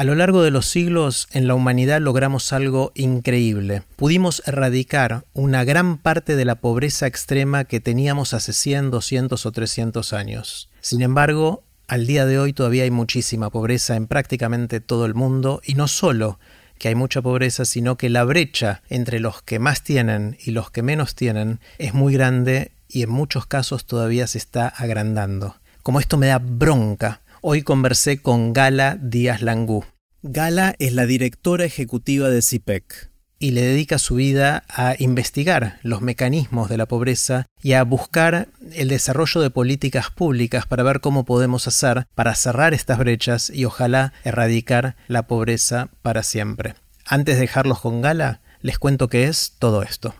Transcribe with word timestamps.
A 0.00 0.04
lo 0.04 0.14
largo 0.14 0.42
de 0.42 0.50
los 0.50 0.66
siglos 0.66 1.28
en 1.30 1.46
la 1.46 1.54
humanidad 1.54 2.00
logramos 2.00 2.54
algo 2.54 2.90
increíble. 2.94 3.82
Pudimos 3.96 4.42
erradicar 4.46 5.26
una 5.34 5.62
gran 5.62 5.98
parte 5.98 6.36
de 6.36 6.46
la 6.46 6.54
pobreza 6.54 7.06
extrema 7.06 7.64
que 7.64 7.80
teníamos 7.80 8.32
hace 8.32 8.54
100, 8.54 8.92
200 8.92 9.44
o 9.44 9.52
300 9.52 10.14
años. 10.14 10.70
Sin 10.80 11.02
embargo, 11.02 11.64
al 11.86 12.06
día 12.06 12.24
de 12.24 12.38
hoy 12.38 12.54
todavía 12.54 12.84
hay 12.84 12.90
muchísima 12.90 13.50
pobreza 13.50 13.94
en 13.94 14.06
prácticamente 14.06 14.80
todo 14.80 15.04
el 15.04 15.12
mundo 15.12 15.60
y 15.66 15.74
no 15.74 15.86
solo 15.86 16.38
que 16.78 16.88
hay 16.88 16.94
mucha 16.94 17.20
pobreza, 17.20 17.66
sino 17.66 17.98
que 17.98 18.08
la 18.08 18.24
brecha 18.24 18.80
entre 18.88 19.20
los 19.20 19.42
que 19.42 19.58
más 19.58 19.84
tienen 19.84 20.38
y 20.42 20.52
los 20.52 20.70
que 20.70 20.82
menos 20.82 21.14
tienen 21.14 21.60
es 21.76 21.92
muy 21.92 22.14
grande 22.14 22.72
y 22.88 23.02
en 23.02 23.10
muchos 23.10 23.44
casos 23.44 23.84
todavía 23.84 24.26
se 24.26 24.38
está 24.38 24.66
agrandando. 24.66 25.56
Como 25.82 26.00
esto 26.00 26.16
me 26.16 26.28
da 26.28 26.38
bronca, 26.38 27.20
hoy 27.42 27.62
conversé 27.62 28.20
con 28.20 28.52
Gala 28.52 28.98
Díaz 29.00 29.42
Langú. 29.42 29.84
Gala 30.22 30.74
es 30.78 30.92
la 30.92 31.06
directora 31.06 31.64
ejecutiva 31.64 32.28
de 32.28 32.42
CIPEC 32.42 33.10
y 33.38 33.52
le 33.52 33.62
dedica 33.62 33.98
su 33.98 34.16
vida 34.16 34.64
a 34.68 34.94
investigar 34.98 35.78
los 35.82 36.02
mecanismos 36.02 36.68
de 36.68 36.76
la 36.76 36.86
pobreza 36.86 37.46
y 37.62 37.72
a 37.72 37.82
buscar 37.84 38.48
el 38.74 38.88
desarrollo 38.88 39.40
de 39.40 39.50
políticas 39.50 40.10
públicas 40.10 40.66
para 40.66 40.82
ver 40.82 41.00
cómo 41.00 41.24
podemos 41.24 41.66
hacer 41.66 42.06
para 42.14 42.34
cerrar 42.34 42.74
estas 42.74 42.98
brechas 42.98 43.50
y 43.50 43.64
ojalá 43.64 44.12
erradicar 44.24 44.96
la 45.08 45.26
pobreza 45.26 45.88
para 46.02 46.22
siempre. 46.22 46.74
Antes 47.06 47.36
de 47.36 47.42
dejarlos 47.42 47.80
con 47.80 48.02
Gala, 48.02 48.42
les 48.60 48.78
cuento 48.78 49.08
qué 49.08 49.24
es 49.24 49.54
todo 49.58 49.82
esto. 49.82 50.14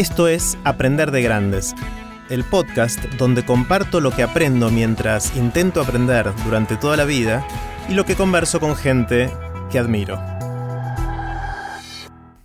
Esto 0.00 0.28
es 0.28 0.56
Aprender 0.64 1.10
de 1.10 1.20
Grandes, 1.20 1.74
el 2.30 2.42
podcast 2.42 3.04
donde 3.18 3.44
comparto 3.44 4.00
lo 4.00 4.12
que 4.12 4.22
aprendo 4.22 4.70
mientras 4.70 5.36
intento 5.36 5.82
aprender 5.82 6.32
durante 6.42 6.78
toda 6.78 6.96
la 6.96 7.04
vida 7.04 7.46
y 7.86 7.92
lo 7.92 8.06
que 8.06 8.16
converso 8.16 8.60
con 8.60 8.76
gente 8.76 9.30
que 9.70 9.78
admiro. 9.78 10.18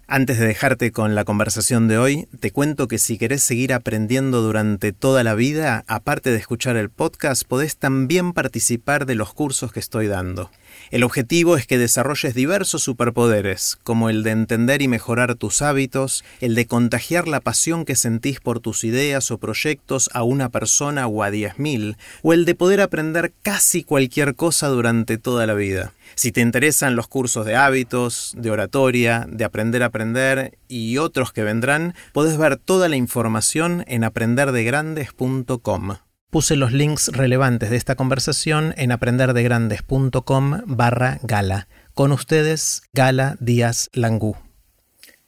Antes 0.06 0.38
de 0.38 0.47
dejarte 0.47 0.92
con 0.92 1.16
la 1.16 1.23
conversación 1.23 1.88
de 1.88 1.97
hoy, 1.97 2.28
te 2.42 2.52
cuento 2.52 2.89
que 2.89 2.97
si 2.97 3.17
querés 3.17 3.42
seguir 3.42 3.72
aprendiendo 3.72 4.42
durante 4.42 4.92
toda 4.92 5.23
la 5.23 5.34
vida, 5.34 5.86
aparte 5.88 6.31
de 6.31 6.38
escuchar 6.38 6.75
el 6.75 6.90
podcast, 6.90 7.44
podés 7.47 7.78
también 7.78 8.34
participar 8.34 9.06
de 9.06 9.16
los 9.16 9.34
cursos 9.34 9.72
que 9.72 9.80
estoy 9.80 10.08
dando. 10.08 10.52
El 10.96 11.04
objetivo 11.04 11.58
es 11.58 11.68
que 11.68 11.78
desarrolles 11.78 12.34
diversos 12.34 12.82
superpoderes, 12.84 13.78
como 13.84 14.10
el 14.10 14.24
de 14.24 14.32
entender 14.32 14.82
y 14.82 14.88
mejorar 14.88 15.36
tus 15.36 15.62
hábitos, 15.62 16.24
el 16.40 16.56
de 16.56 16.68
contagiar 16.68 17.28
la 17.28 17.42
pasión 17.42 17.84
que 17.84 17.98
sentís 17.98 18.40
por 18.40 18.62
tus 18.62 18.86
ideas 18.86 19.30
o 19.30 19.38
proyectos 19.38 20.10
a 20.14 20.24
una 20.24 20.48
persona 20.48 21.08
o 21.08 21.22
a 21.22 21.32
diez 21.32 21.60
mil, 21.60 21.98
o 22.22 22.32
el 22.32 22.46
de 22.46 22.56
poder 22.56 22.80
aprender 22.80 23.34
casi 23.44 23.84
cualquier 23.84 24.36
cosa 24.36 24.70
durante 24.70 25.18
toda 25.18 25.46
la 25.46 25.54
vida. 25.54 25.92
Si 26.16 26.32
te 26.32 26.40
interesan 26.40 26.96
los 26.96 27.09
cursos 27.09 27.46
de 27.46 27.58
hábitos, 27.58 28.34
de 28.38 28.52
oratoria, 28.52 29.28
de 29.30 29.44
aprender 29.44 29.84
a 29.84 29.88
aprender 29.88 30.58
y 30.70 30.98
otros 30.98 31.34
que 31.34 31.44
vendrán, 31.44 31.94
podés 32.14 32.38
ver 32.38 32.56
toda 32.56 32.88
la 32.88 32.96
información 32.96 33.84
en 33.88 34.06
aprenderdegrandes.com. 34.06 35.98
Puse 36.36 36.58
los 36.58 36.73
links 36.73 37.08
relevantes 37.14 37.69
de 37.69 37.78
esta 37.78 37.95
conversación 37.95 38.73
en 38.75 38.91
aprenderdegrandes.com 38.91 40.64
barra 40.66 41.17
gala. 41.23 41.69
Con 41.94 42.11
ustedes, 42.11 42.83
Gala 42.91 43.38
Díaz 43.39 43.89
Langú. 43.94 44.36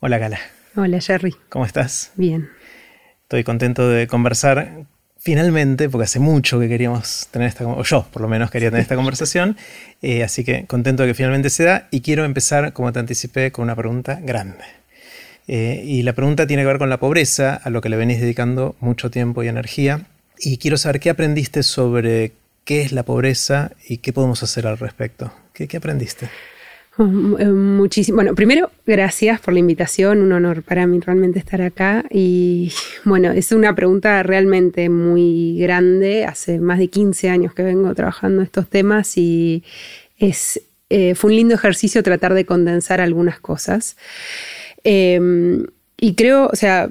Hola 0.02 0.18
Gala. 0.18 0.38
Hola 0.76 1.00
Jerry. 1.00 1.34
¿Cómo 1.48 1.66
estás? 1.66 2.12
Bien. 2.18 2.50
Estoy 3.22 3.46
contento 3.46 3.88
de 3.88 4.08
conversar 4.08 4.84
finalmente, 5.18 5.88
porque 5.88 6.04
hace 6.04 6.20
mucho 6.20 6.60
que 6.60 6.68
queríamos 6.68 7.30
tener 7.32 7.48
esta, 7.48 7.66
o 7.66 7.84
yo 7.84 8.06
por 8.12 8.22
lo 8.22 8.28
menos 8.28 8.52
quería 8.52 8.68
tener 8.68 8.82
esta 8.82 8.98
conversación, 8.98 9.56
eh, 10.02 10.26
así 10.26 10.44
que 10.44 10.66
contento 10.66 11.04
de 11.04 11.08
que 11.08 11.14
finalmente 11.14 11.50
se 11.50 11.64
da 11.64 11.88
y 11.90 12.02
quiero 12.02 12.26
empezar, 12.26 12.74
como 12.74 12.92
te 12.92 13.00
anticipé, 13.00 13.54
con 13.54 13.64
una 13.64 13.78
pregunta 13.78 14.20
grande. 14.22 14.66
Eh, 15.48 15.84
y 15.86 16.02
la 16.02 16.12
pregunta 16.12 16.48
tiene 16.48 16.64
que 16.64 16.68
ver 16.68 16.80
con 16.80 16.90
la 16.90 17.00
pobreza, 17.00 17.56
a 17.56 17.70
lo 17.70 17.80
que 17.80 17.88
le 17.88 17.96
venís 17.96 18.20
dedicando 18.20 18.76
mucho 18.82 19.10
tiempo 19.10 19.42
y 19.42 19.48
energía, 19.48 20.06
y 20.40 20.58
quiero 20.58 20.78
saber 20.78 21.00
qué 21.00 21.10
aprendiste 21.10 21.64
sobre 21.64 22.34
qué 22.68 22.82
es 22.82 22.92
la 22.92 23.04
pobreza 23.04 23.72
y 23.88 23.98
qué 23.98 24.12
podemos 24.14 24.44
hacer 24.44 24.68
al 24.68 24.78
respecto. 24.78 25.32
¿Qué, 25.54 25.78
aprendiste? 25.78 26.30
Eh, 27.00 27.04
muchísimo. 27.04 28.18
Bueno, 28.18 28.36
primero, 28.36 28.72
gracias 28.86 29.40
por 29.40 29.54
la 29.54 29.60
invitación, 29.60 30.22
un 30.22 30.32
honor 30.34 30.64
para 30.64 30.86
mí 30.86 31.00
realmente 31.00 31.40
estar 31.40 31.62
acá. 31.62 32.04
Y 32.12 32.72
bueno, 33.06 33.32
es 33.32 33.52
una 33.52 33.74
pregunta 33.74 34.22
realmente 34.24 34.90
muy 34.90 35.58
grande. 35.60 36.26
Hace 36.26 36.60
más 36.60 36.78
de 36.80 36.90
15 36.90 37.30
años 37.30 37.54
que 37.54 37.64
vengo 37.64 37.96
trabajando 37.96 38.42
estos 38.42 38.68
temas 38.68 39.18
y 39.18 39.64
es, 40.20 40.62
eh, 40.90 41.16
fue 41.16 41.32
un 41.32 41.38
lindo 41.38 41.56
ejercicio 41.56 42.04
tratar 42.04 42.34
de 42.34 42.46
condensar 42.46 43.02
algunas 43.02 43.40
cosas. 43.40 43.96
Em, 44.84 45.66
y 45.98 46.14
creo, 46.16 46.50
o 46.52 46.56
sea, 46.56 46.90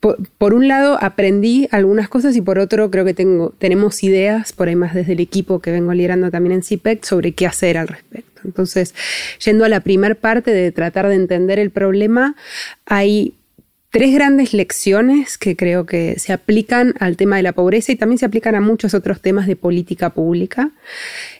por, 0.00 0.54
un 0.54 0.68
lado 0.68 0.98
aprendí 1.00 1.68
algunas 1.70 2.08
cosas 2.08 2.36
y 2.36 2.40
por 2.40 2.58
otro 2.58 2.90
creo 2.90 3.04
que 3.04 3.14
tengo, 3.14 3.52
tenemos 3.58 4.02
ideas, 4.02 4.52
por 4.52 4.68
ahí 4.68 4.76
más 4.76 4.94
desde 4.94 5.12
el 5.12 5.20
equipo 5.20 5.60
que 5.60 5.70
vengo 5.70 5.92
liderando 5.92 6.30
también 6.30 6.54
en 6.54 6.62
CIPEC, 6.62 7.04
sobre 7.04 7.32
qué 7.32 7.46
hacer 7.46 7.78
al 7.78 7.88
respecto. 7.88 8.42
Entonces, 8.44 8.94
yendo 9.44 9.64
a 9.64 9.68
la 9.68 9.80
primer 9.80 10.16
parte 10.16 10.52
de 10.52 10.70
tratar 10.72 11.08
de 11.08 11.14
entender 11.14 11.58
el 11.58 11.70
problema, 11.70 12.36
hay 12.86 13.34
tres 13.90 14.12
grandes 14.12 14.52
lecciones 14.52 15.38
que 15.38 15.56
creo 15.56 15.86
que 15.86 16.18
se 16.18 16.34
aplican 16.34 16.94
al 17.00 17.16
tema 17.16 17.36
de 17.36 17.42
la 17.42 17.52
pobreza 17.52 17.90
y 17.90 17.96
también 17.96 18.18
se 18.18 18.26
aplican 18.26 18.54
a 18.54 18.60
muchos 18.60 18.92
otros 18.92 19.22
temas 19.22 19.46
de 19.46 19.56
política 19.56 20.10
pública. 20.10 20.72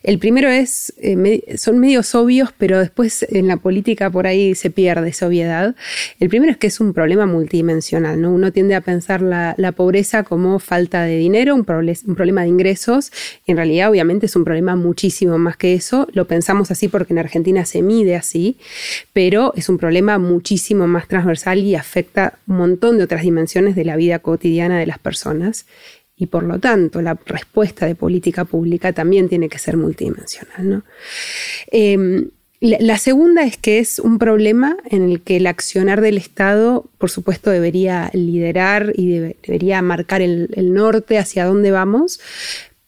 El 0.02 0.18
primero 0.18 0.48
es, 0.48 0.94
eh, 0.96 1.56
son 1.58 1.78
medios 1.78 2.14
obvios, 2.14 2.54
pero 2.56 2.78
después 2.78 3.26
en 3.28 3.48
la 3.48 3.58
política 3.58 4.08
por 4.08 4.26
ahí 4.26 4.54
se 4.54 4.70
pierde 4.70 5.10
esa 5.10 5.26
obviedad. 5.26 5.76
El 6.20 6.30
primero 6.30 6.50
es 6.50 6.56
que 6.56 6.68
es 6.68 6.80
un 6.80 6.94
problema 6.94 7.26
multidimensional, 7.26 8.18
¿no? 8.18 8.32
Uno 8.32 8.50
tiende 8.50 8.74
a 8.74 8.80
pensar 8.80 9.20
la, 9.20 9.54
pobreza 9.76 10.22
como 10.22 10.58
falta 10.58 11.02
de 11.02 11.18
dinero, 11.18 11.54
un, 11.54 11.64
problema 11.64 12.42
de 12.42 12.48
ingresos, 12.48 13.12
en 13.46 13.56
realidad 13.56 13.90
obviamente 13.90 14.26
es 14.26 14.34
un 14.34 14.44
problema 14.44 14.74
muchísimo 14.74 15.36
más 15.36 15.58
que 15.58 15.74
eso. 15.74 16.08
Lo 16.12 16.26
pensamos 16.26 16.70
así 16.70 16.88
porque 16.88 17.12
en 17.12 17.18
Argentina 17.18 17.66
se 17.66 17.82
mide 17.82 18.16
así, 18.16 18.56
pero 19.12 19.52
es 19.54 19.68
un 19.68 19.76
problema 19.76 20.18
muchísimo 20.18 20.86
más 20.86 21.06
transversal 21.06 21.58
y 21.58 21.74
afecta 21.74 22.37
un 22.48 22.56
montón 22.56 22.98
de 22.98 23.04
otras 23.04 23.22
dimensiones 23.22 23.76
de 23.76 23.84
la 23.84 23.96
vida 23.96 24.18
cotidiana 24.20 24.78
de 24.78 24.86
las 24.86 24.98
personas 24.98 25.66
y 26.16 26.26
por 26.26 26.42
lo 26.42 26.58
tanto 26.58 27.00
la 27.00 27.18
respuesta 27.26 27.86
de 27.86 27.94
política 27.94 28.44
pública 28.44 28.92
también 28.92 29.28
tiene 29.28 29.48
que 29.48 29.58
ser 29.58 29.76
multidimensional. 29.76 30.82
Em, 31.70 32.30
la, 32.60 32.98
segunda 32.98 33.44
es 33.44 33.56
que 33.56 33.78
es 33.78 34.00
un 34.00 34.18
problema 34.18 34.76
en 34.90 35.08
el 35.08 35.20
que 35.20 35.36
el 35.36 35.46
accionar 35.46 36.00
del 36.00 36.16
Estado, 36.16 36.86
por 36.98 37.10
supuesto, 37.10 37.50
debería 37.50 38.10
liderar 38.14 38.92
y 38.96 39.18
debería 39.18 39.80
marcar 39.80 40.22
el 40.22 40.74
norte 40.74 41.18
hacia 41.18 41.44
dónde 41.44 41.70
vamos, 41.70 42.20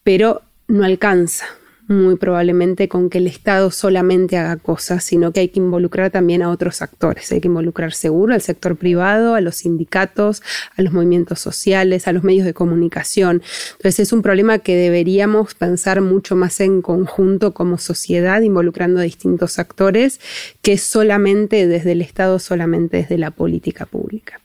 pero 0.02 0.42
no 0.66 0.84
alcanza 0.84 1.46
muy 1.90 2.14
probablemente 2.14 2.88
con 2.88 3.10
que 3.10 3.18
el 3.18 3.26
Estado 3.26 3.72
solamente 3.72 4.36
haga 4.36 4.56
cosas, 4.56 5.02
sino 5.02 5.32
que 5.32 5.40
hay 5.40 5.48
que 5.48 5.58
involucrar 5.58 6.12
también 6.12 6.40
a 6.40 6.50
otros 6.50 6.82
actores. 6.82 7.32
Hay 7.32 7.40
que 7.40 7.48
involucrar 7.48 7.92
seguro 7.92 8.32
al 8.32 8.42
sector 8.42 8.76
privado, 8.76 9.34
a 9.34 9.40
los 9.40 9.56
sindicatos, 9.56 10.40
a 10.76 10.82
los 10.82 10.92
movimientos 10.92 11.40
sociales, 11.40 12.06
a 12.06 12.12
los 12.12 12.22
medios 12.22 12.46
de 12.46 12.54
comunicación. 12.54 13.42
Entonces 13.72 14.00
es 14.00 14.12
un 14.12 14.22
problema 14.22 14.60
que 14.60 14.76
deberíamos 14.76 15.54
pensar 15.54 16.00
mucho 16.00 16.36
más 16.36 16.60
en 16.60 16.80
conjunto 16.80 17.54
como 17.54 17.76
sociedad, 17.76 18.40
involucrando 18.40 19.00
a 19.00 19.02
distintos 19.02 19.58
actores, 19.58 20.20
que 20.62 20.78
solamente 20.78 21.66
desde 21.66 21.92
el 21.92 22.02
Estado, 22.02 22.38
solamente 22.38 22.98
desde 22.98 23.18
la 23.18 23.32
política 23.32 23.84
pública. 23.84 24.40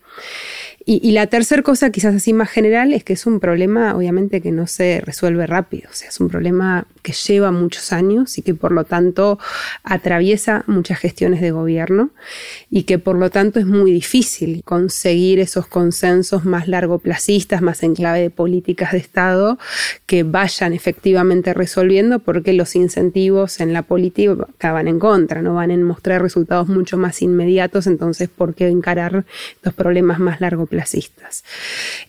Y, 0.88 1.12
la 1.14 1.26
tercera 1.26 1.64
cosa, 1.64 1.90
quizás 1.90 2.14
así 2.14 2.32
más 2.32 2.50
general, 2.52 2.94
es 2.94 3.04
que 3.04 3.14
es 3.14 3.26
un 3.26 3.40
problema, 3.40 3.96
obviamente, 3.96 4.40
que 4.40 4.52
no 4.52 4.68
se 4.68 5.02
resuelve 5.04 5.48
rápido. 5.48 5.90
O 5.92 5.96
sea, 5.96 6.10
es 6.10 6.20
un 6.20 6.30
problema 6.30 6.86
que 7.06 7.14
lleva 7.14 7.52
muchos 7.52 7.94
años 7.94 8.40
y 8.40 8.42
que 8.42 8.56
por 8.56 8.72
lo 8.72 8.84
tanto 8.84 9.38
atraviesa 9.84 10.64
muchas 10.66 10.98
gestiones 10.98 11.40
de 11.40 11.52
gobierno 11.52 12.10
y 12.72 12.84
que 12.84 12.98
por 12.98 13.16
lo 13.16 13.30
tanto 13.30 13.60
es 13.60 13.68
muy 13.68 13.92
difícil 13.92 14.64
conseguir 14.64 15.40
esos 15.40 15.68
consensos 15.68 16.46
más 16.46 16.68
largoplacistas, 16.68 17.62
más 17.62 17.84
en 17.84 17.94
clave 17.94 18.22
de 18.22 18.30
políticas 18.32 18.94
de 18.94 18.98
Estado, 18.98 19.60
que 20.08 20.24
vayan 20.24 20.74
efectivamente 20.74 21.54
resolviendo 21.54 22.18
porque 22.18 22.54
los 22.54 22.76
incentivos 22.76 23.60
en 23.60 23.72
la 23.72 23.84
política 23.84 24.72
van 24.72 24.88
en 24.88 24.98
contra, 24.98 25.44
no 25.44 25.54
van 25.54 25.70
a 25.70 25.78
mostrar 25.78 26.24
resultados 26.24 26.68
mucho 26.68 26.98
más 26.98 27.22
inmediatos, 27.22 27.86
entonces, 27.86 28.30
¿por 28.30 28.56
qué 28.56 28.68
encarar 28.68 29.26
estos 29.54 29.76
problemas 29.76 30.18
más 30.18 30.42
largoplacistas? 30.42 31.44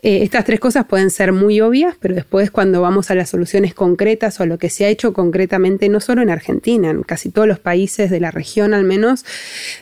Eh, 0.00 0.22
estas 0.22 0.46
tres 0.46 0.58
cosas 0.58 0.86
pueden 0.86 1.10
ser 1.10 1.32
muy 1.32 1.60
obvias, 1.60 1.96
pero 2.00 2.14
después 2.14 2.50
cuando 2.50 2.80
vamos 2.80 3.10
a 3.10 3.14
las 3.14 3.28
soluciones 3.28 3.74
concretas 3.74 4.40
o 4.40 4.44
a 4.44 4.46
lo 4.46 4.56
que 4.56 4.70
sí 4.70 4.76
se 4.76 4.85
ha 4.86 4.90
hecho 4.90 5.12
concretamente 5.12 5.88
no 5.88 6.00
solo 6.00 6.22
en 6.22 6.30
Argentina, 6.30 6.90
en 6.90 7.02
casi 7.02 7.30
todos 7.30 7.46
los 7.46 7.58
países 7.58 8.10
de 8.10 8.20
la 8.20 8.30
región 8.30 8.74
al 8.74 8.84
menos, 8.84 9.24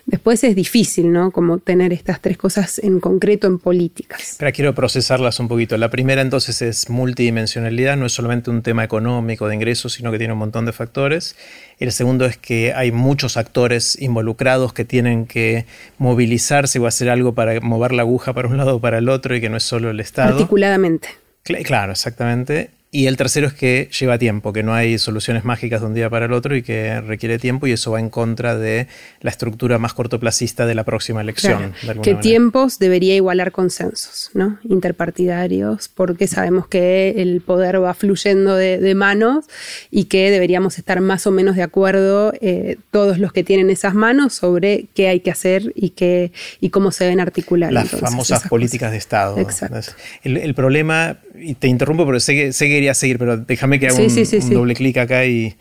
después 0.06 0.42
es 0.44 0.54
difícil, 0.54 1.12
¿no? 1.12 1.30
Como 1.30 1.58
tener 1.58 1.92
estas 1.92 2.20
tres 2.20 2.36
cosas 2.36 2.78
en 2.78 3.00
concreto 3.00 3.46
en 3.46 3.58
políticas. 3.58 4.36
Pero 4.38 4.52
quiero 4.52 4.74
procesarlas 4.74 5.38
un 5.40 5.48
poquito. 5.48 5.76
La 5.76 5.90
primera 5.90 6.22
entonces 6.22 6.62
es 6.62 6.90
multidimensionalidad, 6.90 7.96
no 7.96 8.06
es 8.06 8.12
solamente 8.12 8.50
un 8.50 8.62
tema 8.62 8.84
económico 8.84 9.48
de 9.48 9.54
ingresos, 9.54 9.92
sino 9.92 10.10
que 10.10 10.18
tiene 10.18 10.32
un 10.32 10.38
montón 10.38 10.66
de 10.66 10.72
factores. 10.72 11.36
El 11.78 11.92
segundo 11.92 12.24
es 12.26 12.36
que 12.36 12.72
hay 12.72 12.92
muchos 12.92 13.36
actores 13.36 14.00
involucrados 14.00 14.72
que 14.72 14.84
tienen 14.84 15.26
que 15.26 15.66
movilizarse 15.98 16.78
o 16.78 16.86
hacer 16.86 17.10
algo 17.10 17.34
para 17.34 17.60
mover 17.60 17.92
la 17.92 18.02
aguja 18.02 18.32
para 18.32 18.48
un 18.48 18.56
lado 18.56 18.76
o 18.76 18.80
para 18.80 18.98
el 18.98 19.08
otro 19.08 19.34
y 19.36 19.40
que 19.40 19.48
no 19.48 19.56
es 19.56 19.64
solo 19.64 19.90
el 19.90 20.00
Estado. 20.00 20.34
Articuladamente. 20.34 21.08
Claro, 21.42 21.92
exactamente. 21.92 22.70
Y 22.94 23.08
el 23.08 23.16
tercero 23.16 23.48
es 23.48 23.54
que 23.54 23.88
lleva 23.98 24.18
tiempo, 24.18 24.52
que 24.52 24.62
no 24.62 24.72
hay 24.72 24.98
soluciones 24.98 25.44
mágicas 25.44 25.80
de 25.80 25.88
un 25.88 25.94
día 25.94 26.08
para 26.08 26.26
el 26.26 26.32
otro 26.32 26.54
y 26.54 26.62
que 26.62 27.00
requiere 27.00 27.40
tiempo 27.40 27.66
y 27.66 27.72
eso 27.72 27.90
va 27.90 27.98
en 27.98 28.08
contra 28.08 28.56
de 28.56 28.86
la 29.20 29.30
estructura 29.30 29.80
más 29.80 29.94
cortoplacista 29.94 30.64
de 30.64 30.76
la 30.76 30.84
próxima 30.84 31.20
elección. 31.20 31.74
que 32.04 32.14
tiempos 32.14 32.78
debería 32.78 33.16
igualar 33.16 33.50
consensos, 33.50 34.30
¿no? 34.32 34.60
Interpartidarios, 34.62 35.88
porque 35.88 36.28
sabemos 36.28 36.68
que 36.68 37.20
el 37.20 37.40
poder 37.40 37.82
va 37.82 37.94
fluyendo 37.94 38.54
de, 38.54 38.94
manos 38.94 39.46
y 39.90 40.04
que 40.04 40.30
deberíamos 40.30 40.78
estar 40.78 41.00
más 41.00 41.26
o 41.26 41.32
menos 41.32 41.56
de 41.56 41.64
acuerdo 41.64 42.32
eh, 42.40 42.76
todos 42.92 43.18
los 43.18 43.32
que 43.32 43.42
tienen 43.42 43.70
esas 43.70 43.94
manos 43.94 44.34
sobre 44.34 44.86
qué 44.94 45.08
hay 45.08 45.18
que 45.18 45.32
hacer 45.32 45.72
y, 45.74 45.90
qué, 45.90 46.30
y 46.60 46.70
cómo 46.70 46.92
se 46.92 47.02
deben 47.02 47.18
articular. 47.18 47.72
Las 47.72 47.90
famosas 47.90 48.46
políticas 48.46 48.92
de 48.92 48.98
Estado. 48.98 49.36
Exacto. 49.38 49.80
El, 50.22 50.54
problema, 50.54 51.18
y 51.34 51.54
te 51.54 51.66
interrumpo, 51.66 52.06
pero 52.06 52.20
sé 52.20 52.34
que, 52.34 52.52
sé 52.52 52.68
que 52.68 52.83
a 52.90 52.94
seguir, 52.94 53.18
pero 53.18 53.36
déjame 53.36 53.80
que 53.80 53.88
haga 53.88 53.98
un, 53.98 54.50
doble 54.50 54.74
clic 54.74 54.96
acá 54.98 55.24
y... 55.26 55.54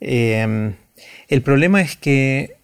Em, 0.00 0.74
el 1.28 1.42
problema 1.42 1.82
es 1.82 1.96
que 1.96 2.58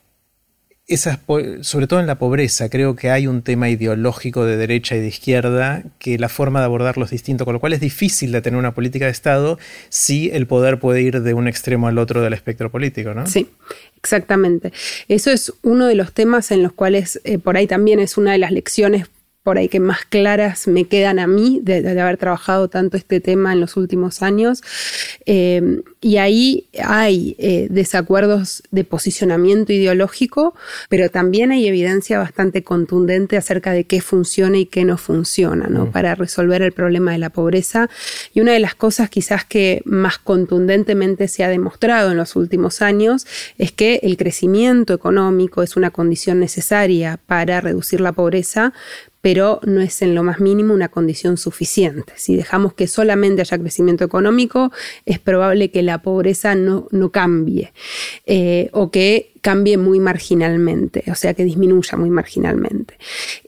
esas, 0.86 1.18
sobre 1.62 1.86
todo 1.86 2.00
en 2.00 2.06
la 2.06 2.18
pobreza, 2.18 2.68
creo 2.68 2.94
que 2.94 3.10
hay 3.10 3.26
un 3.26 3.40
tema 3.40 3.70
ideológico 3.70 4.44
de 4.44 4.58
derecha 4.58 4.96
y 4.96 5.00
de 5.00 5.08
izquierda 5.08 5.82
que 5.98 6.18
la 6.18 6.28
forma 6.28 6.60
de 6.60 6.66
abordarlo 6.66 7.06
es 7.06 7.10
distinto, 7.10 7.46
con 7.46 7.54
lo 7.54 7.60
cual 7.60 7.72
es 7.72 7.80
difícil 7.80 8.32
de 8.32 8.42
tener 8.42 8.58
una 8.58 8.74
política 8.74 9.06
de 9.06 9.10
Estado 9.10 9.58
si 9.88 10.30
el 10.30 10.46
poder 10.46 10.78
puede 10.78 11.00
ir 11.00 11.22
de 11.22 11.32
un 11.32 11.48
extremo 11.48 11.88
al 11.88 11.96
otro 11.96 12.20
del 12.20 12.34
espectro 12.34 12.70
político, 12.70 13.14
¿no? 13.14 13.26
Sí, 13.26 13.48
exactamente. 13.96 14.72
Eso 15.08 15.30
es 15.30 15.54
uno 15.62 15.86
de 15.86 15.94
los 15.94 16.12
temas 16.12 16.50
en 16.50 16.62
los 16.62 16.72
cuales 16.72 17.18
eh, 17.24 17.38
por 17.38 17.56
ahí 17.56 17.66
también 17.66 17.98
es 17.98 18.18
una 18.18 18.32
de 18.32 18.38
las 18.38 18.50
lecciones 18.50 19.06
por 19.44 19.58
ahí 19.58 19.68
que 19.68 19.78
más 19.78 20.04
claras 20.06 20.66
me 20.66 20.86
quedan 20.86 21.18
a 21.20 21.26
mí 21.28 21.60
de, 21.62 22.00
haber 22.00 22.16
trabajado 22.16 22.68
tanto 22.68 22.96
este 22.96 23.20
tema 23.20 23.52
en 23.52 23.60
los 23.60 23.76
últimos 23.76 24.22
años. 24.22 24.62
Eh, 25.26 25.82
y 26.04 26.18
ahí 26.18 26.66
hay 26.82 27.34
eh, 27.38 27.66
desacuerdos 27.70 28.62
de 28.70 28.84
posicionamiento 28.84 29.72
ideológico, 29.72 30.54
pero 30.90 31.08
también 31.08 31.50
hay 31.50 31.66
evidencia 31.66 32.18
bastante 32.18 32.62
contundente 32.62 33.38
acerca 33.38 33.72
de 33.72 33.84
qué 33.84 34.02
funciona 34.02 34.58
y 34.58 34.66
qué 34.66 34.84
no 34.84 34.98
funciona 34.98 35.66
¿no? 35.66 35.86
Mm. 35.86 35.92
para 35.92 36.14
resolver 36.14 36.60
el 36.60 36.72
problema 36.72 37.12
de 37.12 37.18
la 37.18 37.30
pobreza. 37.30 37.88
Y 38.34 38.42
una 38.42 38.52
de 38.52 38.60
las 38.60 38.74
cosas 38.74 39.08
quizás 39.08 39.46
que 39.46 39.80
más 39.86 40.18
contundentemente 40.18 41.26
se 41.26 41.42
ha 41.42 41.48
demostrado 41.48 42.10
en 42.10 42.18
los 42.18 42.36
últimos 42.36 42.82
años 42.82 43.26
es 43.56 43.72
que 43.72 44.00
el 44.02 44.18
crecimiento 44.18 44.92
económico 44.92 45.62
es 45.62 45.74
una 45.74 45.90
condición 45.90 46.38
necesaria 46.38 47.18
para 47.26 47.62
reducir 47.62 48.02
la 48.02 48.12
pobreza, 48.12 48.74
pero 49.24 49.58
no 49.64 49.80
es 49.80 50.02
en 50.02 50.14
lo 50.14 50.22
más 50.22 50.38
mínimo 50.38 50.74
una 50.74 50.90
condición 50.90 51.38
suficiente. 51.38 52.12
Si 52.14 52.36
dejamos 52.36 52.74
que 52.74 52.86
solamente 52.86 53.40
haya 53.40 53.58
crecimiento 53.58 54.04
económico, 54.04 54.70
es 55.06 55.18
probable 55.18 55.70
que 55.70 55.82
la 55.82 55.93
pobreza 56.02 56.54
no, 56.54 56.88
no 56.90 57.10
cambie 57.10 57.72
eh, 58.26 58.68
o 58.72 58.90
que 58.90 59.32
cambie 59.40 59.76
muy 59.76 60.00
marginalmente, 60.00 61.04
o 61.10 61.14
sea, 61.14 61.34
que 61.34 61.44
disminuya 61.44 61.98
muy 61.98 62.08
marginalmente. 62.08 62.94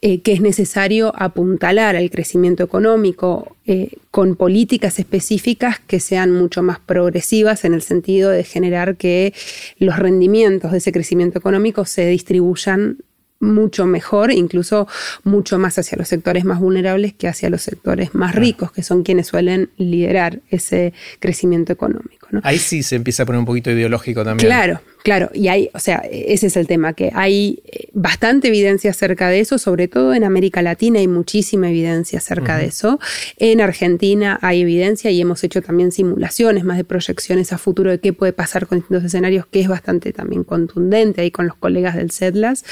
Eh, 0.03 0.21
que 0.21 0.35
es 0.35 0.43
necesario 0.43 1.11
apuntalar 1.17 1.97
al 1.97 2.11
crecimiento 2.11 2.63
económico 2.63 3.57
eh, 3.65 3.93
con 4.11 4.37
políticas 4.37 4.99
específicas 4.99 5.81
que 5.81 5.99
sean 6.01 6.33
mucho 6.33 6.63
más 6.63 6.79
progresivas 6.81 7.65
en 7.65 7.73
el 7.73 7.81
sentido 7.81 8.31
de 8.31 8.45
generar 8.45 8.97
que 8.97 9.33
los 9.79 9.99
rendimientos 9.99 10.73
de 10.73 10.79
ese 10.79 10.93
crecimiento 10.93 11.39
económico 11.39 11.87
se 11.87 12.07
distribuyan 12.07 12.99
mucho 13.41 13.87
mejor, 13.87 14.33
incluso 14.33 14.89
mucho 15.25 15.59
más 15.59 15.79
hacia 15.79 15.99
los 15.99 16.09
sectores 16.09 16.45
más 16.45 16.59
vulnerables 16.59 17.15
que 17.15 17.29
hacia 17.29 17.51
los 17.51 17.63
sectores 17.63 18.15
más 18.15 18.35
ricos, 18.35 18.73
que 18.73 18.83
son 18.83 19.03
quienes 19.03 19.27
suelen 19.27 19.71
liderar 19.77 20.41
ese 20.51 20.95
crecimiento 21.21 21.73
económico. 21.73 22.29
Ahí 22.43 22.59
sí 22.59 22.83
se 22.83 22.97
empieza 22.97 23.23
a 23.23 23.27
poner 23.27 23.39
un 23.39 23.47
poquito 23.47 23.71
ideológico 23.71 24.25
también. 24.25 24.49
Claro, 24.49 24.81
claro, 25.05 25.31
y 25.33 25.49
hay, 25.49 25.71
o 25.75 25.79
sea, 25.79 26.03
ese 26.11 26.49
es 26.49 26.57
el 26.57 26.67
tema, 26.67 26.93
que 26.93 27.11
hay 27.15 27.63
eh, 27.67 27.89
bastante 27.93 28.49
evidencia 28.49 28.91
acerca 28.91 29.29
de 29.29 29.41
eso, 29.41 29.59
sobre 29.59 29.87
todo 29.87 30.15
en 30.15 30.25
América 30.25 30.63
Latina 30.63 30.99
hay 30.99 31.09
muchísima 31.09 31.69
evidencia 31.69 32.19
acerca 32.19 32.57
de 32.57 32.67
eso. 32.67 32.99
En 33.37 33.61
Argentina 33.61 34.39
hay 34.43 34.63
evidencia 34.63 35.11
y 35.11 35.21
hemos 35.21 35.45
hecho 35.45 35.63
también 35.63 35.93
simulaciones 35.93 36.65
más 36.65 36.79
de 36.79 36.85
proyecciones 36.85 37.53
a 37.53 37.59
futuro 37.59 37.91
de 37.91 38.01
qué 38.01 38.13
puede 38.13 38.33
pasar 38.33 38.67
con 38.67 38.79
distintos 38.79 39.05
escenarios, 39.05 39.47
que 39.47 39.61
es 39.61 39.69
bastante 39.69 40.13
también 40.13 40.43
contundente 40.43 41.21
ahí 41.21 41.31
con 41.31 41.47
los 41.47 41.57
colegas 41.57 41.95
del 41.95 42.11
CEDLAS 42.11 42.65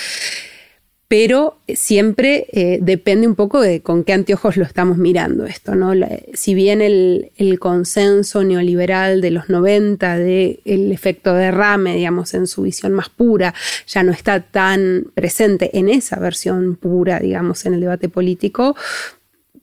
pero 1.17 1.59
siempre 1.69 2.49
eh, 2.51 2.81
depende 2.83 3.29
un 3.29 3.37
poco 3.37 3.61
de 3.61 3.83
con 3.83 4.03
qué 4.03 4.15
anteojos 4.15 4.57
lo 4.57 4.65
estamos 4.65 4.99
mirando 4.99 5.47
esto, 5.47 5.77
¿no? 5.77 5.93
si 6.33 6.55
bien 6.55 6.83
el, 6.83 7.31
consenso 7.61 8.43
neoliberal 8.43 9.21
de 9.21 9.31
los 9.31 9.49
90, 9.49 10.19
del 10.19 10.59
el 10.65 10.91
efecto 10.91 11.33
derrame, 11.33 11.95
digamos, 11.95 12.35
en 12.35 12.49
su 12.49 12.63
visión 12.63 12.93
más 12.95 13.11
pura, 13.11 13.55
ya 13.87 14.03
no 14.03 14.11
está 14.11 14.41
tan 14.41 15.07
presente 15.15 15.79
en 15.79 15.89
esa 15.89 16.19
versión 16.19 16.75
pura, 16.75 17.21
digamos, 17.21 17.65
en 17.65 17.75
el 17.75 17.81
debate 17.83 18.09
político, 18.09 18.75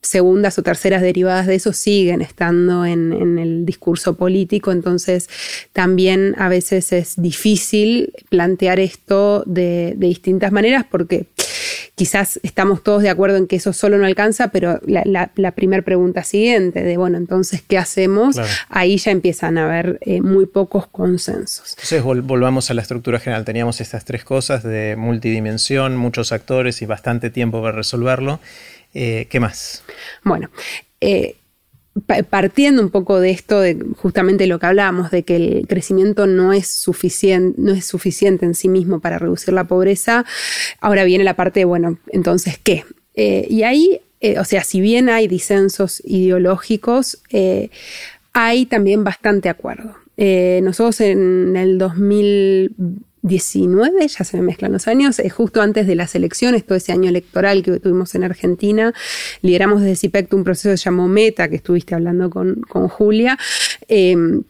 segundas 0.02 0.58
o 0.58 0.64
terceras 0.64 1.02
derivadas 1.02 1.46
de 1.46 1.56
eso 1.56 1.74
siguen 1.74 2.22
estando 2.22 2.86
en, 2.86 3.12
el 3.38 3.66
discurso 3.66 4.16
político, 4.16 4.72
entonces 4.72 5.30
también 5.74 6.36
a 6.38 6.50
veces 6.50 6.92
es 6.92 7.14
difícil 7.18 8.14
plantear 8.30 8.80
esto 8.80 9.44
de, 9.46 9.94
distintas 9.98 10.52
maneras 10.52 10.86
porque 10.90 11.28
quizás 11.96 12.40
estamos 12.42 12.84
todos 12.84 13.04
de 13.04 13.10
acuerdo 13.10 13.38
en 13.38 13.46
que 13.46 13.58
eso 13.58 13.74
solo 13.74 13.98
no 13.98 14.06
alcanza, 14.06 14.48
pero 14.48 14.80
la, 14.86 15.52
primera 15.56 15.84
pregunta 15.84 16.24
siguiente 16.24 16.84
de, 16.84 16.98
bueno, 16.98 17.18
entonces, 17.18 17.62
¿qué 17.62 17.78
hacemos? 17.78 18.38
Ahí 18.70 18.98
ya 18.98 19.12
empiezan 19.12 19.58
a 19.60 19.66
haber 19.66 20.00
eh, 20.02 20.22
muy 20.22 20.48
pocos 20.48 20.88
consensos. 20.88 21.72
Entonces, 21.72 22.04
volvamos 22.04 22.72
a 22.72 22.74
la 22.74 22.82
estructura 22.82 23.20
general. 23.20 23.46
Teníamos 23.46 23.82
estas 23.82 24.06
tres 24.06 24.24
cosas 24.24 24.64
de 24.64 24.96
multidimensión, 24.98 25.96
muchos 25.96 26.32
actores 26.32 26.82
y 26.82 26.86
bastante 26.86 27.30
tiempo 27.30 27.62
para 27.62 27.74
resolverlo. 27.74 28.40
Eh, 28.94 29.28
¿Qué 29.30 29.40
más? 29.40 29.84
Bueno, 30.24 30.50
eh, 31.00 31.36
partiendo 32.30 32.82
un 32.82 32.90
poco 32.90 33.20
de 33.20 33.32
esto, 33.32 33.60
de 33.60 33.78
justamente 33.98 34.48
lo 34.48 34.60
que 34.60 34.66
hablábamos, 34.66 35.12
de 35.12 35.24
que 35.24 35.36
el 35.36 35.68
crecimiento 35.68 36.28
no 36.28 36.54
es, 36.54 36.68
suficiente, 36.68 37.60
no 37.62 37.74
es 37.74 37.86
suficiente 37.86 38.46
en 38.46 38.56
sí 38.56 38.70
mismo 38.70 39.00
para 39.00 39.20
reducir 39.20 39.54
la 39.54 39.66
pobreza, 39.66 40.26
ahora 40.80 41.04
viene 41.04 41.24
la 41.24 41.36
parte 41.36 41.62
de, 41.62 41.66
bueno, 41.66 41.98
entonces, 42.08 42.58
¿qué? 42.62 42.86
Eh, 43.16 43.46
y 43.50 43.64
ahí, 43.64 44.02
o 44.38 44.46
sea, 44.46 44.64
si 44.64 44.82
bien 44.82 45.10
hay 45.10 45.28
disensos 45.28 46.02
ideológicos, 46.06 47.22
hay 48.34 48.66
también 48.68 49.04
bastante 49.04 49.50
acuerdo. 49.50 49.96
nosotros 50.18 51.02
en 51.02 51.58
el 51.58 51.78
2000 51.78 52.76
19, 53.24 54.08
ya 54.08 54.24
se 54.24 54.38
me 54.38 54.44
mezclan 54.44 54.72
los 54.72 54.88
años, 54.88 55.20
es 55.20 55.34
justo 55.34 55.62
antes 55.62 55.88
de 55.88 55.96
las 55.96 56.16
elecciones, 56.16 56.66
todo 56.66 56.78
ese 56.78 56.92
año 56.92 57.10
electoral 57.10 57.62
que 57.64 57.80
tuvimos 57.80 58.16
en 58.16 58.24
Argentina, 58.24 58.94
lideramos 59.42 59.82
desde 59.82 59.96
CIPECT 59.96 60.34
un 60.34 60.44
proceso 60.44 60.70
que 60.70 60.78
se 60.78 60.86
llamó 60.86 61.08
Meta, 61.08 61.48
que 61.48 61.58
estuviste 61.58 61.94
hablando 61.94 62.30
con, 62.30 62.62
Julia. 62.90 63.38
Em, 63.88 64.44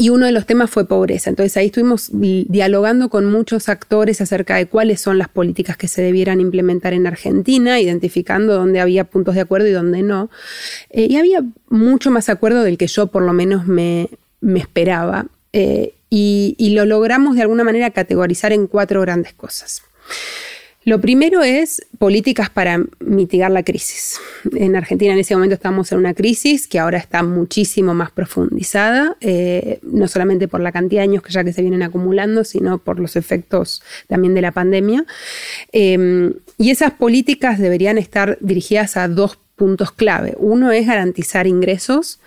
y 0.00 0.08
uno 0.08 0.24
de 0.24 0.32
los 0.32 0.46
temas 0.46 0.70
fue 0.70 0.86
pobreza. 0.86 1.28
Entonces 1.28 1.54
ahí 1.58 1.66
estuvimos 1.66 2.08
dialogando 2.10 3.10
con 3.10 3.30
muchos 3.30 3.68
actores 3.68 4.22
acerca 4.22 4.56
de 4.56 4.64
cuáles 4.64 4.98
son 5.02 5.18
las 5.18 5.28
políticas 5.28 5.76
que 5.76 5.88
se 5.88 6.00
debieran 6.00 6.40
implementar 6.40 6.94
en 6.94 7.06
Argentina, 7.06 7.78
identificando 7.78 8.54
dónde 8.54 8.80
había 8.80 9.04
puntos 9.04 9.34
de 9.34 9.42
acuerdo 9.42 9.68
y 9.68 9.72
dónde 9.72 10.02
no. 10.02 10.30
Eh, 10.88 11.08
y 11.10 11.16
había 11.16 11.44
mucho 11.68 12.10
más 12.10 12.30
acuerdo 12.30 12.62
del 12.62 12.78
que 12.78 12.86
yo 12.86 13.08
por 13.08 13.22
lo 13.22 13.34
menos 13.34 13.66
me, 13.66 14.08
esperaba. 14.40 15.26
Eh, 15.52 15.92
y, 16.10 16.72
lo 16.74 16.84
logramos 16.84 17.36
de 17.36 17.42
alguna 17.42 17.64
manera 17.64 17.90
categorizar 17.90 18.52
en 18.52 18.66
cuatro 18.66 19.00
grandes 19.00 19.32
cosas. 19.32 19.82
Lo 20.82 20.98
primero 21.00 21.42
es 21.42 21.86
políticas 21.98 22.48
para 22.48 22.82
mitigar 23.00 23.50
la 23.50 23.62
crisis. 23.62 24.18
En 24.56 24.76
Argentina 24.76 25.12
en 25.12 25.18
ese 25.18 25.34
momento 25.34 25.54
estamos 25.54 25.92
en 25.92 25.98
una 25.98 26.14
crisis 26.14 26.66
que 26.66 26.78
ahora 26.78 26.96
está 26.96 27.22
muchísimo 27.22 27.92
más 27.92 28.10
profundizada, 28.10 29.16
eh, 29.20 29.78
no 29.82 30.08
solamente 30.08 30.48
por 30.48 30.60
la 30.60 30.72
cantidad 30.72 31.02
de 31.02 31.10
años 31.10 31.22
que 31.22 31.32
ya 31.32 31.44
que 31.44 31.52
se 31.52 31.60
vienen 31.60 31.82
acumulando, 31.82 32.44
sino 32.44 32.78
por 32.78 32.98
los 32.98 33.14
efectos 33.16 33.82
también 34.08 34.34
de 34.34 34.40
la 34.40 34.52
pandemia. 34.52 35.04
Eh, 35.72 36.32
y 36.56 36.70
esas 36.70 36.92
políticas 36.92 37.58
deberían 37.58 37.98
estar 37.98 38.38
dirigidas 38.40 38.96
a 38.96 39.06
dos 39.06 39.38
puntos 39.56 39.92
clave. 39.92 40.34
Uno 40.38 40.72
es 40.72 40.86
garantizar 40.86 41.46
ingresos 41.46 42.20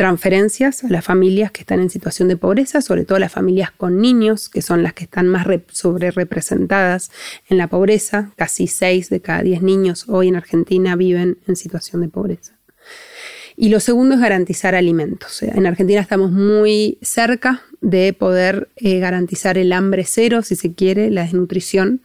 transferencias 0.00 0.82
a 0.82 0.88
las 0.88 1.04
familias 1.04 1.50
que 1.50 1.60
están 1.60 1.78
en 1.78 1.90
situación 1.90 2.26
de 2.28 2.38
pobreza, 2.38 2.80
sobre 2.80 3.04
todo 3.04 3.18
las 3.18 3.32
familias 3.32 3.70
con 3.70 4.00
niños, 4.00 4.48
que 4.48 4.62
son 4.62 4.82
las 4.82 4.94
que 4.94 5.04
están 5.04 5.28
más 5.28 5.46
sobre 5.72 6.10
representadas 6.10 7.10
en 7.50 7.58
la 7.58 7.68
pobreza. 7.68 8.30
Casi 8.34 8.66
6 8.66 9.10
de 9.10 9.20
cada 9.20 9.42
10 9.42 9.60
niños 9.60 10.06
hoy 10.08 10.28
en 10.28 10.36
Argentina 10.36 10.96
viven 10.96 11.36
en 11.46 11.54
situación 11.54 12.00
de 12.00 12.08
pobreza. 12.08 12.59
Y 13.56 13.68
lo 13.68 13.80
segundo 13.80 14.14
es 14.14 14.20
garantizar 14.20 14.74
alimentos. 14.74 15.42
En 15.42 15.66
Argentina 15.66 16.00
estamos 16.00 16.30
muy 16.30 16.98
cerca 17.02 17.62
de 17.80 18.12
poder 18.12 18.68
eh, 18.76 18.98
garantizar 18.98 19.56
el 19.56 19.72
hambre 19.72 20.04
cero, 20.06 20.42
si 20.42 20.54
se 20.54 20.74
quiere, 20.74 21.10
la 21.10 21.22
desnutrición, 21.22 22.00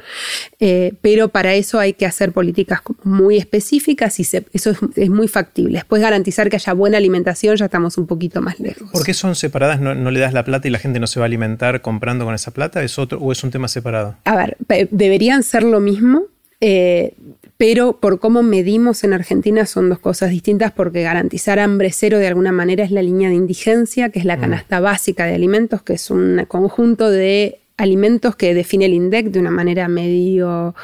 eh, 0.59 0.93
pero 1.01 1.29
para 1.29 1.53
eso 1.53 1.79
hay 1.79 1.93
que 1.93 2.05
hacer 2.05 2.31
políticas 2.31 2.79
muy 3.03 3.37
específicas 3.37 4.19
y 4.19 4.21
eso 4.53 4.75
es, 4.95 5.09
muy 5.09 5.27
factible. 5.27 5.79
Después 5.79 6.01
garantizar 6.01 6.49
que 6.49 6.55
haya 6.55 6.73
buena 6.73 6.97
alimentación, 6.97 7.57
ya 7.57 7.65
estamos 7.65 7.97
un 7.97 8.07
poquito 8.07 8.41
más 8.41 8.59
lejos. 8.59 8.89
¿Por 8.91 9.03
qué 9.03 9.13
son 9.13 9.35
separadas? 9.35 9.81
¿No, 9.81 9.93
le 10.11 10.19
das 10.19 10.33
la 10.33 10.45
plata 10.45 10.67
y 10.67 10.71
la 10.71 10.79
gente 10.79 10.99
no 10.99 11.07
se 11.07 11.19
va 11.19 11.25
a 11.25 11.27
alimentar 11.27 11.81
comprando 11.81 12.25
con 12.25 12.33
esa 12.33 12.51
plata? 12.51 12.81
¿Es 12.81 12.97
otro, 12.97 13.19
¿O 13.19 13.31
es 13.31 13.43
un 13.43 13.51
tema 13.51 13.67
separado? 13.67 14.15
A 14.23 14.35
ver, 14.35 14.57
deberían 14.91 15.43
ser 15.43 15.63
lo 15.63 15.79
mismo. 15.79 16.23
Eh, 16.61 17.13
pero 17.57 17.99
por 17.99 18.19
cómo 18.19 18.43
medimos 18.43 19.03
en 19.03 19.13
Argentina 19.13 19.65
son 19.65 19.89
dos 19.89 19.99
cosas 19.99 20.29
distintas 20.29 20.71
porque 20.71 21.03
garantizar 21.03 21.59
hambre 21.59 21.91
cero 21.91 22.19
de 22.19 22.27
alguna 22.27 22.51
manera 22.51 22.83
es 22.83 22.91
la 22.91 23.01
línea 23.01 23.29
de 23.29 23.35
indigencia, 23.35 24.09
que 24.09 24.19
es 24.19 24.25
la 24.25 24.37
mm. 24.37 24.41
canasta 24.41 24.79
básica 24.79 25.25
de 25.25 25.35
alimentos, 25.35 25.81
que 25.81 25.93
es 25.93 26.09
un 26.09 26.45
conjunto 26.47 27.09
de 27.09 27.59
alimentos 27.77 28.35
que 28.35 28.53
define 28.53 28.85
el 28.85 28.93
INDEC 28.93 29.27
de 29.27 29.39
una 29.39 29.51
manera 29.51 29.87
medio 29.87 30.75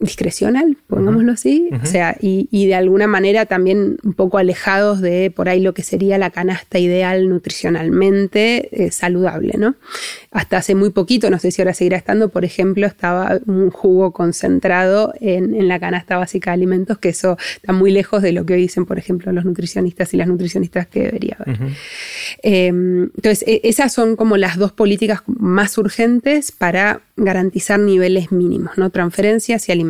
discrecional, 0.00 0.76
pongámoslo 0.86 1.32
así, 1.32 1.70
o 1.82 1.84
sea, 1.84 2.16
y, 2.20 2.66
de 2.68 2.74
alguna 2.76 3.08
manera 3.08 3.46
también 3.46 3.96
un 4.04 4.12
poco 4.12 4.38
alejados 4.38 5.00
de 5.00 5.32
por 5.34 5.48
ahí 5.48 5.60
lo 5.60 5.74
que 5.74 5.82
sería 5.82 6.18
la 6.18 6.30
canasta 6.30 6.78
ideal 6.78 7.28
nutricionalmente 7.28 8.84
eh, 8.84 8.92
saludable, 8.92 9.54
¿no? 9.58 9.74
Hasta 10.30 10.58
hace 10.58 10.76
muy 10.76 10.90
poquito, 10.90 11.30
no 11.30 11.38
sé 11.40 11.50
si 11.50 11.62
ahora 11.62 11.74
seguirá 11.74 11.96
estando, 11.96 12.28
por 12.28 12.44
ejemplo, 12.44 12.86
estaba 12.86 13.40
un 13.46 13.70
jugo 13.70 14.12
concentrado 14.12 15.14
en, 15.20 15.66
la 15.66 15.80
canasta 15.80 16.16
básica 16.16 16.50
de 16.50 16.54
alimentos, 16.54 16.98
que 16.98 17.08
eso 17.08 17.36
está 17.56 17.72
muy 17.72 17.90
lejos 17.90 18.22
de 18.22 18.32
lo 18.32 18.46
que 18.46 18.54
hoy 18.54 18.60
dicen, 18.60 18.86
por 18.86 18.98
ejemplo, 18.98 19.32
los 19.32 19.44
nutricionistas 19.44 20.14
y 20.14 20.16
las 20.16 20.28
nutricionistas 20.28 20.86
que 20.86 21.00
debería 21.04 21.36
haber. 21.40 21.58
Em, 22.42 23.10
entonces, 23.16 23.42
e, 23.48 23.60
esas 23.64 23.92
son 23.92 24.14
como 24.14 24.36
las 24.36 24.56
dos 24.56 24.70
políticas 24.72 25.22
más 25.26 25.76
urgentes 25.76 26.52
para 26.52 27.00
garantizar 27.16 27.80
niveles 27.80 28.30
mínimos, 28.30 28.78
¿no? 28.78 28.90
Transferencias 28.90 29.68
y 29.68 29.72
alimentos. 29.72 29.87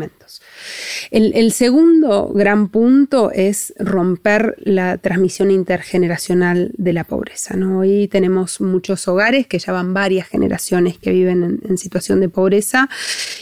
El, 1.11 1.53
segundo 1.53 2.31
gran 2.35 2.69
punto 2.69 3.31
es 3.33 3.73
romper 3.79 4.57
la 4.59 4.99
transmisión 4.99 5.51
intergeneracional 5.51 6.73
de 6.77 6.93
la 6.93 7.05
pobreza. 7.05 7.57
¿no? 7.57 7.81
Hoy 7.81 8.09
tenemos 8.09 8.61
muchos 8.61 9.09
hogares 9.09 9.47
que 9.47 9.59
ya 9.59 9.73
van 9.73 9.95
varias 9.95 10.29
generaciones 10.29 10.99
que 10.99 11.11
viven 11.11 11.61
en, 11.67 11.79
situación 11.79 12.21
de 12.21 12.29
pobreza 12.29 12.89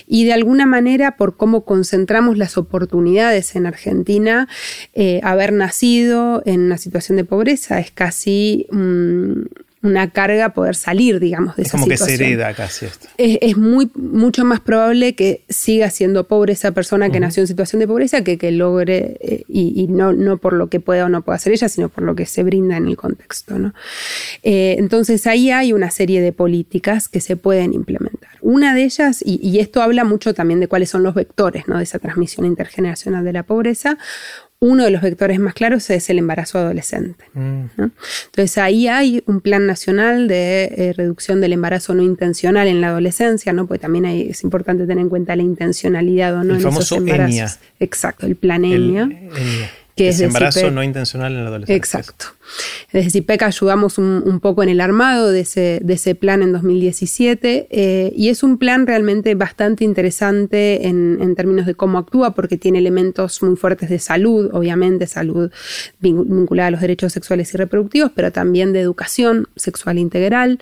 y 0.06 0.24
de 0.24 0.32
alguna 0.32 0.66
manera 0.66 1.16
por 1.16 1.36
cómo 1.36 1.64
concentramos 1.64 2.36
las 2.36 2.58
oportunidades 2.58 3.56
en 3.56 3.66
Argentina, 3.66 4.48
eh, 4.94 5.20
haber 5.22 5.52
nacido 5.52 6.42
en 6.44 6.60
una 6.60 6.78
situación 6.78 7.16
de 7.16 7.24
pobreza 7.24 7.80
es 7.80 7.90
casi 7.90 8.66
una 9.86 10.10
carga 10.10 10.50
poder 10.50 10.74
salir, 10.76 11.20
digamos, 11.20 11.56
de 11.56 11.62
es 11.62 11.68
esa 11.68 11.78
como 11.78 11.88
que 11.88 11.96
se 11.96 12.14
hereda 12.14 12.54
casi 12.54 12.86
esto. 12.86 13.08
Es, 13.16 13.56
muy, 13.56 13.90
mucho 13.94 14.44
más 14.44 14.60
probable 14.60 15.14
que 15.14 15.44
siga 15.48 15.90
siendo 15.90 16.26
pobre 16.28 16.52
esa 16.52 16.72
persona 16.72 17.10
que 17.10 17.20
nació 17.20 17.42
en 17.42 17.46
situación 17.46 17.80
de 17.80 17.86
pobreza 17.86 18.22
que 18.22 18.38
que 18.38 18.50
logre, 18.50 19.16
eh, 19.20 19.44
y, 19.48 19.86
no, 19.88 20.12
no 20.12 20.38
por 20.38 20.52
lo 20.52 20.68
que 20.68 20.80
pueda 20.80 21.06
o 21.06 21.08
no 21.08 21.22
pueda 21.22 21.36
hacer 21.36 21.52
ella, 21.52 21.68
sino 21.68 21.88
por 21.88 22.04
lo 22.04 22.14
que 22.14 22.26
se 22.26 22.42
brinda 22.42 22.76
en 22.76 22.88
el 22.88 22.96
contexto. 22.96 23.58
¿no? 23.58 23.74
Eh, 24.42 24.76
entonces 24.78 25.26
ahí 25.26 25.50
hay 25.50 25.72
una 25.72 25.90
serie 25.90 26.20
de 26.20 26.32
políticas 26.32 27.08
que 27.08 27.20
se 27.20 27.36
pueden 27.36 27.72
implementar. 27.72 28.30
Una 28.40 28.74
de 28.74 28.84
ellas, 28.84 29.22
y, 29.24 29.40
y, 29.42 29.58
esto 29.58 29.82
habla 29.82 30.04
mucho 30.04 30.34
también 30.34 30.60
de 30.60 30.68
cuáles 30.68 30.90
son 30.90 31.02
los 31.02 31.14
vectores 31.14 31.66
¿no? 31.66 31.78
de 31.78 31.84
esa 31.84 31.98
transmisión 31.98 32.46
intergeneracional 32.46 33.24
de 33.24 33.32
la 33.32 33.42
pobreza, 33.42 33.98
uno 34.58 34.84
de 34.84 34.90
los 34.90 35.02
vectores 35.02 35.38
más 35.38 35.54
claros 35.54 35.88
es 35.90 36.08
el 36.08 36.18
embarazo 36.18 36.58
adolescente. 36.58 37.24
Mm. 37.34 37.64
Entonces 37.76 38.58
ahí 38.58 38.88
hay 38.88 39.22
un 39.26 39.40
plan 39.40 39.66
nacional 39.66 40.28
de 40.28 40.64
eh, 40.76 40.94
reducción 40.96 41.40
del 41.40 41.52
embarazo 41.52 41.94
no 41.94 42.02
intencional 42.02 42.66
en 42.66 42.80
la 42.80 42.88
adolescencia, 42.88 43.52
¿no? 43.52 43.66
Porque 43.66 43.80
también 43.80 44.06
es 44.06 44.42
importante 44.44 44.86
tener 44.86 45.02
en 45.02 45.10
cuenta 45.10 45.36
la 45.36 45.42
intencionalidad 45.42 46.34
o 46.34 46.44
no 46.44 46.52
el 46.52 46.56
en 46.56 46.62
famoso 46.62 46.96
esos 46.96 46.98
embarazos. 46.98 47.58
Exacto, 47.80 48.26
el 48.26 48.36
plan 48.36 48.64
ENIA. 48.64 49.10
que 49.94 50.08
es, 50.08 50.20
embarazo 50.20 50.70
no 50.70 50.82
intencional 50.82 51.32
en 51.32 51.42
la 51.42 51.48
adolescencia. 51.48 51.76
Exacto. 51.76 52.26
Desde 52.92 53.10
CIPEC 53.10 53.42
ayudamos 53.42 53.98
un, 53.98 54.40
poco 54.40 54.62
en 54.62 54.68
el 54.68 54.80
armado 54.80 55.30
de 55.30 55.40
ese, 55.40 56.14
plan 56.14 56.42
en 56.42 56.52
2017 56.52 57.68
eh, 57.70 58.12
y 58.14 58.28
es 58.28 58.42
un 58.42 58.58
plan 58.58 58.86
realmente 58.86 59.34
bastante 59.34 59.84
interesante 59.84 60.86
en, 60.86 61.18
en, 61.20 61.34
términos 61.34 61.66
de 61.66 61.74
cómo 61.74 61.98
actúa 61.98 62.34
porque 62.34 62.56
tiene 62.56 62.78
elementos 62.78 63.42
muy 63.42 63.56
fuertes 63.56 63.88
de 63.88 63.98
salud, 63.98 64.50
obviamente 64.52 65.06
salud 65.06 65.50
vinculada 66.00 66.68
a 66.68 66.70
los 66.70 66.80
derechos 66.80 67.12
sexuales 67.12 67.52
y 67.52 67.56
reproductivos, 67.56 68.12
pero 68.14 68.32
también 68.32 68.72
de 68.72 68.80
educación 68.80 69.48
sexual 69.56 69.98
integral 69.98 70.60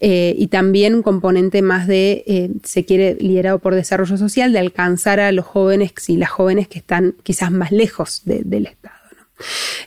eh, 0.00 0.34
y 0.36 0.48
también 0.48 0.94
un 0.94 1.02
componente 1.02 1.62
más 1.62 1.86
de, 1.86 2.24
eh, 2.26 2.50
se 2.64 2.84
quiere, 2.84 3.16
liderado 3.20 3.58
por 3.58 3.74
desarrollo 3.74 4.16
social, 4.16 4.52
de 4.52 4.58
alcanzar 4.58 5.20
a 5.20 5.32
los 5.32 5.44
jóvenes 5.44 5.92
y 6.08 6.16
las 6.16 6.30
jóvenes 6.30 6.68
que 6.68 6.78
están 6.78 7.14
quizás 7.22 7.50
más 7.50 7.72
lejos 7.72 8.22
del 8.24 8.66
Estado. 8.66 8.95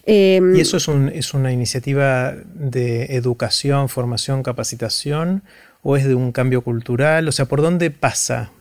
Em, 0.06 0.56
¿Y 0.56 0.62
eso 0.62 0.78
es, 0.78 0.88
es 1.14 1.34
una 1.34 1.52
iniciativa 1.52 2.36
de 2.54 3.16
educación, 3.16 3.90
formación, 3.90 4.44
capacitación 4.44 5.44
o 5.82 5.98
es 5.98 6.06
de 6.06 6.16
un 6.16 6.32
cambio 6.32 6.62
cultural? 6.62 7.28
O 7.28 7.32
sea, 7.32 7.46
¿por 7.46 7.62
dónde 7.62 7.92
pasa? 7.92 8.52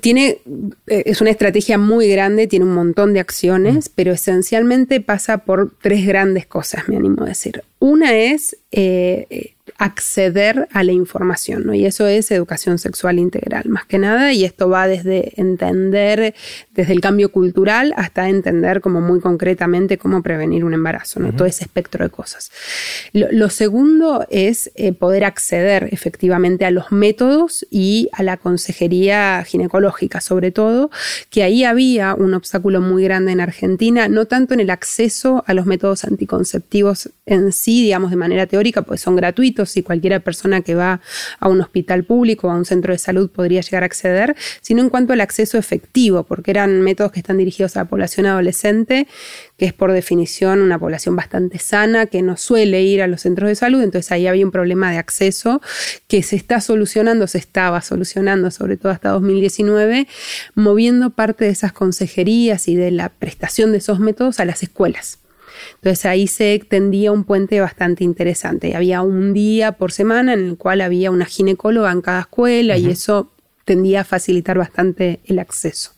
tiene, 0.00 0.38
eh, 0.86 1.02
es 1.06 1.20
una 1.20 1.30
estrategia 1.30 1.78
muy 1.78 2.08
grande, 2.08 2.46
tiene 2.46 2.64
un 2.64 2.74
montón 2.74 3.12
de 3.12 3.20
acciones, 3.20 3.88
mm. 3.88 3.92
pero 3.94 4.12
esencialmente 4.12 5.00
pasa 5.00 5.38
por 5.38 5.72
tres 5.80 6.06
grandes 6.06 6.46
cosas, 6.46 6.88
me 6.88 6.96
animo 6.96 7.22
a 7.22 7.26
decir. 7.26 7.62
Una 7.78 8.16
es 8.16 8.56
eh, 8.72 9.54
acceder 9.78 10.68
a 10.72 10.82
la 10.82 10.90
información, 10.90 11.64
¿no? 11.64 11.72
Y 11.72 11.86
eso 11.86 12.08
es 12.08 12.32
educación 12.32 12.78
sexual 12.78 13.20
integral, 13.20 13.68
más 13.68 13.86
que 13.86 13.98
nada, 13.98 14.32
y 14.32 14.44
esto 14.44 14.68
va 14.68 14.88
desde 14.88 15.40
entender, 15.40 16.34
desde 16.74 16.92
el 16.92 17.00
cambio 17.00 17.30
cultural 17.30 17.94
hasta 17.96 18.28
entender 18.28 18.80
como 18.80 19.00
muy 19.00 19.20
concretamente 19.20 19.96
cómo 19.96 20.20
prevenir 20.20 20.64
un 20.64 20.74
embarazo, 20.74 21.20
¿no? 21.20 21.32
Todo 21.32 21.46
ese 21.46 21.64
espectro 21.64 22.04
de 22.04 22.10
cosas. 22.10 22.50
Lo, 23.12 23.48
segundo 23.50 24.26
es 24.30 24.72
eh, 24.74 24.92
poder 24.92 25.24
acceder 25.24 25.88
efectivamente 25.92 26.64
a 26.64 26.72
los 26.72 26.90
métodos 26.90 27.64
y 27.70 28.08
a 28.12 28.24
la 28.24 28.36
consejería 28.36 29.44
ginecológica, 29.44 30.20
sobre 30.20 30.50
todo, 30.50 30.90
que 31.30 31.44
ahí 31.44 31.62
había 31.62 32.14
un 32.14 32.34
obstáculo 32.34 32.80
muy 32.80 33.04
grande 33.04 33.30
en 33.30 33.40
Argentina, 33.40 34.08
no 34.08 34.26
tanto 34.26 34.54
en 34.54 34.60
el 34.60 34.70
acceso 34.70 35.44
a 35.46 35.54
los 35.54 35.66
métodos 35.66 36.04
anticonceptivos 36.04 37.10
en 37.26 37.52
sí, 37.52 37.82
digamos, 37.82 38.10
de 38.10 38.16
manera 38.16 38.46
teórica, 38.46 38.82
pues 38.82 39.00
son 39.00 39.14
gratuitos, 39.14 39.67
y 39.76 39.82
cualquiera 39.82 40.20
persona 40.20 40.60
que 40.62 40.74
va 40.74 41.00
a 41.38 41.48
un 41.48 41.60
hospital 41.60 42.04
público 42.04 42.48
o 42.48 42.50
a 42.50 42.54
un 42.54 42.64
centro 42.64 42.92
de 42.92 42.98
salud 42.98 43.30
podría 43.30 43.60
llegar 43.60 43.82
a 43.82 43.86
acceder, 43.86 44.36
sino 44.60 44.82
en 44.82 44.90
cuanto 44.90 45.12
al 45.12 45.20
acceso 45.20 45.58
efectivo, 45.58 46.24
porque 46.24 46.50
eran 46.50 46.80
métodos 46.82 47.12
que 47.12 47.20
están 47.20 47.38
dirigidos 47.38 47.76
a 47.76 47.80
la 47.80 47.84
población 47.86 48.26
adolescente, 48.26 49.06
que 49.56 49.66
es 49.66 49.72
por 49.72 49.92
definición 49.92 50.60
una 50.60 50.78
población 50.78 51.16
bastante 51.16 51.58
sana, 51.58 52.06
que 52.06 52.22
no 52.22 52.36
suele 52.36 52.82
ir 52.82 53.02
a 53.02 53.06
los 53.06 53.22
centros 53.22 53.48
de 53.48 53.54
salud, 53.54 53.82
entonces 53.82 54.10
ahí 54.12 54.26
había 54.26 54.44
un 54.44 54.52
problema 54.52 54.90
de 54.90 54.98
acceso 54.98 55.60
que 56.06 56.22
se 56.22 56.36
está 56.36 56.60
solucionando, 56.60 57.26
se 57.26 57.38
estaba 57.38 57.82
solucionando, 57.82 58.50
sobre 58.50 58.76
todo 58.76 58.92
hasta 58.92 59.10
2019, 59.10 60.06
moviendo 60.54 61.10
parte 61.10 61.44
de 61.44 61.50
esas 61.50 61.72
consejerías 61.72 62.68
y 62.68 62.76
de 62.76 62.90
la 62.90 63.08
prestación 63.08 63.72
de 63.72 63.78
esos 63.78 64.00
métodos 64.00 64.40
a 64.40 64.44
las 64.44 64.62
escuelas. 64.62 65.18
Entonces 65.76 66.06
ahí 66.06 66.26
se 66.26 66.54
extendía 66.54 67.12
un 67.12 67.24
puente 67.24 67.60
bastante 67.60 68.04
interesante. 68.04 68.76
Había 68.76 69.02
un 69.02 69.32
día 69.32 69.72
por 69.72 69.92
semana 69.92 70.32
en 70.32 70.40
el 70.40 70.56
cual 70.56 70.80
había 70.80 71.10
una 71.10 71.24
ginecóloga 71.24 71.92
en 71.92 72.00
cada 72.00 72.20
escuela 72.20 72.76
y 72.76 72.86
eso 72.86 73.30
tendía 73.68 74.00
a 74.00 74.04
facilitar 74.04 74.56
bastante 74.56 75.20
el 75.26 75.38
acceso. 75.38 75.92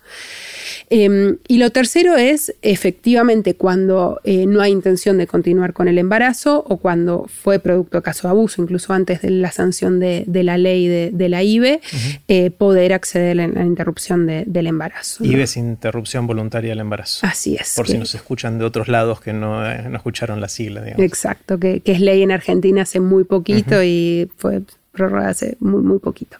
Em, 0.92 1.36
y 1.46 1.58
lo 1.58 1.70
tercero 1.70 2.16
es 2.16 2.52
efectivamente 2.62 3.54
cuando 3.54 4.20
eh, 4.24 4.46
no 4.46 4.60
hay 4.60 4.72
intención 4.72 5.18
de 5.18 5.28
continuar 5.28 5.72
con 5.72 5.86
el 5.86 5.98
embarazo 5.98 6.64
o 6.68 6.78
cuando 6.78 7.26
fue 7.28 7.60
producto 7.60 7.98
de 7.98 8.02
caso 8.02 8.26
de 8.26 8.32
abuso, 8.32 8.60
incluso 8.60 8.92
antes 8.92 9.22
de 9.22 9.30
la 9.30 9.52
sanción 9.52 10.00
de, 10.00 10.24
la 10.26 10.58
ley 10.58 10.88
de, 10.88 11.28
la 11.28 11.44
IBE, 11.44 11.80
eh, 12.26 12.50
poder 12.50 12.92
acceder 12.92 13.40
a 13.40 13.46
la 13.46 13.64
interrupción 13.64 14.26
del 14.26 14.66
embarazo. 14.66 15.24
IBE 15.24 15.44
es 15.44 15.56
interrupción 15.56 16.26
voluntaria 16.26 16.70
del 16.70 16.80
embarazo. 16.80 17.24
Así 17.24 17.54
es. 17.54 17.74
Por 17.76 17.86
si 17.86 17.96
nos 17.96 18.16
escuchan 18.16 18.58
de 18.58 18.64
otros 18.64 18.88
lados 18.88 19.20
que 19.20 19.32
no, 19.32 19.64
eh, 19.64 19.88
escucharon 19.94 20.40
la 20.40 20.48
sigla. 20.48 20.82
Digamos. 20.82 21.04
Exacto, 21.04 21.60
que, 21.60 21.82
es 21.84 22.00
ley 22.00 22.22
en 22.22 22.32
Argentina 22.32 22.82
hace 22.82 22.98
muy 22.98 23.22
poquito 23.22 23.80
y 23.84 24.28
fue 24.36 24.62
prórroga 24.92 25.28
hace 25.28 25.56
muy, 25.60 25.82
muy 25.82 25.98
poquito. 25.98 26.38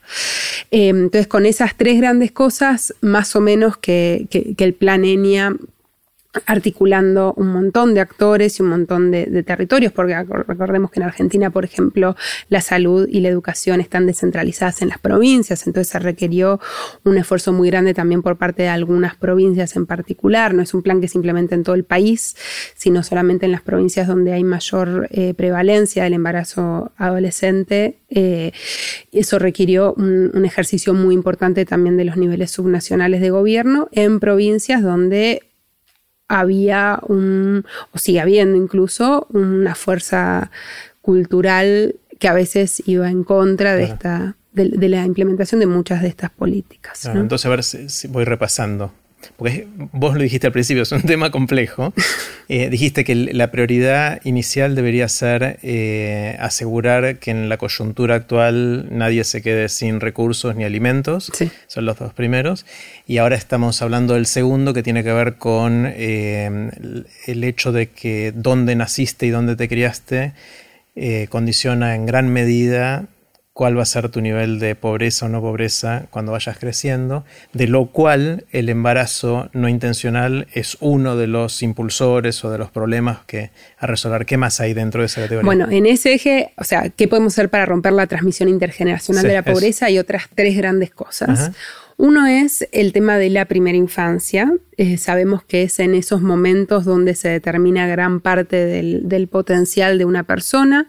Em, 0.71 1.05
entonces, 1.05 1.27
con 1.27 1.47
esas 1.47 1.77
tres 1.77 1.99
grandes 1.99 2.33
cosas, 2.33 2.95
más 3.01 3.35
o 3.37 3.41
menos 3.41 3.77
que, 3.77 4.27
el 4.59 4.75
plan 4.75 5.05
ENIA 5.05 5.57
articulando 6.47 7.35
un 7.37 7.49
montón 7.49 7.93
de 7.93 8.01
actores 8.01 8.59
y 8.59 8.63
un 8.63 8.69
montón 8.69 9.11
de, 9.11 9.43
territorios, 9.43 9.93
porque 9.93 10.15
recordemos 10.47 10.91
que 10.91 11.01
en 11.01 11.07
Argentina, 11.07 11.51
por 11.51 11.65
ejemplo, 11.65 12.15
la 12.49 12.61
salud 12.61 13.09
y 13.11 13.21
la 13.21 13.29
educación 13.29 13.81
están 13.81 14.07
descentralizadas 14.07 14.83
en 14.83 14.89
las 14.89 14.99
provincias, 14.99 15.67
entonces 15.67 15.91
se 15.91 15.99
requirió 15.99 16.61
un 17.05 17.19
esfuerzo 17.19 17.53
muy 17.53 17.69
grande 17.69 17.95
también 17.95 18.23
por 18.23 18.37
parte 18.37 18.63
de 18.63 18.69
algunas 18.69 19.17
provincias 19.17 19.75
en 19.75 19.87
particular. 19.87 20.55
No 20.55 20.63
es 20.63 20.73
un 20.73 20.83
plan 20.83 21.01
que 21.01 21.09
simplemente 21.09 21.55
en 21.55 21.65
todo 21.65 21.75
el 21.75 21.85
país, 21.85 22.37
sino 22.77 23.03
solamente 23.03 23.47
en 23.47 23.53
las 23.53 23.63
provincias 23.63 24.07
donde 24.07 24.33
hay 24.33 24.45
mayor 24.45 25.09
eh, 25.11 25.35
prevalencia 25.35 26.05
del 26.05 26.15
embarazo 26.15 26.93
adolescente. 26.97 27.97
Eh, 28.09 28.53
eso 29.11 29.39
requirió 29.39 29.95
un 29.95 30.45
ejercicio 30.45 30.95
muy 30.95 31.15
importante 31.15 31.65
también 31.65 31.97
de 31.97 32.05
los 32.05 32.17
niveles 32.17 32.51
subnacionales 32.53 33.21
de 33.21 33.31
gobierno 33.31 33.89
en 33.93 34.21
provincias 34.21 34.83
donde 34.83 35.43
había 36.31 37.01
un, 37.09 37.65
o 37.93 37.99
sigue 37.99 38.21
habiendo 38.21 38.57
incluso, 38.57 39.27
una 39.31 39.75
fuerza 39.75 40.51
cultural 41.03 41.97
que 42.19 42.29
a 42.29 42.33
veces 42.33 42.83
iba 42.87 43.11
en 43.11 43.25
contra 43.25 43.75
de 43.75 43.85
esta 43.85 44.37
de, 44.53 44.89
la 44.89 45.05
implementación 45.05 45.61
de 45.61 45.67
muchas 45.67 46.03
de 46.03 46.09
estas 46.09 46.31
políticas. 46.31 47.05
Entonces, 47.07 47.47
a 47.47 47.49
ver 47.49 47.63
si, 47.63 48.09
voy 48.09 48.25
repasando 48.25 48.93
porque 49.37 49.67
vos 49.93 50.15
lo 50.15 50.23
dijiste 50.23 50.47
al 50.47 50.53
principio, 50.53 50.83
es 50.83 50.93
un 50.93 51.03
tema 51.07 51.31
complejo. 51.31 51.93
Eh, 52.49 52.69
dijiste 52.71 53.05
que 53.05 53.15
la 53.15 53.51
prioridad 53.51 54.21
inicial 54.25 54.75
debería 54.75 55.09
ser 55.09 55.59
eh, 55.63 56.37
asegurar 56.41 57.19
que 57.19 57.31
en 57.31 57.49
la 57.49 57.57
coyuntura 57.57 58.17
actual 58.17 58.89
nadie 58.91 59.25
se 59.25 59.43
quede 59.43 59.69
sin 59.69 60.01
recursos 60.01 60.57
ni 60.57 60.65
alimentos. 60.65 61.31
Son 61.67 61.85
los 61.85 61.99
dos 61.99 62.13
primeros. 62.13 62.67
Y 63.07 63.19
ahora 63.19 63.37
estamos 63.37 63.83
hablando 63.83 64.15
del 64.15 64.27
segundo, 64.27 64.75
que 64.75 64.83
tiene 64.83 65.05
que 65.05 65.13
ver 65.13 65.37
con 65.37 65.87
eh, 65.87 66.71
el 67.27 67.45
hecho 67.45 67.73
de 67.73 67.89
que 67.89 68.33
dónde 68.35 68.75
naciste 68.75 69.27
y 69.27 69.31
dónde 69.31 69.57
te 69.57 69.69
criaste 69.69 70.33
condiciona 71.31 71.95
en 71.95 72.05
gran 72.05 72.31
medida 72.31 73.07
cuál 73.61 73.77
va 73.77 73.83
a 73.83 73.85
ser 73.85 74.09
tu 74.09 74.23
nivel 74.23 74.59
de 74.59 74.75
pobreza 74.75 75.27
o 75.27 75.29
no 75.29 75.43
pobreza 75.43 76.07
cuando 76.09 76.33
vayas 76.33 76.57
creciendo, 76.57 77.27
de 77.53 77.67
lo 77.67 77.89
cual 77.89 78.47
el 78.53 78.71
embarazo 78.71 79.51
no 79.53 79.69
intencional 79.69 80.47
es 80.55 80.79
uno 80.81 81.15
de 81.15 81.27
los 81.27 81.63
impulsores 81.63 82.43
o 82.43 82.51
de 82.51 82.57
los 82.57 82.71
problemas 82.71 83.19
que 83.27 83.51
a 83.77 83.87
resolver. 83.87 84.25
¿Qué 84.25 84.39
más 84.39 84.61
hay 84.61 84.73
dentro 84.73 85.03
de 85.03 85.09
esa 85.09 85.21
categoría? 85.21 85.45
Bueno, 85.45 85.69
en 85.71 85.85
ese 85.85 86.15
eje, 86.15 86.55
o 86.57 86.65
sea, 86.65 86.89
¿qué 86.89 87.07
podemos 87.07 87.35
hacer 87.35 87.51
para 87.51 87.67
romper 87.67 87.93
la 87.93 88.07
transmisión 88.07 88.49
intergeneracional 88.49 89.25
de 89.25 89.35
la 89.35 89.43
pobreza? 89.43 89.85
Hay 89.85 89.99
otras 89.99 90.31
tres 90.35 90.57
grandes 90.57 90.91
cosas. 90.91 91.51
Uno 91.99 92.27
es 92.27 92.67
el 92.73 92.95
tema 92.95 93.19
de 93.19 93.29
la 93.29 93.45
primera 93.45 93.77
infancia. 93.77 94.51
Eh, 94.79 94.97
sabemos 94.97 95.45
que 95.45 95.65
es 95.65 95.81
en 95.81 95.93
esos 95.93 96.23
momentos 96.23 96.87
donde 96.87 97.15
se 97.15 97.29
determina 97.29 97.87
gran 97.87 98.21
parte 98.23 98.57
del, 98.65 99.29
potencial 99.29 99.99
de 99.99 100.07
una 100.07 100.23
persona 100.23 100.87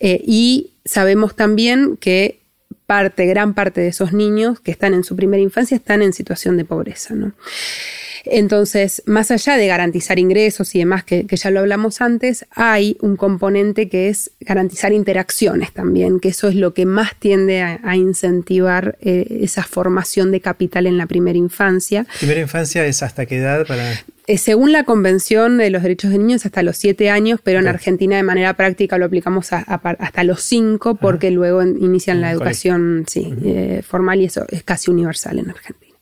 eh, 0.00 0.22
y 0.26 0.70
sabemos 0.86 1.36
también 1.36 1.96
que 1.96 2.40
parte, 2.86 3.26
gran 3.26 3.54
parte 3.54 3.80
de 3.80 3.88
esos 3.88 4.12
niños 4.12 4.60
que 4.60 4.70
están 4.70 4.94
en 4.94 5.04
su 5.04 5.16
primera 5.16 5.42
infancia 5.42 5.76
están 5.76 6.02
en 6.02 6.12
situación 6.12 6.56
de 6.56 6.64
pobreza. 6.64 7.14
¿no? 7.14 7.32
Entonces, 8.26 9.02
más 9.06 9.30
allá 9.30 9.56
de 9.56 9.66
garantizar 9.66 10.18
ingresos 10.18 10.74
y 10.74 10.80
demás, 10.80 11.04
que, 11.04 11.26
ya 11.30 11.50
lo 11.50 11.60
hablamos 11.60 12.00
antes, 12.00 12.44
hay 12.50 12.96
un 13.00 13.16
componente 13.16 13.88
que 13.88 14.08
es 14.08 14.32
garantizar 14.40 14.92
interacciones 14.92 15.72
también, 15.72 16.20
que 16.20 16.28
eso 16.28 16.48
es 16.48 16.54
lo 16.54 16.74
que 16.74 16.86
más 16.86 17.14
tiende 17.16 17.62
a, 17.62 17.96
incentivar 17.96 18.98
eh, 19.00 19.38
esa 19.40 19.62
formación 19.62 20.30
de 20.30 20.40
capital 20.40 20.86
en 20.86 20.98
la 20.98 21.06
primera 21.06 21.38
infancia. 21.38 22.06
¿Primera 22.18 22.40
infancia 22.40 22.84
es 22.84 23.02
hasta 23.02 23.26
qué 23.26 23.38
edad 23.38 23.66
para...? 23.66 23.92
Eh, 24.28 24.38
según 24.38 24.72
la 24.72 24.82
Convención 24.82 25.56
de 25.56 25.70
los 25.70 25.82
Derechos 25.82 26.10
de 26.10 26.18
Niños, 26.18 26.44
hasta 26.44 26.62
los 26.62 26.76
siete 26.76 27.10
años, 27.10 27.38
pero 27.42 27.60
en 27.60 27.68
Argentina 27.68 28.16
de 28.16 28.24
manera 28.24 28.54
práctica 28.54 28.98
lo 28.98 29.06
aplicamos 29.06 29.52
hasta 29.52 30.24
los 30.24 30.42
cinco, 30.42 30.96
porque 30.96 31.30
luego 31.30 31.62
inician 31.62 32.20
la 32.20 32.32
educación 32.32 33.06
eh, 33.14 33.82
formal 33.86 34.20
y 34.20 34.24
eso 34.24 34.44
es 34.48 34.64
casi 34.64 34.90
universal 34.90 35.38
en 35.38 35.50
Argentina. 35.50 35.94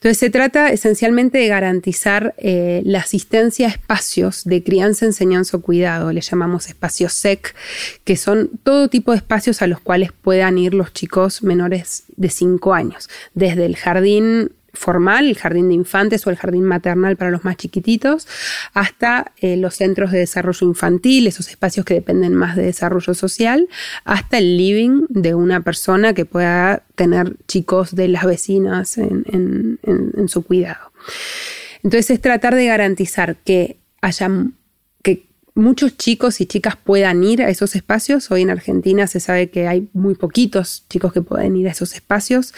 Entonces 0.00 0.16
se 0.16 0.30
trata 0.30 0.72
esencialmente 0.72 1.36
de 1.36 1.48
garantizar 1.48 2.34
eh, 2.38 2.80
la 2.86 3.00
asistencia 3.00 3.66
a 3.66 3.70
espacios 3.70 4.44
de 4.44 4.62
crianza, 4.62 5.04
enseñanza 5.04 5.58
o 5.58 5.60
cuidado, 5.60 6.10
le 6.10 6.22
llamamos 6.22 6.68
espacios 6.68 7.12
SEC, 7.12 7.54
que 8.04 8.16
son 8.16 8.48
todo 8.62 8.88
tipo 8.88 9.12
de 9.12 9.18
espacios 9.18 9.60
a 9.60 9.66
los 9.66 9.78
cuales 9.80 10.12
puedan 10.12 10.56
ir 10.56 10.72
los 10.72 10.94
chicos 10.94 11.42
menores 11.42 12.04
de 12.16 12.30
5 12.30 12.72
años, 12.72 13.10
desde 13.34 13.66
el 13.66 13.76
jardín 13.76 14.52
formal, 14.72 15.26
el 15.26 15.36
jardín 15.36 15.68
de 15.68 15.74
infantes 15.74 16.26
o 16.26 16.30
el 16.30 16.36
jardín 16.36 16.64
maternal 16.64 17.16
para 17.16 17.30
los 17.30 17.44
más 17.44 17.56
chiquititos, 17.56 18.26
hasta 18.72 19.32
eh, 19.40 19.56
los 19.56 19.74
centros 19.74 20.10
de 20.12 20.18
desarrollo 20.18 20.66
infantil, 20.66 21.26
esos 21.26 21.48
espacios 21.48 21.84
que 21.84 21.94
dependen 21.94 22.34
más 22.34 22.56
de 22.56 22.64
desarrollo 22.64 23.14
social, 23.14 23.68
hasta 24.04 24.38
el 24.38 24.56
living 24.56 25.06
de 25.08 25.34
una 25.34 25.60
persona 25.60 26.14
que 26.14 26.24
pueda 26.24 26.82
tener 26.94 27.36
chicos 27.48 27.94
de 27.94 28.08
las 28.08 28.24
vecinas 28.24 28.98
en, 28.98 29.78
su 30.28 30.42
cuidado. 30.42 30.92
Entonces 31.82 32.10
es 32.10 32.20
tratar 32.20 32.54
de 32.54 32.66
garantizar 32.66 33.36
que 33.36 33.78
haya 34.00 34.30
que 35.02 35.26
muchos 35.54 35.96
chicos 35.96 36.40
y 36.40 36.46
chicas 36.46 36.76
puedan 36.76 37.24
ir 37.24 37.42
a 37.42 37.48
esos 37.48 37.74
espacios. 37.74 38.30
Hoy 38.30 38.42
en 38.42 38.50
Argentina 38.50 39.06
se 39.06 39.18
sabe 39.18 39.50
que 39.50 39.66
hay 39.66 39.88
muy 39.92 40.14
poquitos 40.14 40.84
chicos 40.88 41.12
que 41.12 41.22
pueden 41.22 41.56
ir 41.56 41.68
a 41.68 41.72
esos 41.72 41.94
espacios, 41.94 42.54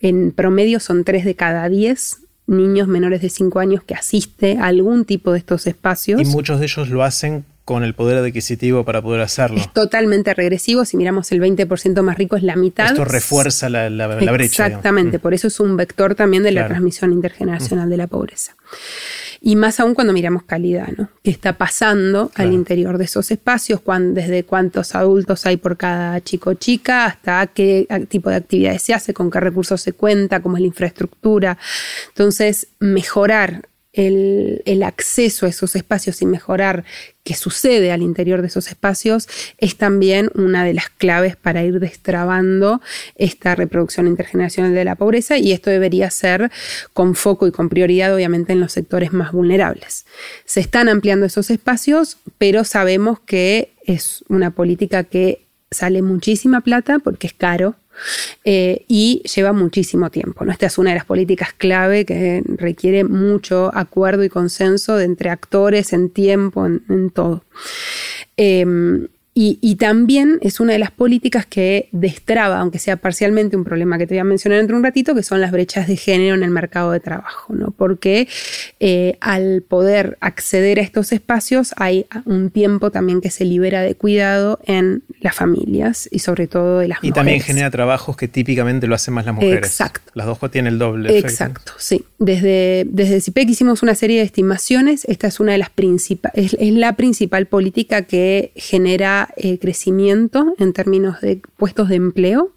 en 0.00 0.32
promedio 0.32 0.80
son 0.80 1.04
3 1.04 1.24
de 1.24 1.34
cada 1.34 1.68
10 1.68 2.18
niños 2.46 2.88
menores 2.88 3.20
de 3.22 3.28
5 3.28 3.58
años 3.60 3.82
que 3.84 3.94
asiste 3.94 4.56
a 4.58 4.66
algún 4.66 5.04
tipo 5.04 5.32
de 5.32 5.38
estos 5.38 5.66
espacios. 5.66 6.20
Y 6.20 6.24
muchos 6.24 6.60
de 6.60 6.66
ellos 6.66 6.88
lo 6.88 7.02
hacen 7.02 7.44
con 7.64 7.84
el 7.84 7.92
poder 7.92 8.16
adquisitivo 8.16 8.84
para 8.84 9.02
poder 9.02 9.20
hacerlo. 9.20 9.58
Es 9.58 9.70
totalmente 9.74 10.32
regresivo. 10.32 10.86
Si 10.86 10.96
miramos 10.96 11.30
el 11.32 11.40
20% 11.42 12.00
más 12.00 12.16
rico 12.16 12.36
es 12.36 12.42
la 12.42 12.56
mitad. 12.56 12.86
Esto 12.86 13.04
refuerza 13.04 13.68
la, 13.68 13.88
brecha. 14.06 14.66
Exactamente. 14.66 15.18
Por 15.18 15.34
eso 15.34 15.48
es 15.48 15.60
un 15.60 15.76
vector 15.76 16.14
también 16.14 16.42
de 16.42 16.52
la 16.52 16.66
transmisión 16.66 17.12
intergeneracional 17.12 17.90
de 17.90 17.96
la 17.98 18.06
pobreza 18.06 18.56
y 19.40 19.56
más 19.56 19.80
aún 19.80 19.94
cuando 19.94 20.12
miramos 20.12 20.42
calidad, 20.42 20.88
¿no? 20.96 21.08
¿Qué 21.22 21.30
está 21.30 21.54
pasando 21.54 22.30
al 22.34 22.52
interior 22.52 22.98
de 22.98 23.04
esos 23.04 23.30
espacios? 23.30 23.80
desde 24.10 24.44
cuántos 24.44 24.94
adultos 24.94 25.46
hay 25.46 25.56
por 25.56 25.76
cada 25.76 26.20
chico 26.20 26.50
o 26.50 26.54
chica 26.54 27.06
hasta 27.06 27.46
qué 27.46 27.86
tipo 28.08 28.28
de 28.28 28.36
actividades 28.36 28.82
se 28.82 28.92
hace, 28.92 29.14
con 29.14 29.30
qué 29.30 29.40
recursos 29.40 29.80
se 29.80 29.92
cuenta, 29.92 30.42
cómo 30.42 30.56
es 30.56 30.60
la 30.60 30.66
infraestructura. 30.66 31.58
Entonces, 32.08 32.68
mejorar 32.78 33.62
el, 33.92 34.82
acceso 34.82 35.46
a 35.46 35.48
esos 35.48 35.74
espacios 35.76 36.22
y 36.22 36.26
mejorar 36.26 36.84
qué 37.24 37.34
sucede 37.34 37.90
al 37.92 38.02
interior 38.02 38.40
de 38.40 38.48
esos 38.48 38.68
espacios 38.68 39.28
es 39.58 39.76
también 39.76 40.30
una 40.34 40.64
de 40.64 40.74
las 40.74 40.88
claves 40.88 41.36
para 41.36 41.64
ir 41.64 41.80
destrabando 41.80 42.80
esta 43.16 43.54
reproducción 43.54 44.06
intergeneracional 44.06 44.74
de 44.74 44.84
la 44.84 44.94
pobreza 44.94 45.36
y 45.38 45.52
esto 45.52 45.70
debería 45.70 46.10
ser 46.10 46.50
con 46.92 47.14
foco 47.14 47.46
y 47.46 47.52
con 47.52 47.68
prioridad 47.68 48.14
obviamente 48.14 48.52
en 48.52 48.60
los 48.60 48.72
sectores 48.72 49.12
más 49.12 49.32
vulnerables. 49.32 50.06
Se 50.44 50.60
están 50.60 50.88
ampliando 50.88 51.26
esos 51.26 51.50
espacios, 51.50 52.18
pero 52.38 52.64
sabemos 52.64 53.20
que 53.20 53.72
es 53.84 54.24
una 54.28 54.50
política 54.50 55.04
que 55.04 55.46
sale 55.70 56.02
muchísima 56.02 56.60
plata 56.60 56.98
porque 56.98 57.26
es 57.26 57.34
caro 57.34 57.74
eh, 58.44 58.84
y 58.88 59.22
lleva 59.34 59.52
muchísimo 59.52 60.10
tiempo. 60.10 60.44
Esta 60.44 60.66
es 60.66 60.78
una 60.78 60.90
de 60.90 60.96
las 60.96 61.04
políticas 61.04 61.52
clave 61.52 62.04
que 62.04 62.42
requiere 62.46 63.04
mucho 63.04 63.70
acuerdo 63.74 64.24
y 64.24 64.28
consenso 64.28 64.96
de 64.96 65.04
entre 65.04 65.30
actores 65.30 65.92
en 65.92 66.10
tiempo, 66.10 66.66
en, 66.66 67.10
todo. 67.10 67.42
Em, 68.36 69.08
y, 69.40 69.76
también 69.76 70.40
es 70.42 70.58
una 70.58 70.72
de 70.72 70.80
las 70.80 70.90
políticas 70.90 71.46
que 71.46 71.88
destraba, 71.92 72.58
aunque 72.58 72.80
sea 72.80 72.96
parcialmente 72.96 73.56
un 73.56 73.62
problema 73.62 73.96
que 73.96 74.04
te 74.04 74.14
voy 74.14 74.18
a 74.18 74.24
mencionar 74.24 74.58
dentro 74.58 74.74
de 74.74 74.78
un 74.78 74.84
ratito, 74.84 75.14
que 75.14 75.22
son 75.22 75.40
las 75.40 75.52
brechas 75.52 75.86
de 75.86 75.96
género 75.96 76.34
en 76.34 76.42
el 76.42 76.50
mercado 76.50 76.90
de 76.90 76.98
trabajo, 76.98 77.54
¿no? 77.54 77.70
Porque 77.70 78.26
eh, 78.80 79.16
al 79.20 79.62
poder 79.62 80.18
acceder 80.20 80.80
a 80.80 80.82
estos 80.82 81.12
espacios 81.12 81.72
hay 81.76 82.06
un 82.24 82.50
tiempo 82.50 82.90
también 82.90 83.20
que 83.20 83.30
se 83.30 83.44
libera 83.44 83.82
de 83.82 83.94
cuidado 83.94 84.58
en 84.66 85.04
las 85.20 85.36
familias 85.36 86.08
y 86.10 86.18
sobre 86.18 86.48
todo 86.48 86.80
de 86.80 86.88
las 86.88 86.98
mujeres. 86.98 87.12
Y 87.12 87.14
también 87.14 87.40
genera 87.40 87.70
trabajos 87.70 88.16
que 88.16 88.26
típicamente 88.26 88.88
lo 88.88 88.96
hacen 88.96 89.14
más 89.14 89.24
las 89.24 89.36
mujeres. 89.36 89.70
Exacto. 89.70 90.10
Las 90.14 90.26
dos 90.26 90.38
tienen 90.50 90.72
el 90.72 90.80
doble. 90.80 91.16
Exacto, 91.16 91.74
sí. 91.78 92.04
Desde, 92.18 92.86
desde 92.88 93.20
CIPEC 93.20 93.50
hicimos 93.50 93.84
una 93.84 93.94
serie 93.94 94.18
de 94.18 94.24
estimaciones. 94.24 95.04
Esta 95.04 95.28
es 95.28 95.38
una 95.38 95.52
de 95.52 95.58
las 95.58 95.70
principales, 95.70 96.56
es 96.58 96.72
la 96.72 96.96
principal 96.96 97.46
política 97.46 98.02
que 98.02 98.50
genera 98.56 99.27
eh, 99.36 99.58
crecimiento 99.58 100.54
en 100.58 100.72
términos 100.72 101.20
de 101.20 101.40
puestos 101.56 101.88
de 101.88 101.96
empleo, 101.96 102.52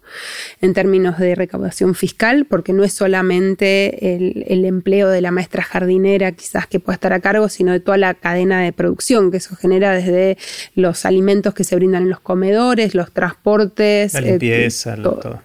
en 0.60 0.74
términos 0.74 1.18
de 1.18 1.34
recaudación 1.34 1.94
fiscal, 1.94 2.46
porque 2.46 2.72
no 2.72 2.84
es 2.84 2.92
solamente 2.92 4.14
el, 4.14 4.44
el 4.48 4.64
empleo 4.64 5.08
de 5.08 5.20
la 5.20 5.30
maestra 5.30 5.62
jardinera 5.62 6.32
quizás 6.32 6.66
que 6.66 6.80
pueda 6.80 6.94
estar 6.94 7.12
a 7.12 7.20
cargo, 7.20 7.48
sino 7.48 7.72
de 7.72 7.80
toda 7.80 7.96
la 7.96 8.14
cadena 8.14 8.60
de 8.60 8.72
producción 8.72 9.30
que 9.30 9.38
eso 9.38 9.56
genera 9.56 9.92
desde 9.92 10.38
los 10.74 11.04
alimentos 11.04 11.54
que 11.54 11.64
se 11.64 11.76
brindan 11.76 12.04
en 12.04 12.10
los 12.10 12.20
comedores, 12.20 12.94
los 12.94 13.12
transportes. 13.12 14.14
La 14.14 14.20
limpieza, 14.20 14.96
todo. 14.96 15.42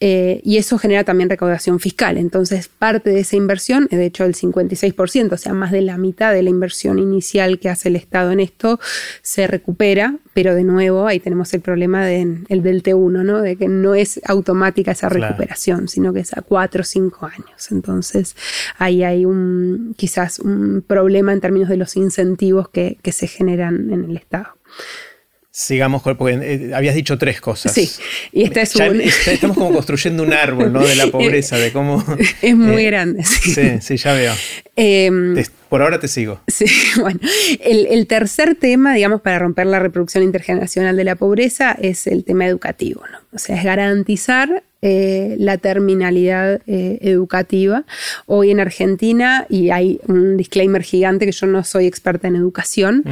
Eh, 0.00 0.40
y 0.44 0.58
eso 0.58 0.78
genera 0.78 1.02
también 1.04 1.28
recaudación 1.28 1.80
fiscal. 1.80 2.18
Entonces, 2.18 2.68
parte 2.68 3.10
de 3.10 3.20
esa 3.20 3.36
inversión, 3.36 3.88
de 3.90 4.06
hecho 4.06 4.24
el 4.24 4.34
56%, 4.34 5.32
o 5.32 5.36
sea, 5.36 5.54
más 5.54 5.72
de 5.72 5.82
la 5.82 5.98
mitad 5.98 6.32
de 6.32 6.42
la 6.42 6.50
inversión 6.50 6.98
inicial 6.98 7.58
que 7.58 7.68
hace 7.68 7.88
el 7.88 7.96
Estado 7.96 8.30
en 8.30 8.40
esto, 8.40 8.78
se 9.22 9.46
recupera, 9.46 10.16
pero 10.34 10.47
de 10.54 10.64
nuevo 10.64 11.06
ahí 11.06 11.20
tenemos 11.20 11.52
el 11.54 11.60
problema 11.60 12.04
de, 12.04 12.38
el 12.48 12.62
del 12.62 12.82
T1, 12.82 13.24
¿no? 13.24 13.40
de 13.40 13.56
que 13.56 13.68
no 13.68 13.94
es 13.94 14.20
automática 14.24 14.92
esa 14.92 15.08
recuperación, 15.08 15.88
sino 15.88 16.12
que 16.12 16.20
es 16.20 16.36
a 16.36 16.42
cuatro 16.42 16.82
o 16.82 16.84
cinco 16.84 17.26
años. 17.26 17.70
Entonces, 17.70 18.36
ahí 18.78 19.02
hay 19.02 19.24
un 19.24 19.94
quizás 19.96 20.38
un 20.38 20.84
problema 20.86 21.32
en 21.32 21.40
términos 21.40 21.68
de 21.68 21.76
los 21.76 21.96
incentivos 21.96 22.68
que, 22.68 22.98
que 23.02 23.12
se 23.12 23.26
generan 23.26 23.92
en 23.92 24.04
el 24.04 24.16
Estado. 24.16 24.48
Sigamos, 25.50 26.02
porque 26.02 26.38
eh, 26.40 26.70
habías 26.72 26.94
dicho 26.94 27.18
tres 27.18 27.40
cosas. 27.40 27.72
Sí, 27.72 27.90
y 28.32 28.44
esta 28.44 28.60
es 28.60 28.76
un... 28.76 29.00
Estamos 29.00 29.56
como 29.56 29.72
construyendo 29.72 30.22
un 30.22 30.32
árbol, 30.32 30.72
¿no? 30.72 30.86
De 30.86 30.94
la 30.94 31.06
pobreza, 31.10 31.58
de 31.58 31.72
cómo... 31.72 32.04
Es 32.40 32.54
muy 32.54 32.82
eh, 32.82 32.86
grande. 32.86 33.24
Sí. 33.24 33.80
sí, 33.80 33.96
ya 33.96 34.12
veo. 34.12 34.34
Em, 34.76 35.36
por 35.68 35.82
ahora 35.82 35.98
te 35.98 36.08
sigo. 36.08 36.40
Sí, 36.46 36.66
bueno. 37.00 37.20
El, 37.60 38.06
tercer 38.06 38.54
tema, 38.54 38.94
digamos, 38.94 39.20
para 39.20 39.38
romper 39.38 39.66
la 39.66 39.78
reproducción 39.78 40.24
intergeneracional 40.24 40.96
de 40.96 41.04
la 41.04 41.16
pobreza 41.16 41.72
es 41.72 42.06
el 42.06 42.24
tema 42.24 42.46
educativo, 42.46 43.02
¿no? 43.10 43.18
O 43.32 43.38
sea, 43.38 43.56
es 43.56 43.64
garantizar 43.64 44.62
eh, 44.80 45.34
la 45.40 45.58
terminalidad 45.58 46.60
eh, 46.68 46.98
educativa. 47.00 47.82
Hoy 48.26 48.52
en 48.52 48.60
Argentina, 48.60 49.44
y 49.48 49.70
hay 49.70 49.98
un 50.06 50.36
disclaimer 50.36 50.84
gigante 50.84 51.26
que 51.26 51.32
yo 51.32 51.48
no 51.48 51.64
soy 51.64 51.86
experta 51.86 52.28
en 52.28 52.36
educación, 52.36 53.02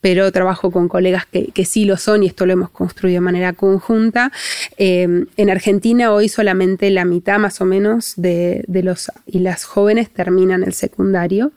pero 0.00 0.30
trabajo 0.30 0.70
con 0.70 0.86
colegas 0.86 1.26
que, 1.26 1.46
que, 1.46 1.64
sí 1.64 1.84
lo 1.84 1.96
son 1.96 2.22
y 2.22 2.28
esto 2.28 2.46
lo 2.46 2.52
hemos 2.52 2.70
construido 2.70 3.16
de 3.16 3.22
manera 3.22 3.54
conjunta. 3.54 4.30
Eh, 4.78 5.24
en 5.36 5.50
Argentina 5.50 6.12
hoy 6.12 6.28
solamente 6.28 6.90
la 6.90 7.04
mitad 7.04 7.40
más 7.40 7.60
o 7.60 7.64
menos 7.64 8.14
de, 8.16 8.64
de, 8.68 8.84
los 8.84 9.10
y 9.26 9.40
las 9.40 9.64
jóvenes 9.64 10.10
terminan 10.10 10.62
el 10.62 10.74
secundario 10.74 11.50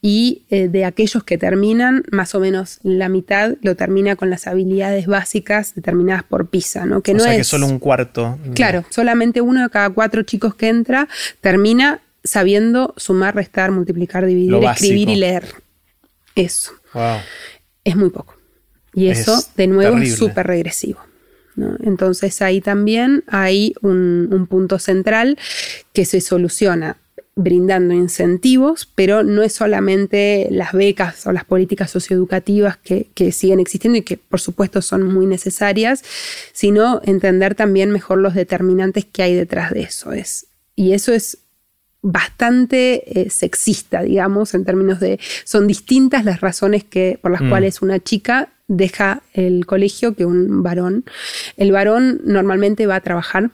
y 0.00 0.42
de 0.50 0.84
aquellos 0.84 1.22
que 1.22 1.38
terminan, 1.38 2.02
más 2.10 2.34
o 2.34 2.40
menos 2.40 2.80
la 2.82 3.08
mitad 3.08 3.52
lo 3.62 3.76
termina 3.76 4.16
con 4.16 4.30
las 4.30 4.48
habilidades 4.48 5.06
básicas 5.06 5.76
determinadas 5.76 6.24
por 6.24 6.48
PISA, 6.48 6.86
¿no? 6.86 7.02
Que 7.02 7.12
o 7.12 7.14
no 7.14 7.20
sea 7.20 7.32
es, 7.34 7.38
que 7.38 7.44
solo 7.44 7.66
un 7.66 7.78
cuarto. 7.78 8.36
Claro, 8.54 8.84
solamente 8.90 9.11
uno 9.40 9.62
de 9.62 9.70
cada 9.70 9.90
cuatro 9.90 10.22
chicos 10.22 10.54
que 10.54 10.68
entra 10.68 11.08
termina 11.40 12.00
sabiendo 12.24 12.94
sumar, 12.96 13.34
restar, 13.34 13.70
multiplicar, 13.70 14.26
dividir, 14.26 14.54
escribir 14.64 15.08
y 15.08 15.16
leer. 15.16 15.44
Eso. 16.34 16.72
Es 17.84 17.96
muy 17.96 18.10
poco. 18.10 18.36
Y 18.94 19.08
eso, 19.08 19.42
de 19.56 19.66
nuevo, 19.66 19.98
es 19.98 20.16
súper 20.16 20.46
regresivo. 20.46 21.00
Entonces 21.82 22.40
ahí 22.40 22.60
también 22.60 23.24
hay 23.26 23.74
un, 23.82 24.46
punto 24.48 24.78
central 24.78 25.38
que 25.92 26.04
se 26.04 26.20
soluciona 26.20 26.96
brindando 27.34 27.94
incentivos, 27.94 28.88
pero 28.94 29.22
no 29.22 29.42
es 29.42 29.54
solamente 29.54 30.48
las 30.50 30.72
becas 30.72 31.26
o 31.26 31.32
las 31.32 31.44
políticas 31.44 31.90
socioeducativas 31.90 32.76
que, 32.76 33.08
que, 33.14 33.32
siguen 33.32 33.58
existiendo 33.58 33.98
y 33.98 34.02
que 34.02 34.18
por 34.18 34.40
supuesto 34.40 34.82
son 34.82 35.02
muy 35.04 35.24
necesarias, 35.24 36.04
sino 36.52 37.00
entender 37.04 37.54
también 37.54 37.90
mejor 37.90 38.18
los 38.18 38.34
determinantes 38.34 39.06
que 39.06 39.22
hay 39.22 39.34
detrás 39.34 39.70
de 39.70 39.82
eso. 39.82 40.12
Es, 40.12 40.46
y 40.76 40.92
eso 40.92 41.12
es 41.12 41.38
bastante 42.02 43.20
eh, 43.20 43.30
sexista, 43.30 44.02
digamos, 44.02 44.54
en 44.54 44.64
términos 44.64 45.00
de 45.00 45.20
son 45.44 45.66
distintas 45.66 46.24
las 46.24 46.40
razones 46.40 46.84
que, 46.84 47.18
por 47.22 47.30
las 47.30 47.42
mm. 47.42 47.48
cuales 47.48 47.80
una 47.80 48.00
chica 48.00 48.50
deja 48.66 49.22
el 49.32 49.66
colegio 49.66 50.14
que 50.14 50.26
un 50.26 50.62
varón. 50.62 51.04
El 51.56 51.72
varón 51.72 52.20
normalmente 52.24 52.86
va 52.86 52.96
a 52.96 53.00
trabajar 53.00 53.50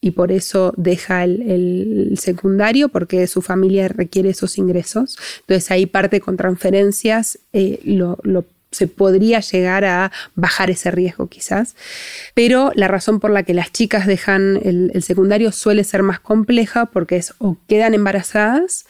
y 0.00 0.12
por 0.12 0.30
eso 0.30 0.72
deja 0.76 1.24
el, 1.24 2.14
secundario 2.18 2.88
porque 2.88 3.26
su 3.26 3.42
familia 3.42 3.88
requiere 3.88 4.30
esos 4.30 4.58
ingresos. 4.58 5.18
Entonces 5.40 5.70
ahí 5.70 5.86
parte 5.86 6.20
con 6.20 6.36
transferencias, 6.36 7.38
eh, 7.52 7.80
se 8.70 8.86
podría 8.86 9.40
llegar 9.40 9.84
a 9.84 10.12
bajar 10.34 10.70
ese 10.70 10.90
riesgo 10.90 11.26
quizás. 11.26 11.74
Pero 12.34 12.70
la 12.74 12.86
razón 12.86 13.18
por 13.18 13.30
la 13.30 13.42
que 13.42 13.54
las 13.54 13.72
chicas 13.72 14.06
dejan 14.06 14.60
el, 14.62 14.90
el 14.94 15.02
secundario 15.02 15.52
suele 15.52 15.84
ser 15.84 16.02
más 16.02 16.20
compleja 16.20 16.86
porque 16.86 17.16
es 17.16 17.34
o 17.38 17.56
quedan 17.66 17.94
embarazadas 17.94 18.86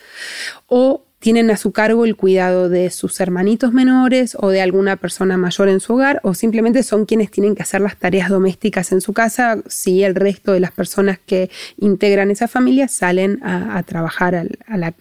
o 0.66 1.04
tienen 1.18 1.50
a 1.50 1.56
su 1.56 1.72
cargo 1.72 2.04
el 2.04 2.16
cuidado 2.16 2.68
de 2.68 2.90
sus 2.90 3.20
hermanitos 3.20 3.72
menores 3.72 4.36
o 4.38 4.50
de 4.50 4.60
alguna 4.60 4.96
persona 4.96 5.36
mayor 5.36 5.68
en 5.68 5.80
su 5.80 5.94
hogar 5.94 6.20
o 6.22 6.34
simplemente 6.34 6.82
son 6.82 7.06
quienes 7.06 7.30
tienen 7.30 7.56
que 7.56 7.62
hacer 7.62 7.80
las 7.80 7.96
tareas 7.96 8.28
domésticas 8.28 8.92
en 8.92 9.00
su 9.00 9.12
casa 9.12 9.58
si 9.66 10.04
el 10.04 10.14
resto 10.14 10.52
de 10.52 10.60
las 10.60 10.70
personas 10.70 11.18
que 11.18 11.50
integran 11.78 12.30
esa 12.30 12.46
familia 12.46 12.86
salen 12.86 13.40
a, 13.42 13.82
trabajar 13.82 14.34
a, 14.66 14.76
la, 14.76 14.94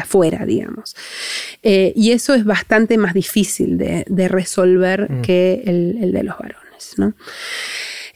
afuera, 0.00 0.46
digamos. 0.46 0.96
Eh, 1.62 1.92
y 1.94 2.12
eso 2.12 2.34
es 2.34 2.44
bastante 2.44 2.96
más 2.96 3.14
difícil 3.14 3.76
de, 3.78 4.28
resolver 4.28 5.10
mm. 5.10 5.22
que 5.22 5.62
el, 5.66 5.98
el, 6.02 6.12
de 6.12 6.22
los 6.22 6.38
varones, 6.38 6.94
¿no? 6.96 7.14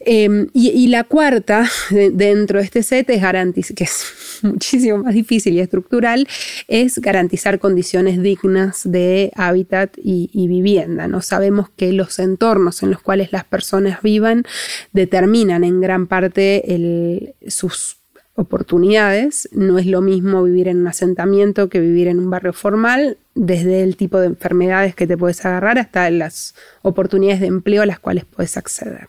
Em, 0.05 0.49
y, 0.53 0.88
la 0.88 1.05
cuarta 1.05 1.69
dentro 2.12 2.59
de 2.59 2.65
este 2.65 2.83
set 2.83 3.09
es 3.11 3.23
garantizar, 3.23 3.77
que 3.77 3.85
es 3.85 4.05
muchísimo 4.43 4.99
más 4.99 5.15
difícil 5.15 5.55
y 5.55 5.61
estructural, 5.61 6.27
es 6.67 6.99
garantizar 6.99 7.59
condiciones 7.59 8.21
dignas 8.21 8.83
de 8.85 9.31
hábitat 9.37 9.97
y, 10.03 10.29
vivienda. 10.49 11.09
¿no? 11.09 11.23
Sabemos 11.23 11.69
que 11.71 11.93
los 11.93 12.19
entornos 12.19 12.83
en 12.83 12.91
los 12.91 13.01
cuales 13.01 13.33
las 13.33 13.45
personas 13.45 14.03
vivan 14.03 14.45
determinan 14.93 15.65
en 15.65 15.81
gran 15.81 16.07
parte 16.07 17.35
sus 17.47 17.99
oportunidades. 18.35 19.49
No 19.53 19.79
es 19.79 19.87
lo 19.87 20.01
mismo 20.01 20.43
vivir 20.43 20.69
en 20.69 20.79
un 20.79 20.88
asentamiento 20.88 21.69
que 21.69 21.81
vivir 21.81 22.09
en 22.09 22.19
un 22.19 22.31
barrio 22.31 22.53
formal, 22.53 23.19
desde 23.35 23.83
el 23.83 23.97
tipo 23.97 24.19
de 24.19 24.27
enfermedades 24.27 24.95
que 24.95 25.07
te 25.07 25.17
puedes 25.17 25.45
agarrar 25.45 25.79
hasta 25.79 26.11
las 26.11 26.55
oportunidades 26.83 27.41
de 27.41 27.47
empleo 27.47 27.83
a 27.83 27.87
las 27.87 27.99
cuales 27.99 28.25
puedes 28.25 28.57
acceder. 28.57 29.09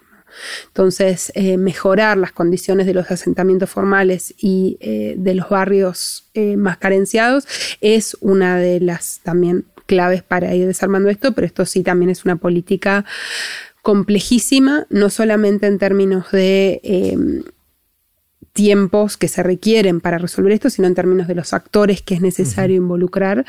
Entonces, 0.67 1.31
eh, 1.35 1.57
mejorar 1.57 2.17
las 2.17 2.31
condiciones 2.31 2.85
de 2.85 2.93
los 2.93 3.11
asentamientos 3.11 3.69
formales 3.69 4.33
y 4.37 4.77
eh, 4.79 5.15
de 5.17 5.33
los 5.35 5.49
barrios 5.49 6.29
eh, 6.33 6.57
más 6.57 6.77
carenciados 6.77 7.47
es 7.81 8.17
una 8.21 8.57
de 8.57 8.79
las 8.79 9.21
también 9.23 9.65
claves 9.85 10.23
para 10.23 10.53
ir 10.55 10.65
desarmando 10.65 11.09
esto, 11.09 11.33
pero 11.33 11.45
esto 11.45 11.65
sí 11.65 11.83
también 11.83 12.09
es 12.09 12.25
una 12.25 12.37
política 12.37 13.05
complejísima, 13.81 14.87
no 14.89 15.09
solamente 15.09 15.67
en 15.67 15.77
términos 15.77 16.31
de 16.31 16.79
em, 16.83 17.43
tiempos 18.53 19.17
que 19.17 19.27
se 19.27 19.43
requieren 19.43 19.99
para 19.99 20.17
resolver 20.17 20.53
esto, 20.53 20.69
sino 20.69 20.87
en 20.87 20.95
términos 20.95 21.27
de 21.27 21.35
los 21.35 21.53
actores 21.53 22.01
que 22.01 22.15
es 22.15 22.21
necesario 22.21 22.77
involucrar. 22.77 23.45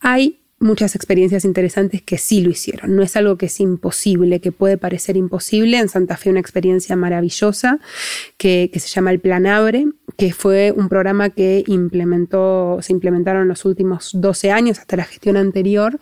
Hay 0.00 0.41
muchas 0.62 0.94
experiencias 0.94 1.44
interesantes 1.44 2.02
que 2.02 2.18
sí 2.18 2.40
lo 2.40 2.50
hicieron. 2.50 2.94
No 2.96 3.02
es 3.02 3.16
algo 3.16 3.36
que 3.36 3.46
es 3.46 3.60
imposible, 3.60 4.40
que 4.40 4.52
puede 4.52 4.78
parecer 4.78 5.16
imposible. 5.16 5.78
En 5.78 5.88
Santa 5.88 6.16
Fe 6.16 6.30
una 6.30 6.40
experiencia 6.40 6.96
maravillosa 6.96 7.80
que, 8.38 8.70
se 8.72 8.88
llama 8.88 9.10
el 9.10 9.20
Plan 9.20 9.46
Abre, 9.46 9.86
que 10.16 10.32
fue 10.32 10.72
un 10.76 10.88
programa 10.88 11.30
que 11.30 11.64
implementó, 11.66 12.78
se 12.82 12.92
implementaron 12.92 13.42
en 13.42 13.48
los 13.48 13.64
últimos 13.64 14.10
12 14.14 14.50
años 14.50 14.78
hasta 14.78 14.96
la 14.96 15.04
gestión 15.04 15.36
anterior 15.36 15.98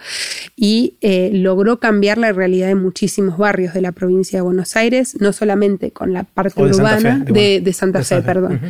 y 0.56 0.94
eh, 1.00 1.30
logró 1.32 1.78
cambiar 1.80 2.18
la 2.18 2.32
realidad 2.32 2.68
de 2.68 2.74
muchísimos 2.74 3.38
barrios 3.38 3.74
de 3.74 3.80
la 3.80 3.92
provincia 3.92 4.38
de 4.38 4.42
Buenos 4.42 4.76
Aires, 4.76 5.16
no 5.20 5.32
solamente 5.32 5.90
con 5.90 6.12
la 6.12 6.24
parte 6.24 6.62
urbana 6.62 7.24
de, 7.26 7.72
Santa 7.72 8.02
Fe, 8.02 8.20
perdón. 8.22 8.60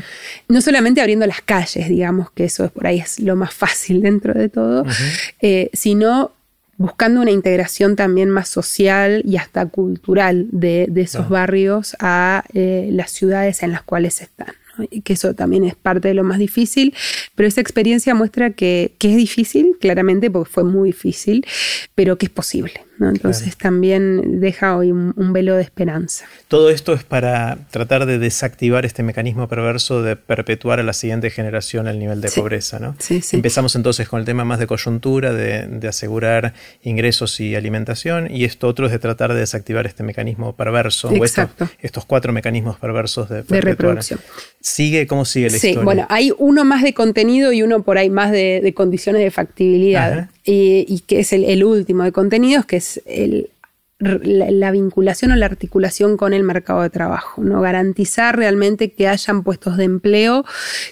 No 0.48 0.60
solamente 0.60 1.00
abriendo 1.00 1.26
las 1.26 1.40
calles, 1.40 1.88
digamos 1.88 2.30
que 2.30 2.44
eso 2.44 2.64
es 2.64 2.70
por 2.70 2.86
ahí 2.86 2.98
es 2.98 3.18
lo 3.20 3.34
más 3.36 3.54
fácil 3.54 4.02
dentro 4.02 4.34
de 4.34 4.48
todo, 4.48 4.84
sino 5.72 6.32
buscando 6.80 7.20
una 7.20 7.30
integración 7.30 7.94
también 7.94 8.30
más 8.30 8.48
social 8.48 9.20
y 9.26 9.36
hasta 9.36 9.66
cultural 9.66 10.46
de, 10.50 10.90
esos 10.96 11.28
barrios 11.28 11.94
a 12.00 12.42
eh, 12.54 12.88
las 12.90 13.10
ciudades 13.10 13.62
en 13.62 13.72
las 13.72 13.82
cuales 13.82 14.22
están. 14.22 14.54
Y 14.90 15.02
que 15.02 15.14
eso 15.14 15.34
también 15.34 15.64
es 15.64 15.74
parte 15.74 16.08
de 16.08 16.14
lo 16.14 16.24
más 16.24 16.38
difícil, 16.38 16.94
pero 17.34 17.48
esa 17.48 17.60
experiencia 17.60 18.14
muestra 18.14 18.50
que, 18.50 18.94
es 19.00 19.16
difícil, 19.16 19.76
claramente, 19.80 20.30
porque 20.30 20.50
fue 20.50 20.64
muy 20.64 20.90
difícil, 20.90 21.46
pero 21.94 22.18
que 22.18 22.26
es 22.26 22.30
posible. 22.30 22.89
Entonces 23.08 23.56
también 23.56 24.40
deja 24.40 24.76
hoy 24.76 24.92
un, 24.92 25.32
velo 25.32 25.56
de 25.56 25.62
esperanza. 25.62 26.24
Todo 26.48 26.70
esto 26.70 26.92
es 26.92 27.04
para 27.04 27.58
tratar 27.70 28.04
de 28.04 28.18
desactivar 28.18 28.84
este 28.84 29.02
mecanismo 29.02 29.48
perverso 29.48 30.02
de 30.02 30.16
perpetuar 30.16 30.80
a 30.80 30.82
la 30.82 30.92
siguiente 30.92 31.30
generación 31.30 31.86
el 31.86 31.98
nivel 31.98 32.20
de 32.20 32.30
pobreza. 32.30 32.78
¿no? 32.78 32.96
Empezamos 33.32 33.76
entonces 33.76 34.08
con 34.08 34.20
el 34.20 34.26
tema 34.26 34.44
más 34.44 34.58
de 34.58 34.66
coyuntura, 34.66 35.32
de, 35.32 35.88
asegurar 35.88 36.54
ingresos 36.82 37.40
y 37.40 37.56
alimentación, 37.56 38.28
y 38.30 38.44
esto 38.44 38.68
otro 38.68 38.86
es 38.86 38.92
de 38.92 38.98
tratar 39.00 39.34
de 39.34 39.40
desactivar 39.40 39.86
este 39.86 40.04
mecanismo 40.04 40.54
perverso, 40.54 41.10
Exacto. 41.10 41.68
estos, 41.80 42.04
cuatro 42.04 42.32
mecanismos 42.32 42.78
perversos 42.78 43.28
de, 43.28 43.42
reproducción. 43.60 44.20
¿Sigue? 44.60 45.06
¿Cómo 45.06 45.24
sigue 45.24 45.50
la 45.50 45.58
sí, 45.58 45.76
bueno, 45.76 46.06
hay 46.08 46.32
uno 46.38 46.64
más 46.64 46.82
de 46.82 46.94
contenido 46.94 47.52
y 47.52 47.62
uno 47.62 47.82
por 47.82 47.98
ahí 47.98 48.10
más 48.10 48.30
de, 48.30 48.72
condiciones 48.76 49.22
de 49.22 49.30
factibilidad. 49.30 50.28
Y, 50.44 51.00
que 51.06 51.20
es 51.20 51.32
el, 51.32 51.62
último 51.62 52.02
de 52.02 52.12
contenidos, 52.12 52.66
que 52.66 52.76
es 52.76 52.89
la, 54.00 54.70
vinculación 54.70 55.32
o 55.32 55.36
la 55.36 55.46
articulación 55.46 56.16
con 56.16 56.32
el 56.32 56.42
mercado 56.42 56.82
de 56.82 56.90
trabajo, 56.90 57.42
¿no? 57.42 57.60
Garantizar 57.60 58.36
realmente 58.36 58.92
que 58.92 59.06
hayan 59.06 59.42
puestos 59.42 59.76
de 59.76 59.84
empleo 59.84 60.44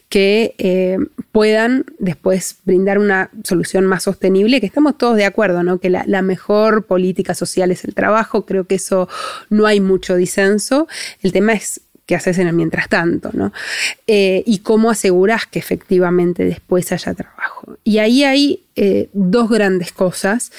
que 0.09 0.55
eh, 0.59 0.99
puedan 1.33 1.87
después 1.99 2.57
brindar 2.65 2.99
una 2.99 3.31
solución 3.45 3.87
más 3.87 4.03
sostenible, 4.03 4.61
que 4.61 4.67
estamos 4.67 4.99
todos 4.99 5.17
de 5.17 5.25
acuerdo, 5.25 5.63
¿no? 5.63 5.79
Que 5.79 5.89
la, 5.89 6.05
la, 6.07 6.21
mejor 6.21 6.85
política 6.85 7.35
social 7.35 7.71
es 7.71 7.85
el 7.85 7.95
trabajo, 7.95 8.45
creo 8.45 8.65
que 8.65 8.75
eso 8.75 9.09
no 9.49 9.67
hay 9.67 9.81
mucho 9.81 10.17
disenso. 10.17 10.87
El 11.23 11.33
tema 11.33 11.55
es 11.55 11.81
qué 12.09 12.17
haces 12.17 12.39
en 12.39 12.49
el 12.49 12.55
mientras 12.55 12.89
tanto, 12.89 13.29
¿no? 13.35 13.53
Eh, 14.07 14.43
y 14.47 14.61
cómo 14.61 14.91
aseguras 14.91 15.45
que 15.45 15.59
efectivamente 15.59 16.43
después 16.43 16.91
haya 16.91 17.13
trabajo. 17.13 17.77
Y 17.85 17.99
ahí 17.99 18.25
hay 18.25 18.63
eh, 18.77 19.11
dos 19.13 19.51
grandes 19.51 19.93
cosas. 19.93 20.51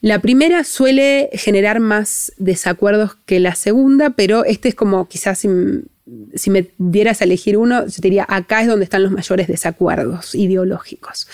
La 0.00 0.20
primera 0.20 0.62
suele 0.62 1.28
generar 1.32 1.80
más 1.80 2.32
desacuerdos 2.38 3.16
que 3.26 3.40
la 3.40 3.56
segunda, 3.56 4.10
pero 4.10 4.44
este 4.44 4.68
es 4.68 4.76
como 4.76 5.08
quizás 5.08 5.40
si 5.40 6.50
me 6.50 6.70
dieras 6.78 7.20
a 7.20 7.24
elegir 7.24 7.56
uno, 7.56 7.84
yo 7.88 7.96
diría, 8.00 8.24
acá 8.28 8.60
es 8.60 8.68
donde 8.68 8.84
están 8.84 9.02
los 9.02 9.10
mayores 9.10 9.48
desacuerdos 9.48 10.36
ideológicos. 10.36 11.26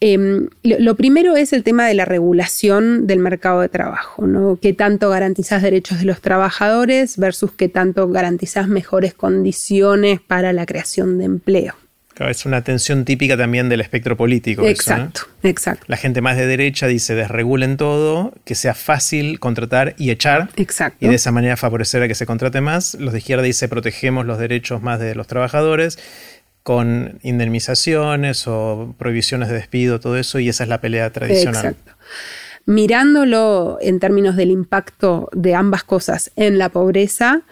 Em, 0.00 0.48
lo, 0.62 0.96
primero 0.96 1.36
es 1.36 1.52
el 1.52 1.62
tema 1.62 1.86
de 1.86 1.94
la 1.94 2.04
regulación 2.04 3.06
del 3.06 3.20
mercado 3.20 3.60
de 3.60 3.68
trabajo, 3.68 4.26
¿no? 4.26 4.58
¿Qué 4.60 4.72
tanto 4.72 5.08
garantizás 5.08 5.62
derechos 5.62 6.00
de 6.00 6.04
los 6.04 6.20
trabajadores 6.20 7.16
versus 7.16 7.52
qué 7.52 7.68
tanto 7.68 8.08
garantizás 8.08 8.68
mejores 8.68 9.14
condiciones 9.14 10.20
para 10.20 10.52
la 10.52 10.66
creación 10.66 11.18
de 11.18 11.24
empleo? 11.24 11.74
es 12.20 12.46
una 12.46 12.62
tensión 12.62 13.04
típica 13.04 13.36
también 13.36 13.68
del 13.68 13.80
espectro 13.80 14.16
político. 14.16 14.64
Exacto, 14.64 15.22
exacto. 15.42 15.84
La 15.88 15.96
gente 15.96 16.20
más 16.20 16.36
de 16.36 16.46
derecha 16.46 16.86
dice 16.86 17.14
desregulen 17.14 17.76
todo, 17.76 18.32
que 18.44 18.54
sea 18.54 18.74
fácil 18.74 19.40
contratar 19.40 19.94
y 19.98 20.10
echar. 20.10 20.48
Exacto. 20.56 21.04
Y 21.04 21.08
de 21.08 21.16
esa 21.16 21.32
manera 21.32 21.56
favorecer 21.56 22.02
a 22.02 22.08
que 22.08 22.14
se 22.14 22.26
contrate 22.26 22.60
más. 22.60 22.94
Los 22.94 23.12
de 23.12 23.18
izquierda 23.18 23.42
dice 23.42 23.68
protegemos 23.68 24.26
los 24.26 24.38
derechos 24.38 24.82
más 24.82 25.00
de 25.00 25.14
los 25.14 25.26
trabajadores 25.26 25.98
con 26.64 27.20
indemnizaciones 27.22 28.48
o 28.48 28.94
prohibiciones 28.98 29.50
de 29.50 29.54
despido, 29.54 30.00
todo 30.00 30.16
eso, 30.16 30.40
y 30.40 30.48
esa 30.48 30.64
es 30.64 30.70
la 30.70 30.80
pelea 30.80 31.10
tradicional. 31.10 31.76
Mirándolo 32.66 33.78
en 33.80 34.00
términos 34.00 34.36
del 34.36 34.50
impacto 34.50 35.28
de 35.32 35.54
ambas 35.54 35.84
cosas 35.84 36.32
en 36.36 36.58
la 36.58 36.70
pobreza, 36.70 37.42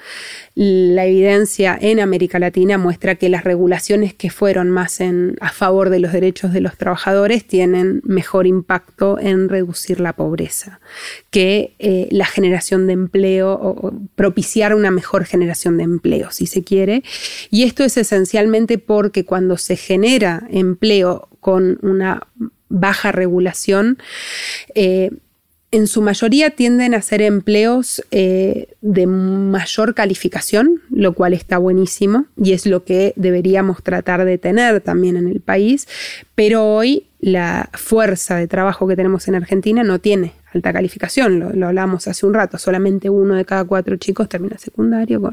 la 0.55 1.07
evidencia 1.07 1.79
en 1.81 2.01
América 2.01 2.39
Latina 2.39 2.79
muestra 2.79 3.15
que 3.17 3.29
las 3.29 3.45
regulaciones 3.45 4.15
que 4.15 4.31
fueron 4.31 4.71
más 4.71 5.01
en, 5.01 5.37
a 5.41 5.51
favor 5.51 5.91
de 5.91 6.01
los 6.01 6.13
derechos 6.13 6.53
de 6.53 6.61
los 6.61 6.77
trabajadores 6.77 7.47
tienen 7.47 8.01
mejor 8.05 8.47
impacto 8.47 9.19
en 9.19 9.49
reducir 9.49 10.01
la 10.01 10.15
pobreza 10.15 10.81
que 11.31 11.75
eh, 11.79 12.09
la 12.11 12.27
generación 12.27 12.87
de 12.87 12.93
empleo 12.95 13.53
o 13.53 13.93
propiciar 14.15 14.75
una 14.75 14.91
mejor 14.91 15.25
generación 15.25 15.77
de 15.77 15.85
empleo, 15.85 16.31
si 16.31 16.47
se 16.47 16.63
quiere. 16.63 17.03
Y 17.51 17.65
esto 17.65 17.85
es 17.85 17.97
esencialmente 17.97 18.79
porque 18.79 19.25
cuando 19.25 19.57
se 19.57 19.77
genera 19.77 20.47
empleo 20.51 21.29
con 21.41 21.79
una 21.83 22.23
baja 22.73 23.13
regulación, 23.13 23.99
eh, 24.75 25.11
en 25.71 25.87
su 25.87 26.03
mayoría 26.03 26.51
tienden 26.51 26.95
a 26.95 27.01
ser 27.01 27.23
empleos 27.23 28.03
eh, 28.11 28.69
de 28.83 29.07
mayor 29.07 29.95
calificación, 29.95 30.83
lo 30.91 31.15
cual 31.15 31.33
está 31.33 31.57
buenísimo 31.57 32.27
y 32.37 32.53
es 32.53 32.67
lo 32.67 32.85
que 32.85 33.15
deberíamos 33.17 33.83
tratar 33.83 34.27
de 34.27 34.37
tener 34.37 34.83
también 34.83 35.17
en 35.17 35.29
el 35.29 35.41
país, 35.41 35.89
pero 36.35 36.67
hoy 36.75 37.07
la 37.23 37.71
fuerza 37.73 38.35
de 38.35 38.49
trabajo 38.49 38.89
que 38.89 38.97
tenemos 38.97 39.29
en 39.29 39.37
Argentina 39.37 39.85
no 39.85 40.01
tiene 40.01 40.33
alta 40.53 40.73
calificación, 40.73 41.39
lo, 41.39 41.51
lo 41.53 41.69
hablamos 41.69 42.09
hace 42.09 42.27
un 42.27 42.35
rato, 42.35 42.59
solamente 42.59 43.09
uno 43.09 43.37
de 43.37 43.45
cada 43.45 43.65
cuatro 43.65 43.97
chicos 43.97 44.29
termina 44.29 44.59
secundario. 44.59 45.33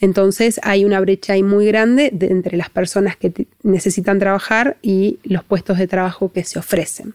entonces 0.00 0.60
hay 0.62 0.84
una 0.84 1.00
brecha 1.00 1.32
ahí 1.32 1.42
muy 1.42 1.66
grande 1.66 2.12
entre 2.20 2.56
las 2.58 2.68
personas 2.68 3.16
que 3.16 3.46
necesitan 3.62 4.18
trabajar 4.18 4.76
y 4.82 5.18
los 5.24 5.42
puestos 5.42 5.78
de 5.78 5.88
trabajo 5.88 6.30
que 6.30 6.44
se 6.44 6.58
ofrecen. 6.58 7.14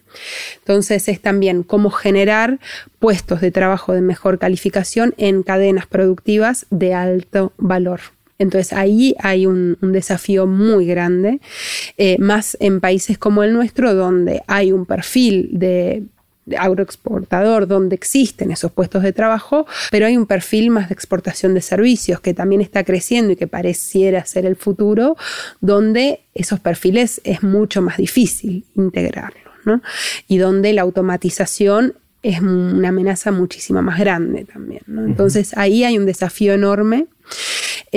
Entonces 0.58 1.08
es 1.08 1.20
también 1.22 1.62
cómo 1.62 1.90
generar 1.90 2.58
puestos 2.98 3.40
de 3.40 3.52
trabajo 3.52 3.94
de 3.94 4.00
mejor 4.00 4.38
calificación 4.40 5.14
en 5.16 5.44
cadenas 5.44 5.86
productivas 5.86 6.66
de 6.70 6.94
alto 6.94 7.52
valor. 7.58 8.15
Entonces 8.38 8.72
ahí 8.72 9.14
hay 9.18 9.46
un, 9.46 9.76
desafío 9.80 10.46
muy 10.46 10.86
grande, 10.86 11.40
eh, 11.96 12.16
más 12.18 12.56
en 12.60 12.80
países 12.80 13.18
como 13.18 13.42
el 13.42 13.52
nuestro, 13.52 13.94
donde 13.94 14.42
hay 14.46 14.72
un 14.72 14.84
perfil 14.84 15.50
de 15.52 16.02
agroexportador 16.56 17.66
donde 17.66 17.96
existen 17.96 18.50
esos 18.52 18.70
puestos 18.70 19.02
de 19.02 19.12
trabajo, 19.12 19.66
pero 19.90 20.06
hay 20.06 20.16
un 20.16 20.26
perfil 20.26 20.70
más 20.70 20.88
de 20.88 20.94
exportación 20.94 21.54
de 21.54 21.60
servicios 21.60 22.20
que 22.20 22.34
también 22.34 22.60
está 22.60 22.84
creciendo 22.84 23.32
y 23.32 23.36
que 23.36 23.48
pareciera 23.48 24.24
ser 24.24 24.46
el 24.46 24.56
futuro, 24.56 25.16
donde 25.60 26.20
esos 26.34 26.60
perfiles 26.60 27.20
es 27.24 27.42
mucho 27.42 27.82
más 27.82 27.96
difícil 27.96 28.64
integrarlos, 28.76 29.54
¿no? 29.64 29.82
Y 30.28 30.38
donde 30.38 30.72
la 30.72 30.82
automatización 30.82 31.94
es 32.22 32.40
una 32.40 32.88
amenaza 32.88 33.30
muchísimo 33.30 33.82
más 33.82 34.00
grande 34.00 34.44
también. 34.44 34.82
¿no? 34.86 35.04
Entonces 35.04 35.56
ahí 35.56 35.84
hay 35.84 35.96
un 35.96 36.06
desafío 36.06 36.54
enorme 36.54 37.06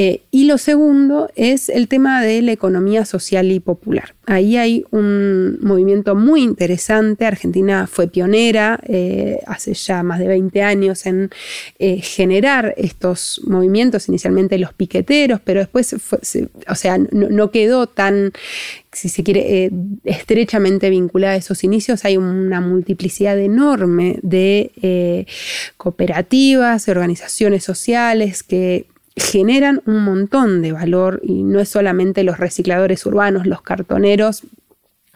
eh, 0.02 0.22
y 0.32 0.46
lo 0.46 0.58
segundo 0.58 1.30
es 1.36 1.68
el 1.68 1.90
tema 1.90 2.24
de 2.24 2.42
la 2.42 2.54
economía 2.54 3.04
social 3.04 3.52
y 3.52 3.60
popular. 3.60 4.16
Ahí 4.28 4.56
hay 4.56 4.86
un 4.92 5.60
movimiento 5.62 6.16
muy 6.16 6.42
interesante. 6.42 7.26
Argentina 7.26 7.86
fue 7.86 8.08
pionera 8.08 8.80
eh, 8.88 9.42
hace 9.46 9.74
ya 9.74 10.02
más 10.02 10.20
de 10.20 10.30
20 10.30 10.64
años 10.64 11.06
en 11.06 11.32
eh, 11.80 12.00
generar 12.00 12.74
estos 12.78 13.42
movimientos, 13.46 14.08
inicialmente 14.08 14.58
los 14.58 14.72
piqueteros, 14.72 15.42
pero 15.44 15.60
después, 15.60 15.94
o 15.94 16.76
sea, 16.76 16.98
no, 16.98 17.52
quedó 17.52 17.88
tan 17.88 18.32
si 18.94 19.10
se 19.10 19.22
quiere, 19.22 19.70
estrechamente 20.06 20.90
vinculada 20.90 21.34
a 21.34 21.38
esos 21.38 21.66
inicios, 21.66 22.06
hay 22.06 22.16
una 22.16 22.62
multiplicidad 22.62 23.38
enorme 23.38 24.18
de 24.24 25.28
cooperativas, 25.76 26.88
organizaciones 26.88 27.66
sociales 27.66 28.44
que 28.44 28.88
generan 29.19 29.82
un 29.86 30.03
montón 30.03 30.62
de 30.62 30.71
valor 30.71 31.21
y 31.23 31.43
no 31.43 31.60
es 31.60 31.69
solamente 31.69 32.23
los 32.23 32.38
recicladores 32.38 33.05
urbanos, 33.05 33.45
los 33.45 33.62
cartoneros, 33.62 34.43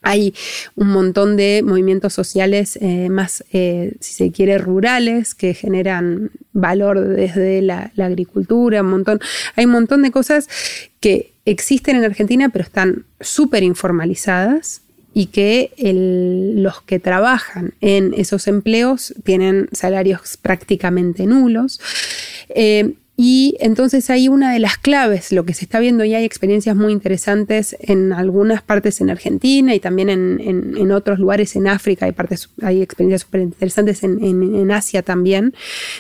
hay 0.04 0.36
un 0.76 0.90
montón 0.90 1.38
de 1.38 1.62
movimientos 1.64 2.14
sociales 2.14 2.78
eh, 2.82 3.08
más, 3.10 3.44
eh, 3.54 3.94
si 4.02 4.14
se 4.14 4.32
quiere, 4.32 4.58
rurales 4.58 5.34
que 5.34 5.54
generan 5.54 6.30
valor 6.52 7.00
desde 7.00 7.62
la, 7.62 7.92
agricultura, 7.98 8.82
un 8.82 8.90
montón. 8.90 9.20
Hay 9.56 9.66
un 9.66 9.72
montón 9.72 10.04
de 10.04 10.12
cosas 10.12 10.50
que 11.00 11.32
existen 11.46 11.96
en 11.96 12.04
Argentina, 12.04 12.50
pero 12.50 12.64
están 12.64 13.06
súper 13.22 13.64
informalizadas 13.64 14.82
y 15.14 15.28
que 15.28 15.72
los 16.56 16.82
que 16.82 17.00
trabajan 17.00 17.74
en 17.80 18.14
esos 18.18 18.48
empleos 18.48 19.14
tienen 19.24 19.70
salarios 19.72 20.38
prácticamente 20.42 21.26
nulos. 21.26 21.80
Eh, 22.50 22.94
y 23.16 23.56
entonces 23.60 24.10
hay 24.10 24.28
una 24.28 24.52
de 24.52 24.58
las 24.58 24.80
claves, 24.80 25.32
lo 25.32 25.46
que 25.46 25.54
se 25.54 25.66
está 25.66 25.80
viendo 25.80 26.04
y 26.04 26.16
hay 26.16 26.26
experiencias 26.26 26.76
muy 26.76 26.92
interesantes 26.92 27.76
en 27.80 28.12
algunas 28.12 28.64
partes 28.64 29.02
en 29.02 29.12
Argentina 29.12 29.76
y 29.76 29.80
también 29.80 30.10
en, 30.10 30.92
otros 30.92 31.20
lugares 31.20 31.56
en 31.56 31.68
África, 31.68 32.08
hay, 32.08 32.12
partes, 32.12 32.50
hay 32.64 32.82
experiencias 32.82 33.22
súper 33.22 33.42
interesantes 33.42 34.04
en, 34.04 34.24
en, 34.24 34.72
Asia 34.72 35.04
también, 35.04 35.54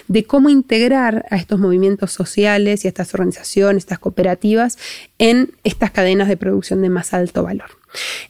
de 0.07 0.23
cómo 0.23 0.49
integrar 0.49 1.25
a 1.29 1.37
estos 1.37 1.59
movimientos 1.59 2.11
sociales 2.11 2.83
y 2.83 2.87
a 2.87 2.89
estas 2.89 3.13
organizaciones, 3.13 3.83
estas 3.83 3.99
cooperativas, 3.99 4.79
en 5.19 5.51
estas 5.63 5.91
cadenas 5.91 6.27
de 6.27 6.37
producción 6.37 6.81
de 6.81 6.89
más 6.89 7.13
alto 7.13 7.43
valor. 7.43 7.82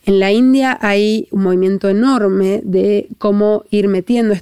En 0.06 0.20
la 0.20 0.32
India 0.32 0.78
hay 0.82 1.28
un 1.32 1.44
movimiento 1.44 1.90
enorme 1.90 2.62
de 2.64 3.08
cómo 3.18 3.64
ir 3.70 3.88
metiendo 3.88 4.36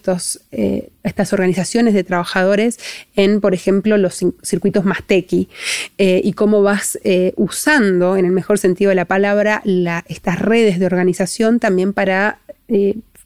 eh, 0.52 0.90
estas 1.04 1.34
organizaciones 1.34 1.94
de 1.94 2.04
trabajadores 2.04 2.80
en, 3.16 3.42
por 3.42 3.54
ejemplo, 3.54 3.98
los 3.98 4.20
circuitos 4.44 4.86
más 4.86 5.04
tequi 5.04 5.50
eh, 5.98 6.22
y 6.24 6.34
cómo 6.34 6.64
vas 6.64 7.00
eh, 7.04 7.34
usando, 7.36 8.18
en 8.18 8.26
el 8.26 8.32
mejor 8.32 8.58
sentido 8.58 8.90
de 8.90 8.96
la 8.96 9.06
palabra, 9.06 9.62
estas 10.08 10.40
redes 10.40 10.80
de 10.80 10.86
organización 10.86 11.60
también 11.60 11.94
para 11.94 12.40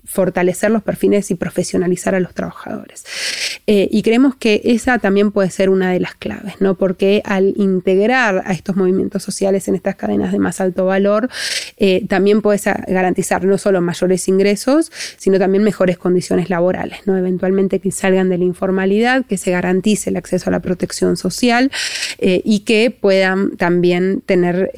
fortalecer 0.06 0.72
los 0.72 0.84
perfiles 0.84 1.32
y 1.32 1.36
profesionalizar 1.36 2.16
a 2.16 2.20
los 2.20 2.34
trabajadores. 2.34 3.04
Eh, 3.68 3.88
y 3.92 4.04
creemos 4.04 4.36
que 4.36 4.62
esa 4.64 5.00
también 5.00 5.32
puede 5.32 5.50
ser 5.50 5.70
una 5.70 5.92
de 5.92 6.00
las 6.00 6.14
claves, 6.14 6.56
¿no? 6.60 6.76
Porque 6.76 7.22
al 7.26 7.54
integrar 7.58 8.44
a 8.46 8.54
estos 8.54 8.76
movimientos 8.76 9.24
sociales 9.24 9.68
en 9.68 9.76
estas 9.76 9.96
cadenas 9.96 10.32
de 10.32 10.40
más 10.40 10.62
alto 10.62 10.86
valor, 10.86 11.30
eh, 11.78 12.06
también 12.08 12.42
puedes 12.42 12.66
garantizar 12.66 13.44
no 13.44 13.58
solo 13.58 13.82
mayores 13.82 14.28
ingresos, 14.28 14.92
sino 15.18 15.40
también 15.40 15.64
mejores 15.64 15.98
condiciones 15.98 16.50
laborales, 16.50 17.00
¿no? 17.06 17.18
Eventualmente 17.18 17.80
que 17.80 17.92
salgan 17.92 18.30
de 18.30 18.38
la 18.38 18.46
informalidad, 18.46 19.26
que 19.26 19.38
se 19.38 19.52
garantice 19.52 20.12
el 20.12 20.18
acceso 20.18 20.50
a 20.50 20.52
la 20.52 20.60
protección 20.60 21.18
social 21.18 21.72
eh, 22.20 22.42
y 22.46 22.60
que 22.60 22.92
puedan 22.92 23.58
también 23.58 24.22
tener 24.26 24.72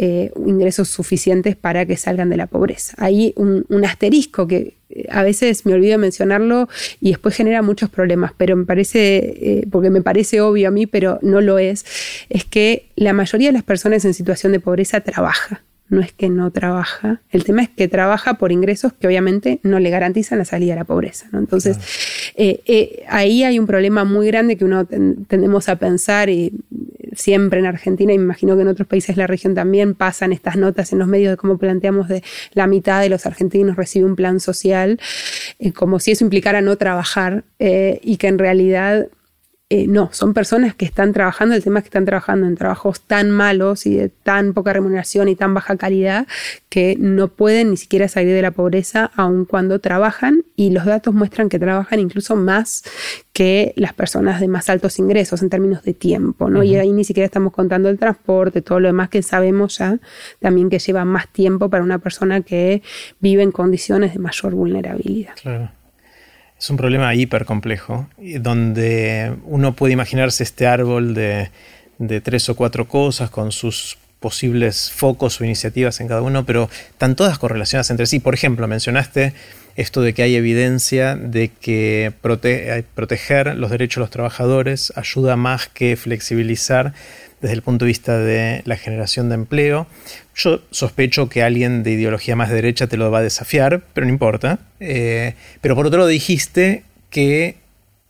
ingresos 0.45 0.89
suficientes 0.89 1.55
para 1.55 1.85
que 1.85 1.97
salgan 1.97 2.29
de 2.29 2.37
la 2.37 2.47
pobreza. 2.47 2.93
Hay 2.97 3.33
un, 3.35 3.65
un 3.69 3.85
asterisco 3.85 4.47
que 4.47 4.76
a 5.09 5.23
veces 5.23 5.65
me 5.65 5.73
olvido 5.73 5.97
mencionarlo 5.97 6.69
y 6.99 7.09
después 7.09 7.35
genera 7.35 7.61
muchos 7.61 7.89
problemas, 7.89 8.31
pero 8.37 8.55
me 8.55 8.65
parece, 8.65 9.17
eh, 9.17 9.67
porque 9.71 9.89
me 9.89 10.01
parece 10.01 10.41
obvio 10.41 10.67
a 10.67 10.71
mí, 10.71 10.87
pero 10.87 11.19
no 11.21 11.41
lo 11.41 11.59
es, 11.59 11.85
es 12.29 12.45
que 12.45 12.87
la 12.95 13.13
mayoría 13.13 13.49
de 13.49 13.53
las 13.53 13.63
personas 13.63 14.05
en 14.05 14.13
situación 14.13 14.51
de 14.51 14.59
pobreza 14.59 15.01
trabaja. 15.01 15.63
No 15.89 16.01
es 16.01 16.11
que 16.11 16.29
no 16.29 16.51
trabaja, 16.51 17.21
el 17.31 17.43
tema 17.43 17.63
es 17.63 17.69
que 17.69 17.87
trabaja 17.87 18.35
por 18.35 18.51
ingresos 18.51 18.93
que 18.93 19.07
obviamente 19.07 19.59
no 19.63 19.79
le 19.79 19.89
garantizan 19.89 20.37
la 20.37 20.45
salida 20.45 20.73
a 20.73 20.77
la 20.77 20.83
pobreza. 20.83 21.27
Entonces, 21.33 21.77
eh, 22.35 22.61
eh, 22.65 23.05
ahí 23.07 23.43
hay 23.43 23.57
un 23.57 23.67
problema 23.67 24.03
muy 24.03 24.27
grande 24.27 24.57
que 24.57 24.65
uno 24.65 24.85
tendemos 24.85 25.69
a 25.69 25.77
pensar 25.77 26.29
y 26.29 26.51
siempre 27.17 27.59
en 27.59 27.65
Argentina, 27.65 28.13
y 28.13 28.17
me 28.17 28.23
imagino 28.25 28.55
que 28.55 28.61
en 28.61 28.67
otros 28.67 28.87
países 28.87 29.15
de 29.15 29.21
la 29.21 29.27
región 29.27 29.55
también 29.55 29.95
pasan 29.95 30.31
estas 30.31 30.55
notas 30.55 30.93
en 30.93 30.99
los 30.99 31.07
medios 31.07 31.31
de 31.31 31.37
cómo 31.37 31.57
planteamos 31.57 32.07
de 32.07 32.23
la 32.53 32.67
mitad 32.67 33.01
de 33.01 33.09
los 33.09 33.25
argentinos 33.25 33.75
recibe 33.75 34.05
un 34.05 34.15
plan 34.15 34.39
social, 34.39 34.99
eh, 35.59 35.71
como 35.71 35.99
si 35.99 36.11
eso 36.11 36.23
implicara 36.23 36.61
no 36.61 36.75
trabajar 36.75 37.43
eh, 37.59 37.99
y 38.03 38.17
que 38.17 38.27
en 38.27 38.37
realidad 38.37 39.07
eh, 39.69 39.85
no, 39.85 40.09
son 40.13 40.33
personas 40.33 40.75
que 40.75 40.85
están 40.85 41.11
trabajando, 41.11 41.53
el 41.53 41.61
tema 41.61 41.79
es 41.79 41.83
que 41.83 41.89
están 41.89 42.05
trabajando 42.05 42.47
en 42.47 42.55
trabajos 42.55 43.01
tan 43.01 43.29
malos 43.31 43.85
y 43.85 43.97
de 43.97 44.07
tan 44.07 44.53
poca 44.53 44.71
remuneración 44.71 45.27
y 45.27 45.35
tan 45.35 45.53
baja 45.53 45.75
calidad 45.75 46.25
que 46.69 46.95
no 46.97 47.27
pueden 47.27 47.71
ni 47.71 47.77
siquiera 47.77 48.07
salir 48.07 48.33
de 48.33 48.41
la 48.41 48.51
pobreza 48.51 49.11
aun 49.17 49.43
cuando 49.43 49.79
trabajan 49.79 50.45
y 50.55 50.69
los 50.69 50.85
datos 50.85 51.13
muestran 51.13 51.49
que 51.49 51.59
trabajan 51.59 51.99
incluso 51.99 52.37
más 52.37 52.85
que 53.33 53.73
las 53.75 53.91
personas 53.91 54.39
de 54.39 54.47
más 54.47 54.69
altos 54.69 54.99
ingresos 54.99 55.41
en 55.41 55.49
términos 55.49 55.83
de 55.83 55.93
tiempo, 55.93 56.49
¿no? 56.49 56.63
Y 56.63 56.77
ahí 56.77 56.93
ni 56.93 57.03
siquiera 57.03 57.25
estamos 57.25 57.51
contando 57.51 57.89
el 57.89 57.99
transporte, 57.99 58.61
todo 58.61 58.79
lo 58.79 58.87
demás 58.87 59.09
que 59.09 59.21
sabemos 59.21 59.79
ya, 59.79 59.99
también 60.39 60.69
que 60.69 60.79
lleva 60.79 61.03
más 61.03 61.27
tiempo 61.27 61.69
para 61.69 61.83
una 61.83 61.99
persona 61.99 62.39
que 62.39 62.81
vive 63.19 63.43
en 63.43 63.51
condiciones 63.51 64.13
de 64.13 64.19
mayor 64.19 64.55
vulnerabilidad. 64.55 65.35
Claro. 65.41 65.71
Es 66.59 66.69
un 66.71 66.77
problema 66.77 67.13
hiper 67.13 67.45
complejo, 67.45 68.07
donde 68.17 69.35
uno 69.43 69.73
puede 69.73 69.93
imaginarse 69.93 70.43
este 70.43 70.65
árbol 70.65 71.13
de, 71.13 71.51
tres 72.21 72.49
o 72.49 72.55
cuatro 72.55 72.87
cosas 72.87 73.29
con 73.29 73.51
sus 73.51 73.97
posibles 74.19 74.91
focos 74.91 75.39
o 75.39 75.45
iniciativas 75.45 75.99
en 75.99 76.07
cada 76.07 76.23
uno, 76.23 76.45
pero 76.45 76.69
están 76.89 77.15
todas 77.15 77.37
correlacionadas 77.37 77.91
entre 77.91 78.07
sí. 78.07 78.19
Por 78.19 78.33
ejemplo, 78.33 78.67
mencionaste 78.67 79.33
esto 79.75 80.01
de 80.01 80.13
que 80.13 80.23
hay 80.23 80.35
evidencia 80.35 81.15
de 81.15 81.49
que 81.49 82.11
proteger 82.95 83.55
los 83.55 83.69
derechos 83.69 83.97
de 83.97 84.05
los 84.05 84.09
trabajadores 84.09 84.91
ayuda 84.95 85.35
más 85.35 85.67
que 85.67 85.95
flexibilizar 85.95 86.93
desde 87.41 87.55
el 87.55 87.61
punto 87.61 87.85
de 87.85 87.89
vista 87.89 88.17
de 88.17 88.61
la 88.65 88.77
generación 88.77 89.29
de 89.29 89.35
empleo. 89.35 89.87
Yo 90.35 90.61
sospecho 90.71 91.29
que 91.29 91.43
alguien 91.43 91.83
de 91.83 91.91
ideología 91.91 92.35
más 92.35 92.49
derecha 92.49 92.87
te 92.87 92.97
lo 92.97 93.11
va 93.11 93.19
a 93.19 93.23
desafiar, 93.23 93.83
pero 93.93 94.05
no 94.05 94.11
importa. 94.11 94.59
Eh, 94.79 95.35
pero 95.61 95.75
por 95.75 95.85
otro 95.87 95.99
lado 95.99 96.09
dijiste 96.09 96.83
que 97.09 97.57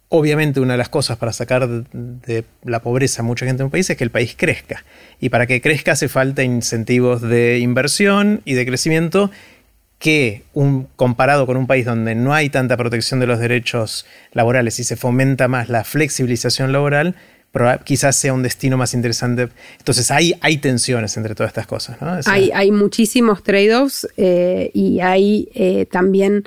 obviamente 0.09 0.59
una 0.59 0.73
de 0.73 0.77
las 0.77 0.89
cosas 0.89 1.17
para 1.17 1.33
sacar 1.33 1.67
de, 1.67 2.45
la 2.63 2.81
pobreza 2.81 3.21
a 3.21 3.25
mucha 3.25 3.45
gente 3.45 3.61
en 3.61 3.65
un 3.65 3.71
país 3.71 3.89
es 3.89 3.97
que 3.97 4.03
el 4.03 4.11
país 4.11 4.35
crezca. 4.37 4.83
Y 5.19 5.29
para 5.29 5.47
que 5.47 5.61
crezca 5.61 5.93
hace 5.93 6.07
falta 6.07 6.43
incentivos 6.43 7.21
de 7.21 7.59
inversión 7.59 8.41
y 8.45 8.53
de 8.53 8.65
crecimiento 8.65 9.31
que 9.99 10.43
comparado 10.95 11.47
con 11.47 11.57
un 11.57 11.65
país 11.65 11.85
donde 11.85 12.13
no 12.13 12.33
hay 12.33 12.49
tanta 12.49 12.77
protección 12.77 13.19
de 13.19 13.25
los 13.25 13.39
derechos 13.39 14.05
laborales 14.31 14.79
y 14.79 14.83
se 14.83 14.95
fomenta 14.95 15.47
más 15.47 15.69
la 15.69 15.83
flexibilización 15.83 16.71
laboral, 16.71 17.15
quizás 17.83 18.15
sea 18.15 18.33
un 18.33 18.43
destino 18.43 18.77
más 18.77 18.93
interesante. 18.93 19.49
Entonces 19.77 20.11
hay, 20.11 20.35
hay 20.41 20.57
tensiones 20.57 21.15
entre 21.17 21.35
todas 21.35 21.49
estas 21.49 21.67
cosas. 21.67 21.97
hay, 22.27 22.51
hay, 22.53 22.71
muchísimos 22.71 23.43
trade-offs 23.43 24.07
eh, 24.17 24.71
y 24.73 24.99
hay 24.99 25.49
eh, 25.53 25.85
también 25.85 26.45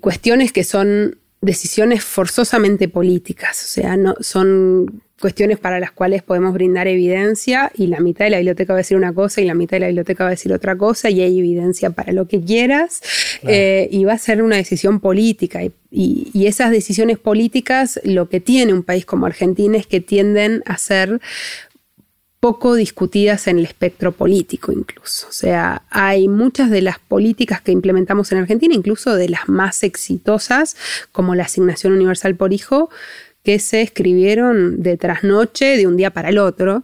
cuestiones 0.00 0.52
que 0.52 0.64
son 0.64 1.16
decisiones 1.40 2.04
forzosamente 2.04 2.88
políticas, 2.88 3.62
o 3.64 3.68
sea, 3.68 3.96
no, 3.96 4.14
son 4.20 5.02
cuestiones 5.20 5.58
para 5.58 5.78
las 5.78 5.92
cuales 5.92 6.22
podemos 6.22 6.54
brindar 6.54 6.88
evidencia 6.88 7.70
y 7.74 7.88
la 7.88 8.00
mitad 8.00 8.24
de 8.24 8.30
la 8.30 8.38
biblioteca 8.38 8.72
va 8.72 8.78
a 8.78 8.82
decir 8.82 8.96
una 8.96 9.12
cosa 9.12 9.40
y 9.40 9.44
la 9.44 9.54
mitad 9.54 9.76
de 9.76 9.80
la 9.80 9.86
biblioteca 9.88 10.24
va 10.24 10.28
a 10.28 10.30
decir 10.30 10.52
otra 10.52 10.76
cosa 10.76 11.10
y 11.10 11.20
hay 11.20 11.38
evidencia 11.38 11.90
para 11.90 12.12
lo 12.12 12.26
que 12.26 12.42
quieras 12.42 13.02
eh, 13.42 13.88
y 13.92 14.04
va 14.04 14.14
a 14.14 14.18
ser 14.18 14.42
una 14.42 14.56
decisión 14.56 14.98
política 14.98 15.62
y, 15.62 15.72
y, 15.90 16.46
esas 16.46 16.70
decisiones 16.70 17.18
políticas 17.18 18.00
lo 18.02 18.28
que 18.28 18.40
tiene 18.40 18.72
un 18.72 18.82
país 18.82 19.04
como 19.04 19.26
Argentina 19.26 19.76
es 19.76 19.86
que 19.86 20.00
tienden 20.00 20.62
a 20.64 20.78
ser 20.78 21.20
poco 22.40 22.74
discutidas 22.74 23.46
en 23.46 23.58
el 23.58 23.66
espectro 23.66 24.12
político 24.12 24.72
incluso. 24.72 25.28
O 25.28 25.32
sea, 25.32 25.82
hay 25.90 26.26
muchas 26.26 26.70
de 26.70 26.80
las 26.80 26.98
políticas 26.98 27.60
que 27.60 27.70
implementamos 27.70 28.32
en 28.32 28.38
Argentina, 28.38 28.74
incluso 28.74 29.14
de 29.14 29.28
las 29.28 29.48
más 29.48 29.82
exitosas, 29.82 30.74
como 31.12 31.34
la 31.34 31.44
asignación 31.44 31.92
universal 31.92 32.34
por 32.34 32.54
hijo, 32.54 32.88
que 33.42 33.58
se 33.58 33.82
escribieron 33.82 34.82
de 34.82 34.96
trasnoche, 34.96 35.76
de 35.76 35.86
un 35.86 35.96
día 35.96 36.10
para 36.10 36.28
el 36.28 36.38
otro, 36.38 36.82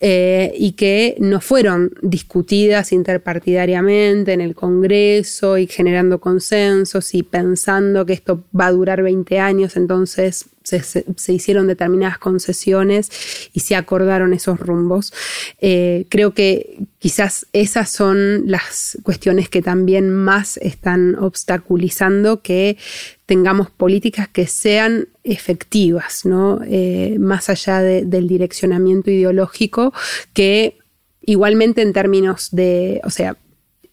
eh, 0.00 0.52
y 0.56 0.72
que 0.72 1.16
no 1.18 1.40
fueron 1.40 1.92
discutidas 2.02 2.92
interpartidariamente 2.92 4.32
en 4.32 4.40
el 4.40 4.54
Congreso 4.54 5.56
y 5.56 5.66
generando 5.66 6.20
consensos 6.20 7.14
y 7.14 7.22
pensando 7.22 8.04
que 8.04 8.12
esto 8.12 8.44
va 8.58 8.66
a 8.66 8.72
durar 8.72 9.02
20 9.02 9.38
años, 9.38 9.76
entonces 9.76 10.46
se, 10.64 11.32
hicieron 11.32 11.66
determinadas 11.66 12.18
concesiones 12.18 13.10
y 13.52 13.60
se 13.60 13.76
acordaron 13.76 14.32
esos 14.32 14.58
rumbos. 14.58 15.12
Eh, 15.60 16.06
creo 16.08 16.32
que 16.32 16.78
quizás 16.98 17.46
esas 17.52 17.90
son 17.90 18.50
las 18.50 18.98
cuestiones 19.02 19.48
que 19.48 19.62
también 19.62 20.10
más 20.10 20.56
están 20.58 21.16
obstaculizando 21.16 22.40
que 22.40 22.78
tengamos 23.26 23.70
políticas 23.70 24.28
que 24.28 24.46
sean 24.46 25.08
efectivas, 25.22 26.24
¿no? 26.24 26.60
Eh, 26.66 27.16
más 27.18 27.48
allá 27.48 27.80
del 27.80 28.28
direccionamiento 28.28 29.10
ideológico, 29.10 29.92
que 30.34 30.76
igualmente 31.22 31.82
en 31.82 31.92
términos 31.92 32.50
de, 32.52 33.00
o 33.04 33.10
sea, 33.10 33.36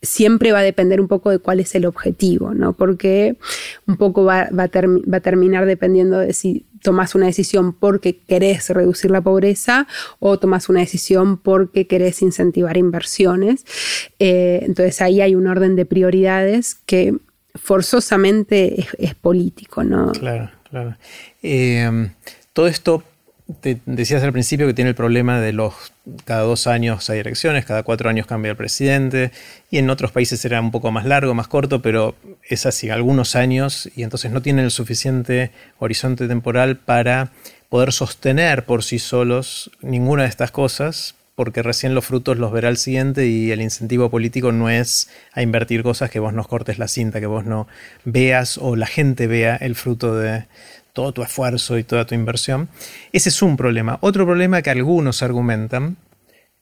siempre 0.01 0.51
va 0.51 0.59
a 0.59 0.63
depender 0.63 0.99
un 0.99 1.07
poco 1.07 1.29
de 1.29 1.39
cuál 1.39 1.59
es 1.59 1.75
el 1.75 1.85
objetivo, 1.85 2.53
¿no? 2.53 2.73
Porque 2.73 3.37
un 3.87 3.97
poco 3.97 4.25
va, 4.25 4.49
a 4.51 4.67
terminar 5.19 5.65
dependiendo 5.65 6.17
de 6.17 6.33
si 6.33 6.65
tomas 6.81 7.13
una 7.13 7.27
decisión 7.27 7.73
porque 7.73 8.17
querés 8.17 8.69
reducir 8.69 9.11
la 9.11 9.21
pobreza 9.21 9.87
o 10.19 10.39
tomas 10.39 10.69
una 10.69 10.79
decisión 10.79 11.37
porque 11.37 11.85
querés 11.85 12.23
incentivar 12.23 12.77
inversiones. 12.77 13.63
Eh, 14.17 14.61
entonces 14.63 15.01
ahí 15.01 15.21
hay 15.21 15.35
un 15.35 15.45
orden 15.45 15.75
de 15.75 15.85
prioridades 15.85 16.75
que 16.87 17.15
forzosamente 17.55 18.87
es, 18.97 19.15
político, 19.15 19.83
¿no? 19.83 20.11
Claro, 20.11 20.51
claro. 20.69 20.95
Eh, 21.43 22.09
todo 22.53 22.67
esto 22.67 23.03
decías 23.85 24.23
al 24.23 24.31
principio 24.31 24.67
que 24.67 24.73
tiene 24.73 24.89
el 24.89 24.95
problema 24.95 25.39
de 25.39 25.53
los 25.53 25.73
cada 26.25 26.41
dos 26.41 26.67
años 26.67 27.09
hay 27.09 27.19
elecciones, 27.19 27.65
cada 27.65 27.83
cuatro 27.83 28.09
años 28.09 28.25
cambia 28.25 28.51
el 28.51 28.57
presidente, 28.57 29.31
y 29.69 29.77
en 29.77 29.89
otros 29.89 30.11
países 30.11 30.39
será 30.39 30.59
un 30.61 30.71
poco 30.71 30.91
más 30.91 31.05
largo, 31.05 31.33
más 31.33 31.47
corto, 31.47 31.81
pero 31.81 32.15
es 32.47 32.65
así, 32.65 32.89
algunos 32.89 33.35
años, 33.35 33.89
y 33.95 34.03
entonces 34.03 34.31
no 34.31 34.41
tienen 34.41 34.65
el 34.65 34.71
suficiente 34.71 35.51
horizonte 35.79 36.27
temporal 36.27 36.77
para 36.77 37.31
poder 37.69 37.93
sostener 37.93 38.65
por 38.65 38.83
sí 38.83 38.99
solos 38.99 39.71
ninguna 39.81 40.23
de 40.23 40.29
estas 40.29 40.51
cosas, 40.51 41.15
porque 41.35 41.63
recién 41.63 41.95
los 41.95 42.05
frutos 42.05 42.37
los 42.37 42.51
verá 42.51 42.69
el 42.69 42.77
siguiente 42.77 43.27
y 43.27 43.51
el 43.51 43.61
incentivo 43.61 44.09
político 44.09 44.51
no 44.51 44.69
es 44.69 45.09
a 45.33 45.41
invertir 45.41 45.83
cosas 45.83 46.09
que 46.09 46.19
vos 46.19 46.33
nos 46.33 46.47
cortes 46.47 46.77
la 46.77 46.87
cinta, 46.87 47.19
que 47.19 47.25
vos 47.25 47.45
no 47.45 47.67
veas 48.05 48.57
o 48.57 48.75
la 48.75 48.87
gente 48.87 49.27
vea 49.27 49.55
el 49.55 49.75
fruto 49.75 50.15
de, 50.15 50.45
todo 50.93 51.13
tu 51.13 51.23
esfuerzo 51.23 51.77
y 51.77 51.83
toda 51.83 52.05
tu 52.05 52.15
inversión. 52.15 52.69
Ese 53.11 53.29
es 53.29 53.41
un 53.41 53.57
problema. 53.57 53.97
Otro 54.01 54.25
problema 54.25 54.61
que 54.61 54.69
algunos 54.69 55.23
argumentan, 55.23 55.97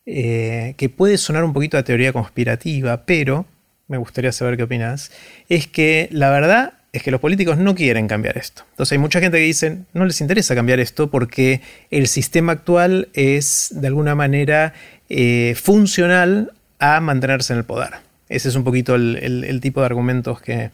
eh, 0.05 0.75
que 0.77 0.89
puede 0.89 1.17
sonar 1.17 1.43
un 1.43 1.53
poquito 1.53 1.77
a 1.77 1.84
teoría 1.84 2.13
conspirativa, 2.13 3.05
pero 3.05 3.45
me 3.88 3.97
gustaría 3.97 4.32
saber 4.32 4.58
qué 4.58 4.63
opinas, 4.63 5.12
es 5.49 5.67
que 5.67 6.10
la 6.12 6.29
verdad 6.29 6.73
es 6.91 7.04
que 7.04 7.12
los 7.12 7.21
políticos 7.21 7.58
no 7.58 7.75
quieren 7.75 8.08
cambiar 8.08 8.38
esto. 8.38 8.63
Entonces 8.71 8.93
hay 8.93 8.97
mucha 8.97 9.19
gente 9.19 9.38
que 9.38 9.43
dice, 9.43 9.80
no 9.93 10.06
les 10.06 10.21
interesa 10.21 10.56
cambiar 10.56 10.80
esto 10.80 11.10
porque 11.10 11.62
el 11.91 12.08
sistema 12.08 12.54
actual 12.54 13.10
es 13.13 13.69
de 13.71 13.88
alguna 13.88 14.15
manera 14.15 14.73
eh, 15.10 15.56
funcional 15.62 16.54
a 16.80 16.99
mantenerse 16.99 17.54
en 17.54 17.60
el 17.60 17.65
poder. 17.65 17.91
Ese 18.30 18.49
es 18.49 18.56
un 18.56 18.63
poquito 18.63 18.95
el 18.95 19.60
tipo 19.62 19.80
de 19.80 19.86
argumentos 19.88 20.39
que, 20.39 20.69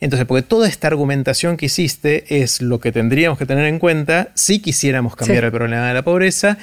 Entonces, 0.00 0.26
porque 0.26 0.42
toda 0.42 0.68
esta 0.68 0.88
argumentación 0.88 1.56
que 1.56 1.66
hiciste 1.66 2.42
es 2.42 2.60
lo 2.60 2.78
que 2.78 2.92
tendríamos 2.92 3.38
que 3.38 3.46
tener 3.46 3.64
en 3.64 3.78
cuenta 3.78 4.28
si 4.34 4.58
quisiéramos 4.58 5.16
cambiar 5.16 5.44
el 5.44 5.50
problema 5.50 5.88
de 5.88 5.94
la 5.94 6.02
pobreza. 6.02 6.58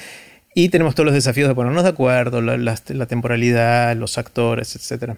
Y 0.54 0.68
tenemos 0.68 0.94
todos 0.94 1.06
los 1.06 1.14
desafíos 1.14 1.48
de 1.48 1.54
ponernos 1.54 1.82
de 1.82 1.88
acuerdo, 1.88 2.40
la, 2.40 2.76
temporalidad, 3.06 3.96
los 3.96 4.16
actores, 4.18 4.76
etc. 4.76 5.14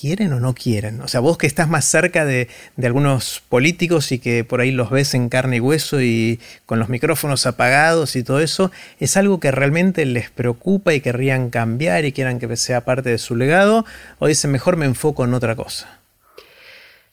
¿Quieren 0.00 0.32
o 0.32 0.40
no 0.40 0.54
quieren? 0.54 1.02
O 1.02 1.08
sea, 1.08 1.20
vos 1.20 1.36
que 1.36 1.46
estás 1.46 1.68
más 1.68 1.84
cerca 1.84 2.24
de, 2.24 2.48
de, 2.76 2.86
algunos 2.86 3.42
políticos 3.48 4.12
y 4.12 4.18
que 4.18 4.44
por 4.44 4.62
ahí 4.62 4.70
los 4.70 4.88
ves 4.88 5.12
en 5.12 5.28
carne 5.28 5.56
y 5.56 5.60
hueso 5.60 6.00
y 6.00 6.40
con 6.64 6.78
los 6.78 6.88
micrófonos 6.88 7.44
apagados 7.44 8.16
y 8.16 8.22
todo 8.22 8.40
eso, 8.40 8.70
¿es 8.98 9.18
algo 9.18 9.40
que 9.40 9.50
realmente 9.50 10.06
les 10.06 10.30
preocupa 10.30 10.94
y 10.94 11.02
querrían 11.02 11.50
cambiar 11.50 12.06
y 12.06 12.12
quieran 12.12 12.38
que 12.38 12.56
sea 12.56 12.80
parte 12.86 13.10
de 13.10 13.18
su 13.18 13.36
legado? 13.36 13.84
¿O 14.18 14.26
dicen 14.26 14.50
mejor 14.50 14.76
me 14.78 14.86
enfoco 14.86 15.24
en 15.24 15.34
otra 15.34 15.54
cosa? 15.54 16.00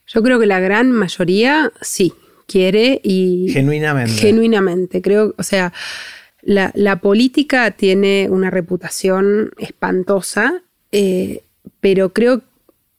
Yo 0.08 0.24
creo 0.24 0.40
que 0.40 0.46
la 0.46 0.62
gran 0.62 0.92
mayoría 0.92 1.74
sí, 1.82 2.14
quiere 2.48 3.02
y... 3.04 3.50
Genuinamente. 3.52 4.14
Genuinamente, 4.14 5.02
creo, 5.02 5.36
o 5.38 5.44
sea, 5.44 5.74
la, 6.42 6.96
política 7.02 7.72
tiene 7.72 8.30
una 8.30 8.50
reputación 8.50 9.52
espantosa, 9.58 10.62
eh, 10.94 11.44
pero 11.82 12.14
creo 12.14 12.40
que 12.40 12.46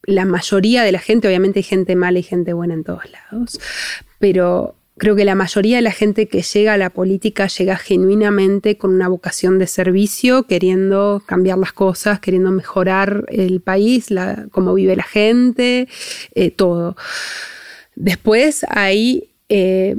la 0.09 0.25
mayoría 0.25 0.85
de 0.85 0.93
la 0.93 1.01
gente, 1.01 1.29
obviamente 1.29 1.59
hay 1.59 1.65
gente 1.65 1.95
mala 1.95 2.19
y 2.19 2.23
gente 2.23 2.55
buena 2.55 2.73
en 2.73 2.83
todos 2.83 3.03
lados, 3.11 3.61
pero 4.19 4.75
creo 4.97 5.15
que 5.15 5.27
la 5.27 5.35
mayoría 5.35 5.77
de 5.77 5.83
la 5.83 5.93
gente 5.93 6.29
que 6.29 6.41
llega 6.41 6.73
a 6.73 6.79
la 6.79 6.89
política 6.89 7.47
llega 7.47 7.77
genuinamente 7.77 8.79
con 8.79 8.95
una 8.95 9.09
vocación 9.09 9.59
de 9.59 9.67
servicio, 9.67 10.45
queriendo 10.45 11.23
cambiar 11.27 11.59
las 11.59 11.75
cosas, 11.75 12.21
queriendo 12.21 12.51
mejorar 12.51 13.27
el 13.29 13.61
país, 13.61 14.11
la, 14.11 14.47
cómo 14.51 14.73
vive 14.73 14.97
la 14.97 15.03
gente, 15.03 15.89
eh, 16.35 16.51
todo. 16.53 16.97
Después 17.95 18.65
hay 18.71 19.29
eh, 19.51 19.99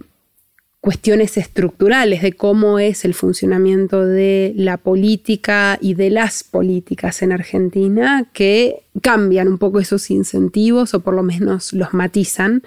cuestiones 0.81 1.35
estructurales 1.37 2.21
de 2.21 2.33
cómo 2.33 2.79
es 2.79 3.03
el 3.03 3.13
funcionamiento 3.13 4.05
de 4.05 4.53
la 4.55 4.77
política 4.77 5.77
y 5.81 5.93
de 5.93 6.09
las 6.09 6.43
políticas 6.45 7.21
en 7.21 7.33
Argentina 7.33 8.25
que 8.31 8.83
cambian 9.01 9.49
un 9.49 9.57
poco 9.57 9.79
esos 9.79 10.09
incentivos 10.09 10.93
o 10.93 11.01
por 11.01 11.13
lo 11.13 11.23
menos 11.23 11.73
los 11.73 11.93
matizan, 11.93 12.63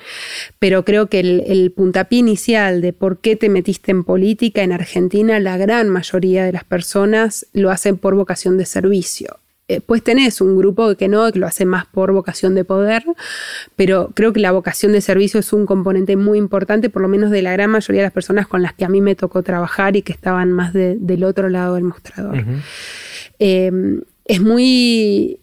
pero 0.58 0.84
creo 0.84 1.06
que 1.06 1.20
el, 1.20 1.72
puntapié 1.74 2.18
inicial 2.18 2.82
de 2.82 2.92
por 2.92 3.18
qué 3.18 3.36
te 3.36 3.48
metiste 3.48 3.90
en 3.92 4.04
política 4.04 4.62
en 4.62 4.72
Argentina, 4.72 5.40
la 5.40 5.56
gran 5.56 5.88
mayoría 5.88 6.44
de 6.44 6.52
las 6.52 6.64
personas 6.64 7.46
lo 7.52 7.70
hacen 7.70 7.96
por 7.96 8.14
vocación 8.14 8.58
de 8.58 8.66
servicio 8.66 9.38
eh, 9.72 9.80
pues 9.80 10.02
tenés 10.02 10.40
un 10.40 10.56
grupo 10.56 10.94
que 10.96 11.08
no, 11.08 11.30
que 11.32 11.38
lo 11.38 11.46
hace 11.46 11.64
más 11.64 11.86
por 11.86 12.12
vocación 12.12 12.54
de 12.54 12.64
poder, 12.64 13.04
pero 13.76 14.10
creo 14.14 14.32
que 14.32 14.40
la 14.40 14.52
vocación 14.52 14.92
de 14.92 15.00
servicio 15.00 15.40
es 15.40 15.52
un 15.52 15.66
componente 15.66 16.16
muy 16.16 16.38
importante, 16.38 16.90
por 16.90 17.02
lo 17.02 17.08
menos 17.08 17.30
de 17.30 17.42
la 17.42 17.52
gran 17.52 17.70
mayoría 17.70 18.02
de 18.02 18.06
las 18.06 18.12
personas 18.12 18.46
con 18.46 18.62
las 18.62 18.74
que 18.74 18.84
a 18.84 18.88
mí 18.88 19.00
me 19.00 19.14
tocó 19.14 19.42
trabajar 19.42 19.96
y 19.96 20.02
que 20.02 20.12
estaban 20.12 20.52
más 20.52 20.72
del 20.72 21.24
otro 21.24 21.48
lado 21.48 21.76
del 21.76 21.84
mostrador. 21.84 22.44
Em, 23.38 24.02
es 24.24 24.40
muy. 24.40 25.38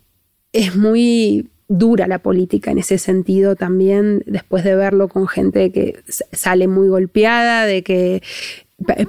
Es 0.51 0.75
muy 0.75 1.47
dura 1.67 2.07
la 2.07 2.17
política 2.17 2.71
en 2.71 2.79
ese 2.79 2.97
sentido 2.97 3.55
también, 3.55 4.23
después 4.25 4.63
de 4.63 4.75
verlo 4.75 5.07
con 5.07 5.27
gente 5.27 5.71
que 5.71 5.99
sale 6.31 6.67
muy 6.67 6.87
golpeada, 6.87 7.65
de 7.65 7.83
que 7.83 8.23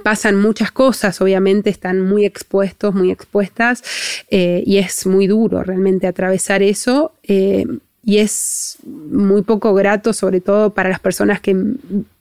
pasan 0.03 0.37
muchas 0.37 0.73
cosas, 0.73 1.21
obviamente 1.21 1.71
están 1.71 2.01
muy 2.01 2.25
expuestos, 2.25 2.95
muy 2.95 3.11
expuestas, 3.11 3.83
eh, 4.31 4.63
y 4.67 4.79
es 4.79 5.07
muy 5.07 5.27
duro 5.27 5.63
realmente 5.63 6.07
atravesar 6.07 6.63
eso, 6.63 7.13
eh, 7.23 7.67
y 8.05 8.19
es 8.19 8.79
muy 8.85 9.43
poco 9.43 9.75
grato, 9.75 10.13
sobre 10.13 10.41
todo 10.41 10.71
para 10.71 10.89
las 10.89 11.01
personas 11.01 11.41
que 11.41 11.57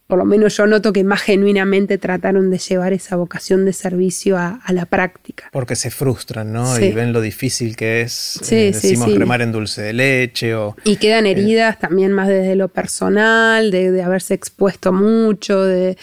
por 0.09 0.17
lo 0.17 0.25
menos 0.25 0.57
yo 0.57 0.65
noto 0.65 0.91
que 0.91 1.03
más 1.03 1.21
genuinamente 1.21 1.99
trataron 1.99 2.49
de 2.49 2.57
llevar 2.57 2.93
esa 2.93 3.15
vocación 3.15 3.63
de 3.63 3.73
servicio 3.73 4.39
a, 4.39 4.59
la 4.69 4.87
práctica. 4.87 5.49
Porque 5.51 5.75
se 5.75 5.91
frustran, 5.91 6.51
¿no? 6.51 6.79
Y 6.79 6.91
ven 6.93 7.13
lo 7.13 7.21
difícil 7.21 7.75
que 7.75 8.01
es, 8.01 8.41
eh, 8.51 8.71
decimos, 8.73 9.13
remar 9.13 9.43
en 9.43 9.51
dulce 9.51 9.83
de 9.83 9.93
leche 9.93 10.55
o... 10.55 10.75
Y 10.83 10.95
quedan 10.95 11.27
eh, 11.27 11.31
heridas 11.31 11.77
también 11.77 12.11
más 12.11 12.27
desde 12.27 12.55
lo 12.55 12.69
personal, 12.69 13.69
de, 13.69 14.01
haberse 14.01 14.33
expuesto 14.33 14.91
mucho, 14.91 15.63
de, 15.63 15.95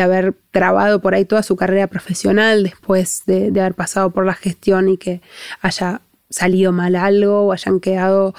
haber 0.00 0.34
trabado 0.52 1.00
por 1.00 1.16
ahí 1.16 1.24
toda 1.24 1.42
su 1.42 1.56
carrera 1.56 1.88
profesional 1.88 2.62
después 2.62 3.24
de, 3.26 3.50
de 3.50 3.60
haber 3.60 3.74
pasado 3.74 4.10
por 4.10 4.24
la 4.24 4.34
gestión 4.34 4.88
y 4.88 4.98
que 4.98 5.20
haya 5.62 6.00
salido 6.30 6.72
mal 6.72 6.94
algo 6.94 7.46
o 7.46 7.52
hayan 7.52 7.80
quedado, 7.80 8.34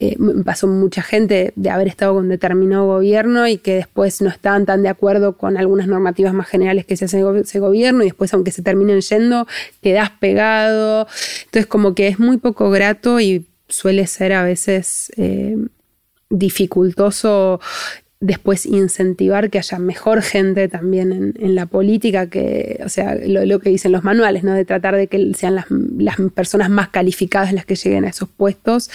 eh, 0.00 0.16
pasó 0.44 0.66
mucha 0.66 1.02
gente 1.02 1.52
de 1.54 1.70
haber 1.70 1.88
estado 1.88 2.14
con 2.14 2.28
determinado 2.28 2.86
gobierno 2.86 3.46
y 3.46 3.58
que 3.58 3.74
después 3.74 4.20
no 4.20 4.28
estaban 4.28 4.66
tan 4.66 4.82
de 4.82 4.88
acuerdo 4.88 5.36
con 5.36 5.56
algunas 5.56 5.86
normativas 5.86 6.34
más 6.34 6.48
generales 6.48 6.84
que 6.84 6.96
se 6.96 7.04
hace 7.04 7.22
ese 7.40 7.58
gobierno 7.60 8.02
y 8.02 8.06
después 8.06 8.34
aunque 8.34 8.50
se 8.50 8.62
terminen 8.62 9.00
yendo, 9.00 9.46
quedas 9.82 10.10
pegado. 10.10 11.06
Entonces 11.44 11.66
como 11.66 11.94
que 11.94 12.08
es 12.08 12.18
muy 12.18 12.38
poco 12.38 12.70
grato 12.70 13.20
y 13.20 13.46
suele 13.68 14.06
ser 14.06 14.32
a 14.32 14.42
veces 14.42 15.12
eh, 15.16 15.56
dificultoso 16.30 17.60
después 18.20 18.66
incentivar 18.66 19.48
que 19.48 19.58
haya 19.58 19.78
mejor 19.78 20.22
gente 20.22 20.68
también 20.68 21.34
en, 21.38 21.54
la 21.54 21.66
política, 21.66 22.28
que, 22.28 22.80
o 22.84 22.88
sea, 22.88 23.14
lo, 23.14 23.60
que 23.60 23.70
dicen 23.70 23.92
los 23.92 24.02
manuales, 24.02 24.42
¿no? 24.42 24.54
De 24.54 24.64
tratar 24.64 24.96
de 24.96 25.06
que 25.06 25.32
sean 25.34 25.54
las, 25.54 25.66
personas 26.34 26.68
más 26.70 26.88
calificadas 26.88 27.52
las 27.52 27.64
que 27.64 27.76
lleguen 27.76 28.04
a 28.04 28.08
esos 28.08 28.28
puestos, 28.28 28.90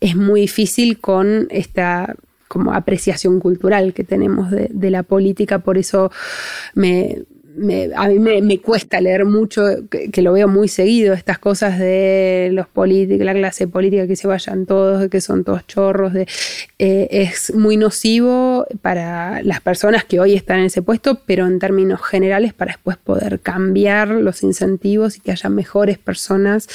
es 0.00 0.16
muy 0.16 0.42
difícil 0.42 0.98
con 0.98 1.46
esta 1.50 2.14
como 2.48 2.72
apreciación 2.72 3.40
cultural 3.40 3.94
que 3.94 4.04
tenemos 4.04 4.48
de 4.50 4.90
la 4.90 5.02
política, 5.02 5.58
por 5.58 5.76
eso 5.76 6.12
me, 6.74 7.24
a 7.96 8.08
mí 8.08 8.18
me, 8.18 8.58
cuesta 8.58 9.00
leer 9.00 9.24
mucho, 9.24 9.62
que, 9.88 10.22
lo 10.22 10.32
veo 10.32 10.48
muy 10.48 10.68
seguido, 10.68 11.14
estas 11.14 11.38
cosas 11.38 11.78
de 11.78 12.50
los 12.52 12.66
políticos, 12.66 13.24
la 13.24 13.34
clase 13.34 13.68
política 13.68 14.06
que 14.06 14.16
se 14.16 14.26
vayan 14.26 14.66
todos, 14.66 15.08
que 15.08 15.20
son 15.20 15.44
todos 15.44 15.66
chorros, 15.66 16.12
de, 16.12 16.26
eh, 16.78 17.08
es 17.10 17.54
muy 17.54 17.76
nocivo 17.76 18.66
para 18.82 19.42
las 19.42 19.60
personas 19.60 20.04
que 20.04 20.18
hoy 20.18 20.34
están 20.34 20.60
en 20.60 20.66
ese 20.66 20.82
puesto, 20.82 21.20
pero 21.26 21.46
en 21.46 21.58
términos 21.58 22.00
generales 22.02 22.52
para 22.54 22.72
después 22.72 22.96
poder 22.96 23.40
cambiar 23.40 24.08
los 24.08 24.42
incentivos 24.42 25.16
y 25.16 25.20
que 25.20 25.30
haya 25.30 25.48
mejores 25.48 25.98
personas 25.98 26.68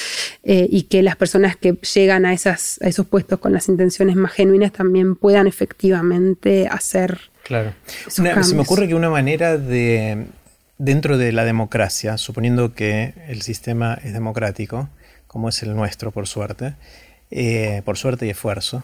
eh, 0.44 0.68
y 0.70 0.84
que 0.84 1.04
las 1.04 1.18
personas 1.18 1.58
que 1.58 1.74
llegan 1.74 2.26
a, 2.26 2.34
esas, 2.34 2.80
a 2.82 2.88
esos 2.88 3.06
puestos 3.06 3.40
con 3.40 3.52
las 3.52 3.68
intenciones 3.68 4.16
más 4.16 4.32
genuinas 4.32 4.72
también 4.72 5.16
puedan 5.16 5.48
efectivamente 5.48 6.68
hacer. 6.68 7.20
Claro. 7.44 7.74
se 8.08 8.22
me 8.22 8.62
ocurre 8.62 8.88
que 8.88 8.94
una 8.94 9.10
manera 9.10 9.58
de, 9.58 10.28
dentro 10.80 11.20
de 11.20 11.32
la 11.32 11.46
democracia, 11.46 12.18
suponiendo 12.18 12.74
que 12.74 13.14
el 13.28 13.44
sistema 13.44 14.00
es 14.04 14.14
democrático, 14.14 14.90
como 15.28 15.50
es 15.50 15.62
el 15.62 15.76
nuestro, 15.76 16.12
por 16.12 16.28
suerte, 16.28 16.74
eh, 17.30 17.84
por 17.86 17.98
suerte 17.98 18.26
y 18.26 18.32
esfuerzo, 18.32 18.84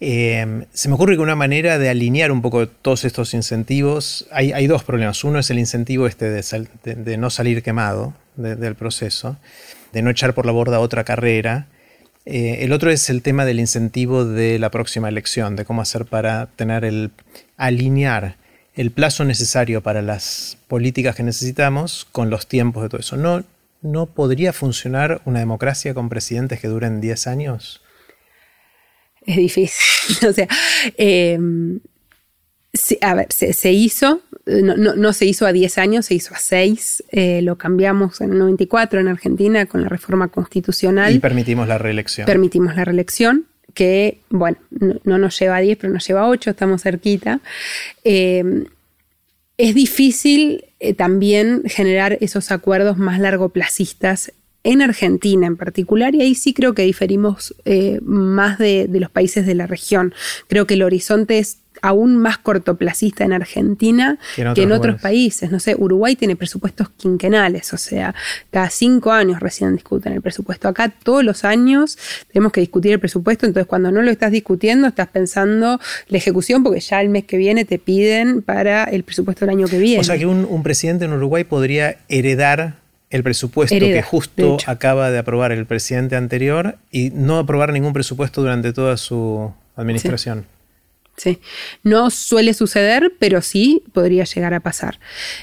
eh, 0.00 0.64
se 0.72 0.88
me 0.88 0.94
ocurre 0.94 1.16
que 1.16 1.22
una 1.22 1.36
manera 1.36 1.78
de 1.78 1.90
alinear 1.90 2.32
un 2.32 2.40
poco 2.40 2.66
todos 2.68 3.04
estos 3.04 3.34
incentivos, 3.34 4.26
hay, 4.30 4.66
dos 4.66 4.84
problemas. 4.84 5.22
Uno 5.24 5.38
es 5.38 5.50
el 5.50 5.58
incentivo 5.58 6.06
este 6.06 6.30
de, 6.30 7.16
no 7.18 7.30
salir 7.30 7.62
quemado 7.62 8.14
del 8.36 8.74
proceso, 8.74 9.36
de 9.92 10.02
no 10.02 10.10
echar 10.10 10.34
por 10.34 10.46
la 10.46 10.52
borda 10.52 10.80
otra 10.80 11.04
carrera. 11.04 11.66
Eh, 12.26 12.58
el 12.60 12.72
otro 12.72 12.90
es 12.90 13.10
el 13.10 13.22
tema 13.22 13.44
del 13.44 13.60
incentivo 13.60 14.24
de 14.24 14.58
la 14.58 14.70
próxima 14.70 15.08
elección, 15.08 15.56
de 15.56 15.64
cómo 15.64 15.82
hacer 15.82 16.06
para 16.06 16.46
tener 16.56 16.84
el 16.84 17.10
alinear 17.56 18.36
el 18.76 18.90
plazo 18.90 19.24
necesario 19.24 19.82
para 19.82 20.02
las 20.02 20.58
políticas 20.68 21.14
que 21.14 21.22
necesitamos 21.22 22.06
con 22.10 22.30
los 22.30 22.46
tiempos 22.46 22.82
de 22.82 22.88
todo 22.88 23.00
eso. 23.00 23.16
¿No, 23.16 23.44
no 23.82 24.06
podría 24.06 24.52
funcionar 24.52 25.20
una 25.24 25.38
democracia 25.38 25.94
con 25.94 26.08
presidentes 26.08 26.60
que 26.60 26.68
duren 26.68 27.00
10 27.00 27.26
años? 27.26 27.82
Es 29.26 29.36
difícil. 29.36 30.28
o 30.28 30.32
sea, 30.32 30.48
em, 30.96 31.80
a 33.00 33.14
ver, 33.14 33.26
se, 33.30 33.72
hizo, 33.72 34.20
no, 34.46 35.12
se 35.12 35.26
hizo 35.26 35.46
a 35.46 35.52
10 35.52 35.78
años, 35.78 36.06
se 36.06 36.14
hizo 36.14 36.34
a 36.34 36.38
6. 36.38 37.04
Eh, 37.12 37.42
lo 37.42 37.56
cambiamos 37.56 38.20
en 38.20 38.32
el 38.32 38.38
94 38.38 38.98
en 39.00 39.08
Argentina 39.08 39.66
con 39.66 39.82
la 39.82 39.88
reforma 39.88 40.28
constitucional. 40.28 41.14
Y 41.14 41.20
permitimos 41.20 41.68
la 41.68 41.78
reelección. 41.78 42.26
Permitimos 42.26 42.74
la 42.74 42.84
reelección 42.84 43.46
que, 43.74 44.18
bueno, 44.30 44.56
no, 44.70 45.18
nos 45.18 45.38
lleva 45.38 45.56
a 45.56 45.60
10, 45.60 45.78
pero 45.78 45.92
nos 45.92 46.06
lleva 46.06 46.22
a 46.22 46.28
8, 46.28 46.50
estamos 46.50 46.82
cerquita. 46.82 47.40
Eh, 48.04 48.64
es 49.56 49.74
difícil 49.74 50.64
eh, 50.80 50.94
también 50.94 51.62
generar 51.66 52.18
esos 52.20 52.50
acuerdos 52.50 52.98
más 52.98 53.20
largoplacistas 53.20 54.32
en 54.64 54.80
Argentina 54.80 55.46
en 55.46 55.56
particular, 55.56 56.14
y 56.14 56.22
ahí 56.22 56.34
sí 56.34 56.54
creo 56.54 56.74
que 56.74 56.82
diferimos 56.82 57.54
eh, 57.66 58.00
más 58.02 58.58
de, 58.58 58.88
los 58.90 59.10
países 59.10 59.46
de 59.46 59.54
la 59.54 59.66
región. 59.66 60.14
Creo 60.48 60.66
que 60.66 60.74
el 60.74 60.82
horizonte 60.82 61.38
es 61.38 61.58
aún 61.84 62.16
más 62.16 62.38
cortoplacista 62.38 63.24
en 63.24 63.34
Argentina 63.34 64.16
que 64.36 64.62
en 64.62 64.72
otros, 64.72 64.98
países. 65.02 65.50
No 65.50 65.60
sé, 65.60 65.76
Uruguay 65.78 66.16
tiene 66.16 66.34
presupuestos 66.34 66.88
quinquenales, 66.96 67.74
o 67.74 67.76
sea, 67.76 68.14
cada 68.50 68.70
cinco 68.70 69.12
años 69.12 69.38
recién 69.40 69.74
discuten 69.74 70.14
el 70.14 70.22
presupuesto. 70.22 70.66
Acá 70.66 70.88
todos 70.88 71.22
los 71.22 71.44
años 71.44 71.98
tenemos 72.32 72.52
que 72.52 72.62
discutir 72.62 72.92
el 72.92 73.00
presupuesto, 73.00 73.44
entonces 73.44 73.66
cuando 73.66 73.92
no 73.92 74.00
lo 74.00 74.10
estás 74.10 74.32
discutiendo 74.32 74.88
estás 74.88 75.08
pensando 75.08 75.78
la 76.08 76.16
ejecución 76.16 76.64
porque 76.64 76.80
ya 76.80 77.02
el 77.02 77.10
mes 77.10 77.24
que 77.24 77.36
viene 77.36 77.66
te 77.66 77.78
piden 77.78 78.40
para 78.40 78.84
el 78.84 79.02
presupuesto 79.02 79.44
del 79.44 79.54
año 79.54 79.68
que 79.68 79.78
viene. 79.78 80.00
O 80.00 80.04
sea 80.04 80.16
que 80.16 80.24
un, 80.24 80.62
presidente 80.62 81.04
en 81.04 81.12
Uruguay 81.12 81.44
podría 81.44 81.98
heredar 82.08 82.76
el 83.10 83.22
presupuesto 83.22 83.78
que 83.78 84.00
justo 84.00 84.56
acaba 84.66 85.10
de 85.10 85.18
aprobar 85.18 85.52
el 85.52 85.66
presidente 85.66 86.16
anterior 86.16 86.78
y 86.90 87.10
no 87.10 87.36
aprobar 87.36 87.74
ningún 87.74 87.92
presupuesto 87.92 88.40
durante 88.40 88.72
toda 88.72 88.96
su 88.96 89.52
administración. 89.76 90.46
Sí. 90.48 90.53
No 91.82 92.10
suele 92.10 92.54
suceder, 92.54 93.12
pero 93.18 93.42
sí 93.42 93.82
podría 93.92 94.24
llegar 94.24 94.54
a 94.54 94.60
pasar. 94.60 94.98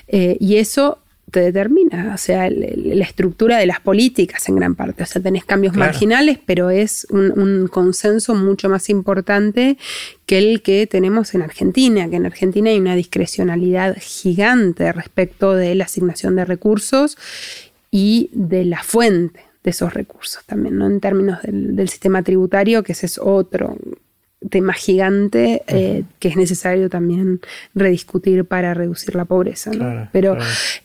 Eh, 0.08 0.38
y 0.40 0.58
eso 0.58 1.00
te 1.32 1.40
determina, 1.40 2.12
o 2.14 2.18
sea, 2.18 2.50
la 2.50 3.06
estructura 3.06 3.58
de 3.58 3.66
las 3.66 3.80
políticas 3.80 4.48
en 4.50 4.58
gran 4.58 4.76
parte. 4.76 5.04
O 5.04 5.06
sea, 5.06 5.22
tenés 5.22 5.46
cambios 5.46 5.76
marginales, 5.76 6.38
pero 6.46 6.70
es 6.70 7.08
un, 7.10 7.70
consenso 7.72 8.36
mucho 8.36 8.70
más 8.70 8.90
importante 8.90 9.78
que 10.26 10.38
el 10.38 10.62
que 10.62 10.88
tenemos 10.88 11.34
en 11.34 11.42
Argentina, 11.42 12.10
que 12.10 12.18
en 12.18 12.26
Argentina 12.26 12.70
hay 12.70 12.80
una 12.80 12.96
discrecionalidad 12.96 13.98
gigante 14.00 14.92
respecto 14.92 15.54
de 15.54 15.74
la 15.74 15.86
asignación 15.86 16.36
de 16.36 16.46
recursos 16.46 17.18
y 17.92 18.30
de 18.34 18.66
la 18.66 18.84
fuente 18.84 19.40
de 19.64 19.70
esos 19.72 19.94
recursos 19.94 20.44
también, 20.46 20.78
¿no? 20.78 20.88
En 20.88 21.00
términos 21.00 21.42
del, 21.44 21.76
del 21.76 21.88
sistema 21.88 22.24
tributario, 22.24 22.84
que 22.84 22.92
ese 22.92 23.06
es 23.06 23.18
otro 23.18 23.78
tema 24.50 24.74
gigante 24.74 25.64
eh, 25.68 26.04
que 26.20 26.30
es 26.30 26.36
necesario 26.36 26.90
también 26.90 27.42
rediscutir 27.76 28.46
para 28.46 28.74
reducir 28.74 29.16
la 29.16 29.26
pobreza. 29.26 29.72
Pero 30.12 30.38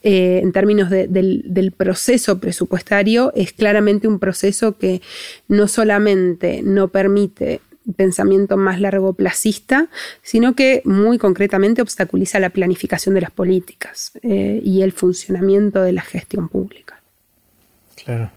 eh, 0.02 0.40
en 0.42 0.52
términos 0.52 0.90
del, 0.90 1.72
proceso 1.76 2.38
presupuestario, 2.38 3.32
es 3.34 3.52
claramente 3.52 4.08
un 4.08 4.18
proceso 4.18 4.76
que 4.76 5.00
no 5.48 5.68
solamente 5.68 6.62
no 6.62 6.88
permite 6.88 7.60
pensamiento 7.96 8.56
más 8.56 8.80
largo 8.80 9.12
placista, 9.12 9.88
sino 10.22 10.54
que 10.54 10.82
muy 10.84 11.18
concretamente 11.18 11.82
obstaculiza 11.82 12.40
la 12.40 12.50
planificación 12.50 13.14
de 13.14 13.20
las 13.20 13.30
políticas 13.30 14.12
eh, 14.22 14.60
y 14.62 14.82
el 14.82 14.92
funcionamiento 14.92 15.82
de 15.82 15.92
la 15.92 16.02
gestión 16.02 16.48
pública. 16.48 17.00
Claro. 18.04 18.30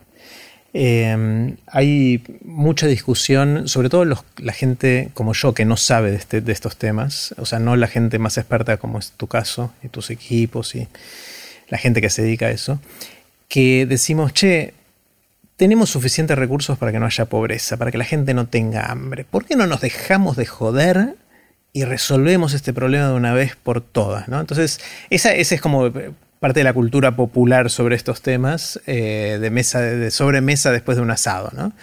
Em, 0.82 1.57
hay 1.67 2.23
mucha 2.41 2.88
discusión, 2.88 3.67
sobre 3.67 3.89
todo 3.89 4.05
la 4.38 4.53
gente 4.53 5.09
como 5.13 5.34
yo 5.34 5.53
que 5.53 5.65
no 5.65 5.75
sabe 5.75 6.15
este, 6.15 6.39
de, 6.39 6.53
estos 6.53 6.77
temas, 6.77 7.36
o 7.38 7.45
sea, 7.45 7.59
no 7.59 7.75
la 7.75 7.88
gente 7.88 8.17
más 8.17 8.38
experta 8.38 8.77
como 8.77 8.97
es 8.97 9.11
tu 9.11 9.27
caso 9.27 9.73
y 9.84 9.89
tus 9.89 10.09
equipos 10.09 10.75
y 10.75 10.88
la 11.67 11.77
gente 11.77 11.99
que 11.99 12.09
se 12.09 12.21
dedica 12.21 12.45
a 12.45 12.51
eso, 12.51 12.80
que 13.49 13.86
decimos, 13.88 14.32
che, 14.32 14.73
tenemos 15.57 15.89
suficientes 15.89 16.38
recursos 16.38 16.77
para 16.77 16.93
que 16.93 16.99
no 17.01 17.07
haya 17.07 17.25
pobreza, 17.25 17.75
para 17.75 17.91
que 17.91 17.97
la 17.97 18.05
gente 18.05 18.34
no 18.34 18.47
tenga 18.47 18.86
hambre. 18.89 19.25
¿Por 19.25 19.43
qué 19.43 19.57
no 19.57 19.67
nos 19.67 19.82
dejamos 19.82 20.38
de 20.38 20.45
joder 20.45 21.15
y 21.73 21.84
resolvemos 21.84 22.53
este 22.53 22.71
problema 22.71 23.09
de 23.09 23.15
una 23.15 23.34
vez 23.34 23.57
por 23.57 23.82
todas? 23.82 24.30
Entonces, 24.30 24.80
esa, 25.09 25.36
ese 25.36 25.55
es 25.55 25.61
como 25.61 25.91
parte 26.40 26.62
de 26.62 26.64
la 26.64 26.74
cultura 26.74 27.16
popular 27.16 27.70
sobre 27.70 27.96
estos 27.96 28.22
temas, 28.22 28.80
eh, 28.88 29.38
de, 29.42 29.50
mesa, 29.50 29.82
de 29.82 30.12
sobremesa 30.12 30.72
después 30.72 30.98
de 30.98 31.04
un 31.04 31.12
asado. 31.12 31.52
¿no? 31.56 31.74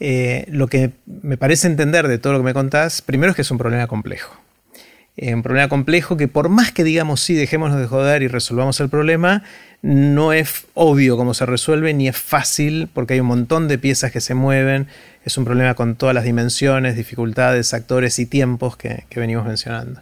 Eh, 0.00 0.46
lo 0.48 0.68
que 0.68 0.92
me 1.06 1.36
parece 1.36 1.66
entender 1.66 2.08
de 2.08 2.18
todo 2.18 2.32
lo 2.32 2.38
que 2.40 2.46
me 2.46 2.54
contás, 2.54 3.02
primero 3.02 3.30
es 3.30 3.36
que 3.36 3.42
es 3.42 3.50
un 3.50 3.58
problema 3.58 3.86
complejo. 3.86 4.34
Eh, 5.16 5.34
un 5.34 5.42
problema 5.42 5.68
complejo 5.68 6.16
que 6.16 6.28
por 6.28 6.48
más 6.48 6.70
que 6.70 6.84
digamos 6.84 7.20
sí, 7.20 7.34
dejémonos 7.34 7.78
de 7.78 7.86
joder 7.86 8.22
y 8.22 8.28
resolvamos 8.28 8.78
el 8.80 8.88
problema, 8.88 9.42
no 9.82 10.32
es 10.32 10.66
obvio 10.74 11.16
cómo 11.16 11.34
se 11.34 11.44
resuelve 11.44 11.92
ni 11.92 12.08
es 12.08 12.16
fácil 12.16 12.88
porque 12.94 13.14
hay 13.14 13.20
un 13.20 13.26
montón 13.26 13.68
de 13.68 13.78
piezas 13.78 14.12
que 14.12 14.20
se 14.20 14.34
mueven. 14.34 14.86
Es 15.24 15.36
un 15.36 15.44
problema 15.44 15.74
con 15.74 15.96
todas 15.96 16.14
las 16.14 16.24
dimensiones, 16.24 16.96
dificultades, 16.96 17.74
actores 17.74 18.18
y 18.18 18.26
tiempos 18.26 18.76
que, 18.76 19.04
venimos 19.14 19.44
mencionando. 19.44 20.00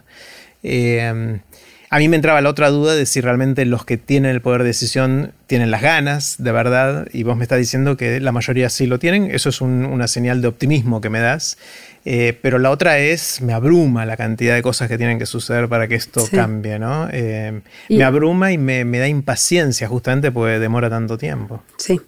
A 1.89 1.99
mí 1.99 2.09
me 2.09 2.17
entraba 2.17 2.41
la 2.41 2.49
otra 2.49 2.69
duda 2.69 2.95
de 2.95 3.05
si 3.05 3.21
realmente 3.21 3.63
los 3.65 3.85
que 3.85 3.97
tienen 3.97 4.31
el 4.31 4.41
poder 4.41 4.63
de 4.63 4.67
decisión 4.67 5.31
tienen 5.45 5.71
las 5.71 5.81
ganas, 5.81 6.35
de 6.37 6.51
verdad, 6.51 7.07
y 7.13 7.23
vos 7.23 7.37
me 7.37 7.43
estás 7.43 7.59
diciendo 7.59 7.95
que 7.95 8.19
la 8.19 8.33
mayoría 8.33 8.69
sí 8.69 8.87
lo 8.87 8.99
tienen, 8.99 9.31
eso 9.31 9.49
es 9.49 9.61
una 9.61 10.07
señal 10.09 10.41
de 10.41 10.49
optimismo 10.49 10.99
que 10.99 11.09
me 11.09 11.21
das, 11.21 11.57
eh, 12.03 12.37
pero 12.41 12.59
la 12.59 12.71
otra 12.71 12.99
es, 12.99 13.41
me 13.41 13.53
abruma 13.53 14.05
la 14.05 14.17
cantidad 14.17 14.55
de 14.55 14.61
cosas 14.61 14.89
que 14.89 14.97
tienen 14.97 15.17
que 15.17 15.25
suceder 15.25 15.69
para 15.69 15.87
que 15.87 15.95
esto 15.95 16.25
cambie, 16.29 16.77
¿no? 16.77 17.07
Eh, 17.11 17.61
me 17.89 18.03
abruma 18.03 18.51
y 18.51 18.57
me, 18.57 18.83
da 18.85 19.07
impaciencia 19.07 19.87
justamente 19.87 20.31
porque 20.31 20.59
demora 20.59 20.89
tanto 20.89 21.17
tiempo. 21.17 21.63
Sí, 21.77 22.01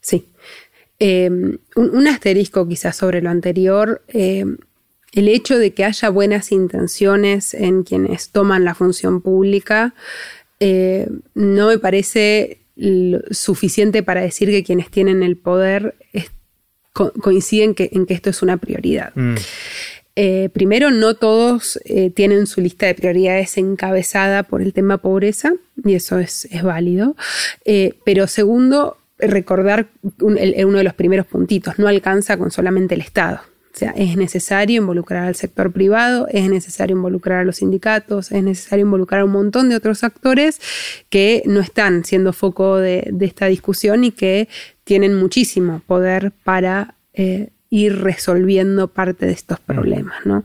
sí. 0.00 0.28
Eh, 0.98 1.30
un, 1.76 2.08
asterisco 2.08 2.66
quizás 2.68 2.96
sobre 2.96 3.22
lo 3.22 3.30
anterior 3.30 4.02
el 5.12 5.28
hecho 5.28 5.58
de 5.58 5.72
que 5.72 5.84
haya 5.84 6.10
buenas 6.10 6.52
intenciones 6.52 7.54
en 7.54 7.82
quienes 7.82 8.30
toman 8.30 8.64
la 8.64 8.74
función 8.74 9.20
pública 9.20 9.94
eh, 10.60 11.08
no 11.34 11.68
me 11.68 11.78
parece 11.78 12.58
suficiente 13.30 14.02
para 14.02 14.20
decir 14.20 14.50
que 14.50 14.62
quienes 14.62 14.90
tienen 14.90 15.22
el 15.22 15.36
poder 15.36 15.94
coinciden 17.20 17.74
en 17.78 18.06
que 18.06 18.14
esto 18.14 18.30
es 18.30 18.42
una 18.42 18.56
prioridad. 18.56 19.12
Mm. 19.14 19.34
Eh, 20.16 20.48
primero, 20.52 20.90
no 20.90 21.14
todos 21.14 21.78
eh, 21.84 22.10
tienen 22.10 22.48
su 22.48 22.60
lista 22.60 22.86
de 22.86 22.94
prioridades 22.94 23.56
encabezada 23.56 24.42
por 24.42 24.62
el 24.62 24.72
tema 24.72 24.98
pobreza, 24.98 25.52
y 25.84 25.94
eso 25.94 26.18
es, 26.18 26.48
válido. 26.62 27.14
pero 28.04 28.26
segundo, 28.26 28.96
recordar 29.18 29.86
uno 30.20 30.78
de 30.78 30.84
los 30.84 30.94
primeros 30.94 31.26
puntitos, 31.26 31.78
no 31.78 31.86
alcanza 31.86 32.36
con 32.36 32.50
solamente 32.50 32.96
el 32.96 33.00
Estado. 33.00 33.40
O 33.74 33.78
sea, 33.78 33.90
es 33.90 34.16
necesario 34.16 34.78
involucrar 34.80 35.26
al 35.26 35.36
sector 35.36 35.72
privado, 35.72 36.26
es 36.30 36.48
necesario 36.48 36.96
involucrar 36.96 37.40
a 37.40 37.44
los 37.44 37.56
sindicatos, 37.56 38.32
es 38.32 38.42
necesario 38.42 38.84
involucrar 38.84 39.20
a 39.20 39.24
un 39.24 39.32
montón 39.32 39.68
de 39.68 39.76
otros 39.76 40.02
actores 40.04 40.60
que 41.10 41.42
no 41.46 41.60
están 41.60 42.04
siendo 42.04 42.32
foco 42.32 42.76
de, 42.76 43.12
esta 43.20 43.46
discusión 43.46 44.04
y 44.04 44.10
que 44.10 44.48
tienen 44.84 45.14
muchísimo 45.14 45.82
poder 45.86 46.32
para 46.44 46.94
eh, 47.12 47.50
ir 47.70 48.00
resolviendo 48.00 48.88
parte 48.88 49.26
de 49.26 49.32
estos 49.32 49.60
problemas. 49.60 50.24
¿no? 50.24 50.44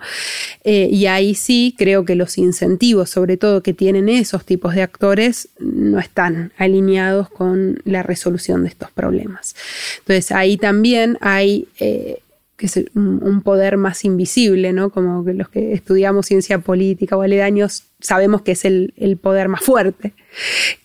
Eh, 0.63 0.89
y 0.91 1.05
ahí 1.05 1.36
sí 1.36 1.74
creo 1.78 2.05
que 2.05 2.15
los 2.15 2.38
incentivos, 2.38 3.09
sobre 3.09 3.38
todo 3.38 3.63
que 3.63 3.74
tienen 3.74 4.09
esos 4.09 4.45
tipos 4.45 4.76
de 4.76 4.82
actores, 4.82 5.49
no 5.59 5.99
están 5.99 6.51
alineados 6.57 7.30
con 7.30 7.82
la 7.86 8.03
resolución 8.03 8.63
de 8.63 8.69
estos 8.69 8.91
problemas. 8.91 9.55
Entonces 9.99 10.32
ahí 10.32 10.57
también 10.57 11.17
hay 11.21 11.67
eh, 11.80 12.19
que 12.64 12.68
es 12.68 12.86
un, 12.95 13.41
poder 13.41 13.76
más 13.76 14.05
invisible, 14.05 14.72
¿no? 14.72 14.89
Como 14.89 15.26
que 15.26 15.34
los 15.34 15.49
que 15.49 15.74
estudiamos 15.74 16.28
ciencia 16.28 16.59
política 16.59 17.18
o 17.18 17.22
aledaños 17.22 17.84
sabemos 17.99 18.41
que 18.41 18.53
es 18.53 18.64
el, 18.64 18.93
poder 19.22 19.49
más 19.49 19.59
fuerte, 19.61 20.14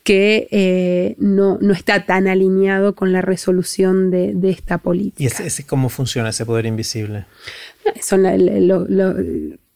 que 0.02 0.48
eh, 0.50 1.14
no, 1.18 1.56
está 1.70 2.04
tan 2.04 2.26
alineado 2.26 2.96
con 2.96 3.12
la 3.12 3.22
resolución 3.22 4.10
de, 4.10 4.34
esta 4.50 4.78
política. 4.78 5.22
¿Y 5.22 5.26
ese, 5.26 5.64
cómo 5.66 5.88
funciona 5.88 6.30
ese 6.30 6.44
poder 6.44 6.66
invisible? 6.66 7.26
Son 8.00 8.24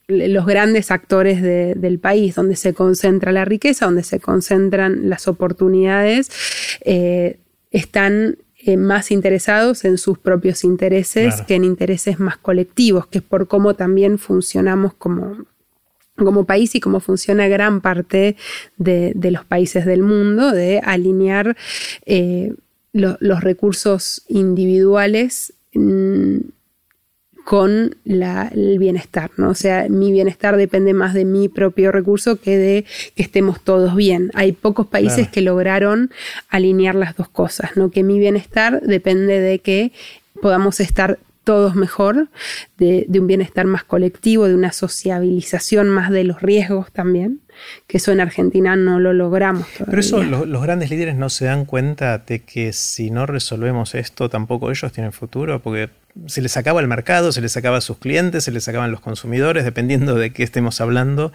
los 0.09 0.47
grandes 0.47 0.91
actores 0.91 1.41
del 1.41 2.01
país, 2.01 2.35
donde 2.35 2.57
se 2.57 2.75
concentra 2.75 3.31
la 3.31 3.45
riqueza, 3.45 3.85
donde 3.85 4.03
se 4.03 4.19
concentran 4.19 5.09
las 5.09 5.29
oportunidades, 5.29 6.31
eh, 6.85 7.39
están 7.71 8.39
eh, 8.65 8.77
más 8.77 9.11
interesados 9.11 9.85
en 9.85 9.99
sus 9.99 10.19
propios 10.19 10.63
intereses 10.63 11.43
que 11.43 11.57
en 11.57 11.65
intereses 11.65 12.21
más 12.21 12.37
colectivos, 12.37 13.09
que 13.09 13.19
es 13.19 13.25
por 13.25 13.49
cómo 13.49 13.75
también 13.75 14.19
funcionamos 14.19 14.95
como, 14.95 15.39
como 16.17 16.45
país 16.45 16.75
y 16.77 16.81
cómo 16.81 17.01
funciona 17.01 17.49
gran 17.49 17.81
parte 17.81 18.37
de, 18.77 19.15
los 19.17 19.45
países 19.45 19.85
del 19.85 20.03
mundo, 20.03 20.53
de 20.53 20.79
alinear 20.79 21.57
eh, 22.07 22.55
los 22.93 23.41
recursos 23.41 24.23
individuales. 24.29 25.55
Mm, 25.75 26.39
con 27.45 27.97
el 28.05 28.79
bienestar, 28.79 29.31
¿no? 29.37 29.51
O 29.51 29.55
sea, 29.55 29.87
mi 29.89 30.13
bienestar 30.13 30.57
depende 30.57 30.95
más 30.95 31.15
de 31.15 31.25
mi 31.25 31.49
propio 31.49 31.93
recurso 31.93 32.41
que 32.41 32.57
de 32.57 32.85
que 33.15 33.23
estemos 33.23 33.61
todos 33.61 33.97
bien. 33.97 34.31
Hay 34.35 34.53
pocos 34.53 34.87
países 34.87 35.29
que 35.29 35.41
lograron 35.41 36.11
alinear 36.49 36.95
las 36.95 37.17
dos 37.17 37.29
cosas, 37.29 37.77
¿no? 37.77 37.91
Que 37.91 38.03
mi 38.03 38.19
bienestar 38.19 38.81
depende 38.83 39.41
de 39.41 39.59
que 39.59 39.93
podamos 40.41 40.81
estar 40.81 41.19
todos 41.45 41.75
mejor, 41.75 42.29
de, 42.79 43.07
un 43.09 43.27
bienestar 43.27 43.67
más 43.67 43.85
colectivo, 43.85 44.49
de 44.49 44.55
una 44.55 44.73
sociabilización 44.73 45.89
más 45.89 46.11
de 46.11 46.25
los 46.25 46.41
riesgos 46.41 46.93
también, 46.93 47.41
que 47.87 47.97
eso 47.97 48.13
en 48.13 48.21
Argentina 48.21 48.77
no 48.77 49.01
lo 49.01 49.13
logramos. 49.13 49.67
Pero 49.79 50.01
eso 50.01 50.23
los 50.23 50.63
grandes 50.63 50.91
líderes 50.91 51.17
no 51.17 51.31
se 51.31 51.47
dan 51.47 51.65
cuenta 51.65 52.19
de 52.19 52.41
que 52.41 52.73
si 52.73 53.11
no 53.11 53.27
resolvemos 53.27 53.95
esto, 53.95 54.29
tampoco 54.29 54.71
ellos 54.71 54.93
tienen 54.93 55.13
futuro, 55.13 55.61
porque 55.61 55.91
se 56.27 56.43
les 56.43 56.57
acaba 56.57 56.81
el 56.81 56.89
mercado, 56.89 57.33
se 57.33 57.41
les 57.41 57.57
acaba 57.57 57.81
sus 57.81 57.99
clientes, 57.99 58.45
se 58.45 58.53
les 58.53 58.69
acaban 58.69 58.91
los 58.91 59.01
consumidores, 59.01 59.65
dependiendo 59.65 60.15
de 60.15 60.33
qué 60.33 60.43
estemos 60.43 60.81
hablando. 60.81 61.33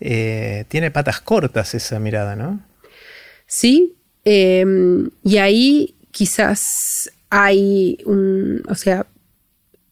Eh, 0.00 0.64
tiene 0.68 0.90
patas 0.90 1.20
cortas 1.20 1.74
esa 1.74 2.00
mirada, 2.00 2.34
¿no? 2.34 2.60
Sí, 3.46 3.94
em, 4.24 5.10
y 5.22 5.36
ahí 5.36 5.94
quizás 6.10 7.10
hay 7.30 7.98
un, 8.04 8.62
o 8.68 8.74
sea, 8.74 9.06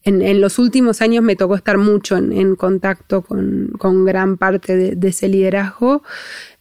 en, 0.03 0.41
los 0.41 0.59
últimos 0.59 1.01
años 1.01 1.23
me 1.23 1.35
tocó 1.35 1.55
estar 1.55 1.77
mucho 1.77 2.17
en, 2.17 2.55
contacto 2.55 3.21
con, 3.21 4.05
gran 4.05 4.37
parte 4.37 4.95
de, 4.95 5.07
ese 5.07 5.29
liderazgo 5.29 6.03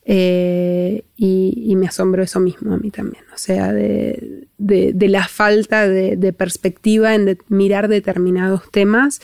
eh, 0.05 1.05
y, 1.17 1.75
me 1.77 1.87
asombró 1.87 2.23
eso 2.23 2.39
mismo 2.39 2.75
a 2.75 2.79
mí 2.79 2.91
también, 2.91 3.25
o 3.35 3.39
sea, 3.39 3.73
de, 3.73 4.47
la 4.59 5.27
falta 5.27 5.89
de, 5.89 6.33
perspectiva 6.33 7.15
en 7.15 7.39
mirar 7.49 7.89
determinados 7.89 8.71
temas, 8.71 9.21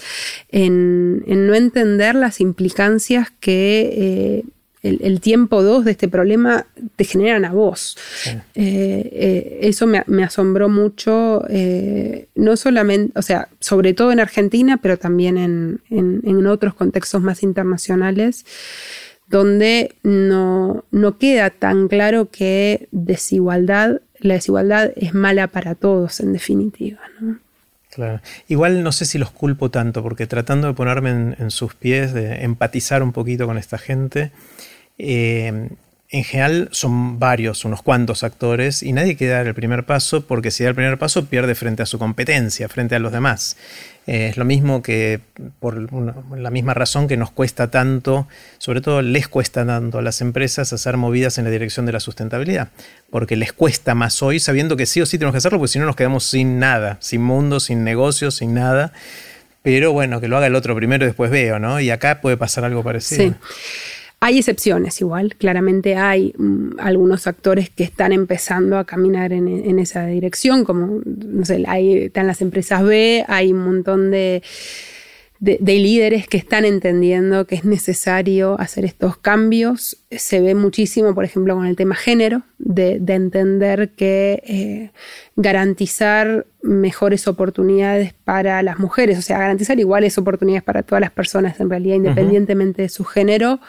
en, 0.49 1.23
no 1.27 1.55
entender 1.55 2.15
las 2.15 2.41
implicancias 2.41 3.31
que... 3.41 4.45
Eh, 4.45 4.45
el, 4.89 5.21
tiempo 5.21 5.63
dos 5.63 5.85
de 5.85 5.93
este 5.93 6.09
problema 6.09 6.67
te 6.97 7.05
generan 7.05 7.45
a 7.45 7.53
vos. 7.53 7.97
Eh, 8.27 8.41
eh, 8.55 9.59
eso 9.63 9.87
me, 9.87 10.25
asombró 10.25 10.69
mucho, 10.69 11.45
eh, 11.49 12.27
no 12.35 12.57
solamente, 12.57 13.19
o 13.19 13.23
sea, 13.23 13.49
sobre 13.61 13.95
todo 13.95 14.13
en 14.13 14.21
Argentina, 14.21 14.79
pero 14.79 14.99
también 14.99 15.39
en, 15.39 16.47
otros 16.47 16.75
contextos 16.75 17.21
más 17.21 17.43
internacionales, 17.43 18.47
donde 19.29 19.95
no, 20.03 20.85
queda 21.19 21.51
tan 21.51 21.89
claro 21.89 22.31
que 22.31 22.89
desigualdad, 22.91 24.01
la 24.21 24.35
desigualdad 24.35 24.93
es 24.97 25.15
mala 25.15 25.49
para 25.49 25.75
todos, 25.75 26.21
en 26.21 26.33
definitiva. 26.33 26.99
Claro. 27.99 28.21
Igual 28.47 28.83
no 28.83 28.93
sé 28.93 29.07
si 29.07 29.19
los 29.19 29.31
culpo 29.31 29.71
tanto, 29.71 30.03
porque 30.03 30.27
tratando 30.27 30.69
de 30.69 30.75
ponerme 30.75 31.35
en, 31.37 31.51
sus 31.51 31.75
pies, 31.75 32.13
de 32.13 32.45
empatizar 32.45 33.03
un 33.03 33.13
poquito 33.13 33.47
con 33.47 33.59
esta 33.59 33.77
gente, 33.77 34.31
eh, 34.99 35.69
en 36.11 36.25
general 36.25 36.71
son 36.73 37.19
varios, 37.19 37.67
unos 37.67 37.83
cuantos 37.83 38.25
actores, 38.25 38.83
y 38.83 38.93
nadie 38.93 39.17
quiere 39.17 39.35
dar 39.35 39.47
el 39.47 39.55
primer 39.55 39.85
paso 39.85 40.27
porque 40.27 40.51
si 40.51 40.65
da 40.65 40.71
el 40.71 40.75
primer 40.75 40.99
paso 40.99 41.27
pierde 41.27 41.55
frente 41.55 41.83
a 41.83 41.87
su 41.87 41.99
competencia, 41.99 42.69
frente 42.69 42.95
a 42.95 42.99
los 42.99 43.13
demás. 43.13 43.59
Eh, 44.07 44.29
es 44.31 44.39
lo 44.39 44.47
mismo 44.47 44.81
que 44.81 45.21
por 45.61 45.93
la 46.39 46.51
misma 46.51 46.73
razón 46.73 47.09
que 47.09 47.19
nos 47.19 47.31
cuesta 47.31 47.71
tanto, 47.71 48.27
sobre 48.57 48.81
todo 48.81 49.03
les 49.03 49.29
cuesta 49.29 49.67
tanto 49.67 49.99
a 49.99 50.03
las 50.03 50.23
empresas 50.23 50.73
hacer 50.73 50.97
movidas 50.97 51.37
en 51.37 51.45
la 51.45 51.51
dirección 51.51 51.85
de 51.85 51.93
la 51.93 52.01
sustentabilidad, 52.01 52.69
porque 53.11 53.37
les 53.37 53.53
cuesta 53.53 53.95
más 53.95 54.23
hoy 54.23 54.41
sabiendo 54.41 54.79
que 54.79 54.87
sí 54.87 55.03
o 55.03 55.07
sí 55.07 55.19
tenemos 55.19 55.35
que 55.35 55.39
hacerlo, 55.39 55.59
porque 55.59 55.73
si 55.73 55.79
no 55.79 55.85
nos 55.85 55.97
quedamos 55.97 56.25
sin 56.25 56.59
nada, 56.59 56.97
sin 57.01 57.21
mundo, 57.21 57.61
sin 57.61 57.85
negocios, 57.85 58.37
sin 58.37 58.55
nada. 58.55 58.95
Pero 59.63 59.93
bueno, 59.93 60.23
que 60.23 60.29
lo 60.29 60.39
haga 60.39 60.47
el 60.47 60.55
otro 60.55 60.75
primero 60.75 61.05
y 61.05 61.09
después 61.09 61.31
veo, 61.31 61.59
¿no? 61.59 61.79
Y 61.79 61.91
acá 61.91 62.23
puede 62.23 62.39
pasar 62.39 62.65
algo 62.65 62.83
parecido. 62.83 63.25
Sí. 63.25 63.35
Hay 64.21 64.39
excepciones 64.39 65.01
igual, 65.01 65.37
claramente 65.37 65.95
hay 65.97 66.35
mm, 66.37 66.81
algunos 66.81 67.29
actores 67.29 67.71
que 67.71 67.85
están 67.85 68.13
empezando 68.13 68.77
a 68.77 68.85
caminar 68.85 69.33
en, 69.33 69.79
esa 69.79 70.07
dirección, 70.07 70.65
como, 70.65 71.01
no 71.05 71.45
sé, 71.45 71.65
hay, 71.69 72.05
están 72.05 72.27
las 72.27 72.43
empresas 72.43 72.83
B, 72.83 73.25
hay 73.29 73.53
un 73.53 73.65
montón 73.65 74.11
de, 74.11 74.43
de, 75.39 75.79
líderes 75.79 76.27
que 76.27 76.37
están 76.37 76.65
entendiendo 76.65 77.47
que 77.47 77.55
es 77.55 77.65
necesario 77.65 78.59
hacer 78.61 78.85
estos 78.85 79.17
cambios. 79.17 79.99
Se 80.11 80.41
ve 80.41 80.55
muchísimo, 80.55 81.15
por 81.15 81.25
ejemplo, 81.25 81.55
con 81.55 81.67
el 81.67 81.77
tema 81.77 81.95
género, 81.95 82.43
de, 82.59 83.01
entender 83.07 83.91
que 83.91 84.43
eh, 84.45 84.91
garantizar 85.37 86.47
mejores 86.63 87.29
oportunidades 87.29 88.15
para 88.25 88.63
las 88.63 88.81
mujeres, 88.81 89.17
o 89.19 89.23
sea, 89.23 89.39
garantizar 89.39 89.79
iguales 89.79 90.19
oportunidades 90.19 90.65
para 90.65 90.83
todas 90.83 91.01
las 91.01 91.13
personas 91.13 91.61
en 91.61 91.71
realidad, 91.71 91.95
independientemente 91.95 92.83
de 92.83 92.89
su 92.89 93.05
género, 93.05 93.61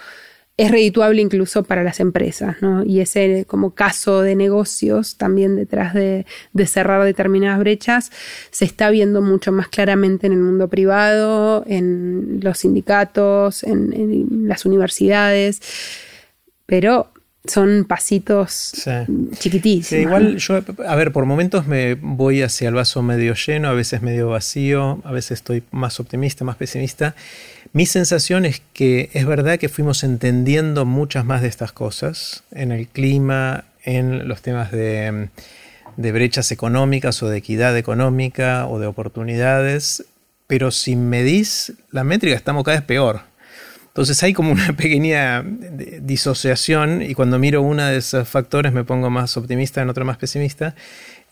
es 0.59 0.71
redituable 0.71 1.21
incluso 1.21 1.63
para 1.63 1.85
las 1.85 2.01
empresas, 2.01 2.57
¿no? 2.61 2.83
Y 2.83 2.99
ese 2.99 3.45
como 3.47 3.73
caso 3.73 4.21
de 4.21 4.35
negocios 4.35 5.15
también 5.15 5.55
detrás 5.55 5.93
de, 5.93 6.25
cerrar 6.65 7.01
determinadas 7.05 7.59
brechas 7.59 8.11
se 8.51 8.65
está 8.65 8.89
viendo 8.89 9.21
mucho 9.21 9.53
más 9.53 9.69
claramente 9.69 10.27
en 10.27 10.33
el 10.33 10.39
mundo 10.39 10.67
privado, 10.67 11.63
en 11.65 12.41
los 12.43 12.57
sindicatos, 12.57 13.63
en, 13.63 14.49
las 14.49 14.65
universidades, 14.65 15.61
pero 16.65 17.07
son 17.45 17.85
pasitos 17.85 18.73
chiquitísimos. 19.39 20.03
igual 20.03 20.37
yo, 20.37 20.59
a 20.85 20.95
ver, 20.97 21.13
por 21.13 21.25
momentos 21.25 21.67
me 21.67 21.95
voy 21.95 22.41
hacia 22.41 22.67
el 22.67 22.75
vaso 22.75 23.01
medio 23.01 23.33
lleno, 23.33 23.69
a 23.69 23.73
veces 23.73 24.01
medio 24.01 24.27
vacío, 24.27 24.99
a 25.05 25.13
veces 25.13 25.31
estoy 25.39 25.63
más 25.71 26.01
optimista, 26.01 26.43
más 26.43 26.57
pesimista. 26.57 27.15
Mi 27.71 27.85
sensación 27.85 28.45
es 28.45 28.63
que 28.73 29.11
es 29.13 29.27
verdad 29.27 29.59
que 29.59 29.69
fuimos 29.69 30.03
entendiendo 30.03 30.85
muchas 30.85 31.23
más 31.23 31.43
de 31.43 31.49
estas 31.49 31.71
cosas 31.71 32.43
en 32.51 32.71
el 32.71 32.87
clima, 32.87 33.65
en 33.83 34.27
los 34.27 34.41
temas 34.41 34.71
de, 34.71 35.29
brechas 35.95 36.51
económicas 36.51 37.21
o 37.21 37.29
de 37.29 37.37
equidad 37.37 37.77
económica 37.77 38.65
o 38.65 38.79
de 38.79 38.87
oportunidades, 38.87 40.05
pero 40.47 40.71
si 40.71 40.95
medís 40.95 41.73
la 41.91 42.03
métrica 42.03 42.35
estamos 42.35 42.63
cada 42.63 42.77
vez 42.77 42.85
peor. 42.87 43.21
Entonces 43.87 44.23
hay 44.23 44.33
como 44.33 44.51
una 44.51 44.73
pequeña 44.77 45.43
disociación 46.01 47.03
y 47.03 47.13
cuando 47.13 47.37
miro 47.37 47.61
uno 47.61 47.85
de 47.85 47.97
esos 47.97 48.27
factores 48.27 48.73
me 48.73 48.83
pongo 48.83 49.11
más 49.11 49.37
optimista, 49.37 49.79
en 49.83 49.89
otro 49.89 50.05
más 50.05 50.17
pesimista, 50.17 50.73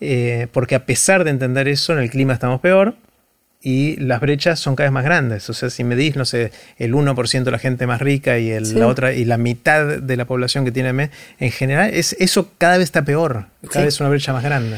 eh, 0.01 0.45
porque 0.51 0.75
a 0.75 0.85
pesar 0.85 1.23
de 1.23 1.31
entender 1.31 1.67
eso, 1.67 1.93
en 1.93 1.99
el 1.99 2.11
clima 2.11 2.33
estamos 2.33 2.61
peor, 2.61 2.95
y 3.67 3.97
las 3.97 4.21
brechas 4.21 4.61
son 4.61 4.77
cada 4.77 4.87
vez 4.87 4.93
más 4.93 5.03
grandes. 5.03 5.49
O 5.49 5.53
sea, 5.53 5.69
si 5.69 5.83
medís, 5.83 6.15
no 6.15 6.23
sé, 6.23 6.53
el 6.77 6.93
1% 6.93 7.43
de 7.43 7.51
la 7.51 7.59
gente 7.59 7.85
más 7.85 7.99
rica 7.99 8.39
y 8.39 8.49
el, 8.49 8.79
la 8.79 8.87
otra 8.87 9.13
y 9.13 9.25
la 9.25 9.37
mitad 9.37 9.97
de 9.97 10.15
la 10.15 10.23
población 10.23 10.63
que 10.63 10.71
tiene 10.71 11.11
en 11.37 11.51
general, 11.51 11.89
es, 11.93 12.15
eso 12.17 12.49
cada 12.57 12.77
vez 12.77 12.85
está 12.85 13.03
peor, 13.03 13.47
cada 13.69 13.83
vez 13.83 13.95
es 13.95 13.99
una 13.99 14.07
brecha 14.07 14.31
más 14.31 14.45
grande. 14.45 14.77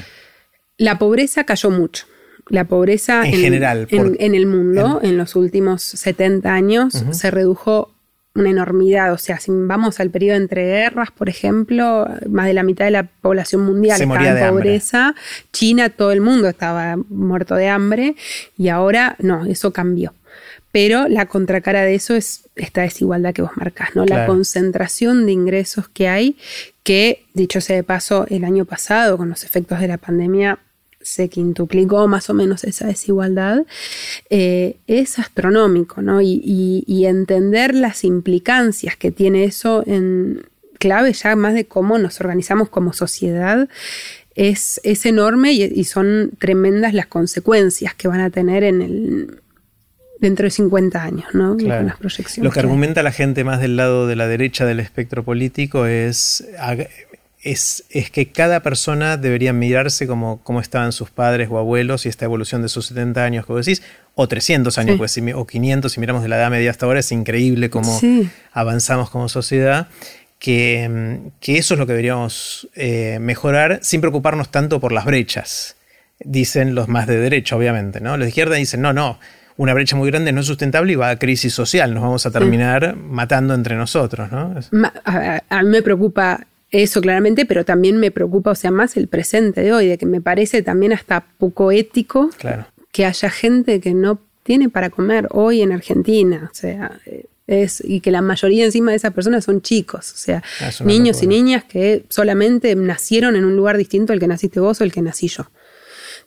La 0.77 0.97
pobreza 0.97 1.43
cayó 1.43 1.69
mucho. 1.69 2.07
La 2.47 2.63
pobreza 2.65 3.27
en, 3.27 3.33
general 3.33 3.87
en, 3.91 4.33
el 4.33 4.47
mundo 4.47 4.99
en, 5.03 5.17
los 5.19 5.35
últimos 5.35 5.83
70 5.83 6.51
años 6.51 6.93
se 7.11 7.29
redujo 7.29 7.93
una 8.35 8.49
enormidad. 8.49 9.13
O 9.13 9.17
sea, 9.17 9.39
si 9.39 9.51
vamos 9.51 9.99
al 9.99 10.09
periodo 10.09 10.37
entre 10.37 10.65
guerras, 10.65 11.11
por 11.11 11.29
ejemplo, 11.29 12.07
más 12.29 12.45
de 12.47 12.53
la 12.53 12.63
mitad 12.63 12.85
de 12.85 12.91
la 12.91 13.03
población 13.03 13.61
mundial 13.61 14.01
estaba 14.01 14.47
en 14.47 14.49
pobreza. 14.49 15.15
China, 15.51 15.89
todo 15.89 16.11
el 16.11 16.21
mundo 16.21 16.47
estaba 16.47 16.97
muerto 17.09 17.55
de 17.55 17.67
hambre. 17.67 18.15
Y 18.57 18.69
ahora, 18.69 19.15
no, 19.19 19.45
eso 19.45 19.71
cambió. 19.71 20.13
Pero 20.71 21.07
la 21.07 21.25
contracara 21.25 21.81
de 21.81 21.95
eso 21.95 22.15
es 22.15 22.47
esta 22.55 22.81
desigualdad 22.81 23.33
que 23.33 23.41
vos 23.41 23.51
marcás, 23.55 23.95
¿no? 23.95 24.05
La 24.05 24.27
concentración 24.27 25.25
de 25.25 25.31
ingresos 25.31 25.89
que 25.89 26.07
hay, 26.07 26.37
que, 26.83 27.25
dicho 27.33 27.59
sea 27.59 27.75
de 27.75 27.83
paso, 27.83 28.27
el 28.29 28.43
año 28.43 28.65
pasado, 28.65 29.17
con 29.17 29.29
los 29.29 29.43
efectos 29.43 29.79
de 29.79 29.87
la 29.87 29.97
pandemia, 29.97 30.59
se 31.01 31.29
quintuplicó 31.29 32.07
más 32.07 32.29
o 32.29 32.33
menos 32.33 32.63
esa 32.63 32.87
desigualdad, 32.87 33.65
eh, 34.29 34.77
es 34.87 35.19
astronómico, 35.19 36.01
¿no? 36.01 36.21
Y, 36.21 37.05
entender 37.09 37.73
las 37.73 38.03
implicancias 38.03 38.95
que 38.95 39.09
tiene 39.09 39.45
eso 39.45 39.83
en 39.87 40.43
clave 40.77 41.11
ya 41.13 41.35
más 41.35 41.55
de 41.55 41.65
cómo 41.65 41.97
nos 41.97 42.19
organizamos 42.19 42.69
como 42.69 42.93
sociedad 42.93 43.67
es, 44.35 44.79
es 44.83 45.05
enorme 45.05 45.53
y, 45.53 45.83
son 45.85 46.31
tremendas 46.37 46.93
las 46.93 47.07
consecuencias 47.07 47.95
que 47.95 48.07
van 48.07 48.19
a 48.19 48.29
tener 48.29 48.63
en 48.63 48.81
el 48.81 49.41
dentro 50.19 50.43
de 50.43 50.51
50 50.51 51.01
años, 51.01 51.33
¿no? 51.33 51.55
Con 51.57 51.67
las 51.67 51.97
proyecciones. 51.97 52.43
Lo 52.43 52.51
que 52.51 52.59
argumenta 52.59 53.01
la 53.01 53.13
gente 53.13 53.43
más 53.43 53.61
del 53.61 53.77
lado 53.77 54.05
de 54.05 54.17
la 54.17 54.27
derecha 54.27 54.65
del 54.65 54.81
espectro 54.81 55.23
político 55.23 55.85
es 55.85 56.45
es, 57.41 57.83
que 58.11 58.31
cada 58.31 58.61
persona 58.61 59.17
debería 59.17 59.53
mirarse 59.53 60.07
como, 60.07 60.43
como, 60.43 60.59
estaban 60.59 60.91
sus 60.91 61.09
padres 61.09 61.47
o 61.49 61.57
abuelos 61.57 62.05
y 62.05 62.09
esta 62.09 62.25
evolución 62.25 62.61
de 62.61 62.69
sus 62.69 62.87
70 62.87 63.23
años 63.23 63.45
que 63.45 63.53
decís, 63.53 63.81
o 64.15 64.27
300 64.27 64.77
años, 64.77 64.97
pues, 64.97 65.17
o 65.33 65.47
500, 65.47 65.91
si 65.91 65.99
miramos 65.99 66.21
de 66.21 66.29
la 66.29 66.37
edad 66.37 66.51
media 66.51 66.71
hasta 66.71 66.85
ahora, 66.85 66.99
es 66.99 67.11
increíble 67.11 67.69
cómo 67.69 67.99
avanzamos 68.51 69.09
como 69.09 69.29
sociedad. 69.29 69.87
Que, 70.37 71.19
eso 71.41 71.73
es 71.73 71.79
lo 71.79 71.85
que 71.85 71.93
deberíamos 71.93 72.69
eh, 72.75 73.17
mejorar 73.19 73.79
sin 73.81 74.01
preocuparnos 74.01 74.49
tanto 74.49 74.79
por 74.79 74.91
las 74.91 75.05
brechas, 75.05 75.75
dicen 76.19 76.75
los 76.75 76.87
más 76.87 77.07
de 77.07 77.17
derecha, 77.17 77.55
obviamente. 77.55 78.01
¿no? 78.01 78.17
Los 78.17 78.25
de 78.25 78.29
izquierda 78.29 78.55
dicen, 78.55 78.81
no, 78.81 78.93
no, 78.93 79.19
una 79.55 79.73
brecha 79.73 79.95
muy 79.95 80.09
grande 80.09 80.31
no 80.31 80.41
es 80.41 80.47
sustentable 80.47 80.93
y 80.93 80.95
va 80.95 81.09
a 81.09 81.19
crisis 81.19 81.53
social, 81.53 81.93
nos 81.93 82.03
vamos 82.03 82.25
a 82.25 82.31
terminar 82.31 82.95
matando 82.95 83.53
entre 83.53 83.75
nosotros. 83.75 84.31
¿no? 84.31 84.55
a, 85.03 85.63
mí 85.63 85.69
me 85.69 85.81
preocupa 85.81 86.45
eso 86.71 87.01
claramente, 87.01 87.45
pero 87.45 87.65
también 87.65 87.97
me 87.97 88.11
preocupa, 88.11 88.51
o 88.51 88.55
sea, 88.55 88.71
más 88.71 88.97
el 88.97 89.07
presente 89.07 89.61
de 89.61 89.73
hoy, 89.73 89.87
de 89.87 89.97
que 89.97 90.05
me 90.05 90.21
parece 90.21 90.61
también 90.61 90.93
hasta 90.93 91.25
poco 91.37 91.71
ético 91.71 92.29
que 92.91 93.05
haya 93.05 93.29
gente 93.29 93.79
que 93.79 93.93
no 93.93 94.19
tiene 94.43 94.69
para 94.69 94.89
comer 94.89 95.27
hoy 95.31 95.61
en 95.61 95.71
Argentina. 95.71 96.49
O 96.51 96.55
sea, 96.55 96.99
es, 97.47 97.83
y 97.83 98.01
que 98.01 98.11
la 98.11 98.21
mayoría 98.21 98.65
encima 98.65 98.91
de 98.91 98.97
esas 98.97 99.13
personas 99.13 99.43
son 99.43 99.61
chicos, 99.61 100.13
o 100.13 100.17
sea, 100.17 100.43
niños 100.85 101.23
y 101.23 101.27
niñas 101.27 101.63
que 101.63 102.03
solamente 102.09 102.75
nacieron 102.75 103.35
en 103.35 103.45
un 103.45 103.55
lugar 103.55 103.77
distinto 103.77 104.13
al 104.13 104.19
que 104.19 104.27
naciste 104.27 104.59
vos 104.59 104.79
o 104.81 104.83
el 104.83 104.91
que 104.91 105.01
nací 105.01 105.27
yo. 105.27 105.47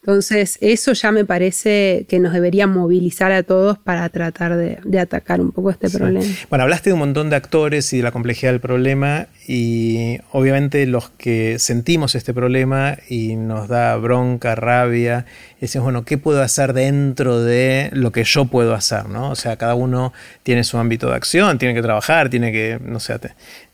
Entonces, 0.05 0.59
eso 0.61 0.95
ya 0.95 1.13
me 1.13 1.25
parece 1.25 2.07
que 2.09 2.19
nos 2.19 2.33
debería 2.33 2.67
movilizar 2.67 3.31
a 3.31 3.45
todos 3.45 3.79
para 3.79 4.09
tratar 4.09 4.57
de, 4.57 4.99
atacar 4.99 5.41
un 5.41 5.53
poco 5.53 5.71
este 5.71 5.89
problema. 5.91 6.27
Bueno, 6.51 6.65
hablaste 6.65 6.91
de 6.91 6.95
un 6.95 6.99
montón 6.99 7.31
de 7.31 7.37
actores 7.37 7.93
y 7.93 7.99
de 7.99 8.03
la 8.03 8.11
complejidad 8.11 8.51
del 8.51 8.61
problema 8.61 9.29
y 9.47 10.19
obviamente 10.33 10.87
los 10.87 11.11
que 11.11 11.61
sentimos 11.61 12.17
este 12.17 12.35
problema 12.35 12.99
y 13.09 13.37
nos 13.37 13.69
da 13.69 13.95
bronca, 13.95 14.57
rabia, 14.57 15.25
decimos, 15.61 15.85
bueno, 15.85 16.05
¿qué 16.05 16.19
puedo 16.19 16.43
hacer 16.43 16.73
dentro 16.73 17.41
de 17.41 17.89
lo 17.93 18.11
que 18.11 18.25
yo 18.25 18.47
puedo 18.47 18.75
hacer? 18.75 19.09
¿no? 19.09 19.31
O 19.31 19.37
sea, 19.37 19.55
cada 19.57 19.77
uno 19.77 20.13
tiene 20.43 20.65
su 20.65 20.79
ámbito 20.79 21.11
de 21.11 21.15
acción, 21.15 21.59
tiene 21.59 21.75
que 21.75 21.83
trabajar, 21.83 22.29
tiene 22.29 22.51
que, 22.51 22.81
no 22.85 22.99
sé, 22.99 23.21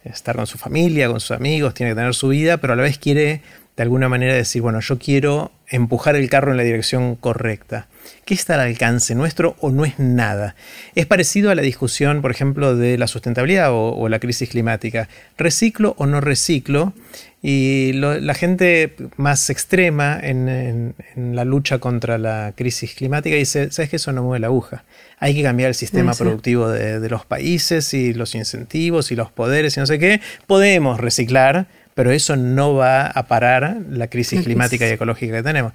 estar 0.04 0.36
con 0.36 0.46
su 0.46 0.58
familia, 0.58 1.08
con 1.08 1.20
sus 1.20 1.30
amigos, 1.30 1.72
tiene 1.72 1.92
que 1.92 1.96
tener 1.96 2.14
su 2.14 2.28
vida, 2.28 2.58
pero 2.58 2.74
a 2.74 2.76
la 2.76 2.82
vez 2.82 2.98
quiere 2.98 3.40
de 3.78 3.82
alguna 3.82 4.10
manera 4.10 4.34
decir, 4.34 4.60
bueno, 4.60 4.80
yo 4.80 4.98
quiero 4.98 5.52
empujar 5.70 6.16
el 6.16 6.28
carro 6.28 6.50
en 6.50 6.56
la 6.56 6.62
dirección 6.62 7.16
correcta. 7.16 7.88
¿Qué 8.24 8.34
está 8.34 8.54
al 8.54 8.60
alcance 8.60 9.14
nuestro 9.14 9.56
o 9.60 9.70
no 9.70 9.84
es 9.84 9.98
nada? 9.98 10.54
Es 10.94 11.06
parecido 11.06 11.50
a 11.50 11.54
la 11.54 11.62
discusión, 11.62 12.22
por 12.22 12.30
ejemplo, 12.30 12.76
de 12.76 12.98
la 12.98 13.06
sustentabilidad 13.06 13.70
o, 13.72 14.08
la 14.08 14.18
crisis 14.18 14.48
climática. 14.48 15.08
¿Reciclo 15.36 15.94
o 15.98 16.06
no 16.06 16.20
reciclo? 16.20 16.92
Y 17.42 17.92
la 17.92 18.34
gente 18.34 18.96
más 19.16 19.48
extrema 19.48 20.18
en, 20.20 20.94
la 21.16 21.44
lucha 21.44 21.78
contra 21.78 22.18
la 22.18 22.52
crisis 22.56 22.94
climática 22.94 23.36
dice, 23.36 23.70
¿sabes 23.70 23.90
que 23.90 23.96
eso 23.96 24.12
no 24.12 24.22
mueve 24.22 24.40
la 24.40 24.48
aguja? 24.48 24.84
Hay 25.18 25.34
que 25.34 25.42
cambiar 25.42 25.68
el 25.68 25.74
sistema 25.74 26.12
productivo 26.14 26.68
de, 26.68 27.00
de 27.00 27.08
los 27.08 27.24
países 27.26 27.94
y 27.94 28.12
los 28.12 28.34
incentivos 28.34 29.12
y 29.12 29.16
los 29.16 29.30
poderes 29.30 29.76
y 29.76 29.80
no 29.80 29.86
sé 29.86 29.98
qué. 29.98 30.20
Podemos 30.46 30.98
reciclar, 30.98 31.68
pero 31.98 32.12
eso 32.12 32.36
no 32.36 32.74
va 32.74 33.08
a 33.08 33.26
parar 33.26 33.82
la 33.90 34.06
crisis 34.06 34.44
climática 34.44 34.86
y 34.88 34.92
ecológica 34.92 35.34
que 35.34 35.42
tenemos. 35.42 35.72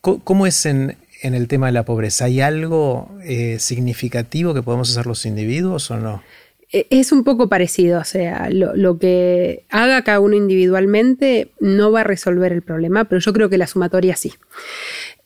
¿Cómo 0.00 0.44
es 0.44 0.66
en, 0.66 0.96
el 1.22 1.46
tema 1.46 1.66
de 1.66 1.72
la 1.72 1.84
pobreza? 1.84 2.24
¿Hay 2.24 2.40
algo 2.40 3.16
eh, 3.22 3.58
significativo 3.60 4.54
que 4.54 4.62
podemos 4.62 4.90
hacer 4.90 5.06
los 5.06 5.24
individuos 5.24 5.88
o 5.92 5.98
no? 5.98 6.20
E, 6.72 6.88
es 6.90 7.12
un 7.12 7.22
poco 7.22 7.48
parecido, 7.48 8.00
o 8.00 8.04
sea, 8.04 8.50
lo, 8.50 8.98
que 8.98 9.62
haga 9.70 10.02
cada 10.02 10.18
uno 10.18 10.34
individualmente 10.34 11.52
no 11.60 11.92
va 11.92 12.00
a 12.00 12.04
resolver 12.04 12.50
el 12.50 12.62
problema, 12.62 13.04
pero 13.04 13.20
yo 13.20 13.32
creo 13.32 13.48
que 13.48 13.56
la 13.56 13.68
sumatoria 13.68 14.16
sí. 14.16 14.32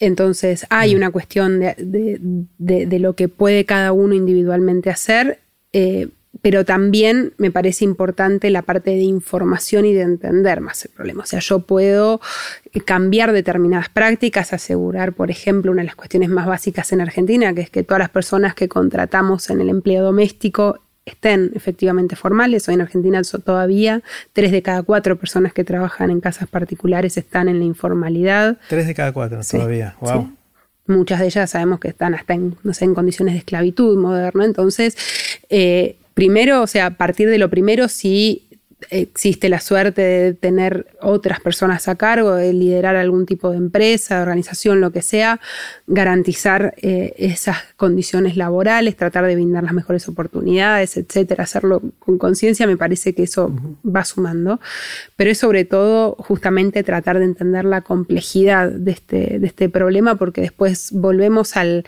Entonces, 0.00 0.66
hay 0.68 0.92
mm. 0.92 0.96
una 0.98 1.10
cuestión 1.12 1.60
de, 1.60 2.98
lo 2.98 3.14
que 3.14 3.28
puede 3.28 3.64
cada 3.64 3.92
uno 3.92 4.14
individualmente 4.14 4.90
hacer. 4.90 5.38
Eh, 5.72 6.08
pero 6.42 6.64
también 6.64 7.34
me 7.38 7.50
parece 7.50 7.84
importante 7.84 8.50
la 8.50 8.62
parte 8.62 8.90
de 8.90 9.02
información 9.02 9.84
y 9.84 9.92
de 9.92 10.02
entender 10.02 10.60
más 10.60 10.84
el 10.84 10.90
problema. 10.92 11.24
O 11.24 11.26
sea, 11.26 11.40
yo 11.40 11.60
puedo 11.60 12.20
cambiar 12.84 13.32
determinadas 13.32 13.88
prácticas, 13.88 14.52
asegurar, 14.52 15.12
por 15.12 15.30
ejemplo, 15.30 15.72
una 15.72 15.82
de 15.82 15.86
las 15.86 15.96
cuestiones 15.96 16.30
más 16.30 16.46
básicas 16.46 16.92
en 16.92 17.00
Argentina, 17.00 17.52
que 17.54 17.62
es 17.62 17.70
que 17.70 17.82
todas 17.82 17.98
las 17.98 18.10
personas 18.10 18.54
que 18.54 18.68
contratamos 18.68 19.50
en 19.50 19.60
el 19.60 19.68
empleo 19.68 20.02
doméstico 20.02 20.78
estén 21.04 21.50
efectivamente 21.54 22.16
formales. 22.16 22.68
Hoy 22.68 22.74
en 22.74 22.82
Argentina 22.82 23.20
todavía 23.44 24.02
tres 24.32 24.52
de 24.52 24.62
cada 24.62 24.82
cuatro 24.82 25.16
personas 25.16 25.52
que 25.52 25.64
trabajan 25.64 26.10
en 26.10 26.20
casas 26.20 26.48
particulares 26.48 27.16
están 27.16 27.48
en 27.48 27.58
la 27.58 27.64
informalidad. 27.64 28.58
Tres 28.68 28.86
de 28.86 28.94
cada 28.94 29.12
cuatro 29.12 29.40
todavía, 29.48 29.96
wow. 30.00 30.30
Muchas 30.86 31.20
de 31.20 31.26
ellas 31.26 31.50
sabemos 31.50 31.78
que 31.78 31.88
están 31.88 32.14
hasta 32.14 32.34
en, 32.34 32.56
no 32.64 32.74
sé, 32.74 32.84
en 32.84 32.94
condiciones 32.94 33.34
de 33.34 33.38
esclavitud 33.38 33.96
moderna. 33.96 34.44
Entonces, 34.44 34.96
eh, 35.48 35.96
primero, 36.14 36.62
o 36.62 36.66
sea, 36.66 36.86
a 36.86 36.90
partir 36.90 37.28
de 37.28 37.38
lo 37.38 37.50
primero, 37.50 37.88
sí 37.88 38.49
existe 38.88 39.48
la 39.48 39.60
suerte 39.60 40.02
de 40.02 40.34
tener 40.34 40.86
otras 41.02 41.40
personas 41.40 41.88
a 41.88 41.96
cargo, 41.96 42.34
de 42.34 42.52
liderar 42.52 42.96
algún 42.96 43.26
tipo 43.26 43.50
de 43.50 43.56
empresa, 43.56 44.16
de 44.16 44.22
organización, 44.22 44.80
lo 44.80 44.90
que 44.90 45.02
sea, 45.02 45.40
garantizar 45.86 46.74
eh, 46.78 47.14
esas 47.16 47.58
condiciones 47.76 48.36
laborales, 48.36 48.96
tratar 48.96 49.26
de 49.26 49.34
brindar 49.34 49.64
las 49.64 49.72
mejores 49.72 50.08
oportunidades, 50.08 50.96
etcétera, 50.96 51.44
hacerlo 51.44 51.82
con 51.98 52.18
conciencia, 52.18 52.66
me 52.66 52.76
parece 52.76 53.14
que 53.14 53.24
eso 53.24 53.52
va 53.84 54.04
sumando, 54.04 54.60
pero 55.16 55.30
es 55.30 55.38
sobre 55.38 55.64
todo 55.64 56.16
justamente 56.18 56.82
tratar 56.82 57.18
de 57.18 57.24
entender 57.24 57.64
la 57.64 57.82
complejidad 57.82 58.70
de 58.70 58.92
este, 58.92 59.38
de 59.38 59.46
este 59.46 59.68
problema, 59.68 60.16
porque 60.16 60.40
después 60.40 60.90
volvemos 60.92 61.56
al, 61.56 61.84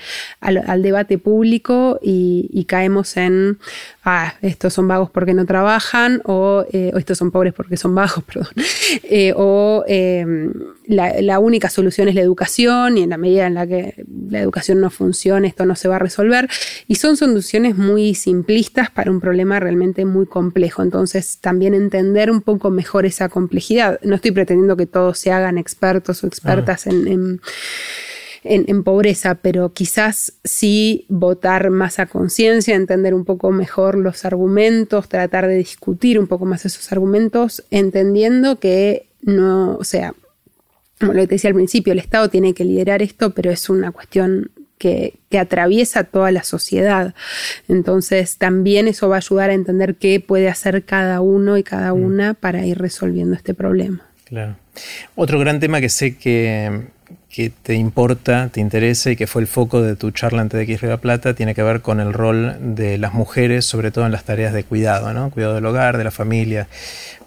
debate 0.83 1.19
público 1.19 1.99
y, 2.03 2.65
caemos 2.69 3.17
en, 3.17 3.59
ah, 4.05 4.35
estos 4.41 4.73
son 4.73 4.89
vagos 4.89 5.11
porque 5.11 5.35
no 5.35 5.45
trabajan, 5.47 6.23
o 6.25 6.65
eh, 6.73 6.82
o 6.95 6.99
estos 6.99 7.19
son 7.19 7.31
pobres 7.31 7.53
porque 7.53 7.77
son 7.77 7.95
bajos, 7.95 8.25
perdón, 8.27 8.49
eh, 9.05 9.33
o 9.37 9.85
em, 9.87 10.53
la, 10.87 11.39
única 11.39 11.69
solución 11.69 12.09
es 12.09 12.15
la 12.15 12.21
educación 12.21 12.99
y 12.99 13.03
en 13.03 13.11
la 13.11 13.19
medida 13.19 13.47
en 13.47 13.55
la 13.55 13.67
que 13.67 14.05
la 14.31 14.41
educación 14.41 14.81
no 14.81 14.91
funcione, 14.91 15.49
esto 15.49 15.67
no 15.67 15.77
se 15.77 15.89
va 15.89 15.97
a 15.97 15.99
resolver. 15.99 16.49
Y 16.87 16.97
son 16.97 17.17
soluciones 17.17 17.77
muy 17.77 18.15
simplistas 18.15 18.91
para 18.91 19.11
un 19.11 19.21
problema 19.21 19.59
realmente 19.61 20.05
muy 20.05 20.27
complejo. 20.27 20.83
Entonces, 20.83 21.39
también 21.41 21.75
entender 21.75 22.31
un 22.31 22.43
poco 22.43 22.71
mejor 22.71 23.07
esa 23.07 23.29
complejidad. 23.29 23.99
No 24.03 24.15
estoy 24.15 24.31
pretendiendo 24.31 24.77
que 24.77 24.87
todos 24.87 25.19
se 25.19 25.33
hagan 25.33 25.59
expertos 25.59 26.23
o 26.23 26.27
expertas 26.27 26.87
en 26.87 27.03
en, 27.07 27.41
pobreza, 28.85 29.37
pero 29.37 29.73
quizás 29.73 30.35
sí 30.45 31.07
votar 31.09 31.71
más 31.71 31.99
a 31.99 32.07
conciencia, 32.07 32.75
entender 32.75 33.15
un 33.15 33.25
poco 33.25 33.51
mejor 33.53 33.97
los 33.97 34.25
argumentos, 34.25 35.09
tratar 35.09 35.47
de 35.47 35.57
discutir 35.57 36.19
un 36.19 36.27
poco 36.27 36.45
más 36.45 36.65
esos 36.65 36.91
argumentos, 36.93 37.65
entendiendo 37.71 38.59
que 38.59 39.07
no, 39.23 39.77
o 39.77 39.85
sea, 39.85 40.15
como 40.99 41.13
lo 41.13 41.21
que 41.21 41.29
te 41.29 41.35
decía 41.37 41.49
al 41.49 41.55
principio, 41.55 41.93
el 41.93 41.99
Estado 41.99 42.29
tiene 42.29 42.55
que 42.55 42.65
liderar 42.65 43.03
esto, 43.03 43.31
pero 43.31 43.51
es 43.51 43.69
una 43.69 43.93
cuestión 43.93 44.51
que, 44.79 45.15
que, 45.31 45.39
atraviesa 45.39 46.05
toda 46.05 46.33
la 46.33 46.43
sociedad. 46.43 47.15
Entonces, 47.69 48.39
también 48.39 48.89
eso 48.89 49.09
va 49.09 49.17
a 49.17 49.19
ayudar 49.19 49.51
a 49.51 49.55
entender 49.55 49.95
qué 49.95 50.19
puede 50.19 50.49
hacer 50.49 50.85
cada 50.85 51.21
uno 51.21 51.57
y 51.57 51.63
cada 51.63 51.95
mm. 51.95 52.05
una 52.05 52.35
para 52.35 52.67
ir 52.67 52.79
resolviendo 52.79 53.37
este 53.37 53.55
problema. 53.55 54.03
Claro. 54.25 54.57
Otro 55.15 55.39
gran 55.39 55.61
tema 55.61 55.81
que 55.81 55.89
sé 55.89 56.17
que, 56.17 56.87
que 57.33 57.51
te 57.51 57.75
importa, 57.75 58.51
te 58.53 58.61
interesa 58.61 59.11
y 59.11 59.17
que 59.17 59.27
fue 59.27 59.41
el 59.41 59.49
foco 59.49 59.81
de 59.81 59.97
tu 59.97 60.11
charla 60.11 60.43
ante 60.43 60.59
de 60.59 60.65
X 60.65 60.83
La 60.83 60.99
Plata 60.99 61.35
tiene 61.35 61.55
que 61.55 61.63
ver 61.63 61.81
con 61.81 61.99
el 61.99 62.13
rol 62.13 62.57
de 62.61 62.99
las 62.99 63.15
mujeres, 63.15 63.65
sobre 63.65 63.91
todo 63.91 64.05
en 64.05 64.13
las 64.13 64.25
tareas 64.25 64.53
de 64.53 64.65
cuidado, 64.65 65.15
¿no? 65.15 65.31
Cuidado 65.31 65.55
del 65.55 65.65
hogar, 65.65 65.97
de 65.97 66.05
la 66.05 66.11
familia. 66.11 66.69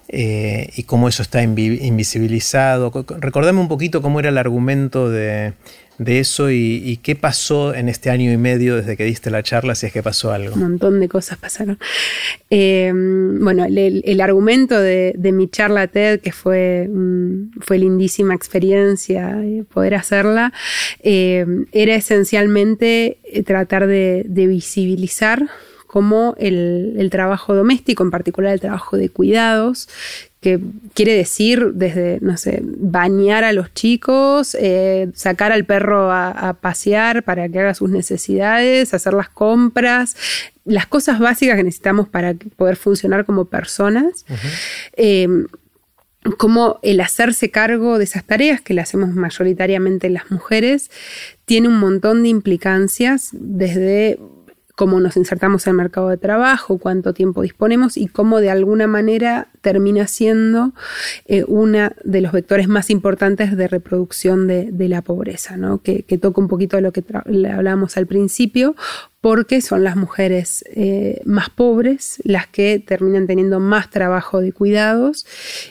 Eh, 0.08 0.70
y 0.76 0.84
cómo 0.84 1.08
eso 1.08 1.24
está 1.24 1.41
invisibilizado. 1.41 2.91
Recordame 3.20 3.60
un 3.60 3.68
poquito 3.68 4.03
cómo 4.03 4.20
era 4.20 4.30
el 4.30 4.38
argumento 4.38 5.10
de, 5.10 5.53
de 5.98 6.20
eso 6.20 6.52
y, 6.52 7.00
qué 7.04 7.16
pasó 7.16 7.74
en 7.74 7.89
este 7.89 8.10
año 8.10 8.32
y 8.32 8.38
medio 8.38 8.76
desde 8.76 8.98
que 8.98 9.06
diste 9.06 9.30
la 9.30 9.43
charla, 9.43 9.76
si 9.76 9.86
es 9.86 9.93
que 9.93 10.04
pasó 10.04 10.32
algo. 10.32 10.56
Un 10.56 10.62
montón 10.62 11.00
de 11.00 11.08
cosas 11.08 11.38
pasaron. 11.38 11.78
Eh, 12.50 12.91
bueno, 12.93 13.66
el, 13.66 14.22
argumento 14.22 14.80
de, 14.80 15.14
mi 15.34 15.50
charla 15.50 15.88
TED, 15.88 16.20
que 16.20 16.32
fue, 16.32 16.89
fue 17.60 17.78
lindísima 17.78 18.34
experiencia 18.34 19.41
eh, 19.43 19.64
poder 19.72 19.96
hacerla, 19.96 20.54
eh, 21.02 21.46
era 21.72 21.96
esencialmente 21.96 23.18
tratar 23.46 23.88
de, 23.88 24.26
visibilizar 24.28 25.48
cómo 25.88 26.36
el, 26.38 27.08
trabajo 27.12 27.56
doméstico, 27.56 28.04
en 28.04 28.12
particular 28.12 28.54
el 28.54 28.60
trabajo 28.60 28.98
de 28.98 29.10
cuidados, 29.10 29.88
que 30.46 30.60
quiere 30.93 31.14
decir 31.14 31.72
desde, 31.74 32.20
no 32.22 32.38
sé, 32.38 32.62
bañar 32.62 33.43
a 33.43 33.52
los 33.52 33.74
chicos, 33.74 34.56
eh, 34.60 35.10
sacar 35.16 35.52
al 35.52 35.66
perro 35.66 36.12
a, 36.12 36.56
pasear 36.62 37.24
para 37.24 37.50
que 37.50 37.60
haga 37.62 37.74
sus 37.74 37.89
necesidades, 37.89 38.93
hacer 38.93 39.16
las 39.16 39.28
compras, 39.28 40.16
las 40.64 40.86
cosas 40.86 41.18
básicas 41.18 41.56
que 41.56 41.64
necesitamos 41.64 42.08
para 42.08 42.36
poder 42.58 42.76
funcionar 42.76 43.26
como 43.26 43.46
personas. 43.46 44.24
Eh, 44.98 45.28
como 46.38 46.80
el 46.84 47.02
hacerse 47.02 47.50
cargo 47.50 47.98
de 47.98 48.04
esas 48.04 48.24
tareas 48.24 48.62
que 48.62 48.76
le 48.76 48.82
hacemos 48.82 49.16
mayoritariamente 49.16 50.10
las 50.12 50.30
mujeres 50.30 50.91
tiene 51.46 51.70
un 51.70 51.80
montón 51.80 52.22
de 52.22 52.30
implicancias 52.30 53.30
desde 53.32 54.20
cómo 54.76 54.99
nos 54.99 55.17
insertamos 55.17 55.65
en 55.65 55.71
el 55.71 55.78
mercado 55.78 56.09
de 56.09 56.17
trabajo, 56.17 56.78
cuánto 56.78 57.13
tiempo 57.13 57.41
disponemos 57.41 57.97
y 57.97 58.07
cómo 58.07 58.41
de 58.41 58.49
alguna 58.49 58.88
manera 58.88 59.47
termina 59.61 60.05
siendo 60.07 60.73
eh, 61.26 61.45
uno 61.47 61.91
de 62.03 62.21
los 62.21 62.34
vectores 62.34 62.67
más 62.67 62.89
importantes 62.89 63.55
de 63.55 63.67
reproducción 63.67 64.47
de, 64.47 64.71
la 64.86 65.01
pobreza, 65.01 65.57
¿no? 65.57 65.80
que, 65.82 66.03
toca 66.21 66.39
un 66.39 66.47
poquito 66.47 66.76
de 66.76 66.84
lo 66.84 66.91
que 66.91 67.03
hablábamos 67.51 67.97
al 67.97 68.05
principio, 68.05 68.76
porque 69.21 69.61
son 69.61 69.84
las 69.84 69.95
mujeres 69.95 70.63
eh, 70.76 71.21
más 71.26 71.49
pobres 71.49 72.21
las 72.23 72.45
que 72.45 72.78
terminan 72.86 73.26
teniendo 73.26 73.59
más 73.59 73.89
trabajo 73.89 74.41
de 74.41 74.51
cuidados 74.51 75.26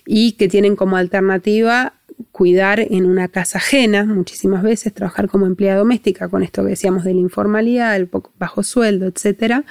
y 0.04 0.32
que 0.32 0.48
tienen 0.48 0.74
como 0.74 0.96
alternativa 0.96 1.92
cuidar 2.32 2.80
en 2.80 3.06
una 3.06 3.28
casa 3.28 3.58
ajena, 3.58 4.04
muchísimas 4.04 4.62
veces 4.62 4.92
trabajar 4.92 5.28
como 5.28 5.46
empleada 5.46 5.78
doméstica, 5.78 6.28
con 6.28 6.42
esto 6.42 6.62
que 6.62 6.70
decíamos 6.70 7.04
de 7.04 7.14
la 7.14 7.20
informalidad, 7.20 7.96
el 7.96 8.08
poco 8.08 8.32
bajo 8.38 8.62
sueldo, 8.62 9.06
etcétera, 9.06 9.64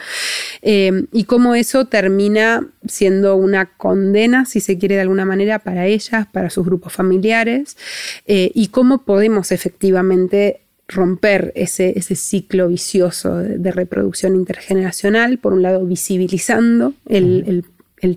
eh, 0.61 1.05
y 1.11 1.25
cómo 1.25 1.55
eso 1.55 1.85
termina 1.85 2.67
siendo 2.87 3.35
una 3.35 3.65
condena, 3.65 4.45
si 4.45 4.59
se 4.59 4.77
quiere 4.77 4.95
de 4.95 5.01
alguna 5.01 5.25
manera, 5.25 5.59
para 5.59 5.87
ellas, 5.87 6.27
para 6.31 6.49
sus 6.49 6.65
grupos 6.65 6.93
familiares, 6.93 7.77
eh, 8.25 8.51
y 8.53 8.67
cómo 8.67 9.03
podemos 9.03 9.51
efectivamente 9.51 10.61
romper 10.87 11.51
ese, 11.55 11.97
ese 11.97 12.15
ciclo 12.15 12.67
vicioso 12.67 13.37
de, 13.37 13.71
reproducción 13.71 14.35
intergeneracional, 14.35 15.37
por 15.37 15.53
un 15.53 15.61
lado 15.61 15.85
visibilizando 15.85 16.93
el, 17.07 17.43
el, 17.47 17.65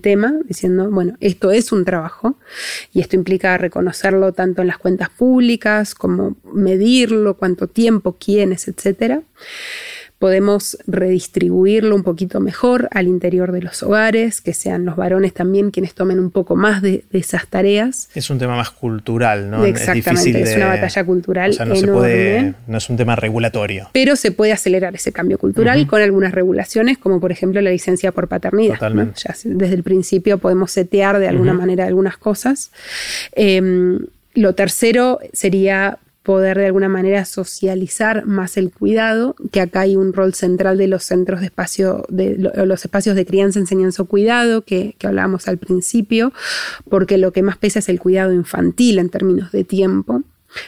tema, 0.01 0.33
diciendo, 0.45 0.89
bueno, 0.89 1.15
esto 1.19 1.51
es 1.51 1.71
un 1.71 1.85
trabajo 1.85 2.37
y 2.93 3.01
esto 3.01 3.15
implica 3.15 3.57
reconocerlo 3.57 4.33
tanto 4.33 4.61
en 4.61 4.67
las 4.67 4.77
cuentas 4.77 5.09
públicas 5.09 5.95
como 5.95 6.35
medirlo, 6.53 7.35
cuánto 7.37 7.67
tiempo, 7.67 8.15
quiénes, 8.19 8.67
etcétera 8.67 9.21
podemos 10.19 10.77
redistribuirlo 10.87 11.95
un 11.95 12.03
poquito 12.03 12.39
mejor 12.39 12.87
al 12.91 13.07
interior 13.07 13.51
de 13.51 13.61
los 13.61 13.83
hogares, 13.83 14.41
que 14.41 14.53
sean 14.53 14.85
los 14.85 14.95
varones 14.95 15.33
también 15.33 15.69
quienes 15.69 15.93
tomen 15.93 16.19
un 16.19 16.31
poco 16.31 16.55
más 16.55 16.81
de, 16.81 17.05
esas 17.11 17.47
tareas. 17.47 18.09
Es 18.15 18.29
un 18.29 18.39
tema 18.39 18.55
más 18.55 18.71
cultural, 18.71 19.49
¿no? 19.49 19.63
Exactamente, 19.65 20.41
es, 20.41 20.55
una 20.55 20.67
batalla 20.67 21.03
cultural 21.03 21.55
no 21.59 21.75
enorme. 21.75 22.53
no 22.67 22.77
es 22.77 22.89
un 22.89 22.97
tema 22.97 23.15
regulatorio. 23.15 23.89
Pero 23.93 24.15
se 24.15 24.31
puede 24.31 24.53
acelerar 24.53 24.95
ese 24.95 25.11
cambio 25.11 25.37
cultural 25.37 25.85
con 25.87 26.01
algunas 26.01 26.31
regulaciones, 26.33 26.97
como 26.97 27.19
por 27.19 27.31
ejemplo 27.31 27.61
la 27.61 27.69
licencia 27.69 28.11
por 28.11 28.27
paternidad. 28.27 28.75
Totalmente. 28.75 29.21
Ya 29.23 29.35
desde 29.43 29.75
el 29.75 29.83
principio 29.83 30.37
podemos 30.39 30.71
setear 30.71 31.19
de 31.19 31.27
alguna 31.27 31.53
manera 31.53 31.85
algunas 31.85 32.17
cosas. 32.17 32.71
Em, 33.33 33.99
lo 34.33 34.53
tercero 34.53 35.19
sería 35.33 35.99
poder 36.27 36.57
de 36.57 36.65
alguna 36.65 36.89
manera 36.89 37.23
socializar 37.23 38.25
más 38.25 38.57
el 38.57 38.69
cuidado, 38.69 39.33
que 39.49 39.61
acá 39.61 39.79
hay 39.79 39.95
un 39.95 40.11
rol 40.11 40.33
central 40.33 40.77
de 40.77 40.87
los 40.87 41.05
centros 41.05 41.39
de 41.39 41.45
espacio, 41.45 42.03
de 42.09 42.35
los 42.65 42.83
espacios 42.83 43.15
de 43.15 43.25
crianza, 43.25 43.59
enseñanza 43.59 44.03
o 44.03 44.07
cuidado, 44.07 44.61
que, 44.61 44.97
que 44.97 45.07
hablábamos 45.07 45.47
al 45.47 45.57
principio, 45.57 46.33
porque 46.89 47.17
lo 47.17 47.31
que 47.31 47.43
más 47.43 47.55
pesa 47.57 47.79
es 47.79 47.87
el 47.87 48.01
cuidado 48.01 48.33
infantil 48.33 48.99
en 48.99 49.07
términos 49.09 49.53
de 49.53 49.63
tiempo 49.63 50.23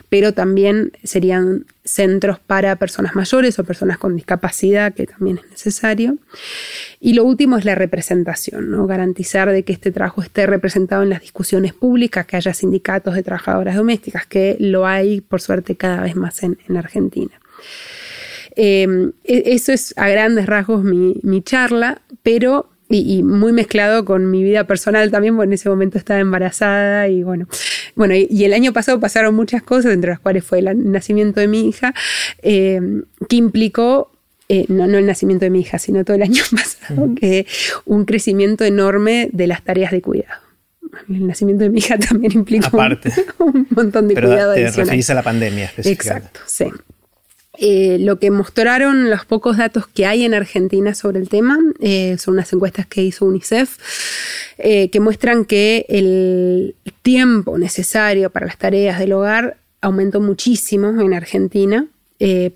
pero 0.10 0.34
también 0.34 0.92
serían 1.04 1.66
centros 1.84 2.40
para 2.40 2.76
personas 2.76 3.16
mayores 3.16 3.58
o 3.60 3.64
personas 3.64 3.98
con 3.98 4.16
discapacidad, 4.16 4.94
que 4.94 5.08
también 5.08 5.40
es 5.44 5.50
necesario. 5.50 6.18
Y 7.00 7.14
lo 7.14 7.24
último 7.24 7.58
es 7.58 7.66
la 7.66 7.76
representación, 7.76 8.72
¿no? 8.72 8.86
garantizar 8.88 9.52
de 9.52 9.64
que 9.64 9.74
este 9.74 9.92
trabajo 9.92 10.22
esté 10.22 10.46
representado 10.46 11.04
en 11.04 11.10
las 11.10 11.22
discusiones 11.22 11.74
públicas, 11.74 12.26
que 12.26 12.38
haya 12.38 12.54
sindicatos 12.54 13.16
de 13.16 13.24
trabajadoras 13.24 13.76
domésticas, 13.76 14.26
que 14.26 14.58
lo 14.60 14.86
hay, 14.86 15.22
por 15.22 15.42
suerte, 15.42 15.76
cada 15.76 16.02
vez 16.02 16.16
más 16.16 16.44
en, 16.44 16.58
Argentina. 16.78 17.32
Em, 18.56 19.12
e, 19.24 19.44
eso 19.54 19.72
es 19.72 19.94
a 19.98 20.10
grandes 20.10 20.46
rasgos 20.46 20.84
mi 20.84 21.42
charla, 21.44 22.02
pero 22.24 22.70
y, 22.90 23.24
muy 23.24 23.54
mezclado 23.54 24.04
con 24.04 24.32
mi 24.32 24.44
vida 24.44 24.66
personal 24.66 25.12
también, 25.12 25.36
porque 25.36 25.48
en 25.48 25.54
ese 25.54 25.70
momento 25.70 25.98
estaba 25.98 26.20
embarazada 26.20 27.08
y 27.08 27.24
bueno, 27.24 27.48
bueno, 27.96 28.16
y, 28.16 28.44
el 28.44 28.54
año 28.54 28.74
pasado 28.74 29.00
pasaron 29.00 29.36
muchas 29.36 29.62
cosas, 29.62 29.94
entre 29.94 30.10
las 30.10 30.20
cuales 30.20 30.44
fue 30.44 30.60
el 30.60 30.92
nacimiento 30.92 31.40
de 31.40 31.48
mi 31.48 31.68
hija, 31.70 31.94
eh, 32.42 32.82
que 33.28 33.36
implicó 33.36 34.12
eh, 34.52 34.66
no, 34.68 34.88
no, 34.88 34.98
el 34.98 35.06
nacimiento 35.06 35.46
de 35.46 35.52
mi 35.52 35.60
hija, 35.60 35.78
sino 35.78 36.04
todo 36.04 36.16
el 36.16 36.24
año 36.24 36.42
pasado, 36.52 37.10
que 37.16 37.46
un 37.86 38.06
crecimiento 38.06 38.66
enorme 38.66 39.30
de 39.32 39.46
las 39.46 39.64
tareas 39.64 39.92
de 39.92 40.02
cuidado. 40.02 40.42
El 41.08 41.28
nacimiento 41.28 41.64
de 41.64 41.70
mi 41.70 41.80
hija 41.80 42.00
también 42.00 42.34
implicó 42.34 42.76
un, 43.38 43.68
montón 43.70 44.08
de 44.08 44.16
Pero 44.16 44.30
cuidado. 44.30 44.56
Te 44.56 44.72
referís 44.72 45.08
a 45.12 45.14
la 45.14 45.22
pandemia 45.22 45.72
Exacto, 45.78 46.40
sí. 46.48 46.66
Eh, 47.62 47.98
lo 48.00 48.20
que 48.20 48.32
mostraron 48.32 49.10
los 49.10 49.26
pocos 49.26 49.58
datos 49.58 49.86
que 49.86 50.06
hay 50.06 50.24
en 50.24 50.34
Argentina 50.34 50.96
sobre 50.96 51.20
el 51.20 51.28
tema 51.28 51.60
eh, 51.82 52.16
son 52.18 52.36
unas 52.36 52.54
encuestas 52.54 52.88
que 52.88 53.04
hizo 53.04 53.26
UNICEF 53.26 53.78
eh, 54.60 54.90
que 54.90 55.02
muestran 55.02 55.44
que 55.44 55.86
el 55.90 56.74
tiempo 57.02 57.58
necesario 57.58 58.30
para 58.30 58.46
las 58.46 58.58
tareas 58.58 58.98
del 58.98 59.12
hogar 59.12 59.58
aumentó 59.82 60.22
muchísimo 60.22 61.02
en 61.02 61.14
Argentina 61.14 61.86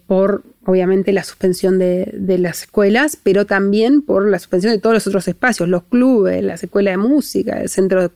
por 0.08 0.44
obviamente 0.66 1.14
la 1.14 1.24
suspensión 1.24 1.80
de, 1.80 2.38
las 2.38 2.64
escuelas, 2.64 3.18
pero 3.22 3.46
también 3.46 4.02
por 4.02 4.30
la 4.30 4.40
suspensión 4.40 4.74
de 4.74 4.80
todos 4.80 4.94
los 4.94 5.08
otros 5.08 5.28
espacios, 5.28 5.70
los 5.70 5.84
clubes, 5.84 6.44
las 6.44 6.64
escuelas 6.64 6.94
de 6.94 6.98
música, 6.98 7.62
el 7.62 7.70
centro 7.70 8.02
de, 8.02 8.10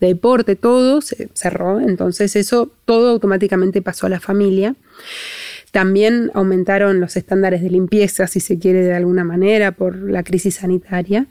deporte, 0.00 0.56
todo 0.56 1.00
se 1.00 1.28
cerró. 1.34 1.80
Entonces 1.80 2.34
eso 2.34 2.70
todo 2.84 3.10
automáticamente 3.10 3.82
pasó 3.82 4.06
a 4.06 4.10
la 4.10 4.20
familia. 4.20 4.74
También 5.70 6.30
aumentaron 6.34 7.00
los 7.00 7.16
estándares 7.16 7.62
de 7.62 7.70
limpieza, 7.70 8.26
si 8.26 8.40
se 8.40 8.58
quiere 8.58 8.82
de 8.82 8.94
alguna 8.94 9.24
manera, 9.24 9.72
por 9.72 9.96
la 9.96 10.22
crisis 10.22 10.56
sanitaria. 10.56 11.26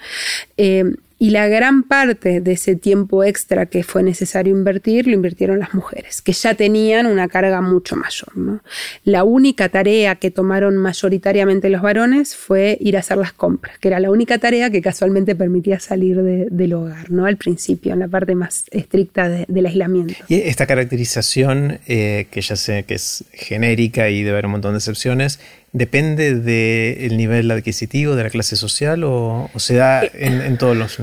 Eh, 0.58 0.96
y 1.20 1.32
la 1.32 1.48
gran 1.50 1.84
parte 1.84 2.40
de 2.40 2.54
ese 2.54 2.78
tiempo 2.78 3.26
extra 3.26 3.66
que 3.66 3.84
fue 3.84 4.02
necesario 4.04 4.56
invertir 4.56 5.06
lo 5.06 5.14
invirtieron 5.14 5.60
las 5.60 5.74
mujeres, 5.74 6.22
que 6.22 6.32
ya 6.32 6.54
tenían 6.54 7.06
una 7.06 7.28
carga 7.28 7.62
mucho 7.62 7.98
mayor. 7.98 8.38
¿no? 8.38 8.62
La 9.04 9.26
única 9.26 9.68
tarea 9.68 10.16
que 10.16 10.32
tomaron 10.32 10.78
mayoritariamente 10.78 11.70
los 11.70 11.82
varones 11.82 12.38
fue 12.38 12.78
ir 12.80 12.96
a 12.96 13.02
hacer 13.02 13.18
las 13.18 13.34
compras, 13.34 13.78
que 13.80 13.90
era 13.90 14.00
la 14.00 14.10
única 14.10 14.38
tarea 14.38 14.70
que 14.70 14.82
casualmente 14.82 15.36
permitía 15.36 15.82
salir 15.82 16.22
del 16.22 16.74
hogar, 16.74 17.12
¿no? 17.12 17.26
al 17.26 17.36
principio, 17.36 17.92
en 17.92 18.00
la 18.00 18.08
parte 18.08 18.34
más 18.34 18.66
estricta 18.72 19.28
del 19.28 19.66
aislamiento. 19.66 20.16
Y 20.30 20.36
esta 20.36 20.66
caracterización, 20.68 21.80
eh, 21.88 22.28
que 22.32 22.40
ya 22.40 22.56
sé 22.56 22.84
que 22.84 22.94
es 22.94 23.26
genérica 23.34 24.10
y 24.10 24.24
debe 24.24 24.32
haber 24.32 24.46
un 24.46 24.54
montón 24.54 24.72
de 24.72 24.78
excepciones, 24.78 25.42
¿Depende 25.72 26.36
del 26.36 27.18
nivel 27.18 27.52
adquisitivo 27.52 28.16
de 28.16 28.24
la 28.24 28.30
clase 28.30 28.56
social 28.56 29.04
o, 29.04 29.50
se 29.58 29.76
da 29.76 30.04
eh, 30.04 30.12
en, 30.14 30.58
todos 30.58 30.76
los... 30.76 30.98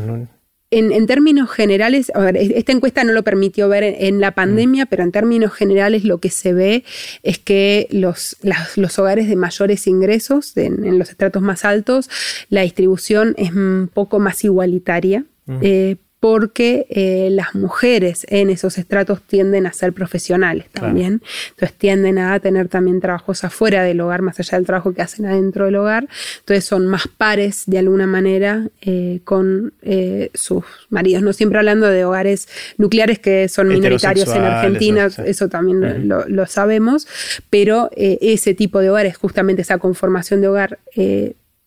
En, 0.70 1.06
términos 1.06 1.50
generales, 1.50 2.10
esta 2.34 2.72
encuesta 2.72 3.04
no 3.04 3.12
lo 3.12 3.22
permitió 3.22 3.68
ver 3.68 3.84
en, 3.84 4.20
la 4.20 4.32
pandemia, 4.32 4.84
mm. 4.84 4.88
pero 4.88 5.04
en 5.04 5.12
términos 5.12 5.52
generales 5.52 6.04
lo 6.04 6.18
que 6.18 6.30
se 6.30 6.52
ve 6.52 6.84
es 7.22 7.38
que 7.38 7.86
los, 7.90 8.36
los 8.74 8.98
hogares 8.98 9.28
de 9.28 9.36
mayores 9.36 9.86
ingresos, 9.86 10.56
en, 10.56 10.98
los 10.98 11.10
estratos 11.10 11.42
más 11.42 11.64
altos, 11.64 12.10
la 12.48 12.62
distribución 12.62 13.34
es 13.38 13.52
un 13.52 13.88
poco 13.92 14.18
más 14.18 14.42
igualitaria. 14.42 15.24
Mm. 15.46 15.58
Eh, 15.62 15.96
porque 16.20 16.86
eh, 16.88 17.28
las 17.30 17.54
mujeres 17.54 18.26
en 18.30 18.48
esos 18.48 18.78
estratos 18.78 19.22
tienden 19.22 19.66
a 19.66 19.72
ser 19.72 19.92
profesionales 19.92 20.66
también. 20.72 21.22
Entonces 21.50 21.76
tienden 21.76 22.18
a 22.18 22.40
tener 22.40 22.68
también 22.68 23.00
trabajos 23.00 23.44
afuera 23.44 23.82
del 23.82 24.00
hogar, 24.00 24.22
más 24.22 24.40
allá 24.40 24.56
del 24.56 24.66
trabajo 24.66 24.94
que 24.94 25.02
hacen 25.02 25.26
adentro 25.26 25.66
del 25.66 25.76
hogar. 25.76 26.08
Entonces 26.38 26.64
son 26.64 26.86
más 26.86 27.06
pares 27.06 27.64
de 27.66 27.78
alguna 27.78 28.06
manera 28.06 28.66
eh, 28.80 29.20
con 29.24 29.74
eh, 29.82 30.30
sus 30.32 30.64
maridos. 30.88 31.22
No 31.22 31.34
siempre 31.34 31.58
hablando 31.58 31.86
de 31.86 32.04
hogares 32.04 32.48
nucleares 32.78 33.18
que 33.18 33.48
son 33.48 33.68
minoritarios 33.68 34.28
en 34.34 34.42
Argentina, 34.42 35.08
eso 35.24 35.48
también 35.48 36.08
lo, 36.08 36.46
sabemos, 36.46 37.06
pero 37.50 37.90
ese 37.94 38.54
tipo 38.54 38.78
de 38.78 38.90
hogares, 38.90 39.16
justamente 39.16 39.62
esa 39.62 39.78
conformación 39.78 40.40
de 40.40 40.48
hogar 40.48 40.78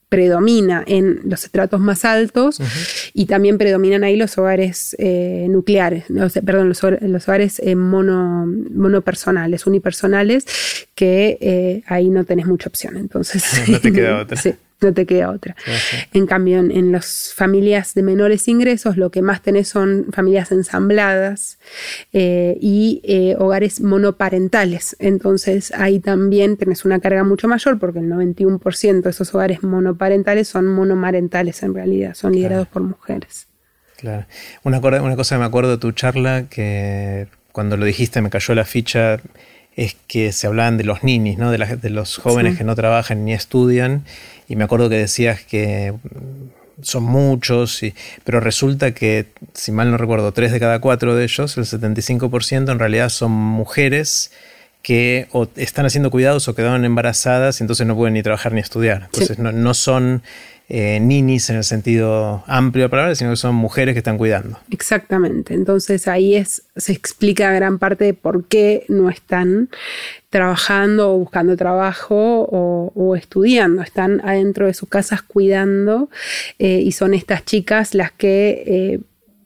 predomina 0.10 0.84
en 0.88 1.22
los 1.24 1.45
estratos 1.45 1.80
más 1.80 2.03
altos 2.03 2.60
y 3.14 3.28
también 3.28 3.60
predominan 3.60 4.03
ahí 4.03 4.18
los 4.18 4.38
hogares 4.39 4.95
eh, 4.99 5.45
nucleares, 5.49 6.05
perdón, 6.43 6.68
los, 6.68 6.84
hogares 7.28 7.60
eh, 7.64 7.76
mono, 7.76 8.45
monopersonales, 8.45 9.68
unipersonales, 9.68 10.45
que 10.95 11.38
eh, 11.39 11.84
ahí 11.86 12.10
no 12.10 12.24
tenés 12.24 12.47
mucha 12.47 12.70
opción. 12.70 12.97
Entonces, 12.97 13.43
no 13.68 13.80
te 13.80 13.93
queda 13.93 14.18
otra 14.22 14.41
no 14.82 14.94
te 14.94 15.06
queda 15.06 15.30
otra. 15.30 15.56
En 16.14 16.26
cambio, 16.26 16.60
en, 16.60 16.92
las 16.92 17.34
familias 17.36 17.94
de 17.94 18.04
menores 18.04 18.48
ingresos, 18.48 18.98
lo 18.98 19.10
que 19.10 19.22
más 19.22 19.42
tenés 19.42 19.68
son 19.68 20.08
familias 20.12 20.52
ensambladas 20.52 21.60
eh, 22.14 22.58
y 22.62 23.02
eh, 23.04 23.36
hogares 23.38 23.82
monoparentales. 23.82 24.96
Entonces, 25.00 25.72
ahí 25.76 26.00
también 26.00 26.58
tenés 26.58 26.86
una 26.86 27.00
carga 27.00 27.24
mucho 27.24 27.48
mayor 27.48 27.80
porque 27.80 28.00
el 28.00 28.10
91% 28.10 29.02
de 29.02 29.10
esos 29.10 29.34
hogares 29.36 29.64
monoparentales 29.64 30.48
son 30.48 30.68
monomarentales 30.68 31.62
en 31.64 31.74
realidad, 31.74 32.14
son 32.14 32.34
liderados 32.34 32.68
por 32.68 32.82
mujeres. 32.82 33.48
Claro. 33.98 34.26
Una, 34.64 34.80
una 34.80 35.16
cosa 35.16 35.36
que 35.36 35.40
me 35.40 35.46
acuerdo 35.46 35.72
de 35.72 35.78
tu 35.78 35.92
charla, 35.92 36.46
que 36.50 37.28
cuando 37.52 37.76
lo 37.76 37.86
dijiste 37.86 38.22
me 38.22 38.30
cayó 38.30 38.56
la 38.56 38.64
ficha 38.64 39.20
es 39.76 39.96
que 40.08 40.32
se 40.32 40.48
hablaban 40.48 40.78
de 40.78 40.84
los 40.84 41.04
ninis, 41.04 41.38
¿no? 41.38 41.52
de, 41.52 41.58
de 41.58 41.90
los 41.90 42.18
jóvenes 42.18 42.58
que 42.58 42.64
no 42.64 42.76
trabajan 42.76 43.24
ni 43.24 43.34
estudian. 43.34 44.04
Y 44.50 44.56
me 44.56 44.66
acuerdo 44.66 44.89
que 44.89 44.97
decías 44.97 45.41
que 45.43 45.93
son 46.82 47.04
muchos, 47.04 47.82
pero 48.24 48.39
resulta 48.39 48.93
que, 48.93 49.28
si 49.54 49.72
mal 49.72 49.91
no 49.91 49.97
recuerdo, 49.97 50.32
tres 50.34 50.52
de 50.52 50.60
cada 50.60 50.80
cuatro 50.80 51.16
de 51.16 51.24
ellos, 51.24 51.58
el 51.58 51.66
75%, 51.66 52.72
en 52.72 52.80
realidad 52.80 53.10
son 53.10 53.32
mujeres 53.32 54.32
que 54.82 55.28
o 55.32 55.47
están 55.56 55.86
haciendo 55.86 56.10
cuidados 56.10 56.47
o 56.47 56.56
quedaron 56.56 56.86
embarazadas 56.86 57.60
y 57.60 57.64
entonces 57.64 57.86
no 57.86 57.95
pueden 57.95 58.14
ni 58.14 58.24
trabajar 58.24 58.54
ni 58.54 58.62
estudiar. 58.62 59.04
Entonces 59.06 59.38
no, 59.38 59.74
son 59.74 60.24
eh, 60.72 60.99
ninis 60.99 61.49
en 61.49 61.57
el 61.57 61.63
sentido 61.63 62.43
amplio 62.45 62.84
de 62.84 62.88
la 62.88 62.91
palabra, 62.91 63.15
sino 63.15 63.32
que 63.32 63.36
son 63.36 63.55
mujeres 63.55 63.93
que 63.93 63.99
están 63.99 64.20
cuidando. 64.20 64.59
Exactamente. 64.70 65.55
Entonces 65.55 66.07
ahí 66.07 66.36
es, 66.36 66.61
se 66.76 66.91
explica 66.93 67.51
gran 67.51 67.80
parte 67.80 68.05
de 68.05 68.13
por 68.13 68.45
qué 68.45 68.86
no 68.88 69.09
están 69.09 69.70
trabajando 70.30 71.15
o 71.15 71.17
buscando 71.17 71.57
trabajo 71.57 72.15
o, 72.15 73.15
estudiando, 73.15 73.82
están 73.82 74.22
adentro 74.24 74.67
de 74.67 74.76
sus 74.76 74.88
casas 74.88 75.24
cuidando 75.24 76.09
eh, 76.59 76.82
y 76.86 76.91
son 76.91 77.15
estas 77.15 77.45
chicas 77.45 77.95
las 77.95 78.11
que 78.11 78.63
eh, 78.67 78.99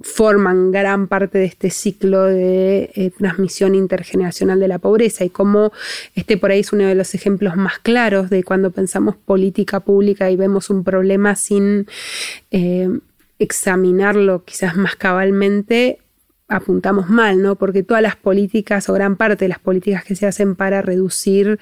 forman 0.03 0.71
gran 0.71 1.07
parte 1.07 1.39
de 1.39 1.45
este 1.45 1.69
ciclo 1.69 2.23
de 2.23 2.91
eh, 2.93 3.11
transmisión 3.17 3.73
intergeneracional 3.73 4.59
de 4.59 4.67
la 4.67 4.77
pobreza 4.77 5.25
y 5.25 5.29
cómo 5.29 5.71
este 6.13 6.37
por 6.37 6.51
ahí 6.51 6.59
es 6.59 6.71
uno 6.73 6.85
de 6.85 6.95
los 6.95 7.15
ejemplos 7.15 7.55
más 7.55 7.79
claros 7.79 8.29
de 8.29 8.43
cuando 8.43 8.69
pensamos 8.69 9.15
política 9.15 9.79
pública 9.79 10.29
y 10.29 10.35
vemos 10.35 10.69
un 10.69 10.83
problema 10.83 11.35
sin 11.35 11.87
examinarlo 13.39 14.43
quizás 14.45 14.75
más 14.75 14.95
cabalmente, 14.95 15.99
apuntamos 16.47 17.09
mal, 17.09 17.41
¿no? 17.41 17.55
Porque 17.55 17.83
todas 17.83 18.03
las 18.03 18.15
políticas 18.15 18.89
o 18.89 18.93
gran 18.93 19.15
parte 19.15 19.45
de 19.45 19.49
las 19.49 19.59
políticas 19.59 20.03
que 20.03 20.15
se 20.15 20.25
hacen 20.25 20.55
para 20.55 20.81
reducir 20.81 21.59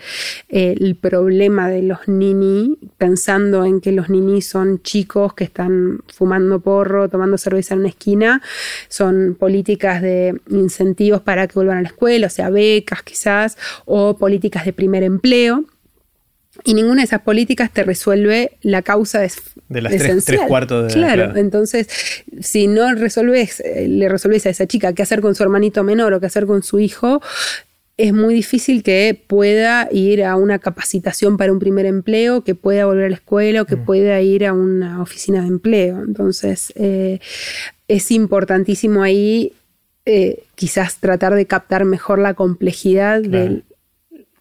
eh, 0.50 0.76
el 0.80 0.96
problema 0.96 1.70
de 1.70 1.84
los 1.84 2.08
nini, 2.08 2.78
pensando 2.98 3.64
en 3.66 3.80
que 3.80 3.92
los 3.92 4.10
nini 4.10 4.42
son 4.42 4.82
chicos 4.82 5.34
que 5.34 5.44
están 5.44 6.02
fumando 6.14 6.60
porro, 6.60 7.10
tomando 7.10 7.38
cerveza 7.38 7.74
en 7.74 7.82
una 7.82 7.90
esquina, 7.90 8.42
son 8.90 9.36
políticas 9.40 10.02
de 10.02 10.40
incentivos 10.50 11.22
para 11.22 11.48
que 11.48 11.54
vuelvan 11.54 11.78
a 11.78 11.82
la 11.82 11.90
escuela, 11.90 12.28
o 12.28 12.32
sea, 12.32 12.50
becas 12.50 13.04
quizás, 13.04 13.58
o 13.86 14.18
políticas 14.18 14.66
de 14.66 14.74
primer 14.74 15.04
empleo. 15.04 15.66
Y 16.66 16.74
ninguna 16.74 17.02
de 17.02 17.06
esas 17.06 17.22
políticas 17.22 17.72
te 17.72 17.84
resuelve 17.84 18.58
la 18.62 18.82
causa 18.82 19.20
de, 19.20 19.32
de 19.70 19.82
las 19.82 20.26
tres, 20.26 20.42
cuartos 20.48 20.88
de 20.88 20.94
claro, 20.94 21.38
entonces 21.38 21.88
si 22.42 22.68
no 22.68 22.94
resolves, 22.94 23.62
eh, 23.62 23.88
le 23.88 24.10
resolves 24.10 24.46
a 24.46 24.50
esa 24.50 24.68
chica 24.68 24.94
qué 24.94 25.02
hacer 25.02 25.22
con 25.22 25.34
su 25.34 25.44
hermanito 25.44 25.84
menor 25.84 26.14
o 26.14 26.20
qué 26.20 26.26
hacer 26.26 26.46
con 26.46 26.62
su 26.62 26.80
hijo, 26.80 27.22
es 27.98 28.14
muy 28.14 28.34
difícil 28.34 28.84
que 28.84 29.22
pueda 29.28 29.88
ir 29.92 30.24
a 30.24 30.36
una 30.36 30.60
capacitación 30.60 31.38
para 31.38 31.52
un 31.52 31.60
primer 31.60 31.86
empleo, 31.86 32.44
que 32.44 32.56
pueda 32.56 32.86
volver 32.86 33.06
a 33.06 33.10
la 33.10 33.16
escuela 33.16 33.62
o 33.62 33.66
que 33.66 33.76
mm. 33.76 33.86
pueda 33.86 34.20
ir 34.22 34.46
a 34.46 34.54
una 34.54 35.02
oficina 35.02 35.42
de 35.42 35.48
empleo. 35.48 36.02
Entonces, 36.04 36.74
eh, 36.76 37.20
es 37.88 38.10
importantísimo 38.12 39.04
ahí 39.04 39.54
eh, 40.06 40.44
quizás 40.56 40.98
tratar 40.98 41.36
de 41.36 41.46
captar 41.46 41.86
mejor 41.86 42.18
la 42.18 42.34
complejidad 42.34 43.22
del, 43.22 43.64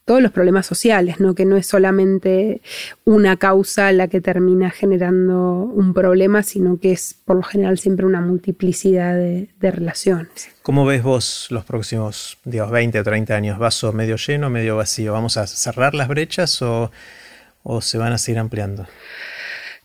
todos 0.05 0.23
los 0.23 0.33
problemas 0.33 0.67
sociales, 0.67 1.21
¿no? 1.21 1.35
que 1.35 1.45
no 1.45 1.57
es 1.57 1.67
solamente 1.67 2.61
una 3.05 3.37
causa 3.37 3.93
la 3.93 4.09
que 4.09 4.21
termina 4.21 4.71
generando 4.71 5.63
un 5.63 5.95
problema, 5.95 6.43
sino 6.43 6.79
que 6.81 6.93
es 6.93 7.17
por 7.25 7.37
lo 7.37 7.43
general 7.43 7.79
siempre 7.79 8.07
una 8.07 8.21
multiplicidad 8.21 9.15
de, 9.15 9.49
relaciones. 9.61 10.49
¿Cómo 10.63 10.85
ves 10.85 11.03
vos 11.03 11.47
los 11.51 11.65
próximos, 11.65 12.39
digamos, 12.45 12.73
20 12.73 12.99
o 12.99 13.05
30 13.05 13.35
años? 13.35 13.59
¿Vaso 13.59 13.93
medio 13.93 14.17
lleno, 14.17 14.51
medio 14.51 14.77
vacío? 14.77 15.13
¿Vamos 15.13 15.37
a 15.37 15.47
cerrar 15.47 15.95
las 15.95 16.09
brechas 16.09 16.61
o, 16.63 16.91
se 17.81 17.99
van 17.99 18.13
a 18.13 18.19
seguir 18.19 18.41
ampliando? 18.41 18.87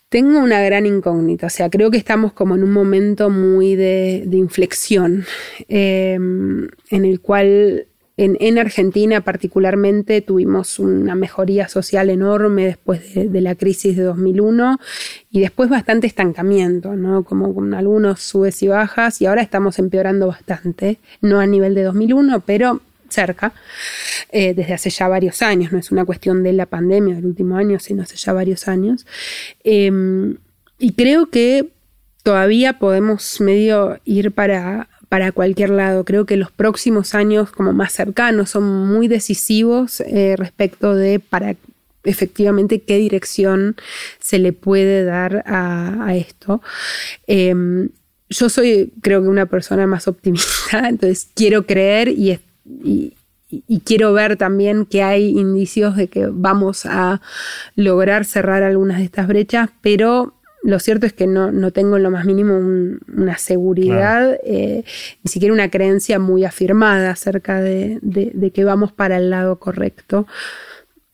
Tengo 0.10 0.40
una 0.40 0.62
gran 0.62 0.86
incógnita, 0.86 1.48
o 1.48 1.50
sea, 1.50 1.70
creo 1.70 1.92
que 1.92 1.98
estamos 1.98 2.34
como 2.34 2.56
en 2.56 2.64
un 2.64 2.72
momento 2.72 3.30
muy 3.30 3.76
de, 3.76 4.28
inflexión, 4.32 5.26
eh, 5.68 6.14
en 6.16 7.06
el 7.06 7.20
cual 7.22 7.88
en, 8.18 8.58
Argentina 8.58 9.22
particularmente 9.22 10.22
tuvimos 10.22 10.80
una 10.80 11.16
mejoría 11.16 11.68
social 11.68 12.10
enorme 12.10 12.66
después 12.66 13.14
de, 13.14 13.42
la 13.42 13.56
crisis 13.56 13.98
de 13.98 14.04
2001 14.04 14.80
y 15.32 15.42
después 15.42 15.70
bastante 15.70 16.08
estancamiento, 16.08 16.96
¿no? 16.96 17.24
Como 17.24 17.54
con 17.54 17.74
algunos 17.74 18.22
subes 18.22 18.64
y 18.64 18.70
bajas 18.70 19.22
y 19.22 19.26
ahora 19.26 19.42
estamos 19.42 19.80
empeorando 19.80 20.28
bastante, 20.28 20.98
no 21.20 21.42
a 21.42 21.46
nivel 21.46 21.76
de 21.76 21.84
2001, 21.84 22.40
pero 22.42 22.80
cerca, 23.10 23.54
eh, 24.32 24.54
desde 24.54 24.74
hace 24.74 24.90
ya 24.90 25.10
varios 25.10 25.42
años, 25.42 25.74
no 25.74 25.80
es 25.80 25.92
una 25.92 26.06
cuestión 26.06 26.42
de 26.42 26.54
la 26.54 26.66
pandemia 26.66 27.16
del 27.16 27.26
último 27.26 27.58
año, 27.58 27.80
sino 27.80 28.04
hace 28.04 28.16
ya 28.16 28.32
varios 28.32 28.70
años. 28.70 29.06
Em, 29.64 30.38
y 30.80 30.94
creo 30.94 31.28
que 31.28 31.68
todavía 32.24 32.80
podemos 32.80 33.40
medio 33.40 34.00
ir 34.04 34.32
para 34.32 34.88
para 35.16 35.32
cualquier 35.32 35.70
lado. 35.70 36.04
Creo 36.04 36.26
que 36.26 36.36
los 36.36 36.52
próximos 36.52 37.16
años 37.16 37.50
como 37.50 37.72
más 37.72 37.94
cercanos 37.94 38.50
son 38.50 38.66
muy 38.66 39.08
decisivos 39.08 40.02
eh, 40.02 40.36
respecto 40.38 40.94
de 40.94 41.22
para 41.22 41.56
efectivamente 42.04 42.82
qué 42.82 42.98
dirección 42.98 43.78
se 44.20 44.40
le 44.40 44.52
puede 44.52 45.06
dar 45.06 45.42
a, 45.48 46.14
esto. 46.18 46.62
Em, 47.28 47.88
yo 48.30 48.50
soy 48.50 48.92
creo 49.02 49.22
que 49.22 49.30
una 49.30 49.46
persona 49.46 49.88
más 49.88 50.10
optimista, 50.10 50.80
entonces 50.90 51.30
quiero 51.34 51.66
creer 51.66 52.10
y, 52.10 52.38
y 53.50 53.80
quiero 53.86 54.12
ver 54.12 54.36
también 54.36 54.86
que 54.86 55.02
hay 55.02 55.30
indicios 55.30 55.96
de 55.96 56.10
que 56.10 56.28
vamos 56.30 56.86
a 56.86 57.22
lograr 57.78 58.26
cerrar 58.26 58.64
algunas 58.64 58.98
de 58.98 59.06
estas 59.06 59.30
brechas, 59.30 59.70
pero 59.80 60.34
lo 60.66 60.80
cierto 60.80 61.06
es 61.06 61.14
que 61.14 61.28
no, 61.28 61.72
tengo 61.72 61.98
en 61.98 62.04
lo 62.04 62.10
más 62.10 62.26
mínimo 62.26 62.58
una 62.58 63.38
seguridad, 63.38 64.40
eh, 64.44 64.84
ni 65.24 65.32
siquiera 65.32 65.54
una 65.54 65.70
creencia 65.70 66.18
muy 66.18 66.44
afirmada 66.44 67.12
acerca 67.12 67.62
de, 67.62 68.00
de, 68.02 68.52
que 68.52 68.64
vamos 68.64 68.92
para 68.92 69.18
el 69.18 69.30
lado 69.30 69.60
correcto. 69.60 70.26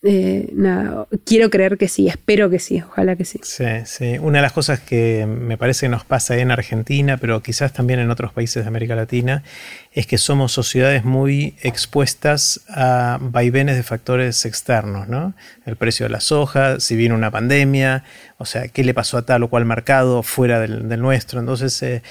Eh, 0.03 0.49
nada, 0.53 1.07
quiero 1.25 1.51
creer 1.51 1.77
que 1.77 1.87
sí, 1.87 2.07
espero 2.07 2.49
que 2.49 2.57
sí, 2.57 2.81
ojalá 2.81 3.15
que 3.15 3.23
sí. 3.23 3.39
Sí, 3.43 3.65
sí. 3.85 4.17
Una 4.17 4.39
de 4.39 4.41
las 4.41 4.51
cosas 4.51 4.79
que 4.79 5.27
me 5.27 5.59
parece 5.59 5.85
que 5.85 5.89
nos 5.89 6.05
pasa 6.05 6.37
en 6.37 6.49
Argentina, 6.49 7.17
pero 7.17 7.43
quizás 7.43 7.71
también 7.71 7.99
en 7.99 8.09
otros 8.09 8.33
países 8.33 8.63
de 8.63 8.67
América 8.67 8.95
Latina, 8.95 9.43
es 9.91 10.07
que 10.07 10.17
somos 10.17 10.53
sociedades 10.53 11.05
muy 11.05 11.55
expuestas 11.61 12.61
a 12.67 13.19
vaivenes 13.21 13.75
de 13.75 13.83
factores 13.83 14.43
externos, 14.45 15.07
¿no? 15.07 15.35
El 15.67 15.75
precio 15.75 16.07
de 16.07 16.09
la 16.09 16.19
soja, 16.19 16.79
si 16.79 16.95
viene 16.95 17.13
una 17.13 17.29
pandemia, 17.29 18.03
o 18.39 18.45
sea, 18.45 18.69
qué 18.69 18.83
le 18.83 18.95
pasó 18.95 19.19
a 19.19 19.21
tal 19.27 19.43
o 19.43 19.49
cual 19.49 19.65
mercado 19.65 20.23
fuera 20.23 20.59
del, 20.59 20.99
nuestro. 20.99 21.39
Entonces, 21.39 21.79
eh, 21.83 22.01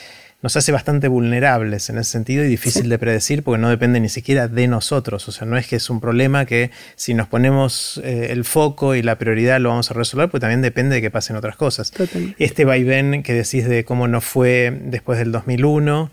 nos 0.43 0.57
hace 0.57 0.73
bastante 0.73 1.09
vulnerables 1.09 1.91
en 1.91 1.99
ese 1.99 2.13
sentido 2.13 2.45
y 2.45 2.49
difícil 2.49 2.89
de 2.89 2.99
predecir 2.99 3.43
porque 3.43 3.61
no 3.61 3.69
depende 3.69 4.01
ni 4.01 4.09
siquiera 4.09 4.49
de 4.49 4.69
nosotros. 4.69 5.29
O 5.29 5.33
sea, 5.33 5.47
no 5.47 5.59
es 5.59 5.67
que 5.67 5.77
es 5.77 5.91
un 5.91 6.01
problema 6.01 6.47
que 6.47 6.71
si 6.97 7.13
nos 7.15 7.29
ponemos 7.29 8.01
eh, 8.03 8.29
el 8.31 8.45
foco 8.45 8.95
y 8.95 9.03
la 9.03 9.19
prioridad 9.19 9.61
lo 9.61 9.69
vamos 9.69 9.91
a 9.91 9.95
resolver, 9.95 10.31
pues 10.31 10.41
también 10.41 10.63
depende 10.63 10.97
de 10.97 11.03
que 11.03 11.11
pasen 11.11 11.37
otras 11.37 11.57
cosas. 11.57 11.93
Este 12.39 12.65
vaivén 12.65 13.23
que 13.23 13.35
decís 13.35 13.69
de 13.69 13.85
cómo 13.85 14.09
nos 14.09 14.25
fue 14.25 14.79
después 14.85 15.19
del 15.19 15.31
2001, 15.31 16.11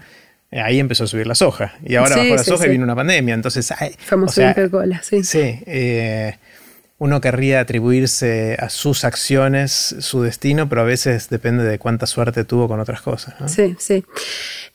eh, 0.52 0.62
ahí 0.62 0.80
empezó 0.80 1.06
a 1.06 1.08
subir 1.08 1.28
la 1.28 1.36
soja. 1.36 1.76
Y 1.86 1.96
ahora 1.96 2.18
bajó 2.18 2.36
la 2.36 2.44
soja 2.44 2.68
y 2.68 2.70
vino 2.70 2.84
una 2.84 2.96
pandemia. 2.96 3.34
Entonces, 3.34 3.74
Famoso 4.00 4.42
o 4.42 4.84
sí. 5.04 5.24
Sí. 5.24 5.60
Eh, 5.66 6.36
uno 7.00 7.22
querría 7.22 7.60
atribuirse 7.60 8.58
a 8.60 8.70
sus 8.70 9.04
acciones 9.04 9.96
su 10.00 10.22
destino, 10.24 10.68
pero 10.68 10.82
a 10.82 10.84
veces 10.84 11.30
depende 11.30 11.64
de 11.64 11.78
cuánta 11.78 12.08
suerte 12.08 12.44
tuvo 12.44 12.68
con 12.68 12.80
otras 12.80 13.02
cosas. 13.02 13.36
Sí, 13.52 13.76
sí. 13.78 14.04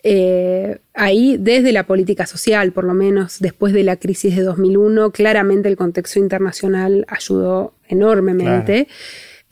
Eh, 0.04 0.78
ahí, 0.94 1.36
desde 1.38 1.72
la 1.72 1.84
política 1.84 2.26
social, 2.26 2.72
por 2.72 2.84
lo 2.84 2.94
menos 2.94 3.40
después 3.40 3.72
de 3.72 3.82
la 3.82 3.96
crisis 3.96 4.36
de 4.36 4.42
2001, 4.42 5.10
claramente 5.10 5.68
el 5.68 5.76
contexto 5.76 6.20
internacional 6.20 7.04
ayudó 7.08 7.74
enormemente 7.88 8.86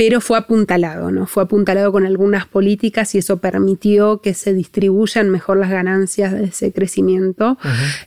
pero 0.00 0.22
fue 0.22 0.38
apuntalado, 0.38 1.10
¿no? 1.10 1.26
Fue 1.26 1.42
apuntalado 1.42 1.92
con 1.92 2.06
algunas 2.06 2.46
políticas 2.46 3.14
y 3.14 3.18
eso 3.18 3.36
permitió 3.36 4.22
que 4.22 4.32
se 4.32 4.54
distribuyan 4.54 5.28
mejor 5.28 5.58
las 5.58 5.68
ganancias 5.68 6.32
de 6.32 6.44
ese 6.44 6.72
crecimiento, 6.72 7.58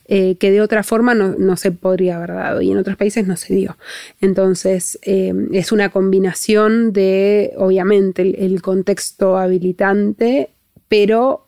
eh, 0.08 0.34
que 0.40 0.50
de 0.50 0.60
otra 0.60 0.82
forma 0.82 1.14
no, 1.14 1.56
se 1.56 1.70
podría 1.70 2.16
haber 2.16 2.30
dado 2.30 2.60
y 2.62 2.72
en 2.72 2.78
otros 2.78 2.96
países 2.96 3.28
no 3.28 3.36
se 3.36 3.54
dio. 3.54 3.76
Entonces, 4.20 4.98
eh, 5.02 5.32
es 5.52 5.70
una 5.70 5.90
combinación 5.90 6.92
de, 6.92 7.52
obviamente, 7.58 8.44
el, 8.44 8.60
contexto 8.60 9.38
habilitante, 9.38 10.48
pero 10.88 11.46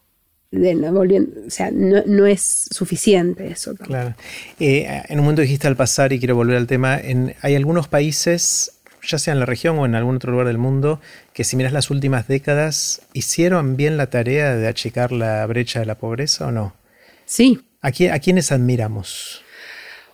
volviendo, 0.52 1.40
o 1.44 1.50
sea, 1.50 1.72
no, 1.72 2.24
es 2.24 2.68
suficiente 2.70 3.48
eso. 3.48 3.74
Claro. 3.74 4.14
Eh, 4.60 5.02
en 5.08 5.18
un 5.18 5.24
momento 5.24 5.42
dijiste 5.42 5.66
al 5.66 5.74
pasar, 5.74 6.12
y 6.12 6.20
quiero 6.20 6.36
volver 6.36 6.56
al 6.56 6.68
tema, 6.68 6.96
en, 7.00 7.34
hay 7.42 7.56
algunos 7.56 7.88
países 7.88 8.75
ya 9.06 9.18
sea 9.18 9.32
en 9.32 9.40
la 9.40 9.46
región 9.46 9.78
o 9.78 9.86
en 9.86 9.94
algún 9.94 10.16
otro 10.16 10.32
lugar 10.32 10.46
del 10.46 10.58
mundo, 10.58 11.00
que 11.32 11.44
si 11.44 11.56
miras 11.56 11.72
las 11.72 11.90
últimas 11.90 12.28
décadas, 12.28 13.02
¿hicieron 13.12 13.76
bien 13.76 13.96
la 13.96 14.08
tarea 14.08 14.56
de 14.56 14.66
achicar 14.68 15.12
la 15.12 15.44
brecha 15.46 15.80
de 15.80 15.86
la 15.86 15.96
pobreza 15.96 16.46
o 16.46 16.52
no? 16.52 16.74
Sí. 17.24 17.60
¿A, 17.82 17.90
quiénes 17.92 18.52
admiramos? 18.52 19.42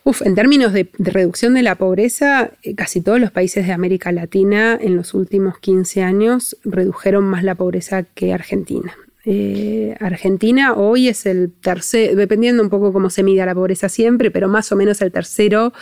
Uf, 0.05 0.23
en 0.23 0.35
términos 0.35 0.73
de, 0.73 0.89
reducción 0.99 1.55
de 1.55 1.63
la 1.63 1.77
pobreza, 1.77 2.51
eh, 2.63 2.75
casi 2.75 3.01
todos 3.01 3.21
los 3.21 3.31
países 3.31 3.67
de 3.67 3.73
América 3.73 4.13
Latina 4.13 4.79
en 4.81 4.97
los 4.97 5.15
últimos 5.15 5.59
15 5.59 6.03
años 6.03 6.57
redujeron 6.65 7.25
más 7.25 7.45
la 7.45 7.55
pobreza 7.55 8.03
que 8.03 8.35
Argentina. 8.35 8.95
Eh, 9.25 9.97
Argentina 10.01 10.75
hoy 10.75 11.09
es 11.09 11.27
el 11.27 11.53
tercer, 11.53 12.17
dependiendo 12.17 12.63
un 12.63 12.71
poco 12.71 12.93
cómo 12.93 13.09
se 13.09 13.23
mida 13.23 13.47
la 13.47 13.55
pobreza 13.55 13.89
siempre, 13.89 14.31
pero 14.33 14.49
más 14.49 14.73
o 14.73 14.77
menos 14.77 15.01
el 15.01 15.13
tercero 15.13 15.73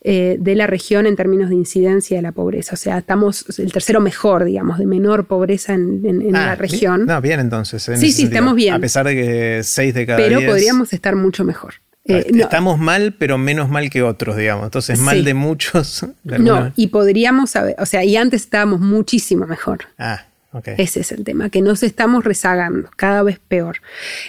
eh, 0.00 0.36
de 0.40 0.54
la 0.56 0.66
región 0.66 1.06
en 1.06 1.14
términos 1.14 1.50
de 1.50 1.54
incidencia 1.54 2.16
de 2.16 2.22
la 2.22 2.32
pobreza. 2.32 2.74
O 2.74 2.76
sea, 2.76 2.98
estamos 2.98 3.58
el 3.58 3.72
tercero 3.72 4.00
mejor, 4.00 4.44
digamos, 4.44 4.78
de 4.78 4.86
menor 4.86 5.26
pobreza 5.26 5.74
en, 5.74 6.32
la 6.32 6.52
ah, 6.52 6.54
región. 6.56 7.06
no, 7.06 7.20
bien 7.20 7.38
entonces. 7.38 7.82
sí, 7.82 8.12
sí, 8.12 8.24
estamos 8.24 8.56
bien. 8.56 8.74
A 8.74 8.78
pesar 8.80 9.06
de 9.06 9.14
que 9.14 9.60
seis 9.62 9.94
de 9.94 10.06
cada 10.06 10.18
Pero 10.18 10.40
podríamos 10.44 10.92
estar 10.92 11.14
mucho 11.14 11.44
mejor. 11.44 11.74
Eh, 12.06 12.32
estamos 12.34 12.78
mal, 12.78 13.14
pero 13.18 13.38
menos 13.38 13.68
mal 13.68 13.90
que 13.90 14.02
otros, 14.02 14.36
digamos. 14.36 14.64
Entonces, 14.64 14.98
mal 14.98 15.24
de 15.24 15.34
muchos. 15.34 16.06
no, 16.24 16.72
y 16.74 16.88
podríamos 16.88 17.50
saber, 17.50 17.76
o 17.78 17.86
sea, 17.86 18.04
y 18.04 18.16
antes 18.16 18.42
estábamos 18.42 18.80
muchísimo 18.80 19.46
mejor. 19.46 19.80
Ah, 19.98 20.24
ese 20.64 21.00
es 21.00 21.12
el 21.12 21.24
tema, 21.24 21.50
que 21.50 21.62
nos 21.62 21.82
estamos 21.82 22.24
rezagando, 22.24 22.90
cada 22.96 23.22
vez 23.22 23.38
peor. 23.38 23.78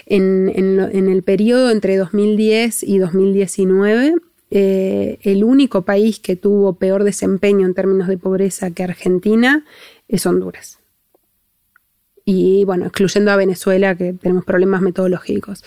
En, 0.06 0.48
el 0.48 1.22
periodo 1.22 1.70
entre 1.70 1.96
2010 1.96 2.82
y 2.84 2.98
2019, 2.98 4.14
eh, 4.50 5.18
el 5.22 5.44
único 5.44 5.82
país 5.82 6.20
que 6.20 6.36
tuvo 6.36 6.74
peor 6.74 7.04
desempeño 7.04 7.66
en 7.66 7.74
términos 7.74 8.08
de 8.08 8.18
pobreza 8.18 8.70
que 8.70 8.84
Argentina 8.84 9.64
es 10.08 10.26
Honduras 10.26 10.78
y 12.24 12.64
bueno, 12.64 12.86
excluyendo 12.86 13.30
a 13.30 13.36
Venezuela 13.36 13.96
que 13.96 14.12
tenemos 14.12 14.44
problemas 14.44 14.80
metodológicos. 14.80 15.64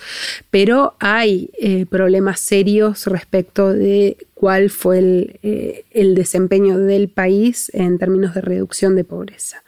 Pero 0.49 0.95
hay 0.99 1.49
eh, 1.59 1.85
problemas 1.85 2.39
serios 2.39 3.07
respecto 3.07 3.73
de 3.73 4.17
cuál 4.33 4.69
fue 4.69 5.37
eh, 5.43 5.85
el, 5.91 6.15
desempeño 6.15 6.77
del 6.77 7.09
país 7.09 7.71
en 7.73 7.97
términos 7.97 8.35
de 8.35 8.41
reducción 8.41 8.95
de 8.95 9.03
pobreza 9.03 9.63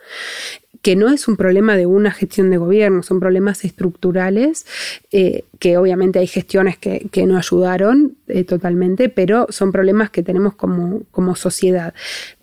que 0.82 0.96
no 0.96 1.10
es 1.10 1.28
un 1.28 1.38
problema 1.38 1.76
de 1.76 1.86
una 1.86 2.12
gestión 2.12 2.50
de 2.50 2.58
gobierno, 2.58 3.04
son 3.04 3.20
problemas 3.20 3.64
estructurales, 3.64 4.66
eh, 5.12 5.44
que 5.60 5.78
obviamente 5.78 6.20
hay 6.20 6.28
gestiones 6.28 6.78
que, 6.78 7.10
no 7.28 7.38
ayudaron 7.38 8.16
eh, 8.28 8.44
totalmente, 8.44 9.10
pero 9.10 9.48
son 9.50 9.72
problemas 9.72 10.10
que 10.10 10.24
tenemos 10.24 10.54
como, 10.54 11.02
como 11.12 11.36
sociedad. 11.36 11.94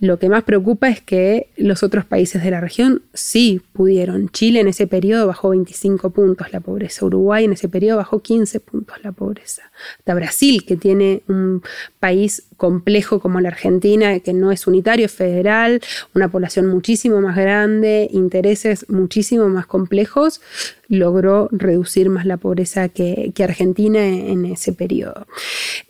Lo 0.00 0.18
que 0.18 0.28
más 0.28 0.42
preocupa 0.42 0.88
es 0.88 1.00
que 1.00 1.48
los 1.56 1.82
otros 1.82 2.04
países 2.04 2.42
de 2.42 2.50
la 2.50 2.60
región 2.60 3.02
sí 3.14 3.62
pudieron. 3.72 4.28
Chile 4.30 4.60
en 4.60 4.68
ese 4.68 4.86
periodo 4.86 5.26
bajó 5.26 5.50
25 5.50 6.10
puntos 6.10 6.52
la 6.52 6.60
pobreza, 6.60 7.06
Uruguay 7.06 7.44
en 7.44 7.52
ese 7.52 7.68
periodo 7.68 7.98
bajó 7.98 8.20
15 8.20 8.60
puntos 8.60 8.96
la 9.02 9.12
pobreza. 9.12 9.62
Hasta 9.98 10.14
Brasil, 10.14 10.64
que 10.66 10.76
tiene 10.76 11.22
un 11.28 11.62
país 12.00 12.44
complejo 12.56 13.20
como 13.20 13.40
la 13.40 13.48
Argentina, 13.48 14.18
que 14.20 14.32
no 14.32 14.52
es 14.52 14.66
unitario, 14.66 15.06
es 15.06 15.12
federal, 15.12 15.80
una 16.14 16.28
población 16.28 16.66
muchísimo 16.66 17.20
más 17.20 17.36
grande, 17.36 18.08
intereses 18.12 18.86
muchísimo 18.88 19.48
más 19.48 19.66
complejos, 19.66 20.40
logró 20.88 21.48
reducir 21.50 22.10
más 22.10 22.26
la 22.26 22.36
pobreza 22.36 22.88
que, 22.88 23.03
Argentina 23.42 24.07
en 24.07 24.44
ese 24.46 24.72
periodo. 24.72 25.26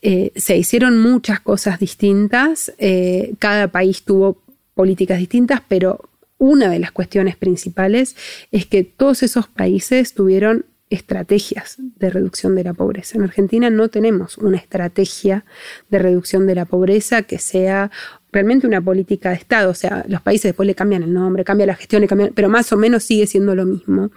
Eh, 0.03 0.33
se 0.37 0.57
hicieron 0.57 0.99
muchas 0.99 1.41
cosas 1.41 1.79
distintas, 1.79 2.73
eh, 2.79 3.35
cada 3.39 3.69
país 3.69 4.03
tuvo 4.03 4.39
políticas 4.75 5.19
distintas, 5.19 5.61
pero 5.67 6.01
una 6.39 6.69
de 6.69 6.79
las 6.79 6.93
cuestiones 6.93 7.37
principales 7.37 8.17
es 8.51 8.67
que 8.67 8.85
todos 8.85 9.23
esos 9.23 9.47
países 9.47 10.15
tuvieron 10.15 10.67
estrategias 10.95 11.77
de 11.79 12.11
reducción 12.11 12.55
de 12.55 12.65
la 12.65 12.75
pobreza. 12.75 13.19
En 13.19 13.25
Argentina 13.25 13.71
no 13.71 13.89
tenemos 13.89 14.39
una 14.39 14.57
estrategia 14.57 15.45
de 15.91 15.99
reducción 15.99 16.47
de 16.47 16.55
la 16.55 16.65
pobreza 16.65 17.23
que 17.23 17.39
sea 17.39 17.91
realmente 18.35 18.67
una 18.67 18.81
política 18.81 19.31
de 19.31 19.37
Estado. 19.37 19.71
O 19.71 19.75
sea, 19.75 20.05
los 20.09 20.21
países 20.21 20.51
después 20.51 20.67
le 20.67 20.75
cambian 20.75 21.03
el 21.03 21.13
nombre, 21.13 21.45
cambia 21.45 21.67
la 21.67 21.77
gestión, 21.77 22.07
pero 22.35 22.49
más 22.49 22.73
o 22.73 22.77
menos 22.77 23.05
sigue 23.05 23.27
siendo 23.27 23.55
lo 23.55 23.65
mismo. 23.65 24.11